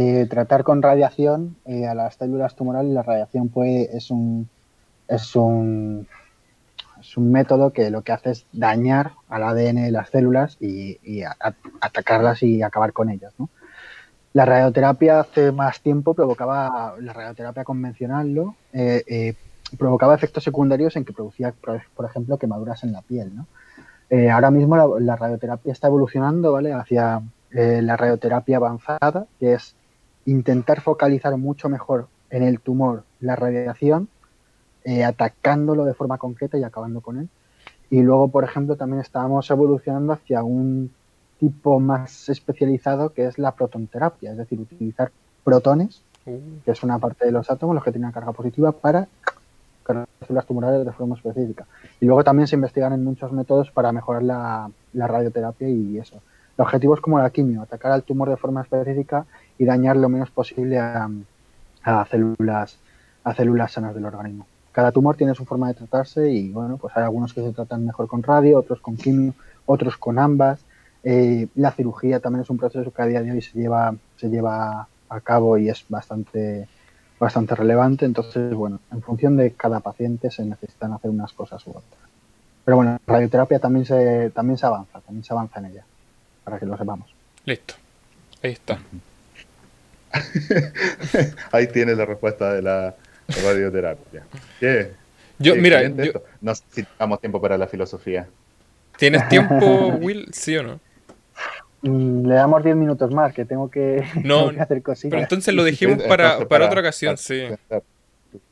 eh, 0.00 0.26
tratar 0.26 0.62
con 0.62 0.80
radiación 0.80 1.56
eh, 1.64 1.88
a 1.88 1.92
las 1.92 2.14
células 2.14 2.54
tumorales, 2.54 2.92
la 2.92 3.02
radiación 3.02 3.48
puede, 3.48 3.96
es 3.96 4.12
un 4.12 4.48
es 5.08 5.34
un 5.34 6.06
es 7.00 7.16
un 7.16 7.32
método 7.32 7.72
que 7.72 7.90
lo 7.90 8.02
que 8.02 8.12
hace 8.12 8.30
es 8.30 8.46
dañar 8.52 9.14
al 9.28 9.42
ADN 9.42 9.82
de 9.82 9.90
las 9.90 10.10
células 10.10 10.56
y, 10.60 11.24
atacarlas 11.80 12.44
y 12.44 12.62
acabar 12.62 12.92
con 12.92 13.10
ellas. 13.10 13.34
La 14.34 14.44
radioterapia 14.44 15.18
hace 15.18 15.50
más 15.50 15.80
tiempo 15.80 16.14
provocaba, 16.14 16.94
la 17.00 17.12
radioterapia 17.12 17.64
convencional. 17.64 18.54
Eh, 18.72 19.34
provocaba 19.78 20.14
efectos 20.14 20.44
secundarios 20.44 20.94
en 20.94 21.04
que 21.04 21.12
producía, 21.12 21.52
por 21.60 22.04
ejemplo, 22.04 22.38
quemaduras 22.38 22.84
en 22.84 22.92
la 22.92 23.02
piel. 23.02 23.32
ahora 24.30 24.52
mismo 24.52 24.76
la, 24.76 24.86
la, 25.00 25.16
radioterapia 25.16 25.72
está 25.72 25.88
evolucionando 25.88 26.52
¿vale? 26.52 26.72
hacia 26.72 27.20
la 27.50 27.96
radioterapia 27.96 28.58
avanzada, 28.58 29.26
que 29.40 29.54
es 29.54 29.74
intentar 30.30 30.80
focalizar 30.80 31.36
mucho 31.36 31.68
mejor 31.68 32.08
en 32.30 32.42
el 32.42 32.60
tumor 32.60 33.04
la 33.20 33.36
radiación, 33.36 34.08
eh, 34.84 35.04
atacándolo 35.04 35.84
de 35.84 35.94
forma 35.94 36.18
concreta 36.18 36.58
y 36.58 36.64
acabando 36.64 37.00
con 37.00 37.18
él. 37.18 37.28
Y 37.90 38.02
luego, 38.02 38.28
por 38.28 38.44
ejemplo, 38.44 38.76
también 38.76 39.00
estábamos 39.00 39.50
evolucionando 39.50 40.12
hacia 40.12 40.42
un 40.42 40.90
tipo 41.40 41.80
más 41.80 42.28
especializado 42.28 43.14
que 43.14 43.26
es 43.26 43.38
la 43.38 43.52
protonterapia, 43.52 44.32
es 44.32 44.36
decir, 44.36 44.60
utilizar 44.60 45.10
protones, 45.44 46.02
uh. 46.26 46.38
que 46.64 46.72
es 46.72 46.82
una 46.82 46.98
parte 46.98 47.24
de 47.24 47.32
los 47.32 47.50
átomos, 47.50 47.74
los 47.74 47.84
que 47.84 47.92
tienen 47.92 48.12
carga 48.12 48.32
positiva, 48.32 48.72
para 48.72 49.08
células 50.20 50.44
tumorales 50.44 50.84
de 50.84 50.92
forma 50.92 51.16
específica. 51.16 51.64
Y 52.00 52.04
luego 52.04 52.22
también 52.22 52.46
se 52.46 52.56
investigan 52.56 52.92
en 52.92 53.02
muchos 53.02 53.32
métodos 53.32 53.70
para 53.70 53.90
mejorar 53.92 54.22
la, 54.22 54.70
la 54.92 55.06
radioterapia 55.06 55.68
y 55.68 55.96
eso. 55.96 56.20
El 56.58 56.64
objetivo 56.64 56.94
es 56.94 57.00
como 57.00 57.20
la 57.20 57.30
quimio, 57.30 57.62
atacar 57.62 57.92
al 57.92 58.02
tumor 58.02 58.28
de 58.28 58.36
forma 58.36 58.62
específica 58.62 59.26
y 59.58 59.64
dañar 59.64 59.96
lo 59.96 60.08
menos 60.08 60.30
posible 60.32 60.76
a, 60.80 61.08
células 62.10 62.78
a 63.22 63.32
células 63.34 63.72
sanas 63.72 63.94
del 63.94 64.04
organismo. 64.04 64.44
Cada 64.72 64.90
tumor 64.90 65.16
tiene 65.16 65.36
su 65.36 65.44
forma 65.44 65.68
de 65.68 65.74
tratarse 65.74 66.32
y 66.32 66.50
bueno, 66.50 66.76
pues 66.76 66.96
hay 66.96 67.04
algunos 67.04 67.32
que 67.32 67.42
se 67.42 67.52
tratan 67.52 67.86
mejor 67.86 68.08
con 68.08 68.24
radio, 68.24 68.58
otros 68.58 68.80
con 68.80 68.96
quimio, 68.96 69.34
otros 69.66 69.96
con 69.96 70.18
ambas. 70.18 70.60
Eh, 71.04 71.46
la 71.54 71.70
cirugía 71.70 72.18
también 72.18 72.42
es 72.42 72.50
un 72.50 72.58
proceso 72.58 72.90
que 72.90 73.02
a 73.02 73.06
día 73.06 73.22
de 73.22 73.30
hoy 73.30 73.40
se 73.40 73.56
lleva, 73.56 73.94
se 74.16 74.28
lleva 74.28 74.88
a 75.08 75.20
cabo 75.20 75.58
y 75.58 75.68
es 75.68 75.84
bastante, 75.88 76.66
bastante 77.20 77.54
relevante. 77.54 78.04
Entonces, 78.04 78.52
bueno, 78.52 78.80
en 78.90 79.00
función 79.02 79.36
de 79.36 79.52
cada 79.52 79.78
paciente 79.78 80.32
se 80.32 80.44
necesitan 80.44 80.92
hacer 80.92 81.10
unas 81.12 81.32
cosas 81.32 81.64
u 81.68 81.70
otras. 81.70 82.00
Pero 82.64 82.76
bueno, 82.76 82.98
la 83.06 83.12
radioterapia 83.14 83.60
también 83.60 83.86
se, 83.86 84.30
también 84.30 84.58
se 84.58 84.66
avanza, 84.66 85.00
también 85.00 85.22
se 85.22 85.32
avanza 85.32 85.60
en 85.60 85.66
ella, 85.66 85.84
para 86.48 86.58
que 86.58 86.64
lo 86.64 86.78
sepamos. 86.78 87.06
Listo. 87.44 87.74
Ahí 88.42 88.52
está. 88.52 88.78
Ahí 91.52 91.66
tiene 91.66 91.94
la 91.94 92.06
respuesta 92.06 92.54
de 92.54 92.62
la 92.62 92.94
radioterapia. 93.44 94.24
¿Qué? 94.58 94.92
Yo, 95.38 95.56
mira, 95.56 95.82
no 96.40 96.54
sé 96.54 96.64
si 96.70 96.82
tenemos 96.84 97.20
tiempo 97.20 97.38
para 97.40 97.58
la 97.58 97.66
filosofía. 97.66 98.26
¿Tienes 98.96 99.28
tiempo, 99.28 99.88
Will? 100.00 100.28
¿Sí 100.32 100.56
o 100.56 100.62
no? 100.62 100.80
Le 101.82 102.34
damos 102.34 102.64
10 102.64 102.74
minutos 102.76 103.12
más, 103.12 103.34
que 103.34 103.44
tengo 103.44 103.70
que, 103.70 104.02
hacer 104.58 104.82
cositas. 104.82 105.10
Pero 105.10 105.22
entonces 105.22 105.54
lo 105.54 105.64
dejemos 105.64 106.02
para, 106.04 106.38
otra 106.38 106.80
ocasión, 106.80 107.18
sí. 107.18 107.42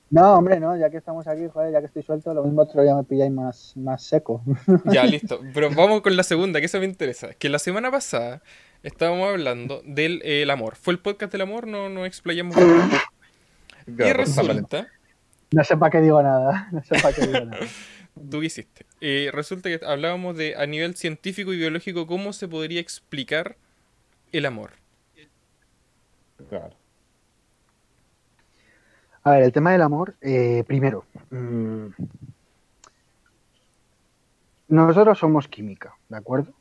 No, 0.09 0.35
hombre, 0.35 0.61
no, 0.61 0.77
ya 0.77 0.89
que 0.89 0.99
estamos 0.99 1.27
aquí, 1.27 1.49
joder, 1.53 1.73
ya 1.73 1.81
que 1.81 1.87
estoy 1.87 2.03
suelto, 2.03 2.33
lo 2.33 2.45
mismo 2.45 2.63
otro 2.63 2.81
día 2.83 2.95
me 2.95 3.03
pilláis 3.03 3.33
más, 3.33 3.77
más 3.77 4.03
seco. 4.03 4.43
Ya, 4.85 5.05
listo. 5.05 5.41
Pero 5.53 5.71
vamos 5.71 6.01
con 6.01 6.17
la 6.17 6.23
segunda, 6.23 6.61
que 6.61 6.67
eso 6.67 6.79
me 6.79 6.87
interesa. 6.87 7.35
Que 7.35 7.49
la 7.49 7.59
semana 7.59 7.91
pasada 7.91 8.43
estábamos 8.83 9.29
hablando 9.29 9.83
del 9.85 10.23
el 10.23 10.49
amor. 10.51 10.77
¿Fue 10.77 10.93
el 10.93 11.01
podcast 11.01 11.33
del 11.33 11.41
amor? 11.41 11.67
No 11.67 11.89
nos 11.89 12.07
explayamos. 12.07 12.57
y 13.87 14.13
resulta. 14.13 14.87
No 15.51 15.65
sé 15.65 15.77
para 15.77 15.91
qué 15.91 16.01
digo 16.01 16.23
nada. 16.23 16.69
No 16.73 16.83
sé 16.85 17.01
para 17.03 17.15
qué 17.15 17.27
digo 17.27 17.45
nada. 17.45 17.67
Tú 18.31 18.41
qué 18.41 18.47
hiciste. 18.47 18.87
Eh, 19.01 19.31
resulta 19.33 19.69
que 19.69 19.85
hablábamos 19.85 20.37
de 20.37 20.55
a 20.57 20.67
nivel 20.67 20.95
científico 20.95 21.53
y 21.53 21.57
biológico 21.57 22.07
cómo 22.07 22.33
se 22.33 22.49
podría 22.49 22.81
explicar 22.81 23.57
el 24.33 24.47
amor. 24.47 24.71
Claro. 26.49 26.77
A 29.27 29.33
ver, 29.33 29.43
el 29.43 29.51
tema 29.51 29.73
del 29.73 29.83
amor, 29.83 30.15
eh, 30.21 30.63
primero, 30.69 31.03
mm, 31.31 31.87
nosotros 34.69 35.19
somos 35.19 35.49
química, 35.49 35.95
¿de 36.09 36.17
acuerdo? 36.17 36.53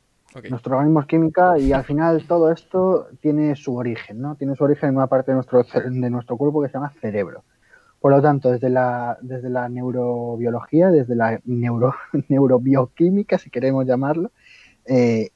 Nuestro 0.50 0.74
organismo 0.74 0.98
es 0.98 1.06
química 1.06 1.56
y 1.60 1.72
al 1.72 1.84
final 1.84 2.26
todo 2.26 2.50
esto 2.50 3.06
tiene 3.20 3.54
su 3.54 3.76
origen, 3.76 4.20
¿no? 4.20 4.34
Tiene 4.34 4.56
su 4.56 4.64
origen 4.64 4.88
en 4.88 4.96
una 4.96 5.06
parte 5.06 5.30
de 5.30 5.36
nuestro, 5.36 5.62
de 5.62 6.10
nuestro 6.10 6.36
cuerpo 6.36 6.60
que 6.60 6.66
se 6.66 6.74
llama 6.74 6.92
cerebro. 7.00 7.44
Por 8.00 8.10
lo 8.10 8.20
tanto, 8.20 8.50
desde 8.50 8.68
la, 8.68 9.16
desde 9.20 9.48
la 9.48 9.68
neurobiología, 9.68 10.90
desde 10.90 11.14
la 11.14 11.40
neuro, 11.44 11.94
neurobioquímica, 12.28 13.38
si 13.38 13.48
queremos 13.48 13.86
llamarlo, 13.86 14.32
eh, 14.86 15.30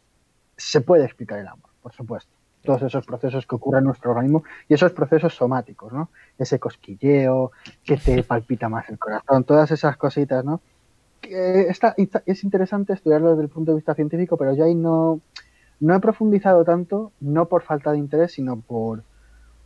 se 0.57 0.81
puede 0.81 1.05
explicar 1.05 1.39
el 1.39 1.47
amor, 1.47 1.71
por 1.81 1.93
supuesto. 1.93 2.40
Todos 2.63 2.83
esos 2.83 3.07
procesos 3.07 3.47
que 3.47 3.55
ocurren 3.55 3.81
en 3.81 3.87
nuestro 3.87 4.11
organismo 4.11 4.45
y 4.69 4.75
esos 4.75 4.93
procesos 4.93 5.35
somáticos, 5.35 5.93
¿no? 5.93 6.11
Ese 6.39 6.59
cosquilleo, 6.59 7.53
que 7.85 7.97
te 7.97 8.23
palpita 8.25 8.69
más 8.69 8.89
el 8.89 8.99
corazón, 8.99 9.45
todas 9.45 9.71
esas 9.71 9.97
cositas, 9.97 10.45
¿no? 10.45 10.61
es 11.23 12.45
interesante 12.45 12.95
estudiarlo 12.95 13.31
desde 13.31 13.43
el 13.43 13.49
punto 13.51 13.73
de 13.73 13.77
vista 13.77 13.95
científico, 13.95 14.39
pero 14.39 14.55
yo 14.55 14.65
ahí 14.65 14.75
no, 14.75 15.21
no 15.79 15.95
he 15.95 16.01
profundizado 16.01 16.65
tanto, 16.65 17.13
no 17.21 17.47
por 17.47 17.63
falta 17.63 17.93
de 17.93 17.99
interés, 17.99 18.33
sino 18.33 18.61
por 18.61 19.03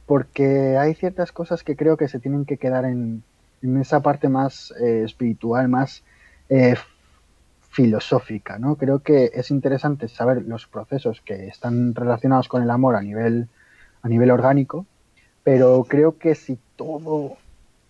porque 0.06 0.76
hay 0.76 0.94
ciertas 0.94 1.32
cosas 1.32 1.62
que 1.62 1.76
creo 1.76 1.96
que 1.96 2.08
se 2.08 2.20
tienen 2.20 2.44
que 2.44 2.58
quedar 2.58 2.84
en, 2.84 3.22
en 3.62 3.78
esa 3.78 4.00
parte 4.00 4.28
más 4.28 4.72
eh, 4.80 5.02
espiritual, 5.04 5.68
más 5.68 6.04
eh, 6.48 6.74
filosófica, 7.74 8.56
¿no? 8.56 8.76
Creo 8.76 9.00
que 9.00 9.32
es 9.34 9.50
interesante 9.50 10.06
saber 10.06 10.42
los 10.42 10.68
procesos 10.68 11.20
que 11.22 11.48
están 11.48 11.92
relacionados 11.92 12.46
con 12.46 12.62
el 12.62 12.70
amor 12.70 12.94
a 12.94 13.02
nivel, 13.02 13.48
a 14.00 14.08
nivel 14.08 14.30
orgánico, 14.30 14.86
pero 15.42 15.82
creo 15.82 16.16
que 16.16 16.36
si 16.36 16.56
todo 16.76 17.36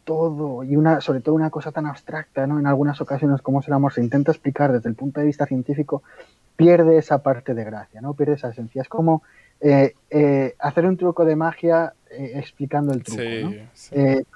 todo 0.04 0.64
y 0.64 0.76
una 0.76 1.00
sobre 1.00 1.20
todo 1.20 1.34
una 1.34 1.50
cosa 1.50 1.72
tan 1.72 1.86
abstracta 1.86 2.46
no 2.46 2.58
en 2.58 2.66
algunas 2.66 3.00
ocasiones 3.00 3.40
como 3.40 3.60
es 3.60 3.68
el 3.68 3.72
amor 3.72 3.94
se 3.94 4.02
intenta 4.02 4.32
explicar 4.32 4.70
desde 4.70 4.90
el 4.90 4.94
punto 4.94 5.20
de 5.20 5.26
vista 5.26 5.46
científico 5.46 6.02
pierde 6.56 6.98
esa 6.98 7.22
parte 7.22 7.54
de 7.54 7.64
gracia 7.64 8.02
no 8.02 8.12
pierde 8.12 8.34
esa 8.34 8.50
esencia. 8.50 8.82
Es 8.82 8.88
como 8.88 9.22
eh, 9.62 9.94
eh, 10.10 10.54
hacer 10.58 10.84
un 10.84 10.98
truco 10.98 11.24
de 11.24 11.36
magia 11.36 11.94
eh, 12.10 12.32
explicando 12.34 12.92
el 12.92 13.02
truco 13.02 13.22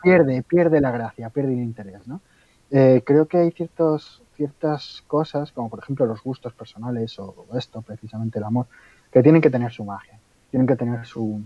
pierde 0.02 0.42
pierde 0.42 0.80
la 0.80 0.90
gracia 0.90 1.28
pierde 1.28 1.52
el 1.52 1.60
interés 1.60 2.06
no 2.06 2.22
creo 2.70 3.26
que 3.26 3.36
hay 3.36 3.50
ciertos 3.50 4.22
ciertas 4.38 5.04
cosas 5.06 5.52
como 5.52 5.68
por 5.68 5.80
ejemplo 5.80 6.06
los 6.06 6.22
gustos 6.22 6.54
personales 6.54 7.18
o 7.18 7.46
esto 7.58 7.82
precisamente 7.82 8.38
el 8.38 8.44
amor 8.44 8.66
que 9.12 9.22
tienen 9.22 9.42
que 9.42 9.50
tener 9.50 9.70
su 9.72 9.84
magia 9.84 10.18
tienen 10.50 10.66
que 10.66 10.76
tener 10.76 11.04
su 11.04 11.42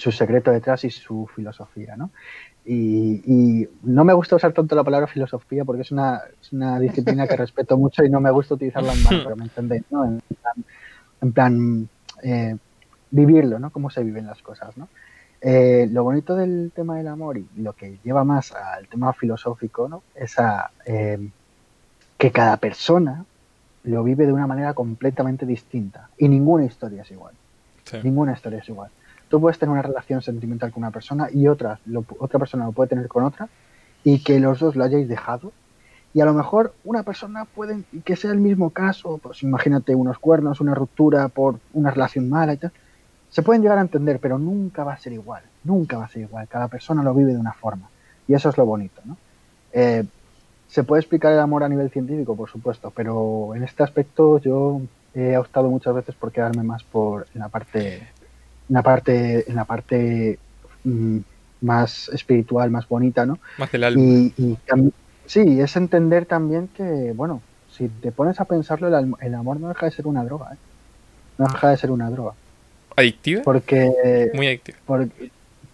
su 0.00 0.10
secreto 0.10 0.50
detrás 0.50 0.84
y 0.84 0.90
su 0.90 1.28
filosofía, 1.34 1.96
¿no? 1.96 2.10
Y, 2.64 3.68
no 3.82 4.04
me 4.04 4.12
gusta 4.12 4.36
usar 4.36 4.52
tanto 4.52 4.74
la 4.74 4.84
palabra 4.84 5.06
filosofía 5.06 5.64
porque 5.64 5.82
es 5.82 5.92
una, 5.92 6.22
disciplina 6.78 7.26
que 7.26 7.36
respeto 7.44 7.76
mucho 7.76 8.04
y 8.04 8.10
no 8.10 8.20
me 8.20 8.30
gusta 8.30 8.54
utilizarla 8.54 8.92
en 8.92 9.02
mal, 9.02 9.20
pero 9.22 9.36
me 9.36 9.44
entendéis, 9.44 9.84
¿no? 9.90 10.20
En 11.22 11.32
plan, 11.32 11.88
eh, 12.22 12.56
vivirlo, 13.10 13.58
¿no? 13.58 13.70
Cómo 13.70 13.90
se 13.90 14.02
viven 14.02 14.26
las 14.26 14.42
cosas, 14.42 14.76
¿no? 14.76 14.88
Eh, 15.42 15.88
lo 15.90 16.04
bonito 16.04 16.34
del 16.34 16.70
tema 16.74 16.96
del 16.96 17.08
amor 17.08 17.38
y 17.38 17.46
lo 17.56 17.72
que 17.72 17.98
lleva 18.04 18.24
más 18.24 18.52
al 18.52 18.88
tema 18.88 19.12
filosófico, 19.12 19.88
¿no? 19.88 20.02
Es 20.14 20.38
a, 20.38 20.70
eh, 20.84 21.18
que 22.20 22.30
cada 22.30 22.58
persona 22.58 23.24
lo 23.82 24.04
vive 24.04 24.26
de 24.26 24.32
una 24.34 24.46
manera 24.46 24.74
completamente 24.74 25.46
distinta 25.46 26.10
y 26.18 26.28
ninguna 26.28 26.66
historia 26.66 27.00
es 27.00 27.10
igual. 27.10 27.32
Ninguna 28.02 28.34
historia 28.34 28.58
es 28.58 28.68
igual. 28.68 28.90
Tú 29.30 29.40
puedes 29.40 29.58
tener 29.58 29.72
una 29.72 29.80
relación 29.80 30.20
sentimental 30.20 30.70
con 30.70 30.82
una 30.82 30.90
persona 30.90 31.28
y 31.32 31.48
otra, 31.48 31.80
otra 32.18 32.38
persona 32.38 32.66
lo 32.66 32.72
puede 32.72 32.90
tener 32.90 33.08
con 33.08 33.24
otra 33.24 33.48
y 34.04 34.22
que 34.22 34.38
los 34.38 34.60
dos 34.60 34.76
lo 34.76 34.84
hayáis 34.84 35.08
dejado. 35.08 35.50
Y 36.12 36.20
a 36.20 36.26
lo 36.26 36.34
mejor 36.34 36.74
una 36.84 37.04
persona 37.04 37.46
puede, 37.46 37.84
que 38.04 38.16
sea 38.16 38.32
el 38.32 38.40
mismo 38.40 38.68
caso, 38.68 39.16
pues 39.16 39.42
imagínate 39.42 39.94
unos 39.94 40.18
cuernos, 40.18 40.60
una 40.60 40.74
ruptura 40.74 41.28
por 41.28 41.58
una 41.72 41.90
relación 41.90 42.28
mala 42.28 42.52
y 42.52 42.58
tal. 42.58 42.72
Se 43.30 43.40
pueden 43.40 43.62
llegar 43.62 43.78
a 43.78 43.82
entender, 43.82 44.18
pero 44.20 44.38
nunca 44.38 44.84
va 44.84 44.92
a 44.92 44.98
ser 44.98 45.14
igual. 45.14 45.42
Nunca 45.64 45.96
va 45.96 46.04
a 46.04 46.08
ser 46.08 46.20
igual. 46.20 46.46
Cada 46.48 46.68
persona 46.68 47.02
lo 47.02 47.14
vive 47.14 47.32
de 47.32 47.38
una 47.38 47.54
forma. 47.54 47.88
Y 48.28 48.34
eso 48.34 48.50
es 48.50 48.58
lo 48.58 48.66
bonito, 48.66 49.00
¿no? 49.06 49.16
Eh, 49.72 50.04
se 50.70 50.84
puede 50.84 51.00
explicar 51.00 51.32
el 51.32 51.40
amor 51.40 51.64
a 51.64 51.68
nivel 51.68 51.90
científico, 51.90 52.36
por 52.36 52.48
supuesto, 52.48 52.92
pero 52.94 53.54
en 53.56 53.64
este 53.64 53.82
aspecto 53.82 54.38
yo 54.40 54.80
he 55.14 55.36
optado 55.36 55.68
muchas 55.68 55.94
veces 55.94 56.14
por 56.14 56.30
quedarme 56.30 56.62
más 56.62 56.84
por 56.84 57.26
la 57.34 57.48
parte 57.48 57.96
en 58.68 58.74
la 58.74 58.82
parte, 58.82 59.50
en 59.50 59.56
la 59.56 59.64
parte 59.64 60.38
mm, 60.84 61.18
más 61.62 62.08
espiritual, 62.10 62.70
más 62.70 62.88
bonita, 62.88 63.26
¿no? 63.26 63.40
Más 63.58 63.72
del 63.72 63.82
alma. 63.82 64.00
Y, 64.00 64.56
sí, 65.26 65.60
es 65.60 65.74
entender 65.74 66.24
también 66.26 66.68
que, 66.68 67.12
bueno, 67.16 67.42
si 67.76 67.88
te 67.88 68.12
pones 68.12 68.38
a 68.40 68.44
pensarlo, 68.44 68.86
el, 69.20 69.34
amor 69.34 69.58
no 69.58 69.68
deja 69.68 69.86
de 69.86 69.92
ser 69.92 70.06
una 70.06 70.24
droga, 70.24 70.52
¿eh? 70.52 70.58
No 71.38 71.46
deja 71.48 71.70
de 71.70 71.76
ser 71.78 71.90
una 71.90 72.10
droga. 72.10 72.34
¿Adictiva? 72.94 73.42
Porque... 73.42 74.30
Muy 74.34 74.46
adictiva. 74.46 74.78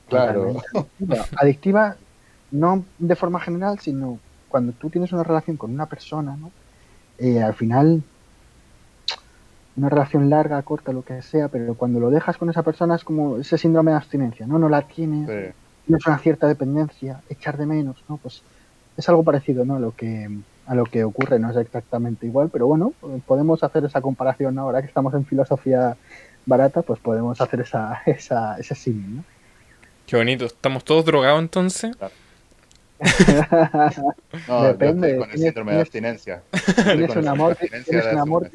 claro. 0.08 0.62
Adictiva, 1.36 1.96
no 2.50 2.84
de 2.98 3.16
forma 3.16 3.40
general, 3.40 3.78
sino 3.80 4.20
cuando 4.56 4.72
tú 4.72 4.88
tienes 4.88 5.12
una 5.12 5.22
relación 5.22 5.58
con 5.58 5.70
una 5.70 5.84
persona, 5.84 6.34
¿no? 6.34 6.50
Eh, 7.18 7.42
al 7.42 7.52
final 7.52 8.02
una 9.76 9.90
relación 9.90 10.30
larga, 10.30 10.62
corta, 10.62 10.94
lo 10.94 11.02
que 11.02 11.20
sea, 11.20 11.48
pero 11.48 11.74
cuando 11.74 12.00
lo 12.00 12.08
dejas 12.08 12.38
con 12.38 12.48
esa 12.48 12.62
persona 12.62 12.94
es 12.94 13.04
como 13.04 13.36
ese 13.36 13.58
síndrome 13.58 13.90
de 13.90 13.98
abstinencia, 13.98 14.46
¿no? 14.46 14.58
No 14.58 14.70
la 14.70 14.80
tienes, 14.80 15.28
no 15.86 15.98
es 15.98 16.06
una 16.06 16.16
cierta 16.16 16.48
dependencia, 16.48 17.20
echar 17.28 17.58
de 17.58 17.66
menos, 17.66 18.02
¿no? 18.08 18.16
Pues 18.16 18.40
es 18.96 19.06
algo 19.10 19.24
parecido, 19.24 19.66
¿no? 19.66 19.76
A 19.76 19.78
lo 19.78 19.94
que 19.94 20.30
a 20.66 20.74
lo 20.74 20.84
que 20.84 21.04
ocurre, 21.04 21.38
no 21.38 21.50
es 21.50 21.56
exactamente 21.58 22.24
igual, 22.24 22.48
pero 22.50 22.66
bueno, 22.66 22.94
podemos 23.26 23.62
hacer 23.62 23.84
esa 23.84 24.00
comparación 24.00 24.58
ahora 24.58 24.80
que 24.80 24.88
estamos 24.88 25.12
en 25.12 25.26
filosofía 25.26 25.98
barata, 26.46 26.80
pues 26.80 26.98
podemos 26.98 27.38
hacer 27.42 27.60
esa, 27.60 28.00
esa, 28.06 28.56
ese 28.56 28.74
símil, 28.74 29.16
¿no? 29.16 29.24
Qué 30.06 30.16
bonito, 30.16 30.46
¿estamos 30.46 30.82
todos 30.82 31.04
drogados 31.04 31.42
entonces? 31.42 31.94
no, 34.48 34.62
Depende. 34.64 35.16
con 35.18 35.30
el 35.30 35.38
síndrome 35.38 35.72
de 35.72 35.80
abstinencia. 35.82 36.42
¿Tienes 36.84 37.14
un 37.14 37.28
amor, 37.28 37.56
¿tienes 37.56 38.12
un 38.12 38.18
amor 38.18 38.50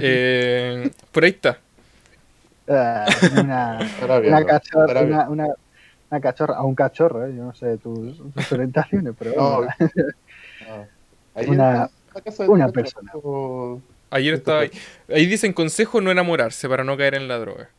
eh, 0.00 0.90
Por 1.12 1.24
ahí 1.24 1.30
está. 1.30 1.58
Una, 2.66 3.78
una, 4.02 4.46
cachorra, 4.46 5.00
una, 5.02 5.28
una, 5.28 5.46
una, 6.10 6.20
cachorra, 6.20 6.56
a 6.56 6.62
un 6.62 6.74
cachorro, 6.74 7.26
¿eh? 7.26 7.34
yo 7.36 7.44
no 7.44 7.54
sé 7.54 7.78
tus, 7.78 8.18
tus 8.32 8.52
orientaciones, 8.52 9.14
pero 9.18 9.34
no, 9.36 9.60
no. 9.62 9.68
una, 11.48 11.90
una 12.46 12.68
persona. 12.68 13.12
Ayer 14.10 14.34
estaba 14.34 14.60
ahí. 14.60 14.70
ahí 15.08 15.26
dicen 15.26 15.52
consejo 15.52 16.00
no 16.00 16.10
enamorarse 16.10 16.68
para 16.68 16.84
no 16.84 16.96
caer 16.96 17.14
en 17.14 17.26
la 17.26 17.38
droga. 17.38 17.70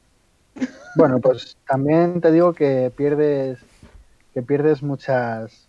Bueno, 0.96 1.20
pues 1.20 1.58
también 1.68 2.20
te 2.20 2.32
digo 2.32 2.54
que 2.54 2.92
pierdes 2.96 3.60
que 4.34 4.42
pierdes 4.42 4.84
muchas 4.84 5.68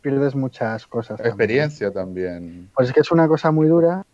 pierdes 0.00 0.34
muchas 0.34 0.86
cosas. 0.86 1.20
Experiencia 1.20 1.92
también. 1.92 2.70
Pues 2.74 2.88
es 2.88 2.94
que 2.94 3.00
es 3.00 3.10
una 3.10 3.28
cosa 3.28 3.50
muy 3.50 3.68
dura, 3.68 4.04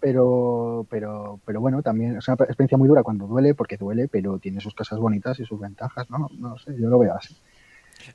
pero, 0.00 0.86
pero, 0.90 1.40
pero 1.44 1.60
bueno, 1.60 1.82
también 1.82 2.16
es 2.16 2.28
una 2.28 2.34
experiencia 2.34 2.76
muy 2.76 2.88
dura 2.88 3.02
cuando 3.02 3.26
duele, 3.26 3.54
porque 3.54 3.76
duele, 3.76 4.08
pero 4.08 4.38
tiene 4.38 4.60
sus 4.60 4.74
cosas 4.74 4.98
bonitas 4.98 5.38
y 5.40 5.44
sus 5.44 5.60
ventajas, 5.60 6.10
¿no? 6.10 6.28
No 6.38 6.58
sé, 6.58 6.74
yo 6.78 6.88
lo 6.88 6.98
veo 6.98 7.14
así. 7.14 7.36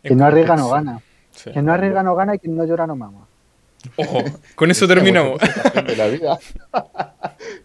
Que 0.01 0.15
no 0.15 0.25
arriesga 0.25 0.55
no 0.55 0.69
gana. 0.69 1.01
Que 1.43 1.61
no 1.61 1.73
arriesga 1.73 2.03
no 2.03 2.15
gana 2.15 2.35
y 2.35 2.39
quien 2.39 2.55
no 2.55 2.65
llora 2.65 2.87
no 2.87 2.95
mama. 2.95 3.27
Ojo, 3.97 4.19
con 4.55 4.71
eso 4.71 4.87
terminamos. 4.87 5.41
De 5.85 5.95
la 5.95 6.07
vida. 6.07 6.39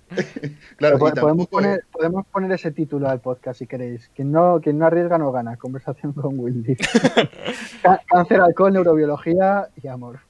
claro, 0.76 0.98
podemos, 0.98 1.46
poner, 1.48 1.84
podemos 1.92 2.26
poner 2.26 2.52
ese 2.52 2.70
título 2.70 3.08
al 3.08 3.20
podcast 3.20 3.58
si 3.58 3.66
queréis. 3.66 4.10
Quien 4.14 4.32
no, 4.32 4.60
quien 4.62 4.78
no 4.78 4.86
arriesga 4.86 5.18
no 5.18 5.32
gana. 5.32 5.56
Conversación 5.56 6.12
con 6.12 6.38
Wildy. 6.38 6.76
Cáncer, 8.10 8.40
alcohol, 8.40 8.72
neurobiología 8.72 9.68
y 9.82 9.88
amor. 9.88 10.20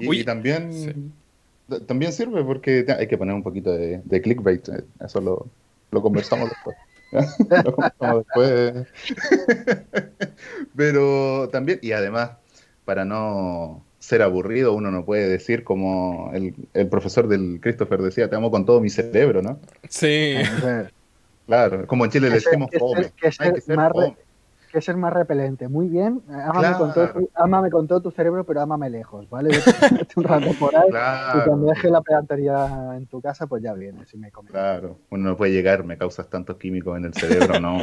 Y, 0.00 0.24
también, 0.24 1.12
también 1.86 2.12
sirve 2.12 2.44
porque 2.44 2.86
hay 2.96 3.06
que 3.06 3.18
poner 3.18 3.34
un 3.34 3.42
poquito 3.42 3.72
de, 3.72 4.20
clickbait. 4.22 4.68
Eso 5.00 5.20
lo, 5.20 5.46
lo 5.90 6.02
conversamos 6.02 6.50
después. 6.50 6.76
lo 7.64 7.72
conversamos 7.74 8.24
después. 8.26 8.86
Pero 10.76 11.48
también, 11.50 11.78
y 11.82 11.92
además, 11.92 12.32
para 12.84 13.04
no 13.04 13.84
ser 14.08 14.22
aburrido, 14.22 14.72
uno 14.72 14.90
no 14.90 15.04
puede 15.04 15.28
decir 15.28 15.64
como 15.64 16.30
el, 16.32 16.54
el, 16.72 16.88
profesor 16.88 17.28
del 17.28 17.58
Christopher 17.60 18.00
decía, 18.00 18.30
te 18.30 18.36
amo 18.36 18.50
con 18.50 18.64
todo 18.64 18.80
mi 18.80 18.88
cerebro, 18.88 19.42
¿no? 19.42 19.60
Sí. 19.90 20.36
Claro, 21.46 21.86
como 21.86 22.06
en 22.06 22.10
Chile 22.10 22.30
le 22.30 22.36
decimos 22.36 22.70
fome. 22.78 23.12
Que, 23.20 23.30
ser, 23.30 23.52
que, 23.52 23.60
ser 23.60 23.76
más 23.76 23.92
que 24.72 24.80
ser 24.80 24.96
más 24.96 25.12
repelente. 25.12 25.68
Muy 25.68 25.88
bien, 25.88 26.22
ámame, 26.30 26.76
con 26.78 26.94
todo, 26.94 27.12
ámame 27.34 27.70
con 27.70 27.86
todo 27.86 28.00
tu 28.00 28.10
cerebro, 28.10 28.44
pero 28.44 28.62
ámame 28.62 28.88
lejos, 28.88 29.28
¿vale? 29.28 29.50
un 30.16 30.24
rato 30.24 30.52
por 30.58 30.74
ahí 30.74 30.88
y 30.88 31.44
cuando 31.44 31.66
deje 31.66 31.90
la 31.90 32.00
pedantería 32.00 32.94
en 32.96 33.06
tu 33.06 33.20
casa, 33.20 33.46
pues 33.46 33.62
ya 33.62 33.74
vienes 33.74 34.12
y 34.14 34.16
me 34.16 34.30
comes. 34.30 34.52
Claro, 34.52 34.96
uno 35.10 35.30
no 35.30 35.36
puede 35.36 35.52
llegar, 35.52 35.84
me 35.84 35.98
causas 35.98 36.30
tantos 36.30 36.56
químicos 36.56 36.96
en 36.96 37.04
el 37.04 37.12
cerebro, 37.12 37.60
no. 37.60 37.78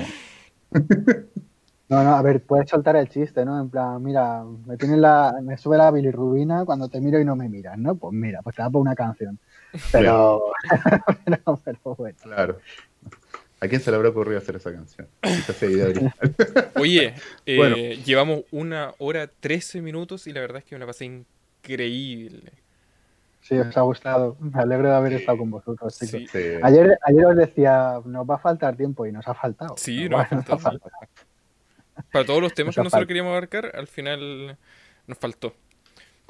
No, 1.88 2.03
no, 2.03 2.16
a 2.16 2.22
ver, 2.24 2.41
puedes 2.41 2.70
soltar 2.70 2.95
el 2.95 3.10
chiste, 3.10 3.45
¿no? 3.45 3.62
En 3.62 3.70
plan, 3.70 4.02
mira, 4.02 4.44
me 4.66 4.76
tiene 4.76 4.98
la, 4.98 5.36
me 5.44 5.56
sube 5.57 5.78
la 5.78 5.91
bilirrubina 5.91 6.66
cuando 6.66 6.90
te 6.90 6.99
miro 6.99 7.20
y 7.20 7.26
no 7.26 7.36
me 7.36 7.48
miras, 7.48 7.78
¿no? 7.78 7.95
Pues 7.95 8.12
mira, 8.14 8.41
pues 8.41 8.56
te 8.56 8.64
da 8.64 8.70
por 8.70 8.82
una 8.82 8.95
canción. 8.95 9.38
Pero, 9.91 10.41
pero, 11.26 11.60
pero, 11.66 11.95
bueno. 11.98 12.18
Claro. 12.24 12.60
¿A 13.60 13.68
quién 13.68 13.82
se 13.82 13.91
le 13.91 13.98
habrá 13.98 14.10
ocurrido 14.10 14.38
hacer 14.38 14.56
esa 14.56 14.72
canción? 14.72 15.07
Oye, 16.76 17.14
eh, 17.45 18.02
llevamos 18.06 18.44
una 18.52 18.94
hora 18.99 19.28
trece 19.28 19.82
minutos 19.82 20.28
y 20.28 20.34
la 20.34 20.40
verdad 20.40 20.60
es 20.60 20.64
que 20.64 20.76
me 20.76 20.80
la 20.80 20.86
pasé 20.86 21.06
increíble. 21.06 22.53
Sí, 23.41 23.57
os 23.57 23.76
ha 23.76 23.82
gustado. 23.82 24.38
Me 24.40 24.62
alegro 24.62 24.90
de 24.90 24.95
haber 24.95 25.14
estado 25.14 25.40
con 25.40 25.52
vosotros, 25.52 25.99
chicos. 25.99 26.22
Sí. 26.32 26.40
Ayer, 26.64 26.98
ayer 27.06 27.26
os 27.26 27.36
decía, 27.36 27.99
nos 28.06 28.30
va 28.30 28.36
a 28.36 28.40
faltar 28.40 28.78
tiempo 28.78 29.06
y 29.06 29.12
nos 29.12 29.28
ha 29.28 29.34
faltado. 29.34 29.76
Sí, 29.78 30.07
nos, 30.07 30.32
nos 30.32 30.49
ha 30.49 30.57
faltado. 30.57 30.91
Para 32.11 32.26
todos 32.26 32.41
los 32.41 32.53
temas 32.53 32.76
que 32.76 32.84
nosotros 32.84 33.07
queríamos 33.07 33.31
abarcar, 33.31 33.72
al 33.76 33.88
final 33.88 34.57
nos 35.07 35.17
faltó. 35.17 35.55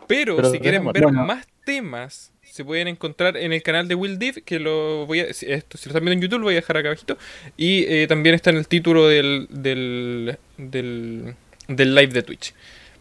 Pero, 0.07 0.51
si 0.51 0.59
quieren 0.59 0.91
ver 0.91 1.11
más 1.11 1.47
temas, 1.63 2.31
se 2.43 2.63
pueden 2.63 2.87
encontrar 2.87 3.37
en 3.37 3.53
el 3.53 3.63
canal 3.63 3.87
de 3.87 3.95
Will 3.95 4.19
Div, 4.19 4.43
que 4.43 4.59
lo 4.59 5.05
voy 5.05 5.21
a. 5.21 5.23
Esto, 5.25 5.77
si 5.77 5.89
lo 5.89 5.91
están 5.91 6.05
viendo 6.05 6.13
en 6.13 6.21
YouTube, 6.21 6.39
lo 6.39 6.45
voy 6.45 6.53
a 6.53 6.57
dejar 6.57 6.77
acá 6.77 6.89
abajito. 6.89 7.17
Y 7.57 7.83
eh, 7.87 8.07
también 8.07 8.35
está 8.35 8.51
en 8.51 8.57
el 8.57 8.67
título 8.67 9.07
del, 9.07 9.47
del, 9.49 10.37
del, 10.57 11.35
live 11.67 12.07
de 12.07 12.23
Twitch. 12.23 12.53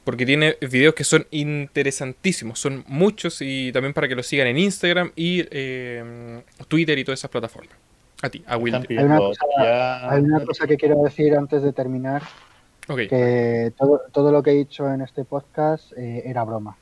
Porque 0.02 0.26
tiene 0.26 0.56
videos 0.60 0.94
que 0.94 1.04
son 1.04 1.26
interesantísimos, 1.30 2.58
son 2.58 2.84
muchos 2.86 3.40
y 3.40 3.72
también 3.72 3.94
para 3.94 4.06
que 4.06 4.14
lo 4.14 4.22
sigan 4.22 4.46
en 4.48 4.58
Instagram 4.58 5.12
y 5.16 5.44
eh, 5.50 6.42
Twitter 6.68 6.98
y 6.98 7.04
todas 7.04 7.20
esas 7.20 7.30
plataformas. 7.30 7.74
A 8.20 8.28
ti, 8.28 8.42
a 8.46 8.56
Will. 8.56 8.74
Hay 8.74 8.98
una, 8.98 9.18
cosa, 9.18 10.10
hay 10.10 10.22
una 10.22 10.44
cosa 10.44 10.66
que 10.66 10.76
quiero 10.76 11.02
decir 11.02 11.34
antes 11.34 11.62
de 11.62 11.72
terminar 11.72 12.22
que 12.86 13.72
todo, 13.76 14.02
todo, 14.12 14.32
lo 14.32 14.42
que 14.42 14.50
he 14.50 14.54
dicho 14.54 14.88
en 14.92 15.00
este 15.00 15.24
podcast 15.24 15.92
eh, 15.96 16.22
era 16.26 16.44
broma. 16.44 16.76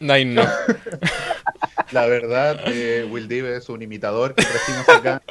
No, 0.00 0.14
no. 0.24 0.42
La 1.92 2.06
verdad, 2.06 2.58
eh, 2.66 3.06
Will 3.10 3.28
Dive 3.28 3.56
es 3.56 3.68
un 3.68 3.82
imitador 3.82 4.34
que 4.34 4.44
trajimos 4.44 4.88
acá. 4.88 5.22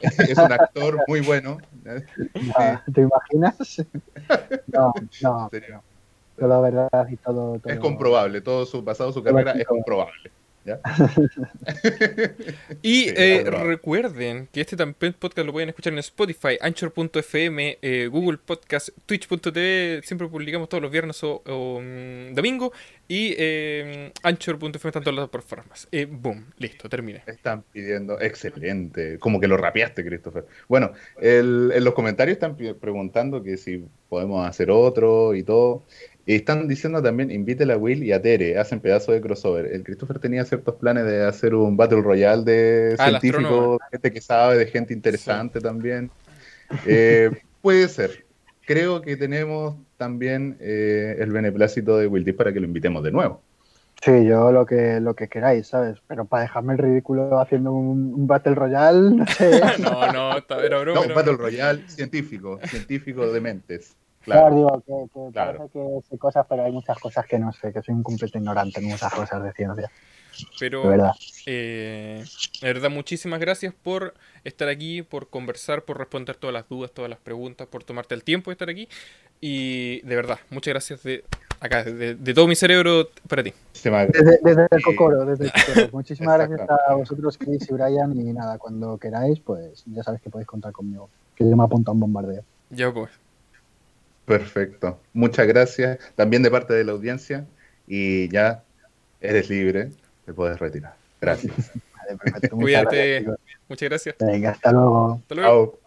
es 0.00 0.38
un 0.38 0.52
actor 0.52 0.98
muy 1.06 1.20
bueno. 1.20 1.58
¿Te 2.94 3.00
imaginas? 3.00 3.84
No, 4.68 4.94
no. 5.22 5.50
Pero 5.50 6.48
la 6.48 6.60
verdad 6.60 7.08
y 7.08 7.16
todo, 7.16 7.60
Es 7.64 7.78
comprobable, 7.78 8.40
todo 8.42 8.66
su 8.66 8.84
pasado, 8.84 9.12
su 9.12 9.22
carrera 9.22 9.52
es 9.52 9.66
comprobable. 9.66 10.30
y 12.82 13.08
eh, 13.08 13.44
recuerden 13.44 14.48
que 14.52 14.60
este 14.60 14.76
también 14.76 15.14
podcast 15.18 15.46
lo 15.46 15.52
pueden 15.52 15.68
escuchar 15.68 15.92
en 15.92 16.00
Spotify, 16.00 16.58
Anchor.fm, 16.60 17.78
eh, 17.80 18.08
Google 18.10 18.38
Podcast, 18.38 18.90
Twitch.tv, 19.06 20.02
siempre 20.02 20.28
publicamos 20.28 20.68
todos 20.68 20.82
los 20.82 20.90
viernes 20.90 21.22
o, 21.22 21.80
mm, 21.80 22.34
domingo, 22.34 22.72
y 23.08 23.34
eh, 23.38 24.12
Anchor.fm 24.22 24.88
están 24.88 25.02
todas 25.02 25.16
las 25.16 25.28
plataformas. 25.28 25.88
Eh, 25.92 26.06
boom, 26.10 26.46
listo, 26.58 26.88
terminé. 26.88 27.22
Están 27.26 27.62
pidiendo, 27.72 28.20
excelente, 28.20 29.18
como 29.18 29.40
que 29.40 29.48
lo 29.48 29.56
rapeaste, 29.56 30.04
Christopher. 30.04 30.46
Bueno, 30.68 30.92
en 31.20 31.84
los 31.84 31.94
comentarios 31.94 32.36
están 32.36 32.56
preguntando 32.56 33.42
que 33.42 33.56
si 33.56 33.84
podemos 34.08 34.46
hacer 34.46 34.70
otro 34.70 35.34
y 35.34 35.42
todo. 35.42 35.84
Y 36.28 36.34
están 36.34 36.66
diciendo 36.66 37.00
también, 37.00 37.30
invítela 37.30 37.74
a 37.74 37.76
Will 37.76 38.02
y 38.02 38.10
a 38.10 38.20
Tere, 38.20 38.58
hacen 38.58 38.80
pedazos 38.80 39.14
de 39.14 39.20
crossover. 39.20 39.66
El 39.66 39.84
Christopher 39.84 40.18
tenía 40.18 40.44
ciertos 40.44 40.74
planes 40.74 41.06
de 41.06 41.24
hacer 41.24 41.54
un 41.54 41.76
Battle 41.76 42.02
Royale 42.02 42.42
de 42.42 42.96
ah, 42.98 43.10
científicos, 43.10 43.78
gente 43.92 44.12
que 44.12 44.20
sabe, 44.20 44.58
de 44.58 44.66
gente 44.66 44.92
interesante 44.92 45.60
también. 45.60 46.10
Eh, 46.84 47.30
puede 47.62 47.86
ser. 47.86 48.24
Creo 48.66 49.02
que 49.02 49.16
tenemos 49.16 49.76
también 49.96 50.56
eh, 50.58 51.14
el 51.20 51.30
beneplácito 51.30 51.96
de 51.96 52.08
Will 52.08 52.34
para 52.34 52.52
que 52.52 52.58
lo 52.58 52.66
invitemos 52.66 53.04
de 53.04 53.12
nuevo. 53.12 53.40
Sí, 54.02 54.26
yo 54.26 54.50
lo 54.50 54.66
que 54.66 55.00
lo 55.00 55.14
que 55.14 55.28
queráis, 55.28 55.68
¿sabes? 55.68 55.98
Pero 56.08 56.26
para 56.26 56.42
dejarme 56.42 56.74
el 56.74 56.80
ridículo 56.80 57.40
haciendo 57.40 57.72
un, 57.72 58.26
Battle 58.26 58.56
Royale, 58.56 59.16
no 59.16 59.26
sé. 59.26 59.60
no, 59.78 60.12
no, 60.12 60.36
era 60.62 60.80
broma. 60.80 61.00
No, 61.00 61.06
un 61.06 61.14
Battle 61.14 61.36
Royale 61.36 61.88
científico, 61.88 62.58
científico 62.64 63.30
de 63.32 63.40
mentes. 63.40 63.96
Claro, 64.26 64.56
digo, 64.56 64.82
que, 64.84 65.32
parece 65.32 65.68
que 65.72 66.00
sé 66.10 66.18
cosas, 66.18 66.44
pero 66.48 66.64
hay 66.64 66.72
muchas 66.72 66.98
cosas 66.98 67.24
que 67.26 67.38
no 67.38 67.52
sé, 67.52 67.72
que 67.72 67.80
soy 67.80 67.94
un 67.94 68.02
completo 68.02 68.38
ignorante 68.38 68.80
en 68.80 68.86
muchas 68.86 69.14
cosas 69.14 69.42
de 69.44 69.52
ciencia. 69.52 69.88
Pero, 70.58 70.82
de 70.82 70.88
verdad. 70.88 71.12
Eh, 71.46 72.24
de 72.60 72.66
verdad, 72.66 72.90
muchísimas 72.90 73.38
gracias 73.38 73.72
por 73.72 74.14
estar 74.42 74.68
aquí, 74.68 75.02
por 75.02 75.30
conversar, 75.30 75.82
por 75.82 75.98
responder 75.98 76.34
todas 76.34 76.52
las 76.52 76.68
dudas, 76.68 76.90
todas 76.90 77.08
las 77.08 77.20
preguntas, 77.20 77.68
por 77.68 77.84
tomarte 77.84 78.16
el 78.16 78.24
tiempo 78.24 78.50
de 78.50 78.54
estar 78.54 78.68
aquí. 78.68 78.88
Y 79.40 80.00
de 80.00 80.16
verdad, 80.16 80.38
muchas 80.50 80.72
gracias 80.72 81.04
de 81.04 81.22
acá, 81.60 81.84
de, 81.84 82.34
todo 82.34 82.48
mi 82.48 82.56
cerebro 82.56 83.08
para 83.28 83.44
ti. 83.44 83.54
Desde, 83.72 84.40
desde 84.42 84.66
el 84.68 84.82
cocoro, 84.82 85.24
desde 85.24 85.44
el 85.44 85.52
cocoro. 85.52 85.88
Muchísimas 85.92 86.36
gracias 86.36 86.68
a 86.88 86.94
vosotros, 86.94 87.38
Chris 87.38 87.70
y 87.70 87.72
Brian. 87.72 88.18
Y 88.18 88.32
nada, 88.32 88.58
cuando 88.58 88.98
queráis, 88.98 89.38
pues 89.38 89.84
ya 89.86 90.02
sabéis 90.02 90.20
que 90.20 90.30
podéis 90.30 90.48
contar 90.48 90.72
conmigo. 90.72 91.08
Que 91.36 91.48
yo 91.48 91.56
me 91.56 91.62
apunto 91.62 91.92
a 91.92 91.94
un 91.94 92.00
bombardeo. 92.00 92.42
Ya 92.70 92.92
pues. 92.92 93.10
Perfecto. 94.26 95.00
Muchas 95.12 95.46
gracias 95.46 95.98
también 96.16 96.42
de 96.42 96.50
parte 96.50 96.74
de 96.74 96.84
la 96.84 96.92
audiencia 96.92 97.46
y 97.86 98.28
ya 98.28 98.64
eres 99.20 99.48
libre, 99.48 99.90
te 100.24 100.32
puedes 100.32 100.58
retirar. 100.58 100.94
Gracias. 101.20 101.72
Cuídate. 102.50 103.24
Muchas 103.68 103.88
gracias. 103.88 104.16
Venga, 104.20 104.50
hasta 104.50 104.72
luego. 104.72 105.14
Hasta 105.22 105.34
luego. 105.34 105.80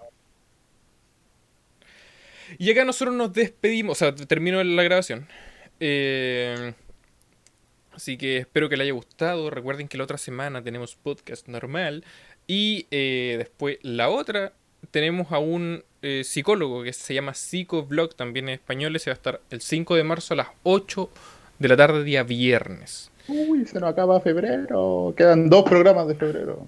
Y 2.57 2.71
acá 2.71 2.83
nosotros 2.83 3.15
nos 3.15 3.31
despedimos, 3.33 4.01
o 4.01 4.05
sea, 4.05 4.15
termino 4.15 4.63
la 4.63 4.83
grabación. 4.83 5.27
Eh, 5.79 6.73
así 7.93 8.17
que 8.17 8.37
espero 8.37 8.69
que 8.69 8.77
le 8.77 8.83
haya 8.83 8.93
gustado. 8.93 9.49
Recuerden 9.49 9.87
que 9.87 9.97
la 9.97 10.05
otra 10.05 10.17
semana 10.17 10.63
tenemos 10.63 10.95
podcast 10.95 11.47
normal. 11.47 12.03
Y 12.47 12.87
eh, 12.89 13.35
después 13.37 13.77
la 13.83 14.09
otra 14.09 14.53
tenemos 14.91 15.31
a 15.31 15.39
un 15.39 15.83
eh, 16.01 16.23
psicólogo 16.23 16.83
que 16.83 16.93
se 16.93 17.13
llama 17.13 17.33
Psicoblog, 17.33 18.15
también 18.15 18.49
en 18.49 18.55
español, 18.55 18.95
ese 18.95 19.09
va 19.09 19.13
a 19.13 19.15
estar 19.15 19.41
el 19.49 19.61
5 19.61 19.95
de 19.95 20.03
marzo 20.03 20.33
a 20.33 20.37
las 20.37 20.47
8 20.63 21.09
de 21.59 21.67
la 21.67 21.77
tarde, 21.77 22.03
día 22.03 22.23
viernes. 22.23 23.11
Uy, 23.27 23.65
se 23.65 23.79
nos 23.79 23.91
acaba 23.91 24.19
febrero. 24.21 25.13
Quedan 25.15 25.49
dos 25.49 25.63
programas 25.63 26.07
de 26.07 26.15
febrero. 26.15 26.65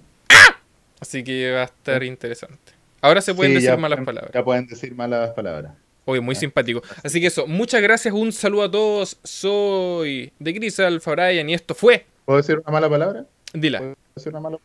Así 1.00 1.24
que 1.24 1.52
va 1.52 1.62
a 1.62 1.66
estar 1.66 2.04
interesante. 2.04 2.74
Ahora 3.02 3.22
se 3.22 3.34
pueden 3.34 3.56
decir 3.56 3.76
malas 3.78 4.06
palabras. 4.06 4.32
Ya 4.34 4.44
pueden 4.44 4.68
decir 4.68 4.94
malas 4.94 5.32
palabras. 5.32 5.74
Oye, 6.06 6.22
muy 6.22 6.36
simpático. 6.36 6.82
Así 7.04 7.20
que 7.20 7.28
eso, 7.28 7.48
muchas 7.48 7.82
gracias, 7.82 8.14
un 8.14 8.32
saludo 8.32 8.64
a 8.64 8.72
todos. 8.72 9.18
Soy 9.24 10.32
de 10.38 10.54
Gris 10.54 10.80
Alfa 10.80 11.12
Brian 11.12 11.50
y 11.50 11.54
esto 11.54 11.74
fue. 11.74 12.06
¿Puedo 12.26 12.38
decir 12.38 12.60
una 12.60 12.72
mala 12.72 12.90
palabra? 12.90 13.26
Dila. 13.54 13.80
¿Puedo 13.80 13.96
decir 14.16 14.30
una 14.32 14.40
mala 14.40 14.58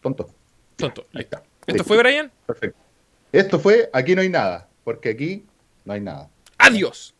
Tonto. 0.00 0.30
Tonto, 0.76 1.06
ahí 1.12 1.22
está. 1.22 1.42
¿Esto 1.66 1.84
fue 1.84 1.98
Brian? 1.98 2.30
Perfecto. 2.46 2.78
Esto 3.32 3.58
fue 3.60 3.88
Aquí 3.92 4.14
no 4.14 4.22
hay 4.22 4.28
nada, 4.28 4.68
porque 4.84 5.10
aquí 5.10 5.44
no 5.84 5.92
hay 5.92 6.00
nada. 6.00 6.28
Adiós. 6.58 7.14